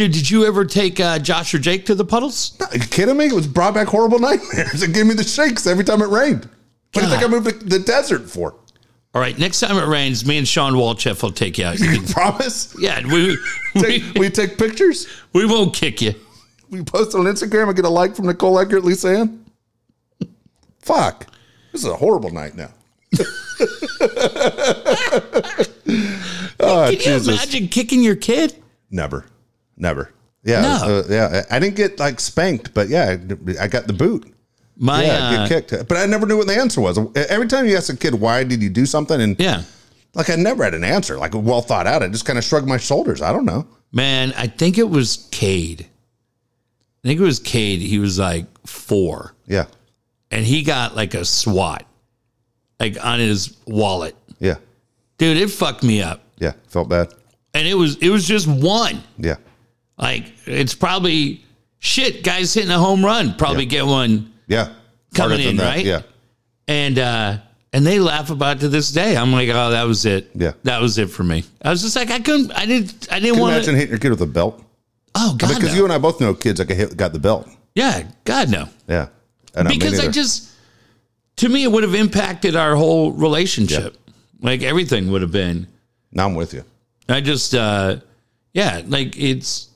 Dude, 0.00 0.12
did 0.12 0.30
you 0.30 0.46
ever 0.46 0.64
take 0.64 0.98
uh, 0.98 1.18
Josh 1.18 1.52
or 1.52 1.58
Jake 1.58 1.84
to 1.84 1.94
the 1.94 2.06
puddles? 2.06 2.56
Are 2.58 2.74
you 2.74 2.80
kidding 2.80 3.18
me? 3.18 3.26
It 3.26 3.34
was 3.34 3.46
brought 3.46 3.74
back 3.74 3.86
horrible 3.86 4.18
nightmares. 4.28 4.82
It 4.82 4.94
gave 4.94 5.04
me 5.04 5.12
the 5.12 5.22
shakes 5.22 5.66
every 5.66 5.84
time 5.84 6.00
it 6.00 6.06
rained. 6.08 6.48
What 6.94 7.02
do 7.02 7.06
you 7.06 7.08
think 7.10 7.22
I 7.22 7.26
moved 7.26 7.50
to 7.50 7.66
the 7.66 7.80
desert 7.80 8.22
for? 8.30 8.54
All 9.14 9.20
right, 9.20 9.38
next 9.38 9.60
time 9.60 9.76
it 9.76 9.84
rains, 9.86 10.24
me 10.24 10.38
and 10.38 10.48
Sean 10.48 10.72
Walchef 10.72 11.22
will 11.22 11.32
take 11.32 11.58
you 11.58 11.66
out. 11.66 11.78
You 11.80 11.98
can- 11.98 12.06
Promise? 12.06 12.74
yeah, 12.80 13.02
we, 13.12 13.36
Take, 13.74 14.02
we, 14.14 14.20
we 14.20 14.30
take 14.30 14.56
pictures. 14.56 15.06
we 15.34 15.44
won't 15.44 15.74
kick 15.74 16.00
you. 16.00 16.14
We 16.70 16.82
post 16.82 17.14
on 17.14 17.26
Instagram 17.26 17.66
and 17.66 17.76
get 17.76 17.84
a 17.84 17.90
like 17.90 18.16
from 18.16 18.24
Nicole 18.26 18.54
Lisa 18.54 19.18
Ann. 19.18 19.44
Fuck. 20.80 21.26
This 21.72 21.82
is 21.82 21.88
a 21.90 21.96
horrible 21.96 22.30
night 22.30 22.54
now. 22.54 22.70
oh, 26.58 26.86
Can 26.88 26.92
you 26.92 26.96
Jesus. 26.96 27.28
imagine 27.28 27.68
kicking 27.68 28.02
your 28.02 28.16
kid? 28.16 28.56
Never. 28.90 29.26
Never. 29.80 30.12
Yeah. 30.44 30.60
No. 30.60 30.78
uh, 30.84 31.02
yeah. 31.08 31.42
I 31.50 31.58
didn't 31.58 31.76
get 31.76 31.98
like 31.98 32.20
spanked, 32.20 32.72
but 32.74 32.88
yeah, 32.88 33.16
I 33.58 33.64
I 33.64 33.66
got 33.68 33.86
the 33.86 33.92
boot. 33.92 34.32
My 34.76 35.04
Yeah, 35.04 35.12
uh, 35.42 35.48
get 35.48 35.68
kicked. 35.68 35.88
But 35.88 35.98
I 35.98 36.06
never 36.06 36.26
knew 36.26 36.36
what 36.38 36.46
the 36.46 36.54
answer 36.56 36.80
was. 36.80 36.98
Every 37.16 37.48
time 37.48 37.66
you 37.66 37.76
ask 37.76 37.92
a 37.92 37.96
kid, 37.96 38.14
why 38.14 38.44
did 38.44 38.62
you 38.62 38.70
do 38.70 38.86
something? 38.86 39.20
And 39.20 39.38
yeah. 39.38 39.62
like, 40.14 40.30
I 40.30 40.36
never 40.36 40.64
had 40.64 40.74
an 40.74 40.84
answer, 40.84 41.18
like 41.18 41.32
well 41.34 41.60
thought 41.60 41.86
out. 41.86 42.02
I 42.02 42.08
just 42.08 42.24
kind 42.24 42.38
of 42.38 42.44
shrugged 42.44 42.66
my 42.68 42.78
shoulders. 42.78 43.20
I 43.20 43.32
don't 43.32 43.44
know. 43.44 43.66
Man, 43.92 44.32
I 44.36 44.46
think 44.46 44.78
it 44.78 44.88
was 44.88 45.28
Cade. 45.30 45.86
I 47.04 47.08
think 47.08 47.20
it 47.20 47.24
was 47.24 47.40
Cade. 47.40 47.80
He 47.80 47.98
was 47.98 48.18
like 48.18 48.46
four, 48.66 49.34
Yeah. 49.46 49.66
and 50.30 50.44
he 50.44 50.62
got 50.62 50.94
like 50.94 51.14
a 51.14 51.24
SWAT, 51.24 51.84
like 52.78 53.02
on 53.04 53.18
his 53.18 53.56
wallet. 53.66 54.14
Yeah. 54.38 54.56
Dude, 55.18 55.36
it 55.36 55.48
fucked 55.50 55.82
me 55.82 56.02
up. 56.02 56.22
Yeah. 56.38 56.52
Felt 56.68 56.88
bad. 56.88 57.12
And 57.52 57.66
it 57.66 57.74
was 57.74 57.96
it 57.96 58.08
was 58.10 58.26
just 58.26 58.46
one. 58.46 59.02
Yeah. 59.18 59.36
Like 60.00 60.32
it's 60.46 60.74
probably 60.74 61.44
shit. 61.78 62.24
Guys 62.24 62.54
hitting 62.54 62.70
a 62.70 62.78
home 62.78 63.04
run 63.04 63.34
probably 63.34 63.66
get 63.66 63.84
one, 63.86 64.32
Yeah. 64.46 64.72
Coming 65.14 65.38
Harder 65.40 65.50
in, 65.50 65.56
right? 65.58 65.84
Yeah. 65.84 66.02
and 66.68 66.98
uh 66.98 67.38
and 67.72 67.86
they 67.86 68.00
laugh 68.00 68.30
about 68.30 68.56
it 68.56 68.60
to 68.60 68.68
this 68.68 68.90
day. 68.90 69.16
I'm 69.16 69.30
like, 69.32 69.48
oh, 69.48 69.70
that 69.70 69.84
was 69.84 70.04
it. 70.04 70.30
Yeah. 70.34 70.52
that 70.64 70.80
was 70.80 70.98
it 70.98 71.08
for 71.10 71.22
me. 71.22 71.44
I 71.62 71.70
was 71.70 71.82
just 71.82 71.94
like, 71.94 72.10
I 72.10 72.18
couldn't. 72.18 72.50
I 72.52 72.66
didn't. 72.66 73.06
I 73.12 73.20
didn't 73.20 73.38
want 73.38 73.54
imagine 73.54 73.74
to. 73.74 73.78
hitting 73.78 73.90
your 73.90 73.98
kid 74.00 74.10
with 74.10 74.22
a 74.22 74.26
belt? 74.26 74.64
Oh 75.14 75.34
God, 75.38 75.48
Because 75.54 75.70
no. 75.70 75.74
you 75.74 75.84
and 75.84 75.92
I 75.92 75.98
both 75.98 76.20
know 76.20 76.34
kids 76.34 76.58
that 76.58 76.66
got 76.66 76.76
hit, 76.76 76.96
got 76.96 77.12
the 77.12 77.18
belt. 77.20 77.48
yeah, 77.74 78.08
God 78.24 78.50
no. 78.50 78.68
Yeah. 78.88 79.08
I 79.54 79.64
because 79.64 79.98
I 80.00 80.08
just, 80.08 80.50
to 81.36 81.48
me, 81.48 81.64
it 81.64 81.68
would 81.72 81.82
have 81.82 81.94
impacted 81.96 82.54
our 82.56 82.76
whole 82.76 83.10
relationship. 83.12 83.96
Like 84.40 84.62
everything 84.62 85.10
would 85.10 85.22
have 85.22 85.32
been. 85.32 85.66
Now 86.12 86.26
I'm 86.26 86.34
with 86.36 86.54
you. 86.54 86.64
I 87.08 87.20
just, 87.20 87.54
uh, 87.54 87.96
yeah, 88.52 88.82
like 88.86 89.18
it's 89.18 89.68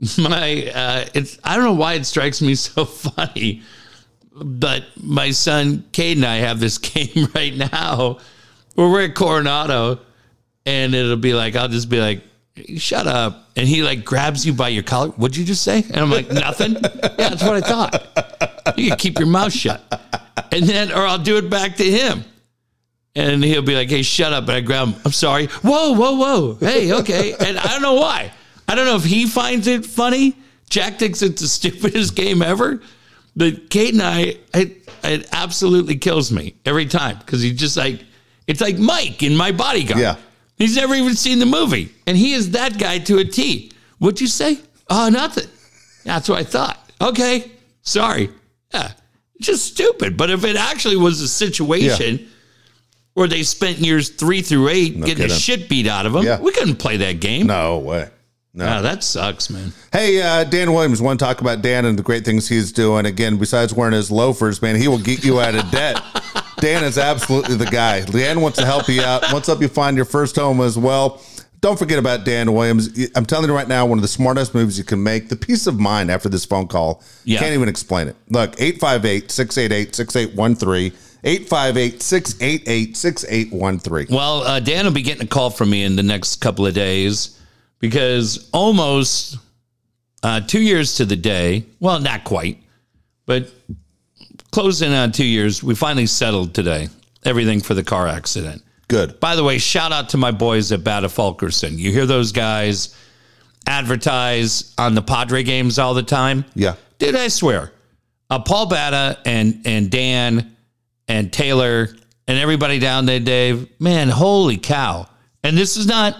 my, 0.18 0.70
uh, 0.74 1.06
it's, 1.14 1.38
I 1.44 1.56
don't 1.56 1.64
know 1.64 1.74
why 1.74 1.94
it 1.94 2.04
strikes 2.04 2.40
me 2.40 2.54
so 2.54 2.84
funny, 2.84 3.62
but 4.32 4.84
my 5.02 5.30
son 5.30 5.84
Cade 5.92 6.18
and 6.18 6.26
I 6.26 6.36
have 6.36 6.60
this 6.60 6.78
game 6.78 7.28
right 7.34 7.54
now 7.54 8.18
where 8.74 8.88
we're 8.88 9.04
at 9.04 9.14
Coronado 9.14 10.00
and 10.66 10.94
it'll 10.94 11.16
be 11.16 11.34
like, 11.34 11.56
I'll 11.56 11.68
just 11.68 11.88
be 11.88 12.00
like, 12.00 12.22
shut 12.76 13.06
up. 13.06 13.48
And 13.56 13.66
he 13.66 13.82
like 13.82 14.04
grabs 14.04 14.44
you 14.44 14.52
by 14.52 14.68
your 14.68 14.82
collar. 14.82 15.08
What'd 15.10 15.36
you 15.36 15.44
just 15.44 15.62
say? 15.62 15.82
And 15.82 15.96
I'm 15.96 16.10
like, 16.10 16.30
nothing. 16.30 16.74
yeah, 16.74 17.08
that's 17.16 17.42
what 17.42 17.56
I 17.56 17.60
thought. 17.60 18.76
You 18.76 18.90
can 18.90 18.98
keep 18.98 19.18
your 19.18 19.28
mouth 19.28 19.52
shut. 19.52 19.82
And 20.52 20.64
then, 20.64 20.92
or 20.92 21.06
I'll 21.06 21.18
do 21.18 21.38
it 21.38 21.48
back 21.48 21.76
to 21.76 21.84
him. 21.84 22.24
And 23.18 23.42
he'll 23.42 23.62
be 23.62 23.74
like, 23.74 23.90
hey, 23.90 24.02
shut 24.02 24.32
up. 24.32 24.44
And 24.44 24.52
I 24.52 24.60
grab 24.60 24.86
him. 24.86 25.00
I'm 25.04 25.10
sorry. 25.10 25.46
Whoa, 25.46 25.92
whoa, 25.92 26.14
whoa. 26.14 26.54
Hey, 26.54 26.92
okay. 26.92 27.34
And 27.40 27.58
I 27.58 27.66
don't 27.66 27.82
know 27.82 27.94
why. 27.94 28.32
I 28.68 28.76
don't 28.76 28.86
know 28.86 28.94
if 28.94 29.02
he 29.02 29.26
finds 29.26 29.66
it 29.66 29.84
funny. 29.84 30.36
Jack 30.70 31.00
thinks 31.00 31.20
it's 31.20 31.42
the 31.42 31.48
stupidest 31.48 32.14
game 32.14 32.42
ever. 32.42 32.80
But 33.34 33.70
Cade 33.70 33.94
and 33.94 34.02
I, 34.02 34.36
it, 34.54 34.88
it 35.02 35.28
absolutely 35.32 35.96
kills 35.96 36.30
me 36.30 36.54
every 36.64 36.86
time 36.86 37.18
because 37.18 37.42
he's 37.42 37.58
just 37.58 37.76
like, 37.76 38.04
it's 38.46 38.60
like 38.60 38.78
Mike 38.78 39.24
in 39.24 39.36
my 39.36 39.50
bodyguard. 39.50 40.00
Yeah. 40.00 40.14
He's 40.56 40.76
never 40.76 40.94
even 40.94 41.16
seen 41.16 41.40
the 41.40 41.46
movie. 41.46 41.92
And 42.06 42.16
he 42.16 42.34
is 42.34 42.52
that 42.52 42.78
guy 42.78 42.98
to 43.00 43.18
a 43.18 43.24
T. 43.24 43.72
What'd 43.98 44.20
you 44.20 44.28
say? 44.28 44.58
Oh, 44.88 45.08
nothing. 45.08 45.48
That's 46.04 46.28
what 46.28 46.38
I 46.38 46.44
thought. 46.44 46.92
Okay. 47.00 47.50
Sorry. 47.82 48.30
Yeah. 48.72 48.92
Just 49.40 49.66
stupid. 49.66 50.16
But 50.16 50.30
if 50.30 50.44
it 50.44 50.54
actually 50.54 50.96
was 50.96 51.20
a 51.20 51.26
situation 51.28 52.28
where 53.18 53.28
they 53.28 53.42
spent 53.42 53.78
years 53.78 54.08
three 54.08 54.40
through 54.40 54.68
eight 54.68 55.00
getting 55.00 55.28
the 55.28 55.34
shit 55.34 55.68
beat 55.68 55.86
out 55.86 56.06
of 56.06 56.12
them, 56.14 56.24
Yeah. 56.24 56.40
we 56.40 56.52
couldn't 56.52 56.76
play 56.76 56.96
that 56.98 57.20
game. 57.20 57.46
No 57.46 57.78
way. 57.78 58.08
No. 58.54 58.82
That 58.82 59.04
sucks, 59.04 59.50
man. 59.50 59.72
Hey, 59.92 60.20
uh, 60.22 60.42
Dan 60.44 60.72
Williams, 60.72 61.00
want 61.02 61.20
to 61.20 61.24
talk 61.24 61.40
about 61.40 61.62
Dan 61.62 61.84
and 61.84 61.98
the 61.98 62.02
great 62.02 62.24
things 62.24 62.48
he's 62.48 62.72
doing. 62.72 63.06
Again, 63.06 63.36
besides 63.36 63.72
wearing 63.74 63.92
his 63.94 64.10
loafers, 64.10 64.62
man, 64.62 64.74
he 64.76 64.88
will 64.88 64.98
get 64.98 65.22
you 65.24 65.38
out 65.40 65.54
of 65.54 65.70
debt. 65.70 66.00
Dan 66.60 66.82
is 66.82 66.98
absolutely 66.98 67.54
the 67.54 67.66
guy. 67.66 68.00
Leanne 68.06 68.40
wants 68.40 68.58
to 68.58 68.66
help 68.66 68.88
you 68.88 69.00
out, 69.02 69.22
wants 69.32 69.46
to 69.46 69.52
help 69.52 69.62
you 69.62 69.68
find 69.68 69.94
your 69.96 70.06
first 70.06 70.34
home 70.34 70.60
as 70.60 70.76
well. 70.76 71.22
Don't 71.60 71.78
forget 71.78 71.98
about 72.00 72.24
Dan 72.24 72.52
Williams. 72.52 72.88
I'm 73.16 73.26
telling 73.26 73.48
you 73.48 73.54
right 73.54 73.66
now, 73.68 73.84
one 73.86 73.98
of 73.98 74.02
the 74.02 74.08
smartest 74.08 74.54
moves 74.54 74.76
you 74.78 74.84
can 74.84 75.02
make. 75.02 75.28
The 75.28 75.36
peace 75.36 75.66
of 75.68 75.78
mind 75.78 76.10
after 76.10 76.28
this 76.28 76.44
phone 76.44 76.66
call. 76.68 77.02
Yeah. 77.24 77.38
Can't 77.40 77.52
even 77.54 77.68
explain 77.68 78.08
it. 78.08 78.16
Look, 78.28 78.60
858 78.60 79.30
688 79.30 79.94
6813. 79.94 80.92
858 81.24 82.02
688 82.02 82.96
6813. 82.96 84.14
Well, 84.14 84.42
uh, 84.42 84.60
Dan 84.60 84.84
will 84.84 84.92
be 84.92 85.02
getting 85.02 85.24
a 85.24 85.28
call 85.28 85.50
from 85.50 85.70
me 85.70 85.84
in 85.84 85.96
the 85.96 86.02
next 86.02 86.36
couple 86.36 86.66
of 86.66 86.74
days 86.74 87.40
because 87.80 88.48
almost 88.52 89.38
uh, 90.22 90.40
two 90.40 90.60
years 90.60 90.96
to 90.96 91.04
the 91.04 91.16
day, 91.16 91.64
well, 91.80 92.00
not 92.00 92.24
quite, 92.24 92.62
but 93.26 93.50
closing 94.50 94.92
on 94.92 95.12
two 95.12 95.26
years, 95.26 95.62
we 95.62 95.74
finally 95.74 96.06
settled 96.06 96.54
today 96.54 96.88
everything 97.24 97.60
for 97.60 97.74
the 97.74 97.84
car 97.84 98.08
accident. 98.08 98.62
Good. 98.88 99.20
By 99.20 99.36
the 99.36 99.44
way, 99.44 99.58
shout 99.58 99.92
out 99.92 100.08
to 100.10 100.16
my 100.16 100.30
boys 100.30 100.72
at 100.72 100.82
Batta 100.82 101.08
Fulkerson. 101.08 101.78
You 101.78 101.92
hear 101.92 102.06
those 102.06 102.32
guys 102.32 102.96
advertise 103.66 104.74
on 104.78 104.94
the 104.94 105.02
Padre 105.02 105.42
games 105.42 105.78
all 105.78 105.92
the 105.94 106.02
time? 106.02 106.44
Yeah. 106.54 106.74
Dude, 106.98 107.14
I 107.14 107.28
swear, 107.28 107.72
uh, 108.30 108.38
Paul 108.40 108.66
Batta 108.66 109.18
and 109.26 109.62
and 109.66 109.90
Dan 109.90 110.56
and 111.08 111.32
Taylor 111.32 111.88
and 112.26 112.38
everybody 112.38 112.78
down 112.78 113.06
there, 113.06 113.20
Dave, 113.20 113.68
man, 113.80 114.08
holy 114.08 114.58
cow! 114.58 115.08
And 115.42 115.56
this 115.56 115.76
is 115.76 115.86
not, 115.86 116.16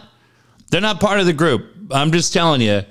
they're 0.71 0.81
not 0.81 1.01
part 1.01 1.21
of 1.21 1.27
the 1.27 1.33
group. 1.33 1.67
I'm 1.91 2.13
just 2.13 2.33
telling 2.33 2.61
you, 2.61 2.83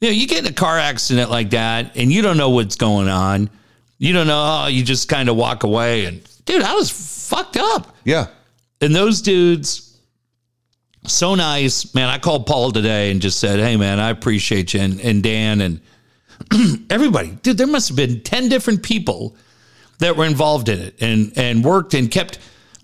you 0.00 0.08
know, 0.08 0.10
you 0.10 0.26
get 0.26 0.44
in 0.44 0.46
a 0.46 0.54
car 0.54 0.78
accident 0.78 1.30
like 1.30 1.50
that 1.50 1.96
and 1.96 2.12
you 2.12 2.22
don't 2.22 2.36
know 2.36 2.50
what's 2.50 2.76
going 2.76 3.08
on. 3.08 3.50
You 3.98 4.12
don't 4.12 4.26
know. 4.26 4.62
Oh, 4.64 4.66
you 4.68 4.82
just 4.82 5.08
kind 5.08 5.28
of 5.28 5.36
walk 5.36 5.62
away 5.62 6.06
and, 6.06 6.22
dude, 6.46 6.62
I 6.62 6.74
was 6.74 6.90
fucked 6.90 7.56
up. 7.56 7.94
Yeah. 8.04 8.28
And 8.80 8.94
those 8.94 9.20
dudes, 9.20 9.90
so 11.06 11.34
nice, 11.34 11.94
man. 11.94 12.08
I 12.08 12.18
called 12.18 12.46
Paul 12.46 12.72
today 12.72 13.10
and 13.10 13.20
just 13.20 13.40
said, 13.40 13.58
"Hey, 13.58 13.76
man, 13.76 14.00
I 14.00 14.10
appreciate 14.10 14.74
you," 14.74 14.80
and, 14.80 15.00
and 15.00 15.22
Dan 15.22 15.60
and 15.60 15.80
everybody, 16.90 17.30
dude. 17.42 17.58
There 17.58 17.66
must 17.66 17.88
have 17.88 17.96
been 17.96 18.20
ten 18.22 18.48
different 18.48 18.82
people 18.82 19.36
that 20.00 20.16
were 20.16 20.26
involved 20.26 20.68
in 20.68 20.78
it 20.80 20.96
and 21.00 21.32
and 21.36 21.64
worked 21.64 21.94
and 21.94 22.10
kept. 22.10 22.38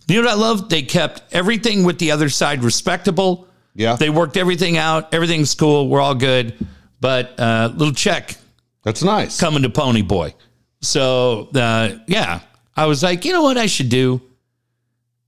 You 0.08 0.22
know 0.22 0.28
what 0.28 0.36
I 0.36 0.40
love? 0.40 0.68
They 0.68 0.82
kept 0.82 1.22
everything 1.34 1.82
with 1.82 1.98
the 1.98 2.12
other 2.12 2.28
side 2.28 2.62
respectable. 2.62 3.48
Yeah. 3.74 3.96
They 3.96 4.08
worked 4.08 4.36
everything 4.36 4.76
out. 4.78 5.12
Everything's 5.12 5.54
cool. 5.54 5.88
We're 5.88 6.00
all 6.00 6.14
good. 6.14 6.54
But 7.00 7.38
uh, 7.40 7.72
little 7.76 7.92
check 7.92 8.36
That's 8.84 9.02
nice. 9.02 9.38
coming 9.40 9.62
to 9.64 9.68
Pony 9.68 10.02
Boy. 10.02 10.34
So 10.80 11.48
uh, 11.54 11.96
yeah, 12.06 12.40
I 12.76 12.86
was 12.86 13.02
like, 13.02 13.24
you 13.24 13.32
know 13.32 13.42
what 13.42 13.58
I 13.58 13.66
should 13.66 13.88
do? 13.88 14.22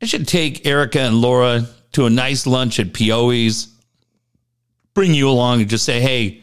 I 0.01 0.07
should 0.07 0.29
take 0.29 0.65
Erica 0.65 1.01
and 1.01 1.21
Laura 1.21 1.67
to 1.93 2.07
a 2.07 2.11
nice 2.11 2.47
lunch 2.47 2.79
at 2.79 2.95
Pioe's. 2.95 3.69
Bring 4.95 5.13
you 5.13 5.29
along 5.29 5.61
and 5.61 5.69
just 5.71 5.85
say, 5.85 6.01
hey, 6.01 6.43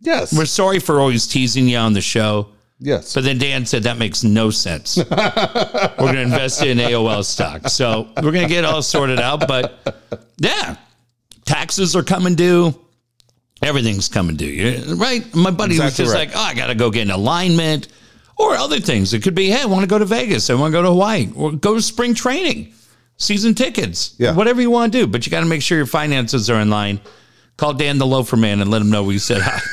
Yes. 0.00 0.32
we're 0.36 0.44
sorry 0.46 0.78
for 0.78 1.00
always 1.00 1.26
teasing 1.26 1.66
you 1.68 1.76
on 1.78 1.92
the 1.92 2.00
show. 2.00 2.48
Yes. 2.78 3.14
But 3.14 3.24
then 3.24 3.38
Dan 3.38 3.66
said 3.66 3.84
that 3.84 3.98
makes 3.98 4.24
no 4.24 4.50
sense. 4.50 4.96
we're 5.10 5.94
going 5.96 6.14
to 6.14 6.22
invest 6.22 6.62
in 6.62 6.78
AOL 6.78 7.24
stock. 7.24 7.68
So 7.68 8.08
we're 8.16 8.32
going 8.32 8.46
to 8.48 8.52
get 8.52 8.64
all 8.64 8.82
sorted 8.82 9.20
out. 9.20 9.46
But 9.46 9.96
yeah, 10.38 10.76
taxes 11.44 11.94
are 11.96 12.02
coming 12.02 12.34
due. 12.34 12.78
Everything's 13.62 14.08
coming 14.08 14.36
due. 14.36 14.82
Right? 14.96 15.34
My 15.34 15.50
buddy 15.50 15.78
was 15.78 15.96
just 15.96 16.12
right. 16.12 16.28
like, 16.28 16.36
oh, 16.36 16.40
I 16.40 16.54
got 16.54 16.66
to 16.66 16.74
go 16.74 16.90
get 16.90 17.02
an 17.02 17.10
alignment 17.10 17.88
or 18.36 18.54
other 18.54 18.80
things. 18.80 19.14
It 19.14 19.22
could 19.22 19.34
be, 19.34 19.48
hey, 19.50 19.62
I 19.62 19.66
want 19.66 19.82
to 19.82 19.86
go 19.88 19.98
to 19.98 20.04
Vegas. 20.04 20.50
I 20.50 20.54
want 20.54 20.72
to 20.72 20.78
go 20.78 20.82
to 20.82 20.88
Hawaii 20.88 21.30
or 21.34 21.52
go 21.52 21.74
to 21.74 21.80
spring 21.82 22.14
training, 22.14 22.74
season 23.16 23.54
tickets, 23.54 24.14
Yeah. 24.18 24.34
whatever 24.34 24.60
you 24.60 24.70
want 24.70 24.92
to 24.92 24.98
do. 25.00 25.06
But 25.06 25.24
you 25.24 25.30
got 25.30 25.40
to 25.40 25.46
make 25.46 25.62
sure 25.62 25.78
your 25.78 25.86
finances 25.86 26.50
are 26.50 26.60
in 26.60 26.68
line. 26.68 27.00
Call 27.56 27.72
Dan 27.74 27.98
the 27.98 28.06
Loafer 28.06 28.36
Man 28.36 28.60
and 28.60 28.70
let 28.70 28.82
him 28.82 28.90
know 28.90 29.04
we 29.04 29.18
said 29.18 29.40
hi. 29.40 29.60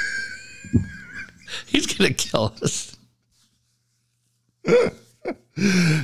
He's 1.67 1.85
going 1.87 2.13
to 2.13 2.15
kill 2.15 2.53
us. 2.61 2.95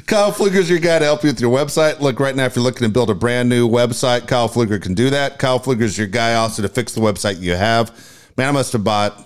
Kyle 0.05 0.31
Pfluger's 0.31 0.69
your 0.69 0.79
guy 0.79 0.99
to 0.99 1.05
help 1.05 1.23
you 1.23 1.29
with 1.29 1.41
your 1.41 1.55
website. 1.55 1.99
Look, 1.99 2.19
right 2.19 2.35
now, 2.35 2.45
if 2.45 2.55
you're 2.55 2.63
looking 2.63 2.85
to 2.85 2.93
build 2.93 3.09
a 3.09 3.15
brand 3.15 3.49
new 3.49 3.67
website, 3.67 4.27
Kyle 4.27 4.49
Pfluger 4.49 4.81
can 4.81 4.93
do 4.93 5.09
that. 5.09 5.39
Kyle 5.39 5.59
Pfluger's 5.59 5.97
your 5.97 6.07
guy 6.07 6.35
also 6.35 6.61
to 6.61 6.69
fix 6.69 6.93
the 6.93 7.01
website 7.01 7.39
you 7.39 7.55
have. 7.55 7.91
Man, 8.37 8.49
I 8.49 8.51
must 8.51 8.73
have 8.73 8.83
bought 8.83 9.25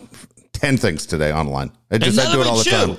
10 0.53 0.77
things 0.77 1.05
today 1.05 1.33
online. 1.33 1.71
I 1.89 1.97
just 1.97 2.19
I 2.19 2.31
do 2.31 2.41
it 2.41 2.47
all 2.47 2.57
the 2.57 2.63
time. 2.63 2.97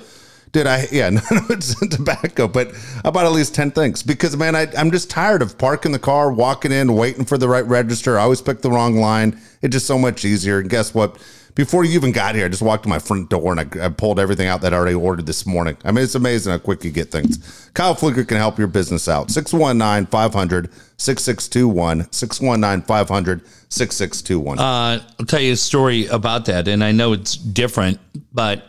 Dude, 0.53 0.67
I 0.67 0.87
yeah, 0.93 1.09
none 1.11 1.23
of 1.31 1.51
it's 1.51 1.75
tobacco, 1.89 2.47
but 2.47 2.73
I 3.05 3.11
bought 3.11 3.25
at 3.25 3.33
least 3.33 3.55
ten 3.55 3.71
things 3.71 4.03
because 4.03 4.37
man, 4.37 4.55
I, 4.55 4.67
I'm 4.77 4.91
just 4.91 5.09
tired 5.09 5.41
of 5.41 5.57
parking 5.57 5.93
the 5.93 5.99
car, 5.99 6.31
walking 6.31 6.73
in, 6.73 6.95
waiting 6.95 7.25
for 7.25 7.39
the 7.39 7.49
right 7.49 7.67
register. 7.67 8.19
I 8.19 8.25
always 8.25 8.43
pick 8.43 8.61
the 8.61 8.71
wrong 8.71 8.97
line. 8.97 9.41
It's 9.63 9.73
just 9.73 9.87
so 9.87 9.99
much 9.99 10.27
easier. 10.27 10.59
And 10.59 10.69
guess 10.69 10.93
what? 10.93 11.17
Before 11.55 11.85
you 11.85 11.93
even 11.93 12.13
got 12.13 12.35
here, 12.35 12.47
I 12.47 12.49
just 12.49 12.63
walked 12.63 12.85
to 12.85 12.89
my 12.89 12.99
front 12.99 13.29
door 13.29 13.53
and 13.53 13.61
I, 13.61 13.87
I 13.87 13.89
pulled 13.91 14.19
everything 14.19 14.49
out 14.49 14.63
that 14.63 14.73
I 14.73 14.77
already 14.77 14.95
ordered 14.95 15.27
this 15.27 15.45
morning. 15.45 15.77
I 15.85 15.93
mean, 15.93 16.05
it's 16.05 16.15
amazing 16.15 16.51
how 16.51 16.59
quick 16.59 16.83
you 16.83 16.91
get 16.91 17.11
things. 17.11 17.71
Kyle 17.75 17.95
Pfluger 17.95 18.27
can 18.27 18.39
help 18.39 18.59
your 18.59 18.69
business 18.69 19.09
out. 19.09 19.31
619 19.31 20.07
500 20.07 20.73
6621. 20.97 22.11
619 22.11 22.87
500 22.87 23.47
6621. 23.69 24.59
Uh, 24.59 25.03
I'll 25.21 25.27
tell 25.27 25.41
you 25.41 25.53
a 25.53 25.57
story 25.57 26.07
about 26.07 26.47
that, 26.47 26.69
and 26.69 26.83
I 26.83 26.93
know 26.93 27.13
it's 27.13 27.37
different, 27.37 27.99
but 28.33 28.65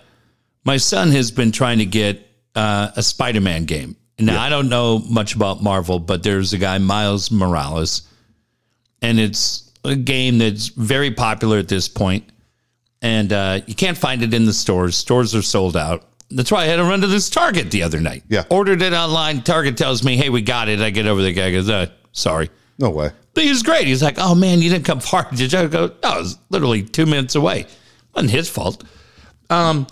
my 0.65 0.77
son 0.77 1.11
has 1.11 1.31
been 1.31 1.51
trying 1.51 1.77
to 1.77 1.85
get 1.85 2.27
uh, 2.55 2.91
a 2.95 3.03
Spider-Man 3.03 3.65
game. 3.65 3.95
Now 4.19 4.41
I 4.41 4.49
don't 4.49 4.69
know 4.69 4.99
much 4.99 5.35
about 5.35 5.63
Marvel, 5.63 5.99
but 5.99 6.23
there's 6.23 6.53
a 6.53 6.57
guy 6.57 6.77
Miles 6.77 7.31
Morales, 7.31 8.07
and 9.01 9.19
it's 9.19 9.71
a 9.83 9.95
game 9.95 10.37
that's 10.37 10.67
very 10.67 11.11
popular 11.11 11.57
at 11.57 11.67
this 11.67 11.87
point, 11.87 12.23
and 13.03 13.31
uh, 13.31 13.59
you 13.67 13.75
can't 13.75 13.97
find 13.97 14.23
it 14.23 14.33
in 14.33 14.45
the 14.45 14.53
stores. 14.53 14.95
Stores 14.95 15.35
are 15.35 15.41
sold 15.43 15.77
out. 15.77 16.07
That's 16.31 16.51
why 16.51 16.63
I 16.63 16.65
had 16.65 16.77
to 16.77 16.83
run 16.83 17.01
to 17.01 17.07
this 17.07 17.29
Target 17.29 17.69
the 17.69 17.83
other 17.83 17.99
night. 17.99 18.23
Yeah. 18.27 18.45
ordered 18.49 18.81
it 18.81 18.93
online. 18.93 19.43
Target 19.43 19.77
tells 19.77 20.03
me, 20.03 20.17
"Hey, 20.17 20.29
we 20.29 20.41
got 20.41 20.67
it." 20.69 20.79
I 20.79 20.89
get 20.89 21.05
over 21.05 21.21
the 21.21 21.31
guy 21.33 21.51
goes, 21.51 21.69
uh, 21.69 21.87
"Sorry." 22.11 22.49
no 22.79 22.89
way. 22.89 23.11
But 23.35 23.43
he 23.43 23.49
was 23.51 23.61
great. 23.61 23.85
He's 23.85 24.01
like, 24.01 24.15
"Oh 24.17 24.33
man, 24.33 24.61
you 24.61 24.69
didn't 24.69 24.85
come 24.85 24.99
far, 24.99 25.27
did 25.35 25.53
you?" 25.53 25.59
I 25.59 25.67
go, 25.67 25.91
"No, 26.01 26.15
it 26.15 26.19
was 26.19 26.39
literally 26.49 26.81
two 26.81 27.05
minutes 27.05 27.35
away. 27.35 27.67
wasn't 28.15 28.31
his 28.31 28.49
fault." 28.49 28.83
Um, 29.51 29.85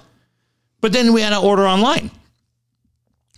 but 0.79 0.91
then 0.93 1.13
we 1.13 1.21
had 1.21 1.29
to 1.31 1.39
order 1.39 1.67
online. 1.67 2.09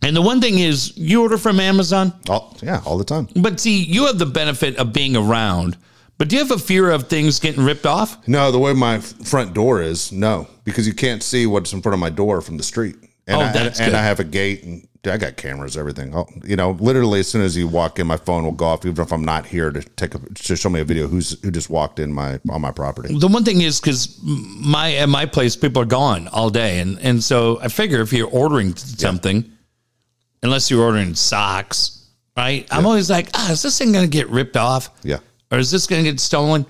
And 0.02 0.16
the 0.16 0.22
one 0.22 0.40
thing 0.42 0.60
is, 0.60 0.98
you 0.98 1.22
order 1.22 1.38
from 1.38 1.60
Amazon, 1.62 2.14
All, 2.30 2.58
yeah, 2.62 2.82
all 2.86 2.98
the 2.98 3.06
time. 3.06 3.28
but 3.38 3.60
see, 3.60 3.82
you 3.84 4.06
have 4.08 4.20
the 4.20 4.26
benefit 4.26 4.76
of 4.78 4.92
being 4.94 5.16
around. 5.16 5.78
But 6.24 6.30
do 6.30 6.38
you 6.38 6.42
have 6.42 6.52
a 6.52 6.58
fear 6.58 6.90
of 6.90 7.10
things 7.10 7.38
getting 7.42 7.66
ripped 7.66 7.86
off? 7.86 8.26
No, 8.30 8.50
the 8.50 8.58
way 8.58 8.72
my 8.72 9.00
front 9.00 9.54
door 9.54 9.82
is, 9.82 10.10
no, 10.14 10.48
because 10.64 10.88
you 10.88 10.94
can't 10.94 11.22
see 11.22 11.46
what's 11.46 11.74
in 11.74 11.82
front 11.82 11.96
of 11.96 12.00
my 12.00 12.10
door 12.10 12.40
from 12.40 12.56
the 12.56 12.64
street. 12.64 12.96
And, 13.28 13.36
Oh, 13.36 13.42
I, 13.42 13.52
that's 13.52 13.78
and, 13.82 13.92
good. 13.92 13.98
I 13.98 14.04
have 14.04 14.22
a 14.22 14.24
gate 14.24 14.64
and 14.64 14.88
I 15.06 15.18
got 15.18 15.36
cameras, 15.36 15.76
everything. 15.76 16.16
Oh, 16.16 16.26
you 16.46 16.56
know, 16.56 16.78
literally 16.80 17.20
as 17.20 17.28
soon 17.28 17.42
as 17.42 17.58
you 17.58 17.68
walk 17.68 18.00
in, 18.00 18.08
my 18.08 18.16
phone 18.16 18.46
will 18.46 18.54
go 18.54 18.68
off, 18.68 18.86
even 18.86 19.04
if 19.04 19.12
I'm 19.12 19.26
not 19.26 19.46
here 19.46 19.70
to 19.70 19.82
take 19.82 20.16
a, 20.16 20.20
to 20.20 20.56
show 20.56 20.70
me 20.70 20.80
a 20.80 20.86
video 20.86 21.08
who's 21.10 21.38
who 21.44 21.52
just 21.52 21.70
walked 21.70 22.00
in 22.00 22.14
my 22.14 22.40
on 22.50 22.62
my 22.62 22.72
property. 22.72 23.14
The 23.20 23.28
one 23.28 23.44
thing 23.44 23.60
is 23.60 23.82
because 23.82 24.18
my 24.24 24.94
at 24.94 25.10
my 25.10 25.26
place 25.26 25.58
people 25.58 25.82
are 25.82 25.86
gone 25.86 26.30
all 26.30 26.50
day, 26.50 26.80
and 26.80 26.98
and 27.00 27.22
so 27.22 27.60
I 27.60 27.68
figure 27.68 28.00
if 28.00 28.14
you're 28.14 28.30
ordering 28.30 28.78
something, 28.78 29.52
unless 30.42 30.72
you're 30.72 30.84
ordering 30.86 31.16
socks, 31.16 32.08
right? 32.38 32.66
I'm 32.72 32.86
always 32.86 33.10
like, 33.10 33.28
ah, 33.34 33.52
is 33.52 33.62
this 33.62 33.78
thing 33.78 33.92
gonna 33.92 34.08
get 34.08 34.30
ripped 34.30 34.56
off? 34.56 34.90
Yeah, 35.04 35.18
or 35.54 35.60
is 35.60 35.70
this 35.70 35.86
going 35.86 36.04
to 36.04 36.10
get 36.10 36.20
stolen? 36.20 36.66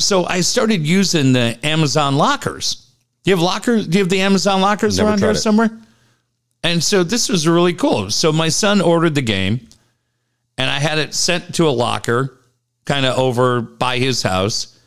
So 0.00 0.24
I 0.24 0.40
started 0.40 0.84
using 0.86 1.32
the 1.32 1.58
Amazon 1.62 2.16
lockers. 2.16 2.90
Do 3.22 3.30
you 3.30 3.36
have 3.36 3.42
lockers? 3.42 3.86
Do 3.86 3.98
you 3.98 4.04
have 4.04 4.10
the 4.10 4.20
Amazon 4.20 4.60
lockers 4.60 4.96
Never 4.98 5.10
around 5.10 5.20
here 5.20 5.30
it. 5.30 5.36
somewhere? 5.36 5.70
And 6.64 6.82
so 6.82 7.04
this 7.04 7.28
was 7.28 7.46
really 7.46 7.72
cool. 7.72 8.10
So 8.10 8.32
my 8.32 8.48
son 8.48 8.80
ordered 8.80 9.14
the 9.14 9.22
game 9.22 9.68
and 10.58 10.68
I 10.68 10.78
had 10.78 10.98
it 10.98 11.14
sent 11.14 11.54
to 11.54 11.68
a 11.68 11.70
locker 11.70 12.38
kind 12.84 13.06
of 13.06 13.16
over 13.18 13.60
by 13.60 13.98
his 13.98 14.22
house. 14.22 14.78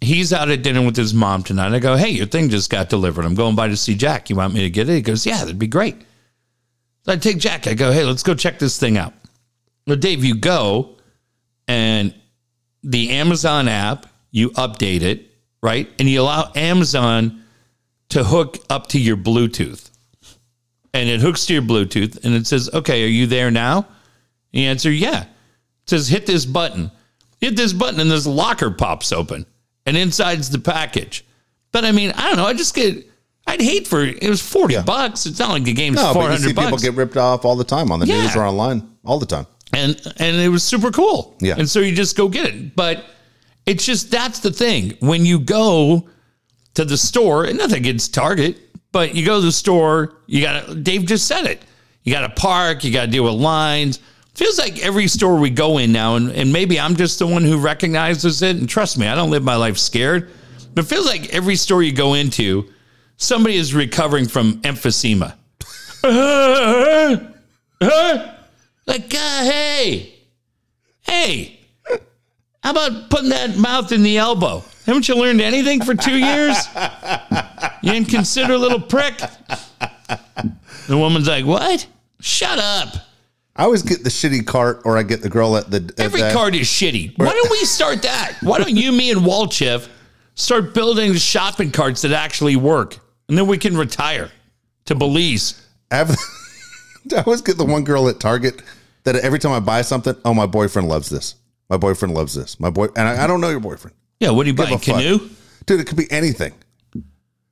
He's 0.00 0.32
out 0.32 0.48
at 0.48 0.62
dinner 0.62 0.84
with 0.84 0.96
his 0.96 1.12
mom 1.12 1.42
tonight. 1.42 1.74
I 1.74 1.78
go, 1.78 1.96
Hey, 1.96 2.10
your 2.10 2.26
thing 2.26 2.48
just 2.48 2.70
got 2.70 2.88
delivered. 2.88 3.24
I'm 3.24 3.34
going 3.34 3.54
by 3.54 3.68
to 3.68 3.76
see 3.76 3.94
Jack. 3.94 4.30
You 4.30 4.36
want 4.36 4.54
me 4.54 4.60
to 4.60 4.70
get 4.70 4.88
it? 4.88 4.94
He 4.94 5.02
goes, 5.02 5.26
Yeah, 5.26 5.38
that'd 5.38 5.58
be 5.58 5.66
great. 5.66 5.96
So 7.04 7.12
I 7.12 7.16
take 7.16 7.38
Jack. 7.38 7.66
I 7.66 7.74
go, 7.74 7.92
Hey, 7.92 8.04
let's 8.04 8.22
go 8.22 8.34
check 8.34 8.58
this 8.58 8.78
thing 8.78 8.96
out. 8.96 9.12
Well, 9.86 9.96
Dave, 9.96 10.24
you 10.24 10.36
go 10.36 10.96
and 11.68 12.14
the 12.82 13.10
Amazon 13.10 13.68
app, 13.68 14.06
you 14.30 14.50
update 14.50 15.02
it, 15.02 15.30
right? 15.62 15.88
And 15.98 16.08
you 16.08 16.20
allow 16.22 16.50
Amazon 16.54 17.42
to 18.10 18.24
hook 18.24 18.58
up 18.70 18.88
to 18.88 19.00
your 19.00 19.16
Bluetooth. 19.16 19.88
And 20.94 21.08
it 21.08 21.20
hooks 21.20 21.46
to 21.46 21.54
your 21.54 21.62
Bluetooth 21.62 22.22
and 22.24 22.34
it 22.34 22.46
says, 22.46 22.68
okay, 22.72 23.04
are 23.04 23.08
you 23.08 23.26
there 23.26 23.50
now? 23.50 23.86
The 24.52 24.66
answer, 24.66 24.90
yeah. 24.90 25.22
It 25.22 25.28
says, 25.90 26.08
hit 26.08 26.26
this 26.26 26.44
button. 26.44 26.90
Hit 27.40 27.56
this 27.56 27.72
button 27.72 27.98
and 28.00 28.10
this 28.10 28.26
locker 28.26 28.70
pops 28.70 29.10
open 29.12 29.46
and 29.86 29.96
inside's 29.96 30.50
the 30.50 30.58
package. 30.58 31.24
But 31.72 31.84
I 31.86 31.92
mean, 31.92 32.12
I 32.14 32.28
don't 32.28 32.36
know. 32.36 32.46
I 32.46 32.52
just 32.52 32.74
get 32.74 33.08
I'd 33.46 33.60
hate 33.60 33.88
for 33.88 34.02
it 34.02 34.22
was 34.28 34.40
forty 34.42 34.80
bucks. 34.82 35.26
It's 35.26 35.38
not 35.40 35.50
like 35.50 35.64
the 35.64 35.72
game's 35.72 35.96
No, 35.96 36.12
four 36.12 36.24
you 36.24 36.28
hundred 36.28 36.48
people 36.54 36.70
bucks. 36.70 36.82
get 36.82 36.94
ripped 36.94 37.16
off 37.16 37.44
all 37.44 37.56
the 37.56 37.64
time 37.64 37.90
on 37.90 37.98
the 37.98 38.06
Yeah. 38.06 38.22
news 38.22 38.36
or 38.36 38.44
online 38.44 38.86
all 39.04 39.18
the 39.18 39.26
time. 39.26 39.46
And 39.72 40.00
and 40.18 40.36
it 40.36 40.48
was 40.48 40.62
super 40.62 40.90
cool. 40.90 41.36
Yeah. 41.40 41.54
And 41.58 41.68
so 41.68 41.80
you 41.80 41.94
just 41.94 42.16
go 42.16 42.28
get 42.28 42.46
it. 42.46 42.76
But 42.76 43.04
it's 43.66 43.84
just 43.84 44.10
that's 44.10 44.40
the 44.40 44.50
thing. 44.50 44.96
When 45.00 45.24
you 45.24 45.40
go 45.40 46.08
to 46.74 46.84
the 46.84 46.96
store, 46.96 47.44
and 47.44 47.58
nothing 47.58 47.78
against 47.78 48.14
Target, 48.14 48.58
but 48.92 49.14
you 49.14 49.24
go 49.24 49.40
to 49.40 49.46
the 49.46 49.52
store, 49.52 50.14
you 50.26 50.42
gotta 50.42 50.74
Dave 50.74 51.06
just 51.06 51.26
said 51.26 51.46
it. 51.46 51.62
You 52.02 52.12
gotta 52.12 52.30
park, 52.30 52.84
you 52.84 52.92
gotta 52.92 53.10
deal 53.10 53.24
with 53.24 53.34
lines. 53.34 54.00
Feels 54.34 54.58
like 54.58 54.82
every 54.82 55.08
store 55.08 55.36
we 55.36 55.50
go 55.50 55.78
in 55.78 55.92
now, 55.92 56.16
and, 56.16 56.30
and 56.32 56.52
maybe 56.52 56.80
I'm 56.80 56.96
just 56.96 57.18
the 57.18 57.26
one 57.26 57.44
who 57.44 57.58
recognizes 57.58 58.40
it. 58.40 58.56
And 58.56 58.68
trust 58.68 58.96
me, 58.96 59.06
I 59.06 59.14
don't 59.14 59.30
live 59.30 59.42
my 59.42 59.56
life 59.56 59.76
scared. 59.76 60.30
But 60.74 60.86
it 60.86 60.88
feels 60.88 61.06
like 61.06 61.34
every 61.34 61.56
store 61.56 61.82
you 61.82 61.92
go 61.92 62.14
into, 62.14 62.70
somebody 63.18 63.56
is 63.56 63.74
recovering 63.74 64.26
from 64.26 64.62
emphysema. 64.62 65.36
Like, 68.86 69.14
uh, 69.14 69.44
hey, 69.44 70.14
hey, 71.02 71.60
how 72.62 72.70
about 72.72 73.10
putting 73.10 73.30
that 73.30 73.56
mouth 73.56 73.92
in 73.92 74.02
the 74.02 74.18
elbow? 74.18 74.62
Haven't 74.86 75.08
you 75.08 75.14
learned 75.16 75.40
anything 75.40 75.82
for 75.84 75.94
two 75.94 76.16
years? 76.16 76.56
You 77.82 77.92
inconsiderate 77.92 78.58
little 78.58 78.80
prick. 78.80 79.18
The 80.88 80.96
woman's 80.98 81.28
like, 81.28 81.44
what? 81.44 81.86
Shut 82.20 82.58
up. 82.58 82.94
I 83.54 83.64
always 83.64 83.82
get 83.82 84.02
the 84.02 84.10
shitty 84.10 84.46
cart, 84.46 84.82
or 84.84 84.96
I 84.96 85.02
get 85.02 85.22
the 85.22 85.28
girl 85.28 85.56
at 85.56 85.70
the 85.70 85.76
at 85.98 86.00
Every 86.00 86.20
card 86.32 86.54
is 86.54 86.66
shitty. 86.66 87.18
Why 87.18 87.32
don't 87.32 87.50
we 87.50 87.64
start 87.64 88.02
that? 88.02 88.38
Why 88.40 88.58
don't 88.58 88.74
you, 88.76 88.90
me, 88.92 89.10
and 89.10 89.20
Walchef 89.20 89.88
start 90.34 90.72
building 90.74 91.14
shopping 91.14 91.70
carts 91.70 92.02
that 92.02 92.12
actually 92.12 92.56
work? 92.56 92.98
And 93.28 93.36
then 93.36 93.46
we 93.46 93.58
can 93.58 93.76
retire 93.76 94.30
to 94.86 94.94
Belize. 94.94 95.64
Have- 95.90 96.16
I 97.16 97.22
always 97.22 97.40
get 97.42 97.58
the 97.58 97.64
one 97.64 97.84
girl 97.84 98.08
at 98.08 98.20
Target 98.20 98.62
that 99.04 99.16
every 99.16 99.38
time 99.38 99.52
I 99.52 99.60
buy 99.60 99.82
something, 99.82 100.14
oh, 100.24 100.34
my 100.34 100.46
boyfriend 100.46 100.88
loves 100.88 101.08
this. 101.10 101.34
My 101.68 101.76
boyfriend 101.76 102.14
loves 102.14 102.34
this. 102.34 102.60
My 102.60 102.70
boy, 102.70 102.86
and 102.96 103.08
I, 103.08 103.24
I 103.24 103.26
don't 103.26 103.40
know 103.40 103.50
your 103.50 103.60
boyfriend, 103.60 103.96
Yeah, 104.20 104.30
what 104.30 104.44
do 104.44 104.50
you 104.50 104.54
buy? 104.56 104.64
a 104.64 104.68
fuck. 104.68 104.82
Canoe? 104.82 105.18
dude. 105.66 105.80
It 105.80 105.86
could 105.86 105.96
be 105.96 106.10
anything. 106.10 106.52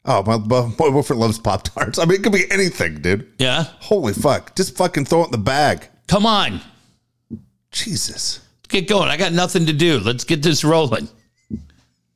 Oh, 0.05 0.23
my, 0.23 0.37
my 0.39 0.69
boyfriend 0.77 1.21
loves 1.21 1.39
Pop 1.39 1.63
Tarts. 1.65 1.99
I 1.99 2.05
mean, 2.05 2.21
it 2.21 2.23
could 2.23 2.33
be 2.33 2.51
anything, 2.51 3.01
dude. 3.03 3.33
Yeah. 3.39 3.65
Holy 3.81 4.13
fuck! 4.13 4.55
Just 4.57 4.77
fucking 4.77 5.05
throw 5.07 5.23
it 5.23 5.27
in 5.27 5.31
the 5.33 5.39
bag. 5.39 5.89
Come 6.07 6.27
on. 6.27 6.61
Jesus. 7.71 8.41
get 8.69 8.89
going. 8.89 9.09
I 9.09 9.17
got 9.17 9.33
nothing 9.33 9.67
to 9.67 9.73
do. 9.73 9.99
Let's 10.01 10.25
get 10.25 10.43
this 10.43 10.65
rolling. 10.65 11.09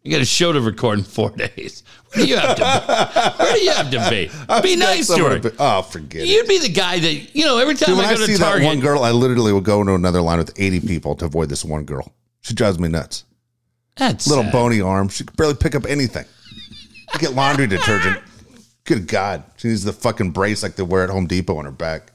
You 0.02 0.10
got 0.10 0.20
a 0.20 0.24
show 0.26 0.52
to 0.52 0.60
record 0.60 0.98
in 0.98 1.04
four 1.04 1.30
days. 1.36 1.82
Where 2.14 2.24
do 2.24 2.30
you 2.30 2.36
have 2.36 2.56
to? 2.56 3.34
Where 3.42 3.52
do 3.54 3.60
you 3.60 3.70
have 3.72 3.90
to 3.90 4.10
be? 4.10 4.30
Be 4.62 4.76
nice 4.80 5.08
to 5.08 5.24
her. 5.24 5.52
Oh, 5.58 5.82
forget 5.82 6.22
it. 6.22 6.28
You'd 6.28 6.46
be 6.48 6.58
the 6.58 6.68
guy 6.68 6.98
that 6.98 7.34
you 7.34 7.44
know. 7.44 7.58
Every 7.58 7.74
time 7.74 7.88
Dude, 7.88 7.96
when 7.98 8.06
I 8.06 8.10
I, 8.10 8.14
go 8.14 8.26
see 8.26 8.32
to 8.34 8.38
that 8.38 8.44
Target, 8.44 8.66
one 8.66 8.80
girl, 8.80 9.02
I 9.02 9.10
literally 9.10 9.52
will 9.52 9.60
go 9.60 9.80
into 9.80 9.94
another 9.94 10.20
line 10.20 10.38
with 10.38 10.52
80 10.56 10.80
people 10.86 11.14
to 11.16 11.24
avoid 11.24 11.48
this 11.48 11.64
one 11.64 11.84
girl. 11.84 12.12
She 12.42 12.54
drives 12.54 12.78
me 12.78 12.88
nuts. 12.88 13.24
that's 13.96 14.26
Little 14.28 14.44
sad. 14.44 14.52
bony 14.52 14.80
arm. 14.80 15.08
She 15.08 15.24
could 15.24 15.36
barely 15.36 15.54
pick 15.54 15.74
up 15.74 15.86
anything. 15.86 16.24
I 17.12 17.18
get 17.18 17.32
laundry 17.34 17.66
detergent. 17.66 18.18
Good 18.84 19.08
God. 19.08 19.44
She 19.56 19.68
needs 19.68 19.82
the 19.84 19.92
fucking 19.92 20.32
brace 20.32 20.62
like 20.62 20.76
they 20.76 20.82
wear 20.82 21.04
at 21.04 21.10
Home 21.10 21.26
Depot 21.26 21.56
on 21.56 21.64
her 21.64 21.70
back. 21.70 22.12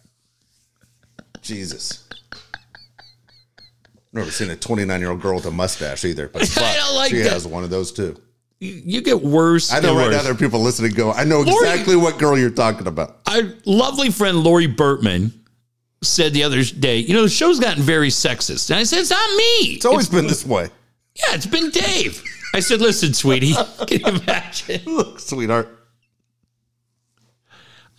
Jesus. 1.42 2.08
I've 2.32 4.14
Never 4.14 4.32
seen 4.32 4.50
a 4.50 4.56
29 4.56 5.00
year 5.00 5.10
old 5.12 5.22
girl 5.22 5.36
with 5.36 5.46
a 5.46 5.52
mustache 5.52 6.04
either. 6.06 6.28
But 6.28 6.48
fuck, 6.48 6.94
like 6.96 7.10
she 7.12 7.18
that. 7.22 7.32
has 7.34 7.48
one 7.48 7.64
of 7.64 7.70
those 7.70 7.92
too. 7.92 8.16
You, 8.62 9.02
get 9.02 9.22
worse. 9.22 9.72
I 9.72 9.80
know 9.80 9.96
right 9.96 10.10
now 10.10 10.18
worse. 10.18 10.24
there 10.24 10.34
are 10.34 10.38
people 10.38 10.60
listening 10.60 10.92
go, 10.92 11.14
I 11.14 11.24
know 11.24 11.40
Lori- 11.40 11.70
exactly 11.70 11.96
what 11.96 12.18
girl 12.20 12.38
you're 12.38 12.50
talking 12.50 12.88
about. 12.88 13.20
Our 13.26 13.54
lovely 13.66 14.10
friend 14.10 14.40
Lori 14.40 14.68
Burtman 14.68 15.32
said 16.04 16.34
the 16.34 16.44
other 16.44 16.62
day, 16.64 16.98
you 16.98 17.14
know, 17.14 17.24
the 17.24 17.30
show's 17.30 17.60
gotten 17.60 17.82
very 17.84 18.10
sexist, 18.10 18.70
and 18.70 18.78
I 18.80 18.84
said 18.84 19.00
it's 19.00 19.12
not 19.12 19.30
me. 19.38 19.76
It's 19.76 19.86
always 19.86 20.10
been 20.10 20.28
this 20.28 20.46
way. 20.46 20.64
yeah, 21.16 21.36
it's 21.36 21.46
been 21.46 21.70
Dave. 21.70 22.22
I 22.54 22.60
said, 22.60 22.82
listen, 22.82 23.14
sweetie, 23.14 23.54
can 23.88 24.00
you 24.00 24.06
imagine? 24.08 24.82
Look, 24.86 25.20
sweetheart. 25.20 25.70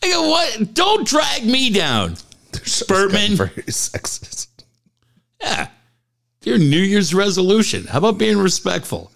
I 0.03 0.11
go, 0.11 0.29
what? 0.29 0.75
Don't 0.75 1.07
drag 1.07 1.45
me 1.47 1.71
down. 1.71 2.17
Burtman. 2.87 3.37
Very 3.37 3.51
sexist. 3.69 4.49
Yeah. 5.41 5.69
Your 6.43 6.59
New 6.59 6.81
Year's 6.81 7.15
resolution. 7.15 7.87
How 7.87 7.99
about 7.99 8.19
being 8.19 8.39
respectful? 8.39 9.11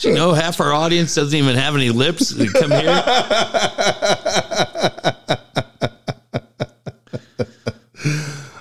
Do 0.00 0.08
you 0.08 0.14
know 0.14 0.32
half 0.32 0.60
our 0.60 0.72
audience 0.72 1.14
doesn't 1.14 1.38
even 1.38 1.56
have 1.56 1.74
any 1.74 1.90
lips 1.90 2.34
to 2.34 2.46
come 2.48 2.70
here? 2.70 2.88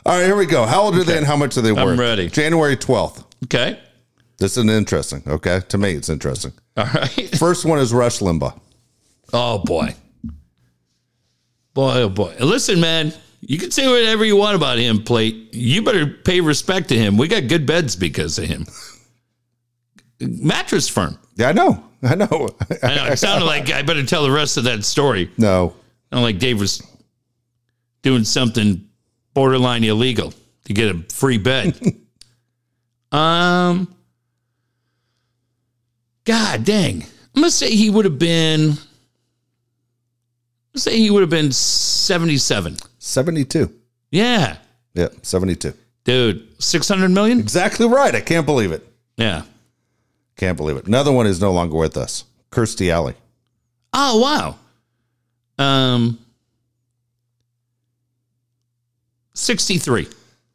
All 0.06 0.18
right, 0.18 0.26
here 0.26 0.36
we 0.36 0.46
go. 0.46 0.66
How 0.66 0.82
old 0.82 0.98
are 0.98 1.04
they 1.06 1.18
and 1.18 1.26
how 1.26 1.38
much 1.38 1.56
are 1.56 1.62
they 1.62 1.72
worth? 1.72 1.88
I'm 1.88 2.00
ready. 2.00 2.28
January 2.28 2.76
12th. 2.76 3.24
Okay. 3.46 3.80
This 4.38 4.58
is 4.58 4.66
interesting. 4.68 5.24
Okay. 5.28 5.62
To 5.70 5.78
me, 5.78 5.94
it's 5.94 6.10
interesting. 6.10 6.52
All 6.76 6.86
right. 6.94 7.38
First 7.38 7.64
one 7.64 7.80
is 7.80 7.94
Rush 7.94 8.20
Limbaugh. 8.20 8.60
Oh 9.32 9.60
boy. 9.60 9.96
Boy, 11.74 12.02
oh 12.02 12.10
boy. 12.10 12.36
Listen, 12.42 12.82
man, 12.82 13.14
you 13.40 13.58
can 13.58 13.72
say 13.72 13.88
whatever 13.88 14.26
you 14.26 14.36
want 14.36 14.58
about 14.58 14.78
him, 14.78 15.04
plate. 15.04 15.54
You 15.54 15.84
better 15.84 16.06
pay 16.06 16.42
respect 16.42 16.90
to 16.90 16.98
him. 16.98 17.16
We 17.16 17.30
got 17.30 17.48
good 17.48 17.66
beds 17.66 17.96
because 17.96 18.38
of 18.38 18.46
him. 18.46 18.66
Mattress 20.20 20.90
firm. 20.90 21.18
Yeah, 21.40 21.50
I 21.50 21.54
know. 21.54 21.84
I 22.04 22.16
know. 22.16 22.50
I 22.84 22.96
know, 22.96 23.06
it 23.06 23.18
sounded 23.18 23.46
like 23.46 23.72
I 23.72 23.82
better 23.82 24.06
tell 24.06 24.24
the 24.24 24.32
rest 24.32 24.58
of 24.58 24.66
that 24.66 24.84
story. 24.86 25.32
no. 25.38 25.74
Not 26.12 26.22
like 26.22 26.40
Dave 26.40 26.60
was 26.60 26.82
doing 28.02 28.24
something 28.24 28.88
borderline 29.36 29.84
illegal 29.84 30.34
to 30.66 30.74
get 30.74 30.94
a 30.96 31.00
free 31.14 31.38
bed. 31.38 31.80
um, 33.12 33.94
God 36.26 36.64
dang, 36.66 37.04
I'm 37.36 37.42
gonna 37.42 37.52
say 37.52 37.70
he 37.76 37.90
would 37.92 38.06
have 38.06 38.18
been. 38.18 38.74
Let's 40.74 40.84
say 40.84 40.98
he 40.98 41.12
would 41.12 41.22
have 41.22 41.30
been 41.30 41.52
77. 41.52 42.78
72. 43.00 43.72
Yeah, 44.12 44.58
Yeah, 44.96 45.10
72. 45.22 45.74
dude, 46.06 46.48
600 46.62 47.10
million. 47.10 47.40
Exactly 47.40 47.88
right. 47.88 48.16
I 48.16 48.22
can't 48.22 48.46
believe 48.48 48.72
it. 48.72 48.84
Yeah. 49.18 49.44
Can't 50.40 50.56
believe 50.56 50.78
it. 50.78 50.88
Another 50.88 51.12
one 51.12 51.28
is 51.28 51.42
no 51.42 51.52
longer 51.52 51.76
with 51.76 51.98
us. 51.98 52.24
Kirstie 52.50 52.90
Alley. 52.94 53.14
Oh 53.92 54.20
wow. 54.22 54.56
Um, 55.62 56.18
63. 59.34 60.08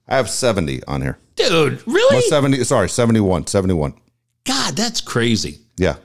I 0.09 0.17
have 0.17 0.31
70 0.31 0.85
on 0.85 1.03
here. 1.03 1.19
Dude, 1.37 1.87
really? 1.87 2.23
70. 2.23 2.65
Sorry, 2.65 2.89
71. 2.89 3.47
71. 3.47 3.93
God, 4.47 4.75
that's 4.75 5.03
crazy. 5.03 5.59
Yeah. 5.77 5.97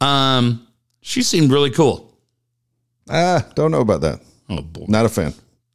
Um, 0.00 0.68
she 1.00 1.24
seemed 1.24 1.50
really 1.50 1.70
cool. 1.70 2.16
Ah, 3.10 3.44
don't 3.56 3.72
know 3.72 3.80
about 3.80 4.02
that. 4.02 4.20
Oh 4.48 4.62
boy, 4.62 4.84
Not 4.86 5.06
a 5.06 5.08
fan. 5.08 5.34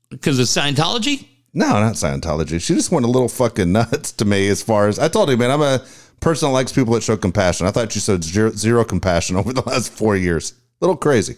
because 0.09 0.39
of 0.39 0.45
Scientology. 0.45 1.27
No, 1.53 1.67
not 1.67 1.95
Scientology. 1.95 2.61
She 2.61 2.73
just 2.73 2.89
went 2.89 3.05
a 3.05 3.09
little 3.09 3.27
fucking 3.27 3.69
nuts 3.73 4.13
to 4.13 4.23
me 4.23 4.47
as 4.47 4.61
far 4.61 4.87
as 4.87 4.97
I 4.97 5.09
told 5.09 5.29
you, 5.29 5.35
man, 5.35 5.51
I'm 5.51 5.61
a 5.61 5.85
person 6.19 6.47
that 6.49 6.53
likes 6.53 6.71
people 6.71 6.93
that 6.93 7.03
show 7.03 7.17
compassion. 7.17 7.65
I 7.67 7.71
thought 7.71 7.93
you 7.95 8.01
showed 8.01 8.23
zero, 8.23 8.51
zero 8.51 8.83
compassion 8.83 9.35
over 9.37 9.53
the 9.53 9.61
last 9.61 9.91
four 9.91 10.15
years. 10.15 10.53
little 10.81 10.97
crazy. 10.97 11.35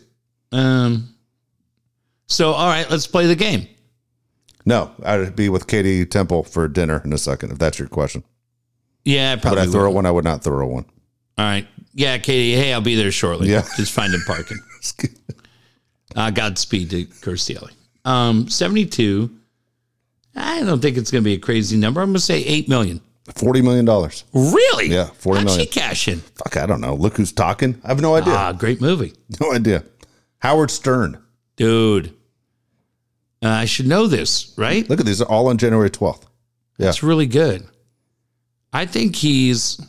Um, 0.52 1.16
so 2.28 2.52
all 2.52 2.68
right, 2.68 2.90
let's 2.90 3.08
play 3.08 3.28
the 3.28 3.36
game. 3.36 3.68
No, 4.66 4.92
I'd 5.04 5.36
be 5.36 5.50
with 5.50 5.66
Katie 5.68 6.06
Temple 6.06 6.44
for 6.44 6.68
dinner 6.68 7.02
in 7.04 7.14
a 7.14 7.18
second, 7.18 7.52
if 7.52 7.58
that's 7.58 7.80
your 7.80 7.88
question. 7.88 8.24
Yeah, 9.06 9.32
I 9.32 9.36
Would 9.36 9.42
probably 9.42 9.62
I 9.64 9.66
throw 9.66 9.88
will. 9.88 9.96
one? 9.96 10.06
I 10.06 10.12
would 10.12 10.24
not 10.24 10.44
throw 10.44 10.68
one. 10.68 10.86
All 11.38 11.46
right, 11.46 11.68
yeah, 11.94 12.18
Katie. 12.20 12.54
Hey, 12.62 12.72
I'll 12.72 12.82
be 12.82 12.96
there 12.96 13.12
shortly. 13.12 13.50
Yeah. 13.50 13.64
just 13.78 13.92
finding 13.92 14.22
parking. 14.28 14.60
Uh, 16.14 16.30
Godspeed 16.30 16.90
to 16.90 17.06
Kirstie 17.06 17.56
Alley. 17.56 17.72
Um, 18.04 18.50
seventy-two. 18.50 19.34
I 20.36 20.62
don't 20.62 20.82
think 20.82 20.98
it's 20.98 21.10
going 21.10 21.24
to 21.24 21.26
be 21.26 21.36
a 21.36 21.40
crazy 21.40 21.78
number. 21.78 22.02
I'm 22.02 22.08
going 22.10 22.16
to 22.16 22.20
say 22.20 22.44
eight 22.44 22.68
million. 22.68 23.00
$40 23.36 23.64
million. 23.64 23.86
Really? 24.34 24.88
Yeah, 24.88 25.06
40 25.06 25.38
How'd 25.40 25.46
million. 25.46 25.66
she 25.66 25.72
cash 25.72 26.08
in? 26.08 26.20
Fuck, 26.20 26.58
I 26.58 26.66
don't 26.66 26.82
know. 26.82 26.94
Look 26.96 27.18
who's 27.18 27.32
talking. 27.32 27.80
I 27.84 27.90
have 27.90 28.02
no 28.02 28.16
idea. 28.16 28.34
Ah, 28.34 28.52
great 28.54 28.82
movie, 28.82 29.14
No 29.42 29.52
idea. 29.54 29.84
Howard 30.40 30.72
Stern. 30.72 31.22
dude. 31.56 32.14
Uh, 33.44 33.50
I 33.50 33.66
should 33.66 33.88
know 33.88 34.06
this, 34.06 34.54
right? 34.56 34.88
Look 34.88 35.00
at 35.00 35.06
these. 35.08 35.20
All 35.20 35.48
on 35.48 35.58
January 35.58 35.90
12th. 35.90 36.24
Yeah. 36.78 36.90
it's 36.90 37.02
really 37.02 37.26
good. 37.26 37.66
I 38.72 38.86
think 38.86 39.16
he's. 39.16 39.82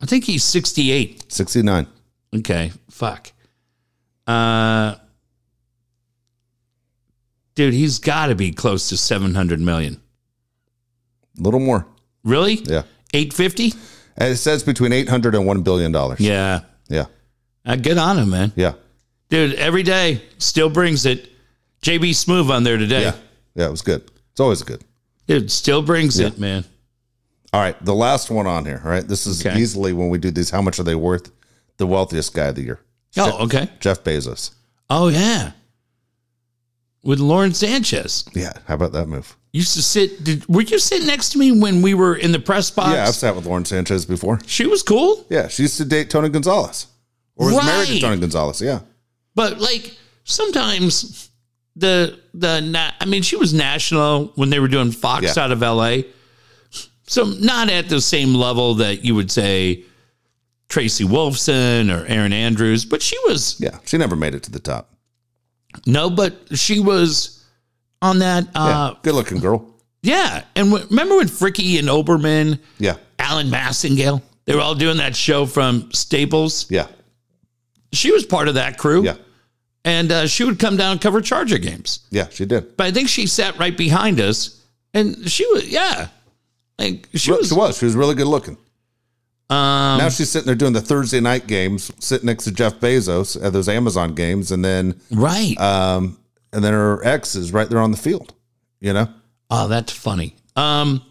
I 0.00 0.06
think 0.06 0.22
he's 0.24 0.44
68. 0.44 1.32
69. 1.32 1.86
Okay, 2.36 2.70
fuck. 2.88 3.32
Uh, 4.28 4.94
dude, 7.56 7.74
he's 7.74 7.98
got 7.98 8.26
to 8.26 8.36
be 8.36 8.52
close 8.52 8.88
to 8.90 8.96
700 8.96 9.58
million. 9.60 10.00
A 11.38 11.42
little 11.42 11.60
more. 11.60 11.86
Really? 12.24 12.54
Yeah. 12.54 12.82
850? 13.14 13.72
And 14.16 14.32
it 14.32 14.36
says 14.36 14.62
between 14.62 14.92
800 14.92 15.34
and 15.34 15.44
$1 15.44 15.64
billion. 15.64 15.92
Yeah. 16.18 16.60
Yeah. 16.88 17.06
Uh, 17.64 17.76
good 17.76 17.98
on 17.98 18.18
him, 18.18 18.30
man. 18.30 18.52
Yeah. 18.56 18.72
Dude, 19.28 19.54
every 19.54 19.82
day 19.82 20.22
still 20.38 20.70
brings 20.70 21.06
it. 21.06 21.30
JB 21.82 22.10
Smoove 22.10 22.50
on 22.50 22.64
there 22.64 22.76
today. 22.78 23.02
Yeah. 23.02 23.14
Yeah, 23.54 23.66
it 23.66 23.70
was 23.70 23.82
good. 23.82 24.02
It's 24.32 24.40
always 24.40 24.62
good. 24.62 24.82
Dude, 25.26 25.50
still 25.50 25.82
brings 25.82 26.18
it, 26.18 26.38
man. 26.38 26.64
All 27.52 27.60
right, 27.60 27.82
the 27.84 27.94
last 27.94 28.30
one 28.30 28.46
on 28.46 28.64
here. 28.64 28.80
All 28.84 28.90
right, 28.90 29.06
this 29.06 29.26
is 29.26 29.44
Okay. 29.44 29.58
easily 29.58 29.92
when 29.92 30.08
we 30.08 30.18
do 30.18 30.30
these. 30.30 30.50
How 30.50 30.62
much 30.62 30.78
are 30.78 30.82
they 30.82 30.94
worth? 30.94 31.30
The 31.76 31.86
wealthiest 31.86 32.34
guy 32.34 32.46
of 32.46 32.56
the 32.56 32.62
year, 32.62 32.80
Oh, 33.16 33.44
okay. 33.44 33.68
Jeff 33.80 34.02
Bezos. 34.02 34.50
Oh, 34.90 35.08
yeah. 35.08 35.52
With 37.04 37.20
Lauren 37.20 37.54
Sanchez. 37.54 38.24
Yeah, 38.34 38.52
how 38.66 38.74
about 38.74 38.92
that 38.92 39.06
move? 39.06 39.36
Used 39.58 39.74
to 39.74 39.82
sit. 39.82 40.22
Did, 40.22 40.46
were 40.48 40.62
you 40.62 40.78
sitting 40.78 41.06
next 41.06 41.30
to 41.30 41.38
me 41.38 41.50
when 41.52 41.82
we 41.82 41.92
were 41.94 42.14
in 42.14 42.30
the 42.32 42.38
press 42.38 42.70
box? 42.70 42.92
Yeah, 42.94 43.08
I've 43.08 43.14
sat 43.14 43.34
with 43.34 43.44
Lauren 43.46 43.64
Sanchez 43.64 44.06
before. 44.06 44.38
She 44.46 44.66
was 44.66 44.82
cool. 44.82 45.26
Yeah, 45.30 45.48
she 45.48 45.62
used 45.62 45.78
to 45.78 45.84
date 45.84 46.10
Tony 46.10 46.28
Gonzalez, 46.28 46.86
or 47.36 47.46
was 47.52 47.64
married 47.64 47.88
to 47.88 48.00
Tony 48.00 48.20
Gonzalez. 48.20 48.60
Yeah, 48.60 48.80
But 49.34 49.58
like 49.60 49.96
sometimes 50.24 51.30
the 51.76 52.18
the 52.34 52.60
na- 52.60 52.92
I 53.00 53.04
mean 53.06 53.22
she 53.22 53.36
was 53.36 53.52
national 53.52 54.26
when 54.36 54.50
they 54.50 54.60
were 54.60 54.68
doing 54.68 54.92
Fox 54.92 55.36
Yeah. 55.36 55.42
out 55.44 55.50
of 55.52 55.60
LA. 55.60 56.02
So 57.08 57.24
not 57.24 57.70
at 57.70 57.88
the 57.88 58.00
same 58.00 58.34
level 58.34 58.74
that 58.74 59.04
you 59.04 59.14
would 59.14 59.30
say 59.32 59.82
Tracy 60.68 61.04
Wolfson 61.04 61.90
or 61.90 62.04
Erin 62.06 62.32
Andrews, 62.32 62.84
but 62.84 63.02
she 63.02 63.16
was 63.26 63.56
yeah. 63.58 63.78
She 63.86 63.98
never 63.98 64.14
made 64.14 64.34
it 64.34 64.42
to 64.44 64.50
the 64.52 64.60
top. 64.60 64.90
no, 65.86 66.10
but 66.10 66.36
she 66.56 66.78
was 66.80 67.37
on 68.02 68.18
that 68.20 68.44
Yeah, 68.54 68.60
uh 68.62 68.94
good 69.02 69.14
looking 69.14 69.38
girl. 69.40 69.66
yeah. 70.02 70.44
And 70.56 70.70
w- 70.70 70.86
remember 70.90 71.16
when 71.16 71.26
Fricky 71.28 71.78
and 71.78 71.88
Olbermann, 71.88 72.58
Yeah, 72.78 72.96
Alan 73.18 73.48
Massengale, 73.48 74.22
they 74.44 74.54
were 74.54 74.60
all 74.60 74.74
doing 74.74 74.96
that 74.98 75.14
show 75.16 75.46
from 75.46 75.90
Staples. 75.92 76.66
yeah, 76.70 76.86
She 77.92 78.10
was 78.12 78.24
part 78.24 78.48
of 78.48 78.54
that 78.54 78.78
crew. 78.78 79.02
yeah, 79.04 79.16
And 79.84 80.10
uh, 80.12 80.26
she 80.26 80.44
would 80.44 80.58
come 80.58 80.76
down 80.76 80.92
and 80.92 81.00
cover 81.00 81.20
Charger 81.20 81.58
games. 81.58 82.00
yeah. 82.10 82.28
She 82.30 82.44
did. 82.46 82.76
but 82.76 82.86
I 82.86 82.90
think 82.92 83.08
she 83.08 83.26
sat 83.26 83.58
right 83.58 83.76
behind 83.76 84.20
us, 84.20 84.60
and 84.94 85.28
she 85.30 85.46
was 85.52 85.68
yeah, 85.68 86.08
like 86.78 87.08
she 87.12 87.18
She 87.18 87.32
was. 87.32 87.52
was. 87.52 87.78
She 87.78 87.84
was 87.86 87.94
really 87.94 88.14
good 88.14 88.26
looking. 88.28 88.56
Um, 89.50 89.96
now 89.98 90.10
she's 90.10 90.30
sitting 90.30 90.44
there 90.46 90.54
doing 90.54 90.74
the 90.74 90.80
Thursday 90.82 91.20
night 91.20 91.46
games, 91.46 91.90
sitting 91.98 92.26
next 92.26 92.44
to 92.44 92.52
Jeff 92.52 92.74
Bezos 92.80 93.42
at 93.42 93.52
those 93.54 93.66
Amazon 93.68 94.14
games, 94.14 94.52
and 94.52 94.62
then 94.64 95.00
right. 95.10 95.58
um, 95.58 96.18
and 96.52 96.64
then 96.64 96.72
her 96.72 97.04
ex 97.04 97.34
is 97.34 97.52
right 97.52 97.68
there 97.68 97.80
on 97.80 97.90
the 97.90 97.96
field. 97.96 98.34
You 98.80 98.92
know, 98.92 99.08
oh, 99.50 99.68
that's 99.68 99.92
funny. 99.92 100.36
Um, 100.56 101.02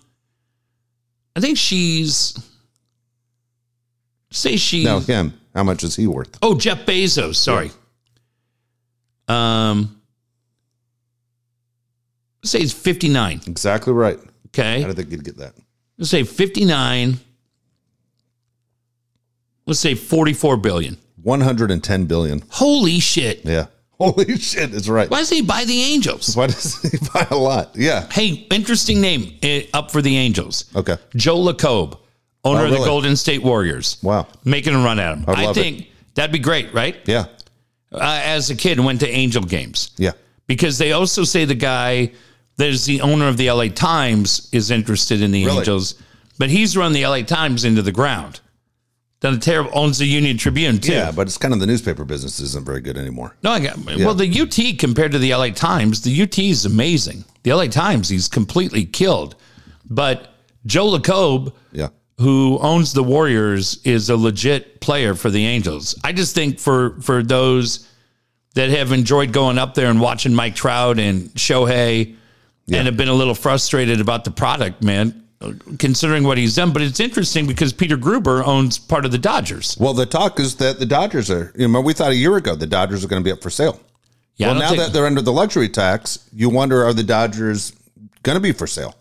I 1.36 1.40
think 1.40 1.58
she's 1.58 2.38
say 4.32 4.58
she 4.58 4.84
now 4.84 5.00
him. 5.00 5.40
How 5.54 5.64
much 5.64 5.84
is 5.84 5.96
he 5.96 6.08
worth? 6.08 6.38
oh 6.42 6.58
Jeff 6.58 6.86
Bezos. 6.86 7.36
Sorry. 7.36 7.72
Um, 9.28 10.02
say 12.44 12.60
he's 12.60 12.74
fifty 12.74 13.10
nine. 13.10 13.42
Exactly 13.48 13.94
right. 13.94 14.20
Okay, 14.48 14.78
I 14.78 14.84
don't 14.84 14.96
think 14.96 15.12
you'd 15.12 15.24
get 15.26 15.38
that. 15.38 15.54
let's 15.98 16.10
say 16.10 16.24
fifty 16.24 16.64
nine. 16.66 17.20
Let's 19.66 19.82
say 19.82 19.96
forty 19.96 20.34
four 20.34 20.56
billion. 20.56 20.98
One 21.22 21.42
hundred 21.42 21.72
and 21.72 21.84
ten 21.84 22.06
billion. 22.06 22.42
Holy 22.50 23.00
shit! 23.00 23.44
Yeah. 23.44 23.66
Holy 24.00 24.38
shit, 24.38 24.74
it's 24.74 24.88
right. 24.88 25.10
Why 25.10 25.20
does 25.20 25.30
he 25.30 25.42
buy 25.42 25.66
the 25.66 25.82
Angels? 25.82 26.36
Why 26.36 26.48
does 26.48 26.82
he 26.82 26.98
buy 27.14 27.28
a 27.32 27.36
lot? 27.38 27.76
Yeah. 27.76 28.08
Hey, 28.12 28.48
interesting 28.52 29.02
name 29.02 29.38
eh, 29.42 29.64
up 29.74 29.92
for 29.92 30.02
the 30.02 30.16
Angels. 30.18 30.66
Okay. 30.76 30.98
Joe 31.16 31.38
Lacob, 31.38 31.98
owner 32.46 32.62
Oh, 32.62 32.66
of 32.66 32.70
the 32.70 32.76
really? 32.76 32.88
Golden 32.88 33.16
State 33.16 33.42
Warriors, 33.44 33.98
Wow. 34.04 34.28
making 34.46 34.76
a 34.76 34.84
run 34.84 35.00
at 35.00 35.18
him. 35.18 35.26
I 35.28 35.42
I, 35.42 35.46
love 35.46 35.58
it. 35.58 35.62
think 35.62 35.88
that'd 36.16 36.32
be 36.32 36.40
great, 36.40 36.74
right? 36.74 36.96
Yeah. 37.06 37.26
Uh, 37.92 38.22
as 38.24 38.50
a 38.50 38.56
kid, 38.56 38.80
went 38.80 39.00
to 39.00 39.10
Angel 39.10 39.42
games 39.44 39.92
Yeah. 39.98 40.12
because 40.46 40.78
they 40.78 40.92
also 40.92 41.24
say 41.24 41.46
the 41.46 41.56
guy 41.56 42.12
that 42.58 42.68
is 42.70 42.86
the 42.86 43.02
owner 43.02 43.28
of 43.28 43.38
the 43.38 43.50
LA 43.50 43.70
Times 43.70 44.50
is 44.52 44.72
interested 44.72 45.22
in 45.22 45.32
the 45.32 45.46
Really? 45.46 45.60
Angels, 45.60 45.96
but 46.38 46.50
he's 46.50 46.76
run 46.78 46.92
the 46.94 47.06
LA 47.06 47.22
Times 47.24 47.64
into 47.66 47.82
the 47.82 47.92
ground. 47.92 48.42
Done 49.20 49.34
a 49.34 49.38
terrible 49.40 49.72
owns 49.74 49.98
the 49.98 50.06
Union 50.06 50.38
Tribune 50.38 50.78
too. 50.80 50.94
Yeah, 50.94 51.12
but 51.12 51.26
it's 51.28 51.38
kind 51.40 51.52
of 51.54 51.60
the 51.60 51.66
newspaper 51.66 52.06
business 52.06 52.40
isn't 52.40 52.64
very 52.66 52.82
good 52.82 52.98
anymore. 52.98 53.36
No, 53.44 53.52
I 53.52 53.60
got 53.60 53.78
well 53.84 54.14
the 54.14 54.30
UT 54.42 54.78
compared 54.80 55.12
to 55.14 55.18
the 55.20 55.34
LA 55.34 55.50
Times, 55.50 56.02
the 56.02 56.22
UT 56.22 56.38
is 56.38 56.66
amazing. 56.66 57.26
The 57.44 57.52
LA 57.54 57.66
Times 57.66 58.10
he's 58.10 58.28
completely 58.28 58.86
killed, 58.86 59.36
but 59.90 60.36
Joe 60.68 60.88
Lacob, 60.92 61.54
Yeah. 61.72 61.88
who 62.20 62.60
owns 62.60 62.94
the 62.94 63.04
Warriors, 63.04 63.80
is 63.84 64.10
a 64.12 64.16
legit 64.18 64.82
player 64.82 65.16
for 65.16 65.32
the 65.32 65.46
Angels. 65.48 65.96
I 66.04 66.12
just 66.12 66.36
think 66.36 66.60
for 66.60 67.00
for 67.02 67.24
those 67.24 67.88
that 68.54 68.70
have 68.70 68.92
enjoyed 68.92 69.34
going 69.34 69.58
up 69.58 69.74
there 69.74 69.90
and 69.90 70.00
watching 70.00 70.34
Mike 70.36 70.56
Trout 70.56 71.00
and 71.00 71.30
Shohei, 71.34 72.16
and 72.72 72.86
have 72.86 72.98
been 72.98 73.08
a 73.08 73.14
little 73.14 73.34
frustrated 73.36 74.00
about 74.02 74.26
the 74.26 74.32
product, 74.32 74.84
man. 74.84 75.24
Considering 75.78 76.24
what 76.24 76.38
he's 76.40 76.56
done, 76.56 76.74
but 76.74 76.82
it's 76.82 77.00
interesting 77.00 77.46
because 77.46 77.72
Peter 77.72 77.96
Guber 77.96 78.44
owns 78.46 78.80
part 78.80 79.06
of 79.06 79.12
the 79.12 79.20
Dodgers. 79.20 79.78
Well, 79.80 79.94
the 79.94 80.08
talk 80.08 80.40
is 80.40 80.56
that 80.56 80.80
the 80.80 80.86
Dodgers 80.86 81.30
are, 81.30 81.54
you 81.56 81.68
know, 81.68 81.80
we 81.80 81.94
thought 81.94 82.10
a 82.12 82.16
year 82.16 82.36
ago 82.38 82.56
the 82.56 82.66
Dodgers 82.66 83.06
are 83.06 83.08
going 83.08 83.22
to 83.22 83.24
be 83.24 83.32
up 83.32 83.42
for 83.44 83.52
sale. 83.52 83.80
Yeah, 84.38 84.48
well, 84.52 84.60
now 84.60 84.70
think- 84.70 84.82
that 84.82 84.94
they're 84.94 85.06
under 85.06 85.22
the 85.22 85.32
luxury 85.32 85.70
tax, 85.70 86.28
you 86.34 86.50
wonder 86.50 86.84
are 86.84 86.94
the 86.94 87.04
Dodgers 87.04 87.72
going 88.24 88.36
to 88.36 88.40
be 88.40 88.52
for 88.52 88.66
sale? 88.66 88.96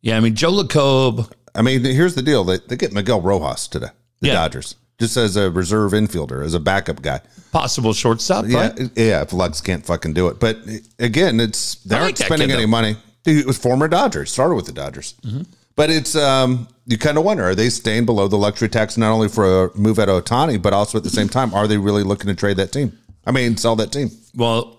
yeah, 0.00 0.16
I 0.16 0.20
mean 0.20 0.34
Joe 0.34 0.52
Lacob. 0.52 1.30
I 1.54 1.60
mean, 1.62 1.84
here's 1.84 2.14
the 2.14 2.22
deal: 2.22 2.42
they, 2.44 2.58
they 2.68 2.76
get 2.76 2.92
Miguel 2.94 3.20
Rojas 3.20 3.68
today, 3.68 3.88
the 4.20 4.28
Yeah. 4.28 4.34
Dodgers, 4.34 4.76
just 4.98 5.16
as 5.18 5.36
a 5.36 5.50
reserve 5.50 5.92
infielder, 5.92 6.44
as 6.44 6.54
a 6.54 6.60
backup 6.60 7.02
guy. 7.02 7.20
possible 7.52 7.92
shortstop, 7.92 8.44
Yeah, 8.48 8.68
right? 8.68 8.90
yeah. 8.96 9.20
If 9.22 9.32
Lux 9.34 9.60
can't 9.60 9.84
fucking 9.84 10.14
do 10.14 10.28
it, 10.28 10.38
but 10.40 10.58
again, 10.98 11.40
it's 11.40 11.76
they 11.76 11.96
I 11.96 12.00
aren't 12.00 12.18
like 12.20 12.26
spending 12.26 12.48
kid, 12.48 12.54
any 12.54 12.62
though. 12.64 12.68
money. 12.70 12.96
He 13.26 13.42
was 13.44 13.58
former 13.58 13.86
Dodger, 13.88 14.24
started 14.24 14.54
with 14.54 14.64
the 14.66 14.72
Dodgers, 14.72 15.14
Mm-hmm. 15.22 15.42
but 15.74 15.90
it's 15.90 16.16
um 16.16 16.68
you 16.86 16.96
kind 16.96 17.18
of 17.18 17.24
wonder 17.24 17.44
are 17.44 17.54
they 17.54 17.68
staying 17.68 18.06
below 18.06 18.28
the 18.28 18.38
luxury 18.38 18.68
tax 18.70 18.96
not 18.96 19.10
only 19.12 19.28
for 19.28 19.64
a 19.66 19.76
move 19.76 19.98
at 19.98 20.08
Ohtani, 20.08 20.62
but 20.62 20.72
also 20.72 20.96
at 20.96 21.04
the 21.04 21.10
same 21.10 21.28
time 21.28 21.52
are 21.52 21.66
they 21.66 21.76
really 21.76 22.02
looking 22.04 22.28
to 22.28 22.34
trade 22.34 22.56
that 22.56 22.72
team? 22.72 22.96
I 23.26 23.32
mean, 23.32 23.56
sell 23.58 23.76
that 23.76 23.90
team. 23.92 24.10
Well, 24.34 24.78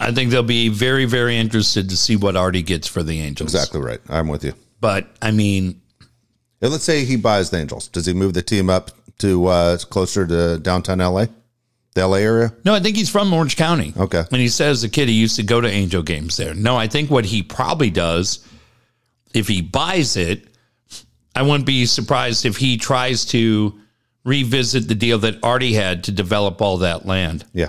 I 0.00 0.10
think 0.12 0.30
they'll 0.32 0.42
be 0.42 0.68
very, 0.68 1.04
very 1.04 1.36
interested 1.38 1.88
to 1.90 1.96
see 1.96 2.16
what 2.16 2.34
Artie 2.36 2.62
gets 2.62 2.88
for 2.88 3.04
the 3.04 3.20
Angels. 3.20 3.54
Exactly 3.54 3.80
right. 3.80 4.00
I'm 4.08 4.26
with 4.26 4.42
you. 4.44 4.52
But 4.80 5.06
I 5.22 5.30
mean, 5.30 5.80
And 6.60 6.72
let's 6.72 6.82
say 6.84 7.04
he 7.04 7.16
buys 7.16 7.50
the 7.50 7.58
Angels. 7.58 7.86
Does 7.88 8.04
he 8.06 8.12
move 8.12 8.34
the 8.34 8.42
team 8.42 8.68
up 8.68 8.90
to 9.18 9.46
uh, 9.46 9.78
closer 9.78 10.26
to 10.26 10.58
downtown 10.58 10.98
LA, 10.98 11.26
the 11.94 12.06
LA 12.06 12.16
area? 12.16 12.52
no, 12.64 12.74
I 12.74 12.80
think 12.80 12.96
he's 12.96 13.08
from 13.10 13.32
Orange 13.32 13.56
County. 13.56 13.92
Okay. 13.96 14.24
And 14.30 14.40
he 14.40 14.48
says 14.48 14.82
the 14.82 14.88
kid 14.88 15.08
he 15.08 15.14
used 15.14 15.36
to 15.36 15.42
go 15.42 15.60
to 15.60 15.68
Angel 15.68 16.02
games 16.02 16.36
there. 16.36 16.54
No, 16.54 16.76
I 16.76 16.88
think 16.88 17.10
what 17.10 17.24
he 17.24 17.42
probably 17.42 17.90
does, 17.90 18.46
if 19.32 19.48
he 19.48 19.62
buys 19.62 20.16
it, 20.16 20.48
I 21.36 21.42
wouldn't 21.42 21.66
be 21.66 21.86
surprised 21.86 22.44
if 22.46 22.56
he 22.56 22.76
tries 22.76 23.24
to 23.26 23.78
revisit 24.24 24.88
the 24.88 24.94
deal 24.94 25.18
that 25.18 25.38
Artie 25.42 25.74
had 25.74 26.04
to 26.04 26.12
develop 26.12 26.62
all 26.62 26.78
that 26.78 27.04
land 27.06 27.44
Yeah. 27.52 27.68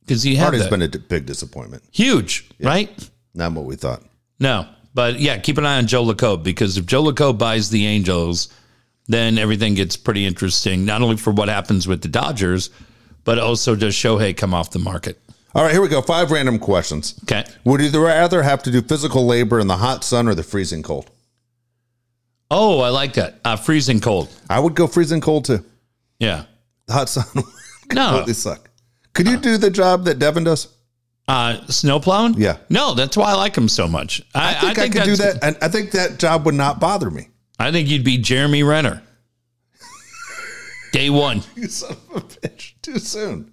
because 0.00 0.22
he 0.22 0.34
had 0.36 0.46
Artie's 0.46 0.62
that. 0.62 0.70
been 0.70 0.82
a 0.82 0.88
d- 0.88 0.98
big 0.98 1.26
disappointment. 1.26 1.82
huge, 1.92 2.48
right? 2.60 2.90
Not 3.34 3.52
what 3.52 3.64
we 3.66 3.76
thought. 3.76 4.02
No, 4.40 4.66
but 4.94 5.20
yeah, 5.20 5.36
keep 5.38 5.58
an 5.58 5.66
eye 5.66 5.76
on 5.78 5.86
Joe 5.86 6.04
Lacob 6.04 6.42
because 6.42 6.78
if 6.78 6.86
Joe 6.86 7.02
Lacob 7.04 7.38
buys 7.38 7.68
the 7.70 7.86
Angels, 7.86 8.48
then 9.08 9.36
everything 9.38 9.74
gets 9.74 9.96
pretty 9.96 10.24
interesting. 10.24 10.84
Not 10.84 11.02
only 11.02 11.16
for 11.16 11.30
what 11.32 11.48
happens 11.48 11.86
with 11.86 12.00
the 12.02 12.08
Dodgers, 12.08 12.70
but 13.26 13.38
also 13.38 13.76
does 13.76 13.94
Shohei 13.94 14.34
come 14.34 14.54
off 14.54 14.70
the 14.70 14.78
market? 14.78 15.20
All 15.54 15.62
right, 15.62 15.72
here 15.72 15.82
we 15.82 15.88
go. 15.88 16.00
Five 16.00 16.30
random 16.30 16.58
questions. 16.58 17.18
Okay. 17.24 17.44
Would 17.64 17.80
you 17.80 18.04
rather 18.04 18.42
have 18.42 18.62
to 18.62 18.70
do 18.70 18.80
physical 18.82 19.26
labor 19.26 19.58
in 19.60 19.66
the 19.66 19.76
hot 19.76 20.04
sun 20.04 20.28
or 20.28 20.34
the 20.34 20.42
freezing 20.42 20.82
cold? 20.82 21.10
Oh, 22.50 22.80
I 22.80 22.90
like 22.90 23.14
that. 23.14 23.40
Uh, 23.44 23.56
freezing 23.56 24.00
cold. 24.00 24.28
I 24.48 24.60
would 24.60 24.74
go 24.74 24.86
freezing 24.86 25.20
cold 25.20 25.44
too. 25.46 25.64
Yeah. 26.18 26.44
The 26.86 26.92
hot 26.92 27.08
sun 27.08 27.24
would 27.34 27.44
No. 27.94 28.08
completely 28.08 28.34
suck. 28.34 28.70
Could 29.12 29.28
you 29.28 29.38
do 29.38 29.56
the 29.56 29.70
job 29.70 30.04
that 30.04 30.18
Devin 30.18 30.44
does? 30.44 30.68
Uh, 31.26 31.66
snow 31.66 31.98
plowing? 31.98 32.34
Yeah. 32.34 32.58
No, 32.68 32.94
that's 32.94 33.16
why 33.16 33.30
I 33.32 33.34
like 33.34 33.56
him 33.56 33.68
so 33.68 33.88
much. 33.88 34.22
I, 34.34 34.50
I 34.50 34.74
think 34.74 34.78
I, 34.78 34.88
could 34.90 35.04
do 35.04 35.16
that, 35.16 35.42
and 35.42 35.56
I 35.60 35.68
think 35.68 35.90
that 35.92 36.18
job 36.18 36.44
would 36.46 36.54
not 36.54 36.78
bother 36.78 37.10
me. 37.10 37.28
I 37.58 37.72
think 37.72 37.88
you'd 37.88 38.04
be 38.04 38.18
Jeremy 38.18 38.62
Renner. 38.62 39.02
Day 40.96 41.10
one. 41.10 41.42
You 41.56 41.68
son 41.68 41.96
of 42.10 42.16
a 42.16 42.20
bitch! 42.20 42.72
Too 42.82 42.98
soon. 42.98 43.52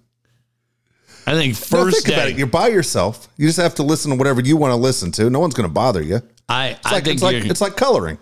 I 1.26 1.32
think 1.34 1.54
No, 1.54 1.56
first 1.80 2.04
think 2.04 2.16
about 2.16 2.24
day. 2.26 2.30
it. 2.32 2.38
You're 2.38 2.46
by 2.46 2.68
yourself. 2.68 3.28
You 3.36 3.46
just 3.46 3.58
have 3.58 3.74
to 3.76 3.82
listen 3.82 4.10
to 4.10 4.16
whatever 4.16 4.40
you 4.40 4.56
want 4.56 4.72
to 4.72 4.76
listen 4.76 5.10
to. 5.12 5.30
No 5.30 5.40
one's 5.40 5.54
going 5.54 5.68
to 5.68 5.72
bother 5.72 6.02
you. 6.02 6.16
It's 6.16 6.26
I, 6.48 6.76
I 6.84 6.92
like 6.94 7.04
think 7.04 7.14
it's 7.14 7.22
like 7.22 7.36
it's 7.44 7.60
like 7.60 7.76
coloring. 7.76 8.18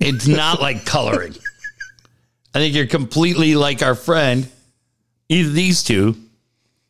It's 0.00 0.26
not 0.26 0.60
like 0.60 0.84
coloring. 0.84 1.34
I 2.54 2.58
think 2.58 2.74
you're 2.74 2.86
completely 2.86 3.54
like 3.54 3.82
our 3.82 3.94
friend, 3.94 4.48
either 5.28 5.50
these 5.50 5.82
two 5.82 6.16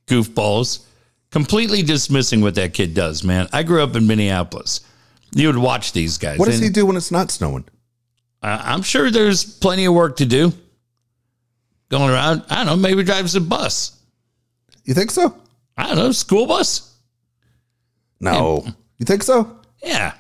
goofballs, 0.06 0.84
completely 1.30 1.82
dismissing 1.82 2.40
what 2.40 2.54
that 2.56 2.72
kid 2.74 2.94
does, 2.94 3.22
man. 3.24 3.48
I 3.52 3.62
grew 3.62 3.82
up 3.82 3.94
in 3.96 4.06
Minneapolis. 4.06 4.80
You 5.34 5.48
would 5.48 5.58
watch 5.58 5.92
these 5.92 6.18
guys. 6.18 6.38
What 6.38 6.46
does 6.46 6.60
he 6.60 6.68
do 6.68 6.86
when 6.86 6.96
it's 6.96 7.10
not 7.10 7.30
snowing? 7.30 7.64
I'm 8.42 8.82
sure 8.82 9.10
there's 9.10 9.44
plenty 9.44 9.84
of 9.86 9.94
work 9.94 10.16
to 10.18 10.26
do. 10.26 10.52
Going 11.88 12.10
around. 12.10 12.44
I 12.50 12.56
don't 12.56 12.66
know. 12.66 12.76
Maybe 12.76 13.02
drives 13.02 13.34
a 13.36 13.40
bus. 13.40 13.98
You 14.84 14.94
think 14.94 15.10
so? 15.10 15.36
I 15.76 15.88
don't 15.88 15.96
know. 15.96 16.12
School 16.12 16.46
bus. 16.46 16.94
No. 18.20 18.64
You 18.98 19.04
think 19.04 19.22
so? 19.22 19.58
Yeah. 19.82 20.14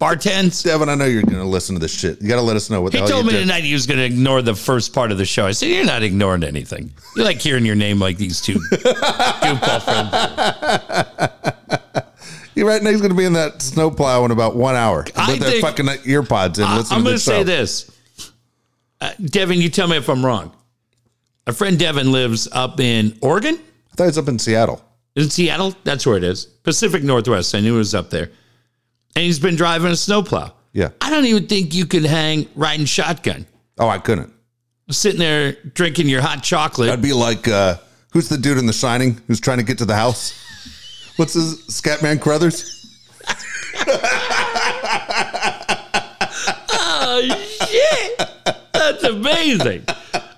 Bartends. 0.00 0.62
Devin, 0.62 0.88
I 0.90 0.94
know 0.94 1.04
you're 1.06 1.22
going 1.22 1.36
to 1.36 1.44
listen 1.44 1.74
to 1.74 1.78
this 1.80 1.92
shit. 1.98 2.20
You 2.20 2.28
got 2.28 2.36
to 2.36 2.42
let 2.42 2.54
us 2.56 2.68
know 2.68 2.82
what 2.82 2.92
the 2.92 2.98
He 2.98 3.02
hell 3.02 3.08
told 3.10 3.26
me 3.26 3.32
did. 3.32 3.40
tonight 3.40 3.64
he 3.64 3.72
was 3.72 3.86
going 3.86 3.98
to 3.98 4.04
ignore 4.04 4.42
the 4.42 4.54
first 4.54 4.92
part 4.94 5.10
of 5.10 5.16
the 5.18 5.24
show. 5.24 5.46
I 5.46 5.52
said, 5.52 5.66
You're 5.70 5.86
not 5.86 6.02
ignoring 6.02 6.44
anything. 6.44 6.92
You 7.16 7.24
like 7.24 7.40
hearing 7.40 7.64
your 7.64 7.76
name 7.76 7.98
like 7.98 8.18
these 8.18 8.40
two 8.42 8.54
goofball 8.72 9.82
friends. 9.82 11.32
You're 12.54 12.66
right 12.68 12.82
now 12.82 12.90
he's 12.90 13.00
going 13.00 13.10
to 13.10 13.16
be 13.16 13.24
in 13.26 13.34
that 13.34 13.60
snowplow 13.60 14.24
in 14.24 14.30
about 14.30 14.56
one 14.56 14.76
hour 14.76 15.04
I 15.14 15.32
with 15.32 15.40
their 15.40 15.60
fucking 15.60 15.86
ear 16.06 16.22
pods 16.22 16.58
and 16.58 16.66
I, 16.68 16.78
listen 16.78 16.96
am 16.96 17.02
going 17.04 17.16
to 17.16 17.20
say 17.20 17.40
show. 17.40 17.44
this. 17.44 17.90
Uh, 19.00 19.12
Devin, 19.22 19.60
you 19.60 19.68
tell 19.68 19.88
me 19.88 19.98
if 19.98 20.08
I'm 20.08 20.24
wrong. 20.24 20.55
A 21.46 21.52
friend 21.52 21.78
Devin 21.78 22.10
lives 22.10 22.48
up 22.50 22.80
in 22.80 23.16
Oregon. 23.22 23.54
I 23.92 23.94
thought 23.96 24.06
was 24.06 24.18
up 24.18 24.28
in 24.28 24.38
Seattle. 24.38 24.82
Is 25.14 25.26
it 25.26 25.32
Seattle? 25.32 25.74
That's 25.84 26.04
where 26.06 26.16
it 26.16 26.24
is. 26.24 26.44
Pacific 26.44 27.02
Northwest. 27.02 27.54
I 27.54 27.60
knew 27.60 27.76
it 27.76 27.78
was 27.78 27.94
up 27.94 28.10
there. 28.10 28.30
And 29.14 29.24
he's 29.24 29.38
been 29.38 29.56
driving 29.56 29.90
a 29.90 29.96
snowplow. 29.96 30.52
Yeah. 30.72 30.90
I 31.00 31.08
don't 31.10 31.24
even 31.24 31.46
think 31.46 31.74
you 31.74 31.86
could 31.86 32.04
hang 32.04 32.48
riding 32.54 32.84
shotgun. 32.84 33.46
Oh, 33.78 33.88
I 33.88 33.98
couldn't. 33.98 34.32
Sitting 34.90 35.18
there 35.20 35.52
drinking 35.52 36.08
your 36.08 36.20
hot 36.20 36.42
chocolate. 36.42 36.90
I'd 36.90 37.00
be 37.00 37.12
like, 37.12 37.48
uh, 37.48 37.76
who's 38.12 38.28
the 38.28 38.36
dude 38.36 38.58
in 38.58 38.66
The 38.66 38.72
Shining 38.72 39.20
who's 39.26 39.40
trying 39.40 39.58
to 39.58 39.64
get 39.64 39.78
to 39.78 39.84
the 39.84 39.96
house? 39.96 40.34
What's 41.16 41.32
his 41.34 41.62
Scatman 41.68 42.20
Crothers? 42.20 42.72
Oh 47.08 47.22
shit! 47.70 48.28
That's 48.72 49.02
amazing. 49.04 49.84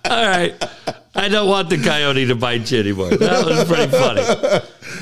All 0.04 0.28
right. 0.28 0.54
I 1.18 1.28
don't 1.28 1.48
want 1.48 1.68
the 1.68 1.78
coyote 1.78 2.26
to 2.26 2.34
bite 2.34 2.70
you 2.70 2.80
anymore. 2.80 3.10
That 3.10 3.44
was 3.44 3.64
pretty 3.64 3.90
funny. 3.90 4.22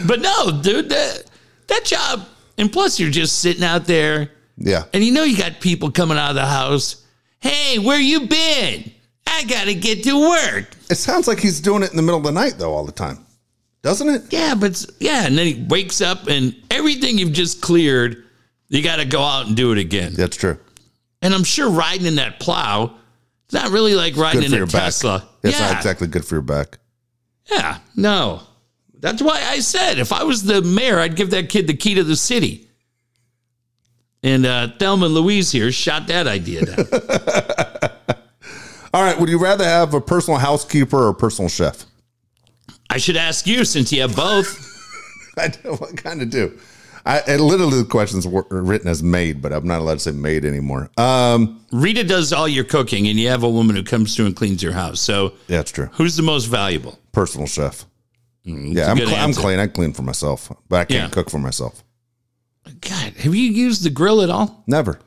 But 0.06 0.20
no, 0.20 0.60
dude, 0.62 0.88
that 0.88 1.24
that 1.68 1.84
job, 1.84 2.26
and 2.58 2.72
plus 2.72 2.98
you're 2.98 3.10
just 3.10 3.40
sitting 3.40 3.62
out 3.64 3.86
there, 3.86 4.30
Yeah. 4.56 4.84
and 4.94 5.04
you 5.04 5.12
know 5.12 5.24
you 5.24 5.36
got 5.36 5.60
people 5.60 5.90
coming 5.90 6.16
out 6.18 6.30
of 6.30 6.36
the 6.36 6.46
house. 6.46 7.04
Hey, 7.40 7.78
where 7.78 8.00
you 8.00 8.26
been? 8.26 8.90
I 9.26 9.44
gotta 9.44 9.74
get 9.74 10.02
to 10.04 10.18
work. 10.20 10.70
It 10.90 10.94
sounds 10.96 11.28
like 11.28 11.38
he's 11.40 11.60
doing 11.60 11.82
it 11.82 11.90
in 11.90 11.96
the 11.96 12.02
middle 12.02 12.18
of 12.18 12.24
the 12.24 12.32
night, 12.32 12.54
though, 12.58 12.72
all 12.72 12.84
the 12.84 12.92
time. 12.92 13.18
Doesn't 13.82 14.08
it? 14.08 14.22
Yeah, 14.30 14.54
but 14.54 14.84
yeah, 14.98 15.26
and 15.26 15.36
then 15.36 15.46
he 15.46 15.64
wakes 15.68 16.00
up 16.00 16.26
and 16.28 16.54
everything 16.70 17.18
you've 17.18 17.32
just 17.32 17.60
cleared, 17.60 18.24
you 18.68 18.82
got 18.82 18.96
to 18.96 19.04
go 19.04 19.22
out 19.22 19.46
and 19.46 19.56
do 19.56 19.70
it 19.72 19.78
again. 19.78 20.14
That's 20.14 20.36
true. 20.36 20.58
And 21.22 21.32
I'm 21.34 21.44
sure 21.44 21.70
riding 21.70 22.06
in 22.06 22.16
that 22.16 22.40
plow, 22.40 22.94
it's 23.46 23.54
not 23.54 23.70
really 23.70 23.94
like 23.94 24.16
riding 24.16 24.42
in 24.42 24.52
a 24.52 24.56
your 24.56 24.66
back. 24.66 24.84
Tesla. 24.84 25.28
It's 25.42 25.58
yeah, 25.58 25.68
not 25.68 25.76
exactly 25.76 26.08
good 26.08 26.24
for 26.24 26.34
your 26.34 26.42
back. 26.42 26.78
yeah, 27.50 27.78
no. 27.94 28.42
That's 28.98 29.22
why 29.22 29.40
I 29.40 29.60
said 29.60 29.98
if 29.98 30.12
I 30.12 30.24
was 30.24 30.42
the 30.42 30.62
mayor, 30.62 30.98
I'd 30.98 31.16
give 31.16 31.30
that 31.30 31.48
kid 31.48 31.66
the 31.66 31.74
key 31.74 31.94
to 31.94 32.04
the 32.04 32.16
city. 32.16 32.68
And 34.22 34.44
uh, 34.44 34.68
Thelma 34.78 35.06
and 35.06 35.14
Louise 35.14 35.52
here 35.52 35.70
shot 35.70 36.08
that 36.08 36.26
idea 36.26 36.64
down. 36.64 36.78
All 38.94 39.02
right. 39.02 39.18
Would 39.20 39.28
you 39.28 39.38
rather 39.38 39.64
have 39.64 39.94
a 39.94 40.00
personal 40.00 40.40
housekeeper 40.40 40.96
or 40.96 41.08
a 41.10 41.14
personal 41.14 41.48
chef? 41.48 41.84
I 42.90 42.98
should 42.98 43.16
ask 43.16 43.46
you 43.46 43.64
since 43.64 43.92
you 43.92 44.00
have 44.00 44.16
both. 44.16 44.72
I 45.38 45.48
kind 45.96 46.22
of 46.22 46.30
do. 46.30 46.58
I 47.06 47.36
literally 47.36 47.78
the 47.82 47.88
questions 47.88 48.26
were 48.26 48.44
written 48.50 48.88
as 48.88 49.02
made, 49.02 49.40
but 49.40 49.52
I'm 49.52 49.66
not 49.66 49.78
allowed 49.80 49.94
to 49.94 50.00
say 50.00 50.10
made 50.10 50.44
anymore. 50.44 50.90
Um, 50.96 51.64
Rita 51.70 52.02
does 52.04 52.32
all 52.32 52.48
your 52.48 52.64
cooking, 52.64 53.06
and 53.08 53.18
you 53.18 53.28
have 53.28 53.42
a 53.44 53.48
woman 53.48 53.76
who 53.76 53.82
comes 53.84 54.16
through 54.16 54.26
and 54.26 54.34
cleans 54.36 54.62
your 54.62 54.72
house. 54.72 55.00
So 55.00 55.34
yeah, 55.46 55.60
it's 55.60 55.70
true. 55.70 55.86
who's 55.92 56.16
the 56.16 56.22
most 56.22 56.46
valuable? 56.46 56.98
Personal 57.12 57.46
chef. 57.46 57.84
yeah, 58.44 58.88
a 58.88 58.90
I'm, 58.90 58.96
cl- 58.98 59.14
I'm 59.14 59.32
clean. 59.32 59.58
I 59.58 59.66
clean 59.68 59.92
for 59.92 60.02
myself, 60.02 60.50
but 60.68 60.76
I 60.80 60.84
can't 60.84 61.04
Yeah. 61.04 61.08
cook 61.10 61.30
for 61.30 61.38
myself. 61.38 61.82
God, 62.80 63.12
have 63.14 63.34
you 63.34 63.50
used 63.52 63.84
the 63.84 63.90
grill 63.90 64.22
at 64.22 64.30
all? 64.30 64.64
Never, 64.66 64.98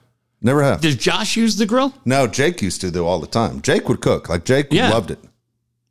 never 0.41 0.63
have. 0.63 0.79
Does 0.81 0.95
Josh 0.95 1.35
use 1.35 1.57
the 1.57 1.65
grill? 1.65 1.93
No, 2.05 2.25
Jake 2.27 2.61
used 2.61 2.79
to 2.81 2.91
though 2.91 3.07
all 3.07 3.19
the 3.19 3.27
time. 3.27 3.61
Jake 3.61 3.89
would 3.89 3.99
cook. 4.01 4.29
Like 4.29 4.45
Jake 4.45 4.67
Yeah. 4.71 4.89
loved 4.89 5.11
it. 5.11 5.19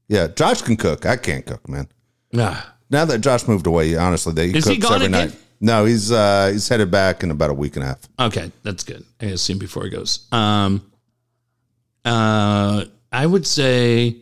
Yeah, 0.09 0.29
Josh 0.29 0.63
can 0.63 0.77
cook. 0.79 1.05
I 1.05 1.17
can't 1.17 1.45
cook, 1.45 1.69
man. 1.69 1.89
Nah. 2.33 2.57
Now 2.89 3.05
that 3.05 3.19
Josh 3.19 3.47
moved 3.47 3.67
away, 3.67 3.95
honestly, 3.97 4.33
they 4.33 4.49
Is 4.51 4.65
cooks 4.65 4.91
every 4.91 5.07
again? 5.07 5.11
night. 5.29 5.37
No, 5.61 5.85
he's 5.85 6.13
uh 6.13 6.51
he's 6.53 6.69
headed 6.69 6.91
back 6.91 7.23
in 7.23 7.31
about 7.31 7.51
a 7.51 7.55
week 7.55 7.77
and 7.77 7.85
a 7.85 7.89
half. 7.89 7.99
Okay, 8.19 8.53
that's 8.63 8.85
good. 8.85 9.05
I 9.21 9.25
gotta 9.27 9.39
see 9.39 9.53
him 9.53 9.59
before 9.59 9.85
he 9.85 9.91
goes. 9.91 10.27
Um, 10.31 10.91
uh, 12.05 12.85
I 13.13 13.27
would 13.27 13.47
say, 13.47 14.17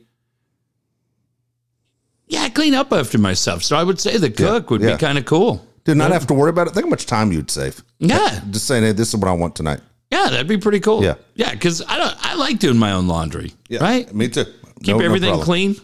yeah, 2.26 2.42
I 2.42 2.48
clean 2.48 2.74
up 2.74 2.92
after 2.92 3.18
myself. 3.18 3.62
So 3.62 3.76
I 3.76 3.82
would 3.82 4.00
say 4.00 4.16
the 4.16 4.30
cook 4.30 4.70
would 4.70 4.80
yeah. 4.80 4.92
be 4.94 4.98
kind 4.98 5.18
of 5.18 5.24
cool. 5.24 5.66
Did 5.84 5.96
not 5.96 6.10
have 6.10 6.26
to 6.28 6.34
worry 6.34 6.50
about 6.50 6.66
it. 6.66 6.74
Think 6.74 6.86
how 6.86 6.90
much 6.90 7.06
time 7.06 7.30
you'd 7.30 7.50
save. 7.50 7.80
Yeah, 8.00 8.40
Just 8.50 8.66
saying, 8.66 8.82
hey, 8.82 8.90
this 8.92 9.08
is 9.10 9.16
what 9.16 9.28
I 9.28 9.32
want 9.32 9.54
tonight. 9.54 9.80
yeah, 10.10 10.28
that'd 10.30 10.48
be 10.48 10.58
pretty 10.58 10.80
cool. 10.80 11.04
Yeah. 11.04 11.14
yeah, 11.34 11.52
because 11.52 11.80
I 11.86 11.96
don't. 11.96 12.16
I 12.18 12.34
like 12.34 12.58
doing 12.58 12.76
my 12.76 12.92
own 12.92 13.06
laundry. 13.06 13.52
Yeah, 13.68 13.80
Right, 13.84 14.12
Me 14.12 14.28
too. 14.28 14.46
keep 14.82 14.96
everything 15.00 15.40
clean. 15.42 15.76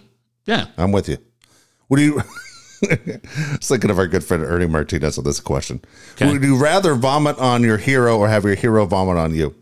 Yeah, 0.46 0.66
I'm 0.76 0.90
with 0.90 1.08
you. 1.08 1.18
What 1.86 1.98
do 1.98 2.02
you? 2.02 2.22
Just 2.82 3.68
thinking 3.68 3.90
of 3.90 3.98
our 3.98 4.06
good 4.06 4.24
friend 4.24 4.42
Ernie 4.42 4.66
Martinez 4.66 5.18
on 5.18 5.24
this 5.24 5.40
question. 5.40 5.80
Okay. 6.14 6.30
Would 6.30 6.42
you 6.42 6.56
rather 6.56 6.94
vomit 6.94 7.38
on 7.38 7.62
your 7.62 7.78
hero 7.78 8.18
or 8.18 8.28
have 8.28 8.44
your 8.44 8.54
hero 8.54 8.86
vomit 8.86 9.16
on 9.16 9.34
you? 9.34 9.54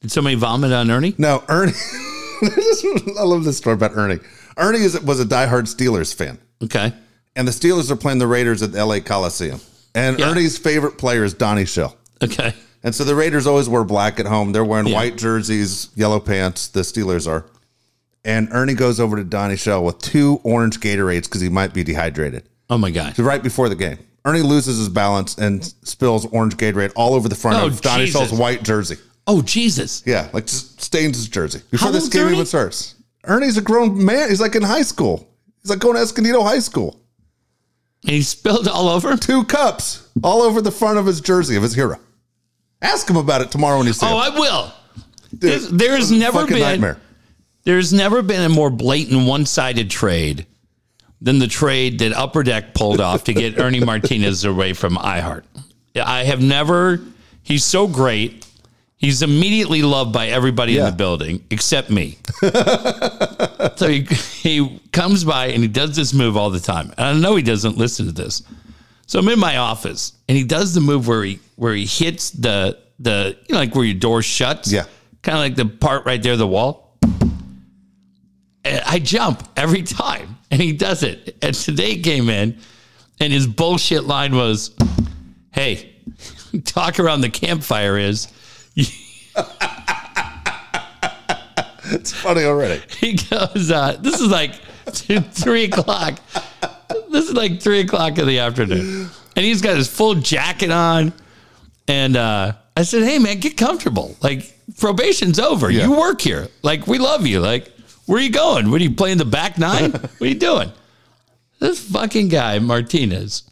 did 0.00 0.10
somebody 0.12 0.34
vomit 0.36 0.72
on 0.72 0.90
Ernie? 0.90 1.14
No, 1.18 1.42
Ernie. 1.48 1.72
I 2.42 3.22
love 3.22 3.44
this 3.44 3.58
story 3.58 3.74
about 3.74 3.92
Ernie. 3.96 4.18
Ernie 4.56 4.78
is, 4.80 4.98
was 5.02 5.20
a 5.20 5.24
diehard 5.24 5.62
Steelers 5.74 6.14
fan, 6.14 6.38
Okay, 6.62 6.92
and 7.36 7.46
the 7.46 7.52
Steelers 7.52 7.90
are 7.90 7.96
playing 7.96 8.18
the 8.18 8.26
Raiders 8.26 8.62
at 8.62 8.72
the 8.72 8.84
LA 8.84 9.00
Coliseum. 9.00 9.60
And 9.94 10.18
Yeah. 10.18 10.30
Ernie's 10.30 10.56
favorite 10.58 10.96
player 10.98 11.24
is 11.24 11.34
Donnie 11.34 11.66
Shell. 11.66 11.96
okay, 12.22 12.54
And 12.82 12.94
so 12.94 13.04
the 13.04 13.14
Raiders 13.14 13.46
always 13.46 13.68
wear 13.68 13.84
black 13.84 14.18
at 14.20 14.26
home. 14.26 14.52
They're 14.52 14.64
wearing 14.64 14.86
Yeah. 14.86 14.94
white 14.94 15.16
jerseys, 15.18 15.88
yellow 15.94 16.20
pants. 16.20 16.68
The 16.68 16.80
Steelers 16.80 17.26
are. 17.28 17.44
And 18.24 18.48
Ernie 18.52 18.74
goes 18.74 19.00
over 19.00 19.16
to 19.16 19.24
Donnie 19.24 19.56
Shell 19.56 19.82
with 19.84 19.98
two 19.98 20.40
orange 20.42 20.80
Gatorades 20.80 21.22
because 21.24 21.40
he 21.40 21.48
might 21.48 21.72
be 21.72 21.82
dehydrated. 21.82 22.48
oh 22.68 22.76
my 22.78 22.90
god, 22.90 23.16
So 23.16 23.22
right 23.22 23.42
before 23.42 23.68
the 23.68 23.74
game, 23.76 23.98
Ernie 24.24 24.42
loses 24.42 24.76
his 24.78 24.88
balance 24.90 25.38
and 25.38 25.64
spills 25.82 26.26
orange 26.26 26.56
Gatorade 26.56 26.92
all 26.96 27.14
over 27.14 27.28
the 27.28 27.34
front 27.34 27.56
Oh, 27.62 27.66
of 27.68 27.80
Donnie 27.80 28.04
Jesus. 28.06 28.28
Shell's 28.28 28.38
white 28.38 28.62
jersey. 28.62 28.96
oh 29.26 29.40
Jesus, 29.42 30.02
Yeah, 30.06 30.28
like 30.34 30.46
just 30.46 30.80
stains 30.82 31.16
his 31.16 31.28
jersey 31.28 31.60
before 31.70 31.86
How 31.86 31.92
this 31.92 32.08
game 32.08 32.24
Ernie? 32.26 32.34
even 32.34 32.46
starts. 32.46 32.94
Ernie's 33.24 33.56
a 33.56 33.62
grown 33.62 34.04
man. 34.04 34.28
He's 34.28 34.40
like 34.40 34.54
in 34.54 34.62
high 34.62 34.82
school. 34.82 35.26
He's 35.62 35.70
like 35.70 35.78
going 35.78 35.94
to 35.96 36.02
Escondido 36.02 36.42
High 36.42 36.58
School. 36.60 36.98
and 38.04 38.12
he 38.12 38.22
spilled 38.22 38.66
all 38.68 38.88
over. 38.88 39.14
Two 39.16 39.44
cups 39.44 40.08
all 40.22 40.40
over 40.42 40.60
the 40.62 40.70
front 40.70 40.98
of 40.98 41.04
his 41.06 41.20
jersey 41.20 41.54
of 41.56 41.62
his 41.62 41.74
hero. 41.74 41.98
Ask 42.82 43.08
him 43.10 43.16
about 43.16 43.42
it 43.42 43.50
tomorrow 43.50 43.76
when 43.78 43.86
you 43.86 43.92
see 43.92 44.06
Oh, 44.06 44.18
him. 44.22 44.32
I 44.32 44.38
will. 44.40 44.72
Dude, 45.32 45.40
There's, 45.40 45.68
there's 45.68 46.10
never 46.10 46.40
fucking 46.40 46.54
been 46.56 46.62
nightmare. 46.62 46.98
There's 47.64 47.92
never 47.92 48.22
been 48.22 48.42
a 48.42 48.48
more 48.48 48.70
blatant 48.70 49.26
one-sided 49.26 49.90
trade 49.90 50.46
than 51.20 51.38
the 51.38 51.46
trade 51.46 51.98
that 51.98 52.12
Upper 52.12 52.42
Deck 52.42 52.72
pulled 52.74 53.00
off 53.00 53.24
to 53.24 53.34
get 53.34 53.58
Ernie 53.58 53.80
Martinez 53.80 54.44
away 54.44 54.72
from 54.72 54.96
iHeart. 54.96 55.44
I 55.94 56.24
have 56.24 56.40
never. 56.40 57.00
He's 57.42 57.64
so 57.64 57.86
great. 57.86 58.46
He's 58.96 59.22
immediately 59.22 59.82
loved 59.82 60.12
by 60.12 60.28
everybody 60.28 60.76
in 60.78 60.84
the 60.84 60.92
building 60.92 61.44
except 61.50 61.90
me. 61.90 62.18
so 63.76 63.88
he 63.88 64.02
he 64.02 64.80
comes 64.92 65.24
by 65.24 65.46
and 65.46 65.62
he 65.62 65.68
does 65.68 65.96
this 65.96 66.12
move 66.12 66.36
all 66.36 66.50
the 66.50 66.60
time. 66.60 66.92
And 66.98 67.06
I 67.06 67.12
know 67.14 67.34
he 67.34 67.42
doesn't 67.42 67.78
listen 67.78 68.06
to 68.06 68.12
this. 68.12 68.42
So 69.06 69.18
I'm 69.18 69.28
in 69.28 69.38
my 69.38 69.56
office 69.56 70.12
and 70.28 70.36
he 70.36 70.44
does 70.44 70.74
the 70.74 70.80
move 70.82 71.08
where 71.08 71.24
he 71.24 71.40
where 71.56 71.74
he 71.74 71.86
hits 71.86 72.30
the 72.30 72.78
the 72.98 73.38
you 73.48 73.54
know 73.54 73.60
like 73.60 73.74
where 73.74 73.84
your 73.84 73.98
door 73.98 74.20
shuts. 74.20 74.70
Yeah. 74.70 74.84
Kind 75.22 75.36
of 75.36 75.42
like 75.42 75.56
the 75.56 75.64
part 75.64 76.04
right 76.04 76.22
there, 76.22 76.36
the 76.36 76.46
wall. 76.46 76.89
I 78.84 78.98
jump 78.98 79.42
every 79.56 79.82
time, 79.82 80.36
and 80.50 80.60
he 80.60 80.72
does 80.72 81.02
it. 81.02 81.36
And 81.42 81.54
today 81.54 81.96
came 81.98 82.28
in, 82.28 82.58
and 83.18 83.32
his 83.32 83.46
bullshit 83.46 84.04
line 84.04 84.34
was, 84.34 84.74
"Hey, 85.52 85.92
talk 86.64 87.00
around 87.00 87.22
the 87.22 87.30
campfire 87.30 87.98
is." 87.98 88.28
It's 91.92 92.12
funny 92.12 92.44
already. 92.44 92.82
He 92.98 93.14
goes, 93.14 93.70
uh, 93.70 93.96
"This 94.00 94.20
is 94.20 94.28
like 94.28 94.54
two, 94.92 95.20
three 95.20 95.64
o'clock. 95.64 96.20
This 97.10 97.28
is 97.28 97.34
like 97.34 97.60
three 97.60 97.80
o'clock 97.80 98.18
in 98.18 98.26
the 98.26 98.38
afternoon, 98.38 99.10
and 99.36 99.44
he's 99.44 99.60
got 99.60 99.76
his 99.76 99.88
full 99.88 100.14
jacket 100.14 100.70
on." 100.70 101.12
And 101.88 102.16
uh, 102.16 102.52
I 102.76 102.82
said, 102.82 103.02
"Hey, 103.02 103.18
man, 103.18 103.40
get 103.40 103.56
comfortable. 103.56 104.16
Like 104.22 104.56
probation's 104.78 105.38
over. 105.38 105.70
Yeah. 105.70 105.84
You 105.84 105.98
work 105.98 106.20
here. 106.20 106.48
Like 106.62 106.86
we 106.86 106.98
love 106.98 107.26
you. 107.26 107.40
Like 107.40 107.72
where 108.10 108.18
are 108.18 108.22
you 108.22 108.30
going? 108.30 108.72
What 108.72 108.80
are 108.80 108.84
you 108.84 108.90
playing 108.90 109.18
the 109.18 109.24
back 109.24 109.56
nine? 109.56 109.92
what 109.92 110.20
are 110.20 110.26
you 110.26 110.34
doing?" 110.34 110.72
This 111.60 111.78
fucking 111.92 112.26
guy, 112.26 112.58
Martinez. 112.58 113.44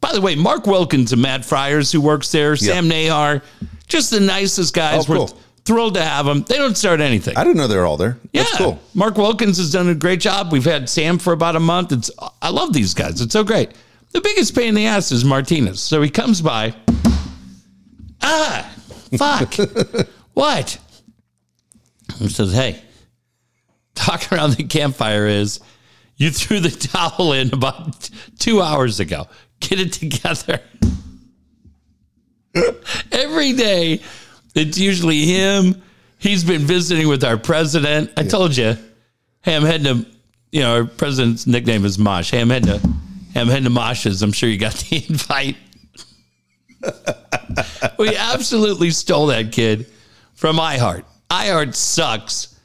By 0.00 0.12
the 0.14 0.20
way, 0.22 0.34
Mark 0.34 0.66
Wilkins 0.66 1.12
and 1.12 1.20
Matt 1.20 1.44
Friars, 1.44 1.92
who 1.92 2.00
works 2.00 2.32
there, 2.32 2.56
Sam 2.56 2.88
Nahar, 2.88 3.42
just 3.86 4.10
the 4.10 4.20
nicest 4.20 4.72
guys. 4.72 5.10
Oh, 5.10 5.26
We're 5.26 5.26
thrilled 5.66 5.94
to 5.94 6.02
have 6.02 6.24
them. 6.24 6.42
They 6.44 6.56
don't 6.56 6.76
start 6.76 7.00
anything. 7.00 7.36
I 7.36 7.44
didn't 7.44 7.58
know 7.58 7.66
they 7.66 7.76
were 7.76 7.84
all 7.84 7.98
there. 7.98 8.16
That's 8.32 8.50
yeah, 8.52 8.56
cool. 8.56 8.80
Mark 8.94 9.18
Wilkins 9.18 9.58
has 9.58 9.70
done 9.70 9.90
a 9.90 9.94
great 9.94 10.20
job. 10.20 10.52
We've 10.52 10.64
had 10.64 10.88
Sam 10.88 11.18
for 11.18 11.34
about 11.34 11.56
a 11.56 11.60
month. 11.60 11.92
It's 11.92 12.10
I 12.40 12.48
love 12.48 12.72
these 12.72 12.94
guys. 12.94 13.20
It's 13.20 13.34
so 13.34 13.44
great. 13.44 13.72
The 14.12 14.22
biggest 14.22 14.54
pain 14.54 14.68
in 14.68 14.74
the 14.74 14.86
ass 14.86 15.12
is 15.12 15.22
Martinez. 15.22 15.80
So 15.80 16.00
he 16.00 16.08
comes 16.08 16.40
by. 16.40 16.74
Ah, 18.22 18.74
fuck. 19.18 19.54
what? 20.32 20.78
He 22.18 22.28
says, 22.30 22.54
"Hey, 22.54 22.82
talk 23.98 24.32
around 24.32 24.52
the 24.52 24.64
campfire 24.64 25.26
is 25.26 25.60
you 26.16 26.30
threw 26.30 26.60
the 26.60 26.70
towel 26.70 27.32
in 27.32 27.52
about 27.52 28.10
two 28.38 28.60
hours 28.62 29.00
ago. 29.00 29.26
Get 29.60 29.80
it 29.80 29.92
together." 29.92 30.60
Every 33.12 33.52
day, 33.52 34.00
it's 34.54 34.78
usually 34.78 35.26
him. 35.26 35.82
He's 36.18 36.44
been 36.44 36.62
visiting 36.62 37.08
with 37.08 37.22
our 37.24 37.36
president. 37.36 38.10
I 38.16 38.24
told 38.24 38.56
you, 38.56 38.76
hey, 39.42 39.56
I'm 39.56 39.62
heading 39.62 39.84
to, 39.84 40.10
you 40.50 40.62
know, 40.62 40.74
our 40.74 40.84
president's 40.84 41.46
nickname 41.46 41.84
is 41.84 41.98
Mosh. 41.98 42.30
Hey, 42.30 42.40
I'm 42.40 42.50
heading 42.50 42.80
to, 42.80 42.88
hey, 43.32 43.40
I'm 43.40 43.48
heading 43.48 43.64
to 43.64 43.70
Mosh's. 43.70 44.22
I'm 44.22 44.32
sure 44.32 44.48
you 44.48 44.58
got 44.58 44.74
the 44.90 45.04
invite. 45.08 45.56
we 47.98 48.16
absolutely 48.16 48.90
stole 48.90 49.26
that 49.26 49.52
kid 49.52 49.86
from 50.34 50.56
iHeart. 50.56 51.04
iHeart 51.30 51.74
sucks. 51.74 52.57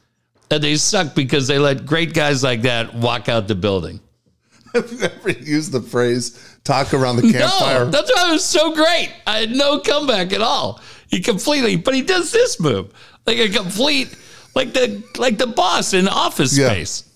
And 0.50 0.62
they 0.62 0.76
suck 0.76 1.14
because 1.14 1.46
they 1.46 1.58
let 1.58 1.86
great 1.86 2.14
guys 2.14 2.42
like 2.44 2.62
that 2.62 2.94
walk 2.94 3.28
out 3.28 3.48
the 3.48 3.54
building. 3.54 4.00
Have 4.74 4.90
you 4.92 5.00
ever 5.02 5.30
used 5.30 5.72
the 5.72 5.80
phrase 5.80 6.58
talk 6.64 6.92
around 6.94 7.16
the 7.16 7.32
campfire? 7.32 7.84
No, 7.84 7.90
that's 7.90 8.12
why 8.14 8.28
it 8.28 8.32
was 8.32 8.44
so 8.44 8.74
great. 8.74 9.12
I 9.26 9.38
had 9.38 9.50
no 9.50 9.80
comeback 9.80 10.32
at 10.32 10.42
all. 10.42 10.80
He 11.08 11.20
completely, 11.20 11.76
but 11.76 11.94
he 11.94 12.02
does 12.02 12.30
this 12.32 12.58
move 12.60 12.92
like 13.26 13.38
a 13.38 13.48
complete, 13.48 14.14
like 14.54 14.72
the 14.72 15.02
like 15.16 15.38
the 15.38 15.46
boss 15.46 15.94
in 15.94 16.08
Office 16.08 16.56
Yeah. 16.56 16.68
Space. 16.68 17.10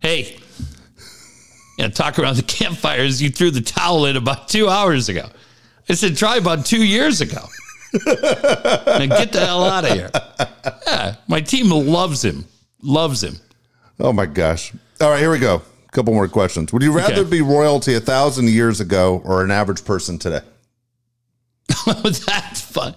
Hey, 0.00 0.38
yeah, 1.78 1.88
talk 1.88 2.18
around 2.18 2.36
the 2.36 2.42
campfires. 2.42 3.20
You 3.22 3.30
threw 3.30 3.50
the 3.50 3.60
towel 3.60 4.06
in 4.06 4.16
about 4.16 4.48
two 4.48 4.68
hours 4.68 5.08
ago. 5.08 5.28
I 5.88 5.94
said 5.94 6.16
try 6.16 6.36
about 6.36 6.64
two 6.64 6.84
years 6.84 7.20
ago. 7.20 7.44
Now 7.92 9.06
get 9.06 9.32
the 9.32 9.42
hell 9.44 9.64
out 9.64 9.84
of 9.84 9.92
here. 9.92 10.10
Yeah, 10.86 11.16
my 11.28 11.40
team 11.40 11.70
loves 11.70 12.24
him. 12.24 12.44
Loves 12.82 13.22
him. 13.22 13.36
Oh 14.00 14.12
my 14.12 14.26
gosh. 14.26 14.72
All 15.00 15.10
right, 15.10 15.20
here 15.20 15.30
we 15.30 15.38
go. 15.38 15.56
A 15.88 15.92
couple 15.92 16.14
more 16.14 16.28
questions. 16.28 16.72
Would 16.72 16.82
you 16.82 16.92
rather 16.92 17.20
Okay. 17.22 17.30
be 17.30 17.42
royalty 17.42 17.94
a 17.94 18.00
thousand 18.00 18.48
years 18.48 18.80
ago 18.80 19.20
or 19.24 19.44
an 19.44 19.50
average 19.50 19.84
person 19.84 20.18
today? 20.18 20.40
That's 21.86 22.60
fun. 22.60 22.94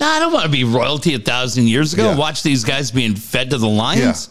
No, 0.00 0.06
I 0.06 0.18
don't 0.18 0.32
want 0.32 0.44
to 0.44 0.50
be 0.50 0.64
royalty 0.64 1.14
a 1.14 1.18
thousand 1.18 1.68
years 1.68 1.94
ago. 1.94 2.10
Yeah. 2.10 2.16
Watch 2.16 2.42
these 2.42 2.64
guys 2.64 2.90
being 2.90 3.14
fed 3.14 3.50
to 3.50 3.58
the 3.58 3.68
lions. 3.68 4.28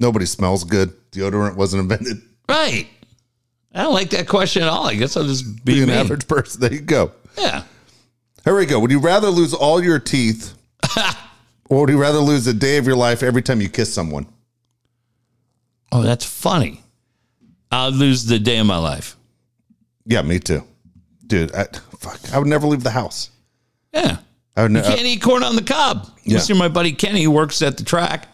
Nobody 0.00 0.26
smells 0.26 0.64
good. 0.64 0.92
Deodorant 1.12 1.56
wasn't 1.56 1.80
invented. 1.82 2.20
Right. 2.48 2.86
I 3.74 3.82
don't 3.82 3.94
like 3.94 4.10
that 4.10 4.26
question 4.28 4.62
at 4.62 4.68
all. 4.68 4.86
I 4.86 4.94
guess 4.94 5.16
I'll 5.16 5.24
just 5.26 5.64
be, 5.64 5.74
Be 5.74 5.82
an 5.82 5.88
me. 5.90 5.94
average 5.94 6.26
person. 6.26 6.60
There 6.60 6.72
you 6.72 6.80
go. 6.80 7.12
Yeah. 7.38 7.62
Here 8.46 8.56
we 8.56 8.64
go. 8.64 8.78
Would 8.80 8.90
you 8.92 9.00
rather 9.00 9.28
lose 9.28 9.52
all 9.52 9.82
your 9.82 9.98
teeth 9.98 10.54
or 11.68 11.80
would 11.80 11.90
you 11.90 12.00
rather 12.00 12.20
lose 12.20 12.46
a 12.46 12.54
day 12.54 12.78
of 12.78 12.86
your 12.86 12.96
life 12.96 13.22
every 13.22 13.42
time 13.42 13.60
you 13.60 13.68
kiss 13.68 13.92
someone? 13.92 14.26
Oh, 15.92 16.00
that's 16.02 16.24
funny. 16.24 16.82
I'll 17.70 17.90
lose 17.90 18.24
the 18.24 18.38
day 18.38 18.58
of 18.58 18.66
my 18.66 18.78
life. 18.78 19.16
Yeah, 20.06 20.22
me 20.22 20.38
too. 20.38 20.62
Dude, 21.26 21.52
I, 21.54 21.64
fuck, 21.98 22.20
I 22.32 22.38
would 22.38 22.46
never 22.46 22.66
leave 22.68 22.84
the 22.84 22.90
house. 22.90 23.30
Yeah. 23.92 24.18
I 24.56 24.62
would 24.62 24.70
You 24.70 24.74
never. 24.78 24.88
can't 24.94 25.00
eat 25.06 25.20
corn 25.20 25.42
on 25.42 25.56
the 25.56 25.62
cob. 25.64 26.08
Yeah. 26.22 26.34
You 26.34 26.38
see 26.38 26.54
my 26.54 26.68
buddy 26.68 26.92
Kenny 26.92 27.24
who 27.24 27.30
works 27.32 27.60
at 27.62 27.76
the 27.76 27.84
track. 27.84 28.28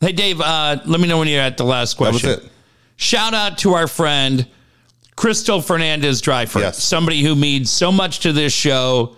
Hey, 0.00 0.10
Dave, 0.12 0.40
uh, 0.40 0.78
let 0.84 1.00
me 1.00 1.06
know 1.06 1.18
when 1.18 1.28
you're 1.28 1.40
at 1.40 1.56
the 1.56 1.64
last 1.64 1.96
that 1.98 2.12
was 2.12 2.22
question. 2.22 2.44
it. 2.44 2.52
Shout 2.96 3.34
out 3.34 3.58
to 3.58 3.74
our 3.74 3.86
friend 3.86 4.46
Crystal 5.16 5.60
Fernandez 5.62 6.20
Dryford, 6.20 6.60
Yes. 6.60 6.82
somebody 6.82 7.22
who 7.22 7.36
means 7.36 7.70
so 7.70 7.92
much 7.92 8.18
to 8.20 8.32
this 8.32 8.52
show. 8.52 9.16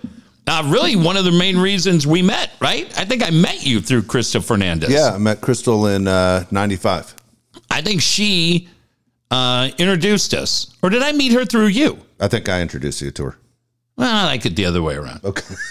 Uh, 0.48 0.62
really, 0.66 0.94
one 0.94 1.16
of 1.16 1.24
the 1.24 1.32
main 1.32 1.58
reasons 1.58 2.06
we 2.06 2.22
met, 2.22 2.52
right? 2.60 2.86
I 2.98 3.04
think 3.04 3.26
I 3.26 3.30
met 3.30 3.66
you 3.66 3.80
through 3.80 4.02
Crystal 4.02 4.40
Fernandez. 4.40 4.90
Yeah, 4.90 5.10
I 5.14 5.18
met 5.18 5.40
Crystal 5.40 5.86
in 5.88 6.06
uh, 6.06 6.44
95. 6.52 7.14
I 7.70 7.82
think 7.82 8.00
she 8.00 8.68
uh, 9.30 9.70
introduced 9.78 10.34
us. 10.34 10.72
Or 10.82 10.90
did 10.90 11.02
I 11.02 11.12
meet 11.12 11.32
her 11.32 11.44
through 11.44 11.66
you? 11.66 11.98
I 12.20 12.28
think 12.28 12.48
I 12.48 12.62
introduced 12.62 13.02
you 13.02 13.10
to 13.10 13.24
her. 13.24 13.38
Well, 13.96 14.14
I 14.14 14.24
like 14.26 14.46
it 14.46 14.54
the 14.54 14.66
other 14.66 14.82
way 14.82 14.94
around. 14.96 15.24
Okay. 15.24 15.54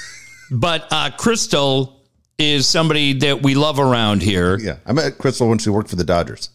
But 0.52 0.88
uh, 0.91 1.10
Crystal 1.18 2.03
is 2.38 2.68
somebody 2.68 3.14
that 3.14 3.41
we 3.41 3.56
love 3.56 3.80
around 3.80 4.22
here. 4.22 4.60
Yeah. 4.60 4.77
I 4.85 4.93
met 4.93 5.18
Crystal 5.18 5.49
when 5.49 5.57
she 5.57 5.72
worked 5.72 5.89
for 5.89 5.95
the 5.95 6.03
Dodgers. 6.03 6.52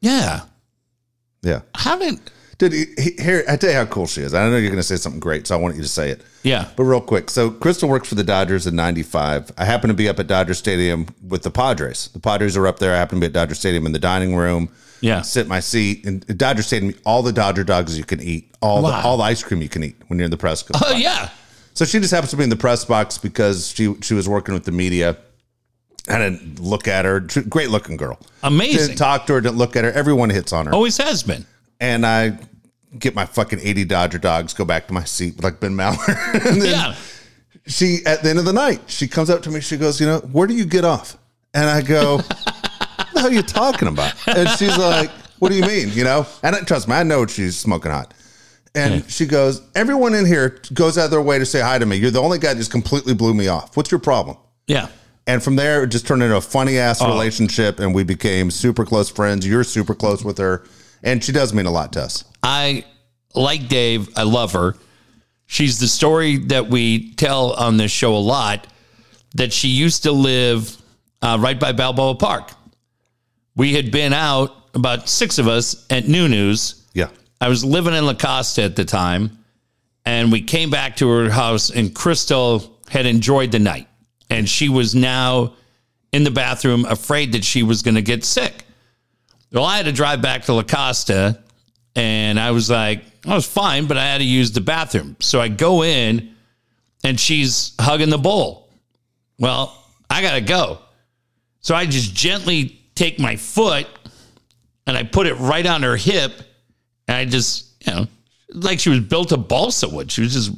Yeah. 0.00 0.42
Yeah. 1.42 1.62
How 1.74 1.98
did? 1.98 2.20
Dude, 2.58 2.72
he- 2.72 2.86
he- 2.98 3.22
here, 3.22 3.44
I 3.48 3.56
tell 3.56 3.68
you 3.70 3.76
how 3.76 3.84
cool 3.84 4.06
she 4.06 4.22
is. 4.22 4.32
I 4.32 4.48
know 4.48 4.56
you're 4.56 4.70
going 4.70 4.76
to 4.76 4.82
say 4.82 4.96
something 4.96 5.20
great, 5.20 5.46
so 5.46 5.54
I 5.54 5.60
want 5.60 5.76
you 5.76 5.82
to 5.82 5.88
say 5.88 6.08
it. 6.10 6.22
Yeah. 6.42 6.68
But 6.74 6.84
real 6.84 7.02
quick, 7.02 7.28
so 7.28 7.50
Crystal 7.50 7.86
works 7.88 8.08
for 8.08 8.14
the 8.14 8.24
Dodgers 8.24 8.66
in 8.66 8.74
'95. 8.76 9.52
I 9.58 9.64
happen 9.66 9.88
to 9.88 9.94
be 9.94 10.08
up 10.08 10.18
at 10.18 10.26
Dodger 10.26 10.54
Stadium 10.54 11.06
with 11.28 11.42
the 11.42 11.50
Padres. 11.50 12.08
The 12.14 12.18
Padres 12.20 12.56
are 12.56 12.66
up 12.66 12.78
there. 12.78 12.94
I 12.94 12.96
happen 12.96 13.16
to 13.16 13.20
be 13.20 13.26
at 13.26 13.32
Dodger 13.34 13.54
Stadium 13.54 13.84
in 13.84 13.92
the 13.92 13.98
dining 13.98 14.34
room. 14.36 14.70
Yeah. 15.02 15.20
sit 15.20 15.42
in 15.42 15.48
my 15.48 15.60
seat. 15.60 16.06
And 16.06 16.26
Dodger 16.38 16.62
Stadium, 16.62 16.94
all 17.04 17.22
the 17.22 17.32
Dodger 17.32 17.62
dogs 17.64 17.98
you 17.98 18.04
can 18.04 18.20
eat, 18.22 18.50
all 18.62 18.82
Wow. 18.82 18.90
the 19.02 19.06
all 19.06 19.16
the 19.18 19.24
ice 19.24 19.42
cream 19.42 19.60
you 19.60 19.68
can 19.68 19.84
eat 19.84 19.96
when 20.06 20.18
you're 20.18 20.24
in 20.24 20.30
the 20.30 20.38
press. 20.38 20.62
box. 20.62 20.82
Oh 20.86 20.96
yeah. 20.96 21.28
So 21.74 21.84
she 21.84 21.98
just 22.00 22.12
happens 22.12 22.30
to 22.30 22.36
be 22.38 22.44
in 22.44 22.48
the 22.48 22.56
press 22.56 22.86
box 22.86 23.18
because 23.18 23.68
she 23.68 23.94
she 24.00 24.14
was 24.14 24.26
working 24.26 24.54
with 24.54 24.64
the 24.64 24.72
media. 24.72 25.18
I 26.08 26.16
didn't 26.18 26.60
look 26.60 26.88
at 26.88 27.04
her. 27.04 27.20
Great 27.20 27.68
looking 27.70 27.96
girl. 27.98 28.18
Amazing. 28.42 28.78
Didn't 28.86 28.96
talk 28.96 29.26
to 29.26 29.34
her. 29.34 29.40
Didn't 29.42 29.58
look 29.58 29.76
at 29.76 29.84
her. 29.84 29.92
Everyone 29.92 30.30
hits 30.30 30.52
on 30.54 30.66
her. 30.66 30.72
Always 30.72 30.96
has 30.96 31.22
been. 31.22 31.44
And 31.80 32.06
I 32.06 32.38
get 32.98 33.14
my 33.14 33.26
fucking 33.26 33.60
80 33.62 33.84
Dodger 33.84 34.18
dogs, 34.18 34.54
go 34.54 34.64
back 34.64 34.86
to 34.88 34.94
my 34.94 35.04
seat 35.04 35.42
like 35.42 35.60
Ben 35.60 35.72
Maller. 35.74 36.34
and 36.46 36.62
then 36.62 36.70
Yeah. 36.70 36.94
she, 37.66 37.98
at 38.06 38.22
the 38.22 38.30
end 38.30 38.38
of 38.38 38.44
the 38.44 38.52
night, 38.52 38.80
she 38.86 39.06
comes 39.08 39.30
up 39.30 39.42
to 39.42 39.50
me. 39.50 39.60
She 39.60 39.76
goes, 39.76 40.00
You 40.00 40.06
know, 40.06 40.18
where 40.32 40.46
do 40.46 40.54
you 40.54 40.64
get 40.64 40.84
off? 40.84 41.18
And 41.54 41.68
I 41.68 41.82
go, 41.82 42.16
What 42.16 42.28
the 43.12 43.20
hell 43.20 43.26
are 43.28 43.32
you 43.32 43.42
talking 43.42 43.88
about? 43.88 44.14
And 44.28 44.48
she's 44.50 44.76
like, 44.78 45.10
What 45.38 45.50
do 45.50 45.56
you 45.56 45.62
mean? 45.62 45.90
You 45.92 46.04
know? 46.04 46.26
And 46.42 46.56
I, 46.56 46.60
trust 46.60 46.88
me, 46.88 46.94
I 46.94 47.02
know 47.02 47.26
she's 47.26 47.56
smoking 47.56 47.90
hot. 47.90 48.14
And 48.74 49.10
she 49.10 49.26
goes, 49.26 49.62
Everyone 49.74 50.14
in 50.14 50.26
here 50.26 50.60
goes 50.74 50.98
out 50.98 51.06
of 51.06 51.10
their 51.10 51.22
way 51.22 51.38
to 51.38 51.46
say 51.46 51.60
hi 51.60 51.78
to 51.78 51.86
me. 51.86 51.96
You're 51.96 52.10
the 52.10 52.22
only 52.22 52.38
guy 52.38 52.52
that 52.52 52.58
just 52.58 52.70
completely 52.70 53.14
blew 53.14 53.34
me 53.34 53.48
off. 53.48 53.76
What's 53.76 53.90
your 53.90 54.00
problem? 54.00 54.36
Yeah. 54.66 54.88
And 55.26 55.42
from 55.42 55.56
there, 55.56 55.82
it 55.82 55.88
just 55.88 56.06
turned 56.06 56.22
into 56.22 56.36
a 56.36 56.40
funny 56.40 56.78
ass 56.78 57.02
oh. 57.02 57.08
relationship, 57.08 57.80
and 57.80 57.94
we 57.94 58.04
became 58.04 58.50
super 58.50 58.84
close 58.84 59.08
friends. 59.10 59.46
You're 59.46 59.64
super 59.64 59.94
close 59.94 60.24
with 60.24 60.38
her, 60.38 60.64
and 61.06 61.24
she 61.24 61.32
does 61.32 61.54
mean 61.54 61.64
a 61.64 61.70
lot 61.70 61.94
to 61.94 62.02
us. 62.02 62.24
I 62.42 62.84
like 63.34 63.68
Dave. 63.68 64.10
I 64.16 64.24
love 64.24 64.52
her. 64.52 64.76
She's 65.46 65.78
the 65.78 65.86
story 65.86 66.38
that 66.48 66.68
we 66.68 67.12
tell 67.14 67.52
on 67.52 67.76
this 67.76 67.92
show 67.92 68.14
a 68.14 68.18
lot. 68.18 68.66
That 69.36 69.52
she 69.52 69.68
used 69.68 70.02
to 70.02 70.12
live 70.12 70.76
uh, 71.22 71.38
right 71.40 71.58
by 71.58 71.72
Balboa 71.72 72.16
Park. 72.16 72.50
We 73.54 73.74
had 73.74 73.90
been 73.90 74.12
out 74.12 74.54
about 74.74 75.08
six 75.08 75.38
of 75.38 75.46
us 75.46 75.86
at 75.90 76.04
Nunu's. 76.04 76.86
Yeah. 76.92 77.08
I 77.40 77.48
was 77.48 77.64
living 77.64 77.94
in 77.94 78.04
La 78.06 78.14
Costa 78.14 78.62
at 78.62 78.76
the 78.76 78.84
time, 78.84 79.38
and 80.04 80.32
we 80.32 80.42
came 80.42 80.70
back 80.70 80.96
to 80.96 81.08
her 81.08 81.30
house, 81.30 81.70
and 81.70 81.94
Crystal 81.94 82.78
had 82.88 83.06
enjoyed 83.06 83.52
the 83.52 83.58
night, 83.58 83.88
and 84.30 84.48
she 84.48 84.68
was 84.68 84.94
now 84.94 85.54
in 86.12 86.24
the 86.24 86.30
bathroom, 86.30 86.86
afraid 86.86 87.32
that 87.32 87.44
she 87.44 87.62
was 87.62 87.82
going 87.82 87.94
to 87.94 88.02
get 88.02 88.24
sick. 88.24 88.65
Well, 89.52 89.64
I 89.64 89.76
had 89.76 89.86
to 89.86 89.92
drive 89.92 90.20
back 90.22 90.42
to 90.44 90.52
La 90.54 90.62
Costa, 90.62 91.38
and 91.94 92.38
I 92.38 92.50
was 92.50 92.68
like, 92.70 93.02
I 93.26 93.34
was 93.34 93.46
fine, 93.46 93.86
but 93.86 93.96
I 93.96 94.04
had 94.04 94.18
to 94.18 94.24
use 94.24 94.52
the 94.52 94.60
bathroom. 94.60 95.16
So 95.20 95.40
I 95.40 95.48
go 95.48 95.82
in, 95.82 96.34
and 97.04 97.18
she's 97.18 97.72
hugging 97.80 98.10
the 98.10 98.18
bowl. 98.18 98.68
Well, 99.38 99.76
I 100.10 100.22
got 100.22 100.34
to 100.34 100.40
go. 100.40 100.78
So 101.60 101.74
I 101.74 101.86
just 101.86 102.14
gently 102.14 102.80
take 102.94 103.18
my 103.18 103.36
foot 103.36 103.86
and 104.86 104.96
I 104.96 105.02
put 105.02 105.26
it 105.26 105.34
right 105.34 105.66
on 105.66 105.82
her 105.82 105.96
hip. 105.96 106.32
And 107.08 107.16
I 107.16 107.24
just, 107.24 107.66
you 107.86 107.92
know, 107.92 108.06
like 108.54 108.78
she 108.80 108.88
was 108.88 109.00
built 109.00 109.32
of 109.32 109.48
balsa 109.48 109.88
wood. 109.88 110.10
She 110.10 110.22
was 110.22 110.32
just 110.32 110.52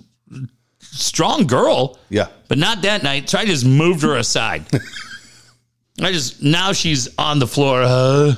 strong 0.80 1.46
girl, 1.46 1.98
Yeah. 2.10 2.28
but 2.48 2.58
not 2.58 2.82
that 2.82 3.02
night. 3.02 3.28
So 3.28 3.38
I 3.38 3.46
just 3.46 3.64
moved 3.66 4.02
her 4.02 4.16
aside. 4.16 4.64
I 6.00 6.12
just, 6.12 6.42
now 6.42 6.72
she's 6.72 7.08
on 7.18 7.38
the 7.38 7.46
floor. 7.46 7.82
Uh, 7.82 8.34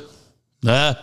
uh, 0.66 0.94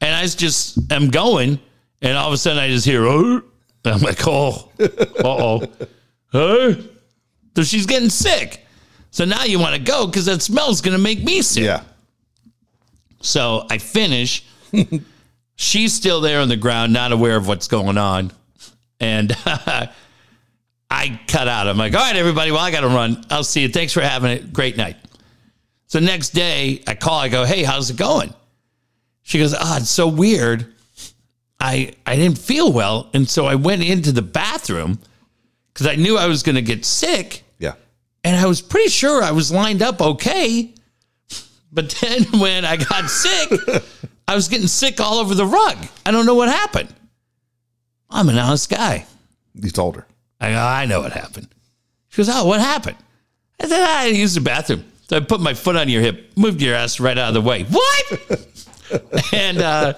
and 0.00 0.14
I 0.14 0.26
just 0.26 0.92
am 0.92 1.08
going. 1.08 1.58
And 2.00 2.16
all 2.16 2.28
of 2.28 2.32
a 2.32 2.36
sudden 2.36 2.62
I 2.62 2.68
just 2.68 2.86
hear, 2.86 3.04
oh, 3.04 3.42
I'm 3.84 4.00
like, 4.00 4.26
oh, 4.26 4.70
uh 4.80 4.88
oh. 5.24 5.62
Huh? 6.30 6.74
So 7.56 7.62
she's 7.64 7.86
getting 7.86 8.10
sick. 8.10 8.64
So 9.10 9.24
now 9.24 9.44
you 9.44 9.58
want 9.58 9.74
to 9.74 9.80
go 9.80 10.06
because 10.06 10.26
that 10.26 10.42
smell's 10.42 10.80
going 10.80 10.96
to 10.96 11.02
make 11.02 11.24
me 11.24 11.42
sick. 11.42 11.64
Yeah. 11.64 11.82
So 13.20 13.66
I 13.70 13.78
finish. 13.78 14.44
She's 15.56 15.92
still 15.92 16.20
there 16.20 16.40
on 16.40 16.48
the 16.48 16.56
ground, 16.56 16.92
not 16.92 17.10
aware 17.10 17.36
of 17.36 17.48
what's 17.48 17.66
going 17.66 17.98
on. 17.98 18.30
And 19.00 19.34
I 20.90 21.20
cut 21.26 21.48
out. 21.48 21.66
I'm 21.66 21.76
like, 21.76 21.94
all 21.94 22.00
right, 22.00 22.14
everybody. 22.14 22.52
Well, 22.52 22.60
I 22.60 22.70
got 22.70 22.82
to 22.82 22.88
run. 22.88 23.24
I'll 23.30 23.42
see 23.42 23.62
you. 23.62 23.68
Thanks 23.68 23.92
for 23.92 24.00
having 24.00 24.30
it. 24.30 24.52
Great 24.52 24.76
night. 24.76 24.96
So 25.88 25.98
next 26.00 26.30
day, 26.30 26.82
I 26.86 26.94
call. 26.94 27.18
I 27.18 27.28
go, 27.28 27.44
hey, 27.44 27.62
how's 27.64 27.90
it 27.90 27.96
going? 27.96 28.32
She 29.22 29.38
goes, 29.38 29.54
oh, 29.58 29.76
it's 29.78 29.90
so 29.90 30.06
weird. 30.08 30.72
I 31.60 31.92
I 32.06 32.14
didn't 32.16 32.38
feel 32.38 32.72
well, 32.72 33.10
and 33.12 33.28
so 33.28 33.46
I 33.46 33.56
went 33.56 33.82
into 33.82 34.12
the 34.12 34.22
bathroom 34.22 35.00
because 35.72 35.86
I 35.88 35.96
knew 35.96 36.16
I 36.16 36.26
was 36.26 36.42
going 36.44 36.54
to 36.54 36.62
get 36.62 36.84
sick, 36.84 37.42
Yeah. 37.58 37.74
and 38.22 38.36
I 38.36 38.46
was 38.46 38.60
pretty 38.62 38.90
sure 38.90 39.22
I 39.22 39.32
was 39.32 39.50
lined 39.50 39.82
up 39.82 40.00
okay. 40.00 40.72
But 41.72 41.90
then 42.00 42.22
when 42.40 42.64
I 42.64 42.76
got 42.76 43.10
sick, 43.10 43.50
I 44.28 44.34
was 44.36 44.46
getting 44.48 44.68
sick 44.68 45.00
all 45.00 45.18
over 45.18 45.34
the 45.34 45.46
rug. 45.46 45.76
I 46.06 46.10
don't 46.12 46.26
know 46.26 46.34
what 46.36 46.48
happened. 46.48 46.94
I'm 48.08 48.28
an 48.28 48.38
honest 48.38 48.70
guy. 48.70 49.06
You 49.54 49.70
told 49.70 49.96
her. 49.96 50.06
I 50.40 50.50
go, 50.52 50.58
I 50.58 50.86
know 50.86 51.00
what 51.00 51.12
happened. 51.12 51.48
She 52.10 52.18
goes, 52.18 52.28
Oh, 52.32 52.44
what 52.46 52.60
happened? 52.60 52.96
I 53.60 53.66
said, 53.66 53.82
ah, 53.82 54.00
I 54.02 54.06
used 54.06 54.36
the 54.36 54.40
bathroom. 54.40 54.84
So 55.08 55.16
I 55.16 55.20
put 55.20 55.40
my 55.40 55.54
foot 55.54 55.76
on 55.76 55.88
your 55.88 56.02
hip, 56.02 56.32
moved 56.36 56.60
your 56.60 56.74
ass 56.74 57.00
right 57.00 57.16
out 57.16 57.28
of 57.28 57.34
the 57.34 57.40
way. 57.40 57.64
What? 57.64 59.32
and, 59.32 59.58
uh, 59.58 59.94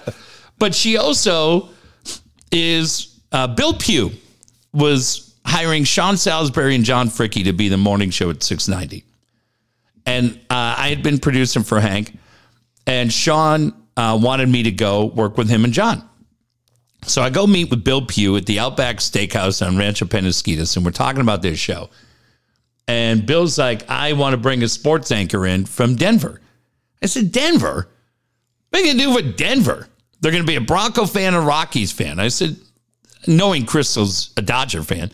but 0.57 0.73
she 0.73 0.97
also 0.97 1.69
is, 2.51 3.19
uh, 3.31 3.47
Bill 3.47 3.73
Pugh 3.73 4.11
was 4.73 5.35
hiring 5.45 5.83
Sean 5.83 6.15
Salisbury 6.15 6.75
and 6.75 6.85
John 6.85 7.09
Fricky 7.09 7.43
to 7.43 7.51
be 7.51 7.67
the 7.67 7.77
morning 7.77 8.09
show 8.09 8.29
at 8.29 8.41
690. 8.41 9.03
And 10.05 10.35
uh, 10.49 10.75
I 10.77 10.87
had 10.89 11.03
been 11.03 11.19
producing 11.19 11.63
for 11.63 11.79
Hank, 11.79 12.17
and 12.87 13.11
Sean 13.11 13.73
uh, 13.97 14.17
wanted 14.21 14.49
me 14.49 14.63
to 14.63 14.71
go 14.71 15.05
work 15.05 15.37
with 15.37 15.49
him 15.49 15.65
and 15.65 15.73
John. 15.73 16.07
So 17.03 17.21
I 17.21 17.29
go 17.29 17.47
meet 17.47 17.69
with 17.69 17.83
Bill 17.83 18.05
Pugh 18.05 18.37
at 18.37 18.45
the 18.45 18.59
Outback 18.59 18.97
Steakhouse 18.97 19.65
on 19.65 19.77
Rancho 19.77 20.05
Penasquitas, 20.05 20.75
and 20.77 20.85
we're 20.85 20.91
talking 20.91 21.21
about 21.21 21.41
this 21.41 21.59
show. 21.59 21.89
And 22.87 23.25
Bill's 23.25 23.57
like, 23.57 23.89
I 23.89 24.13
want 24.13 24.33
to 24.33 24.37
bring 24.37 24.63
a 24.63 24.67
sports 24.67 25.11
anchor 25.11 25.45
in 25.45 25.65
from 25.65 25.95
Denver. 25.95 26.41
I 27.01 27.05
said, 27.05 27.31
Denver? 27.31 27.87
What 28.69 28.81
are 28.81 28.85
you 28.85 28.93
going 28.93 28.97
to 28.97 29.03
do 29.03 29.13
with 29.15 29.37
Denver? 29.37 29.87
They're 30.19 30.31
going 30.31 30.43
to 30.43 30.47
be 30.47 30.55
a 30.55 30.61
Bronco 30.61 31.05
fan 31.05 31.33
and 31.33 31.45
Rockies 31.47 31.91
fan. 31.91 32.19
I 32.19 32.27
said, 32.27 32.57
knowing 33.27 33.65
Crystal's 33.65 34.33
a 34.37 34.41
Dodger 34.41 34.83
fan. 34.83 35.11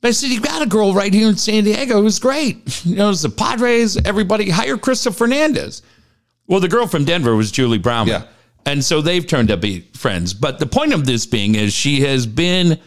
But 0.00 0.08
I 0.08 0.10
said, 0.12 0.30
you 0.30 0.40
got 0.40 0.62
a 0.62 0.66
girl 0.66 0.94
right 0.94 1.12
here 1.12 1.28
in 1.28 1.36
San 1.36 1.64
Diego 1.64 2.00
who's 2.00 2.18
great. 2.18 2.84
You 2.86 2.96
know, 2.96 3.10
it's 3.10 3.22
the 3.22 3.28
Padres, 3.28 3.98
everybody, 3.98 4.48
hire 4.48 4.78
Crystal 4.78 5.12
Fernandez. 5.12 5.82
Well, 6.46 6.60
the 6.60 6.68
girl 6.68 6.86
from 6.86 7.04
Denver 7.04 7.36
was 7.36 7.50
Julie 7.50 7.78
Brown. 7.78 8.06
Yeah. 8.06 8.24
And 8.66 8.84
so 8.84 9.00
they've 9.00 9.26
turned 9.26 9.48
to 9.48 9.56
be 9.56 9.80
friends. 9.94 10.32
But 10.32 10.58
the 10.58 10.66
point 10.66 10.92
of 10.92 11.06
this 11.06 11.26
being 11.26 11.54
is 11.54 11.72
she 11.72 12.00
has 12.00 12.26
been 12.26 12.78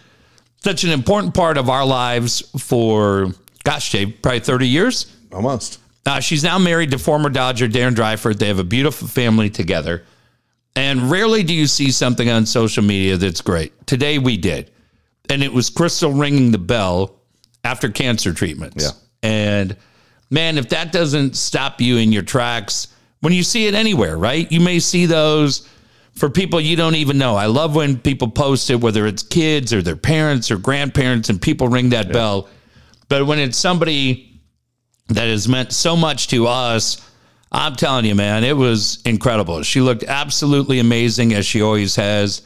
such 0.64 0.84
an 0.84 0.90
important 0.90 1.34
part 1.34 1.58
of 1.58 1.70
our 1.70 1.86
lives 1.86 2.42
for, 2.60 3.32
gosh, 3.64 3.92
Dave, 3.92 4.22
probably 4.22 4.40
30 4.40 4.68
years. 4.68 5.16
Almost. 5.32 5.80
Uh, 6.06 6.20
she's 6.20 6.44
now 6.44 6.58
married 6.58 6.92
to 6.92 6.98
former 6.98 7.30
Dodger 7.30 7.68
Darren 7.68 7.96
Dreifort. 7.96 8.38
They 8.38 8.48
have 8.48 8.60
a 8.60 8.64
beautiful 8.64 9.08
family 9.08 9.50
together. 9.50 10.04
And 10.76 11.10
rarely 11.10 11.44
do 11.44 11.54
you 11.54 11.68
see 11.68 11.92
something 11.92 12.30
on 12.30 12.46
social 12.46 12.84
media 12.84 13.18
that's 13.18 13.42
great. 13.42 13.88
Today 13.88 14.18
we 14.18 14.38
did. 14.38 14.72
And 15.30 15.44
it 15.44 15.54
was 15.54 15.70
Crystal 15.70 16.12
ringing 16.12 16.52
the 16.52 16.58
bell 16.58 17.16
after 17.64 17.90
cancer 17.90 18.34
treatments. 18.34 18.84
Yeah. 18.84 18.92
And 19.22 19.78
man, 20.30 20.58
if 20.58 20.70
that 20.70 20.92
doesn't 20.92 21.38
stop 21.38 21.80
you 21.80 21.98
in 21.98 22.12
your 22.12 22.24
tracks, 22.24 22.88
when 23.22 23.32
you 23.32 23.44
see 23.44 23.68
it 23.68 23.74
anywhere, 23.74 24.18
right? 24.18 24.52
You 24.52 24.60
may 24.60 24.80
see 24.80 25.06
those 25.06 25.70
for 26.14 26.30
people 26.30 26.60
you 26.60 26.76
don't 26.76 26.96
even 26.96 27.18
know. 27.18 27.36
I 27.36 27.46
love 27.46 27.76
when 27.76 27.98
people 27.98 28.30
post 28.30 28.70
it, 28.70 28.82
whether 28.82 29.08
it's 29.08 29.24
kids 29.24 29.74
or 29.74 29.82
their 29.82 29.96
parents 29.96 30.52
or 30.52 30.58
grandparents, 30.58 31.30
and 31.30 31.42
people 31.42 31.68
ring 31.70 31.90
that 31.90 32.12
bell. 32.12 32.50
But 33.10 33.26
when 33.26 33.40
it's 33.40 33.58
somebody 33.58 34.34
that 35.10 35.28
has 35.28 35.48
meant 35.48 35.72
so 35.72 35.96
much 35.96 36.28
to 36.30 36.48
us. 36.48 37.10
I'm 37.52 37.76
telling 37.76 38.06
you, 38.06 38.16
man, 38.16 38.44
it 38.44 38.58
was 38.58 39.02
incredible. 39.06 39.62
She 39.64 39.82
looked 39.82 40.04
absolutely 40.04 40.80
amazing 40.80 41.34
as 41.34 41.46
she 41.46 41.62
always 41.62 41.96
has. 41.98 42.42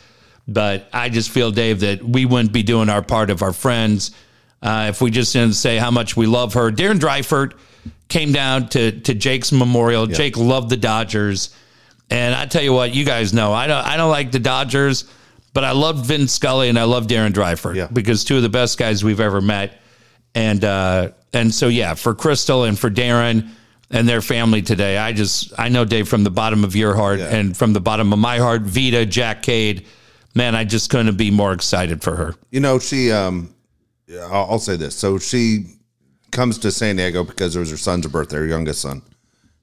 But 0.47 0.87
I 0.93 1.09
just 1.09 1.29
feel, 1.29 1.51
Dave, 1.51 1.81
that 1.81 2.03
we 2.03 2.25
wouldn't 2.25 2.51
be 2.53 2.63
doing 2.63 2.89
our 2.89 3.01
part 3.01 3.29
of 3.29 3.41
our 3.41 3.53
friends 3.53 4.11
uh, 4.61 4.87
if 4.89 5.01
we 5.01 5.11
just 5.11 5.33
didn't 5.33 5.55
say 5.55 5.77
how 5.77 5.91
much 5.91 6.17
we 6.17 6.25
love 6.25 6.53
her. 6.55 6.71
Darren 6.71 6.99
Dreifort 6.99 7.53
came 8.07 8.31
down 8.31 8.69
to 8.69 8.99
to 9.01 9.13
Jake's 9.13 9.51
memorial. 9.51 10.07
Jake 10.07 10.37
loved 10.37 10.69
the 10.69 10.77
Dodgers, 10.77 11.53
and 12.09 12.33
I 12.33 12.45
tell 12.45 12.63
you 12.63 12.73
what, 12.73 12.93
you 12.95 13.03
guys 13.05 13.33
know 13.33 13.51
I 13.53 13.67
don't 13.67 13.85
I 13.85 13.97
don't 13.97 14.09
like 14.09 14.31
the 14.31 14.39
Dodgers, 14.39 15.03
but 15.53 15.65
I 15.65 15.71
love 15.71 16.05
Vin 16.05 16.27
Scully 16.29 16.69
and 16.69 16.79
I 16.79 16.83
love 16.83 17.07
Darren 17.07 17.33
Dreifort 17.33 17.75
because 17.93 18.23
two 18.23 18.37
of 18.37 18.41
the 18.41 18.49
best 18.49 18.77
guys 18.77 19.03
we've 19.03 19.19
ever 19.19 19.41
met. 19.41 19.79
And 20.35 20.63
uh, 20.63 21.09
and 21.33 21.53
so 21.53 21.67
yeah, 21.67 21.93
for 21.95 22.13
Crystal 22.15 22.63
and 22.63 22.77
for 22.77 22.89
Darren 22.89 23.49
and 23.89 24.07
their 24.07 24.21
family 24.21 24.61
today, 24.61 24.97
I 24.97 25.13
just 25.13 25.53
I 25.57 25.69
know 25.69 25.85
Dave 25.85 26.07
from 26.07 26.23
the 26.23 26.29
bottom 26.31 26.63
of 26.63 26.75
your 26.75 26.93
heart 26.95 27.19
Yeah. 27.19 27.35
and 27.35 27.55
from 27.57 27.73
the 27.73 27.79
bottom 27.81 28.13
of 28.13 28.19
my 28.19 28.37
heart, 28.37 28.61
Vita, 28.63 29.05
Jack 29.05 29.41
Cade, 29.43 29.85
man, 30.35 30.55
I 30.55 30.63
just 30.63 30.89
couldn't 30.89 31.17
be 31.17 31.31
more 31.31 31.53
excited 31.53 32.03
for 32.03 32.15
her. 32.15 32.35
You 32.51 32.59
know, 32.59 32.79
she. 32.79 33.11
Um, 33.11 33.53
I'll, 34.29 34.51
I'll 34.51 34.59
say 34.59 34.77
this. 34.77 34.95
So 34.95 35.17
she 35.19 35.65
comes 36.31 36.57
to 36.59 36.71
San 36.71 36.95
Diego 36.97 37.23
because 37.23 37.55
it 37.55 37.59
was 37.59 37.71
her 37.71 37.77
son's 37.77 38.07
birthday, 38.07 38.37
her 38.37 38.45
youngest 38.45 38.81
son, 38.81 39.01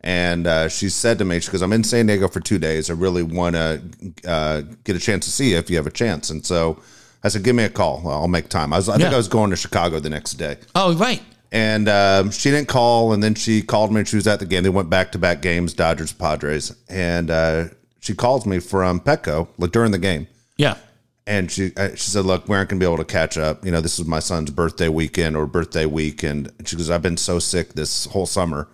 and 0.00 0.46
uh, 0.46 0.68
she 0.68 0.88
said 0.90 1.18
to 1.18 1.24
me, 1.24 1.40
"She 1.40 1.50
goes, 1.52 1.62
I'm 1.62 1.72
in 1.72 1.84
San 1.84 2.06
Diego 2.06 2.28
for 2.28 2.40
two 2.40 2.58
days. 2.58 2.90
I 2.90 2.94
really 2.94 3.22
want 3.22 3.54
to 3.54 3.82
uh, 4.26 4.62
get 4.84 4.96
a 4.96 4.98
chance 4.98 5.24
to 5.26 5.30
see 5.30 5.50
you 5.52 5.56
if 5.58 5.70
you 5.70 5.76
have 5.76 5.86
a 5.86 5.90
chance." 5.90 6.28
And 6.30 6.44
so 6.44 6.82
I 7.24 7.28
said, 7.28 7.42
"Give 7.42 7.56
me 7.56 7.64
a 7.64 7.70
call. 7.70 8.06
I'll 8.08 8.28
make 8.28 8.48
time." 8.48 8.72
I 8.72 8.76
was. 8.76 8.88
I 8.88 8.98
think 8.98 9.12
I 9.14 9.16
was 9.16 9.28
going 9.28 9.50
to 9.50 9.56
Chicago 9.56 9.98
the 9.98 10.10
next 10.10 10.34
day. 10.34 10.58
Oh 10.74 10.94
right, 10.94 11.22
And 11.50 11.88
um, 11.88 12.30
she 12.30 12.50
didn't 12.50 12.68
call, 12.68 13.12
and 13.12 13.22
then 13.22 13.34
she 13.34 13.62
called 13.62 13.90
me. 13.92 14.00
and 14.00 14.08
She 14.08 14.16
was 14.16 14.26
at 14.26 14.38
the 14.40 14.46
game. 14.46 14.62
They 14.62 14.68
went 14.68 14.90
back 14.90 15.10
to 15.12 15.18
back 15.18 15.40
games, 15.42 15.72
Dodgers, 15.74 16.12
Padres, 16.12 16.76
and 16.88 17.30
uh, 17.30 17.64
she 18.00 18.14
calls 18.14 18.44
me 18.46 18.58
from 18.60 19.00
Petco 19.00 19.48
like 19.58 19.72
during 19.72 19.90
the 19.90 19.98
game, 19.98 20.26
yeah, 20.58 20.76
and 21.26 21.50
she 21.50 21.72
uh, 21.76 21.90
she 21.94 22.10
said, 22.10 22.24
"Look, 22.26 22.46
we 22.48 22.56
aren't 22.56 22.68
going 22.68 22.78
to 22.78 22.84
be 22.86 22.92
able 22.92 23.02
to 23.02 23.10
catch 23.10 23.38
up. 23.38 23.64
You 23.64 23.72
know, 23.72 23.80
this 23.80 23.98
is 23.98 24.06
my 24.06 24.20
son's 24.20 24.50
birthday 24.50 24.88
weekend 24.88 25.36
or 25.36 25.46
birthday 25.46 25.86
week, 25.86 26.22
and 26.22 26.52
she 26.66 26.76
goes, 26.76 26.90
I've 26.90 27.02
been 27.02 27.16
so 27.16 27.38
sick 27.38 27.72
this 27.72 28.04
whole 28.06 28.26
summer, 28.26 28.68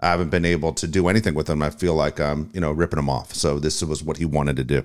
I 0.00 0.08
haven't 0.08 0.30
been 0.30 0.46
able 0.46 0.72
to 0.72 0.86
do 0.86 1.08
anything 1.08 1.34
with 1.34 1.50
him. 1.50 1.62
I 1.62 1.68
feel 1.68 1.94
like 1.94 2.18
I'm, 2.18 2.48
you 2.54 2.60
know, 2.60 2.72
ripping 2.72 2.98
him 2.98 3.10
off. 3.10 3.34
So 3.34 3.58
this 3.58 3.82
was 3.82 4.02
what 4.02 4.16
he 4.16 4.24
wanted 4.24 4.56
to 4.56 4.64
do." 4.64 4.84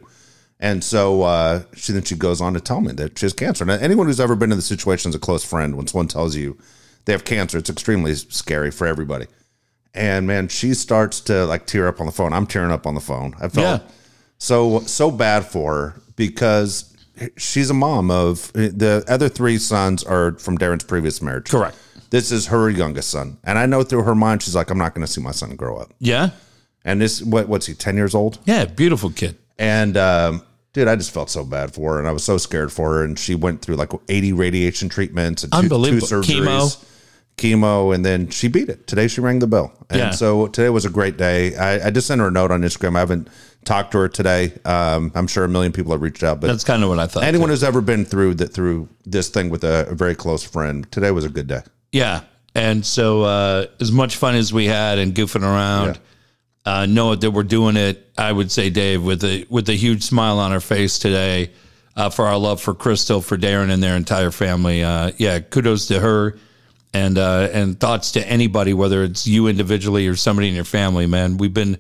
And 0.60 0.84
so 0.84 1.24
uh, 1.24 1.64
she 1.76 1.92
then 1.94 2.04
she 2.04 2.16
goes 2.16 2.40
on 2.42 2.54
to 2.54 2.62
tell 2.62 2.80
me 2.82 2.94
that 2.94 3.20
she 3.20 3.26
has 3.26 3.34
cancer. 3.34 3.66
Now, 3.66 3.74
anyone 3.74 4.08
who's 4.08 4.20
ever 4.22 4.36
been 4.36 4.52
in 4.52 4.58
the 4.58 4.62
situation 4.64 5.10
as 5.10 5.16
a 5.16 5.20
close 5.20 5.44
friend, 5.44 5.76
when 5.76 5.88
someone 5.88 6.08
tells 6.08 6.36
you 6.36 6.58
they 7.06 7.12
have 7.14 7.26
cancer, 7.26 7.58
it's 7.58 7.70
extremely 7.70 8.16
scary 8.16 8.72
for 8.72 8.88
everybody. 8.88 9.26
And 9.94 10.26
man, 10.28 10.48
she 10.48 10.74
starts 10.74 11.20
to 11.22 11.46
like 11.46 11.66
tear 11.68 11.88
up 11.88 12.00
on 12.00 12.06
the 12.06 12.12
phone. 12.12 12.34
I'm 12.34 12.48
tearing 12.48 12.72
up 12.72 12.88
on 12.88 12.96
the 12.96 13.02
phone. 13.02 13.34
I 13.40 13.50
felt 13.50 13.82
Yeah. 13.82 13.88
so 14.38 14.80
so 14.82 15.12
bad 15.12 15.46
for 15.46 15.74
her 15.76 16.02
because 16.16 16.96
she's 17.38 17.70
a 17.70 17.74
mom 17.74 18.10
of 18.12 18.52
the 18.54 19.04
other 19.08 19.30
three 19.30 19.58
sons 19.58 20.04
are 20.04 20.38
from 20.40 20.58
Darren's 20.58 20.84
previous 20.86 21.22
marriage. 21.22 21.50
Correct. 21.50 21.78
This 22.12 22.32
is 22.32 22.48
her 22.48 22.70
youngest 22.70 23.10
son, 23.10 23.38
and 23.44 23.58
I 23.58 23.66
know 23.66 23.84
through 23.84 24.04
her 24.04 24.16
mind 24.16 24.42
she's 24.44 24.56
like, 24.56 24.70
I'm 24.70 24.78
not 24.78 24.94
going 24.94 25.06
to 25.06 25.12
see 25.12 25.22
my 25.22 25.32
son 25.32 25.54
grow 25.56 25.76
up. 25.78 25.92
yeah, 26.00 26.30
And 26.86 27.02
this, 27.02 27.22
what 27.22 27.50
what's 27.50 27.66
he? 27.66 27.74
Ten 27.74 27.98
years 27.98 28.16
old. 28.16 28.38
yeah, 28.46 28.64
beautiful 28.66 29.10
kid. 29.10 29.38
And 29.58 29.96
um, 29.98 30.42
dude, 30.74 30.88
I 30.88 30.96
just 30.96 31.12
felt 31.12 31.30
so 31.30 31.44
bad 31.46 31.74
for 31.74 31.94
her, 31.94 32.00
and 32.00 32.08
I 32.08 32.12
was 32.12 32.24
so 32.24 32.38
scared 32.38 32.72
for 32.72 32.96
her. 32.96 33.04
And 33.04 33.18
she 33.18 33.36
went 33.36 33.62
through 33.62 33.76
like 33.76 33.92
80 34.10 34.34
radiation 34.34 34.90
treatments 34.90 35.44
and 35.44 35.54
two, 35.54 35.62
two 35.70 35.76
surgeries, 35.98 36.26
Chemo. 36.46 36.86
chemo, 37.38 37.94
and 37.96 38.06
then 38.06 38.30
she 38.30 38.48
beat 38.48 38.70
it. 38.70 38.88
Today 38.88 39.08
she 39.08 39.22
rang 39.22 39.40
the 39.40 39.48
bell, 39.48 39.74
and 39.90 40.00
Yeah. 40.00 40.12
so 40.12 40.48
today 40.48 40.70
was 40.70 40.86
a 40.86 40.90
great 40.90 41.18
day. 41.18 41.56
I, 41.56 41.88
I 41.88 41.92
just 41.92 42.08
sent 42.08 42.22
her 42.22 42.28
a 42.28 42.32
note 42.32 42.52
on 42.52 42.62
Instagram. 42.62 42.96
I 42.96 43.00
haven't 43.00 43.28
talked 43.66 43.92
to 43.94 43.98
her 44.00 44.08
today. 44.08 44.54
Um, 44.64 45.12
I'm 45.16 45.28
sure 45.28 45.44
a 45.44 45.50
million 45.50 45.72
people 45.72 45.92
have 45.92 46.02
reached 46.02 46.24
out, 46.24 46.40
but 46.40 46.48
That's 46.48 46.64
kind 46.64 46.84
of 46.84 46.90
what 46.90 47.00
I 47.00 47.08
thought. 47.08 47.24
anyone 47.24 47.50
who's 47.50 47.64
ever 47.64 47.82
been 47.82 48.06
through 48.06 48.36
that 48.36 48.54
through 48.54 48.90
this 49.06 49.30
thing 49.30 49.50
with 49.50 49.64
a, 49.64 49.88
a 49.90 49.96
very 49.96 50.16
close 50.16 50.44
friend, 50.44 50.90
today 50.92 51.12
was 51.12 51.26
a 51.26 51.30
good 51.30 51.48
day. 51.48 51.62
Yeah. 51.92 52.22
And 52.54 52.86
so, 52.86 53.24
uh, 53.24 53.66
as 53.82 53.92
much 53.92 54.16
fun 54.16 54.36
as 54.36 54.54
we 54.54 54.66
had 54.66 54.98
and 54.98 55.14
goofing 55.14 55.42
around, 55.44 56.00
uh, 56.66 56.86
know 56.86 57.16
that 57.16 57.32
we're 57.32 57.44
doing 57.44 57.78
it. 57.78 58.10
I 58.18 58.32
would 58.32 58.52
say, 58.52 58.70
Dave, 58.70 59.04
with 59.04 59.24
a 59.24 59.46
with 59.50 59.70
a 59.70 59.74
huge 59.74 60.04
smile 60.04 60.40
on 60.40 60.52
our 60.52 60.60
face 60.60 60.98
today, 60.98 61.52
uh, 61.96 62.10
for 62.10 62.26
our 62.26 62.38
love 62.38 62.62
for 62.62 62.74
Crystal, 62.74 63.22
for 63.22 63.38
Darren, 63.38 63.72
and 63.72 63.82
their 63.82 63.96
entire 63.96 64.32
family. 64.32 64.84
Uh, 64.84 65.12
yeah, 65.18 65.40
kudos 65.40 65.88
to 65.88 66.00
her, 66.00 66.38
and 66.94 67.18
uh, 67.18 67.50
and 67.54 67.80
thoughts 67.80 68.12
to 68.14 68.28
anybody, 68.28 68.74
whether 68.74 69.04
it's 69.04 69.28
you 69.28 69.48
individually 69.48 70.08
or 70.08 70.16
somebody 70.16 70.50
in 70.50 70.56
your 70.56 70.64
family. 70.64 71.06
Man, 71.06 71.38
we've 71.38 71.54
been 71.54 71.78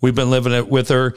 we've 0.00 0.14
been 0.14 0.30
living 0.30 0.52
it 0.52 0.68
with 0.68 0.88
her, 0.88 1.14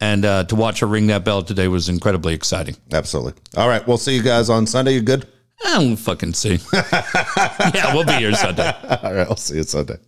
and 0.00 0.24
uh, 0.24 0.44
to 0.44 0.54
watch 0.54 0.80
her 0.80 0.86
ring 0.86 1.08
that 1.08 1.24
bell 1.24 1.42
today 1.42 1.68
was 1.68 1.88
incredibly 1.88 2.34
exciting. 2.34 2.76
Absolutely. 2.92 3.34
All 3.56 3.68
right, 3.68 3.86
we'll 3.86 3.98
see 3.98 4.16
you 4.16 4.22
guys 4.22 4.48
on 4.48 4.66
Sunday. 4.66 4.94
You 4.94 5.02
good? 5.02 5.26
I 5.62 5.78
don't 5.78 5.96
fucking 5.96 6.32
see. 6.32 6.58
yeah, 6.72 7.94
we'll 7.94 8.04
be 8.06 8.12
here 8.14 8.34
Sunday. 8.34 8.62
All 9.02 9.12
right, 9.12 9.26
I'll 9.28 9.36
see 9.36 9.56
you 9.56 9.62
Sunday. 9.62 9.98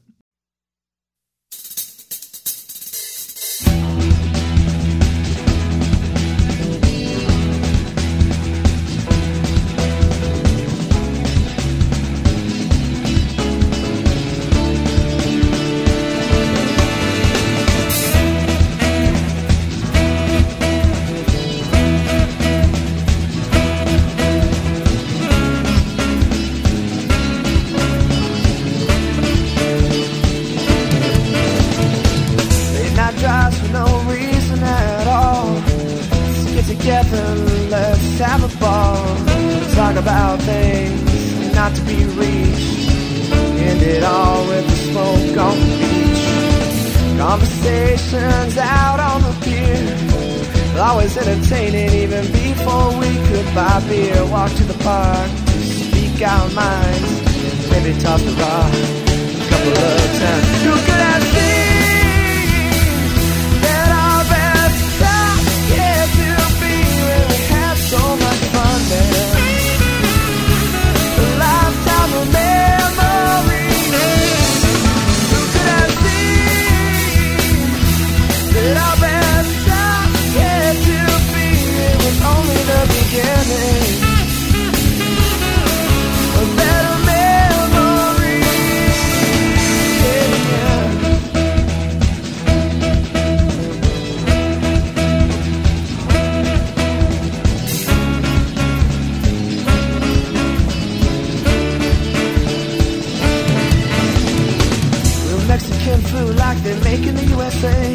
Like 106.21 106.59
they 106.63 106.79
make 106.81 107.07
in 107.07 107.15
the 107.15 107.25
USA. 107.25 107.95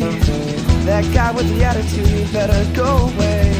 That 0.86 1.06
guy 1.14 1.32
with 1.32 1.48
the 1.54 1.64
attitude, 1.64 2.32
better 2.34 2.60
go 2.74 3.10
away. 3.10 3.52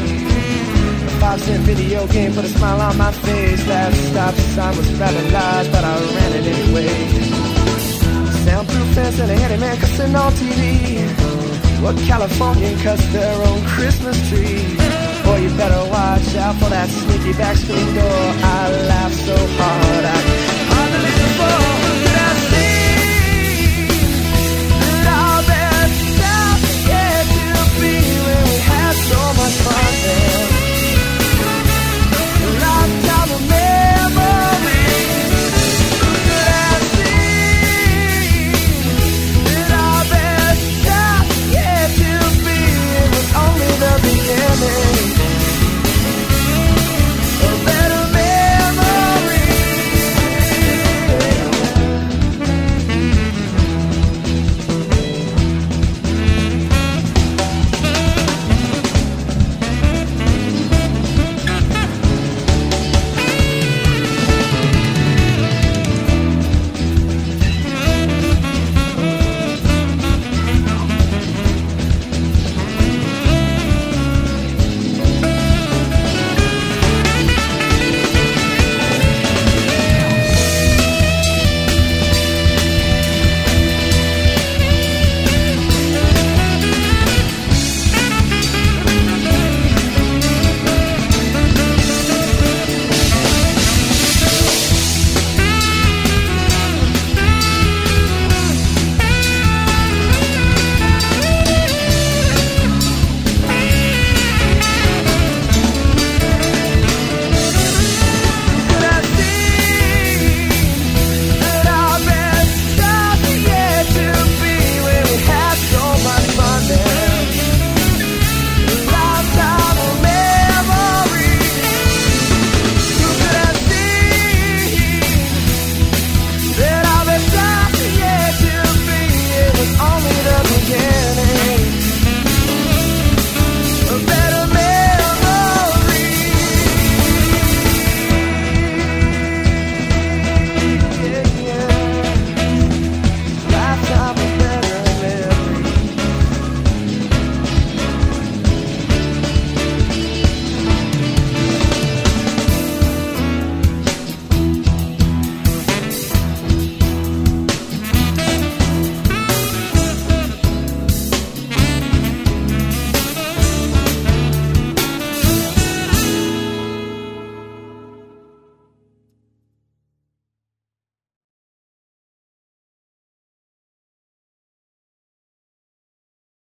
A 1.06 1.10
five 1.20 1.40
cent 1.40 1.62
video 1.62 2.06
game 2.08 2.34
put 2.34 2.44
a 2.44 2.48
smile 2.48 2.80
on 2.80 2.96
my 2.98 3.12
face. 3.12 3.64
That 3.66 3.92
stop 3.94 4.34
sign 4.34 4.76
was 4.76 4.90
loud, 4.98 5.66
but 5.72 5.84
I 5.84 5.94
ran 6.14 6.32
it 6.38 6.46
anyway. 6.46 6.88
Soundproof 8.44 8.88
fence 8.94 9.18
and 9.20 9.30
a 9.30 9.36
handyman 9.36 9.76
cussing 9.78 10.14
on 10.16 10.32
TV. 10.32 11.06
What 11.82 11.96
Californian 11.98 12.78
cuts 12.80 13.06
their 13.12 13.36
own 13.46 13.64
Christmas 13.66 14.16
tree? 14.28 14.76
Boy, 15.24 15.38
you 15.44 15.50
better 15.56 15.82
watch 15.90 16.34
out 16.36 16.56
for 16.56 16.70
that 16.70 16.88
sneaky 16.88 17.32
back 17.38 17.56
screen 17.56 17.94
door. 17.94 18.20
I 18.42 18.70
laughed 18.90 19.14
so 19.14 19.36
hard 19.36 20.04
I 20.04 21.77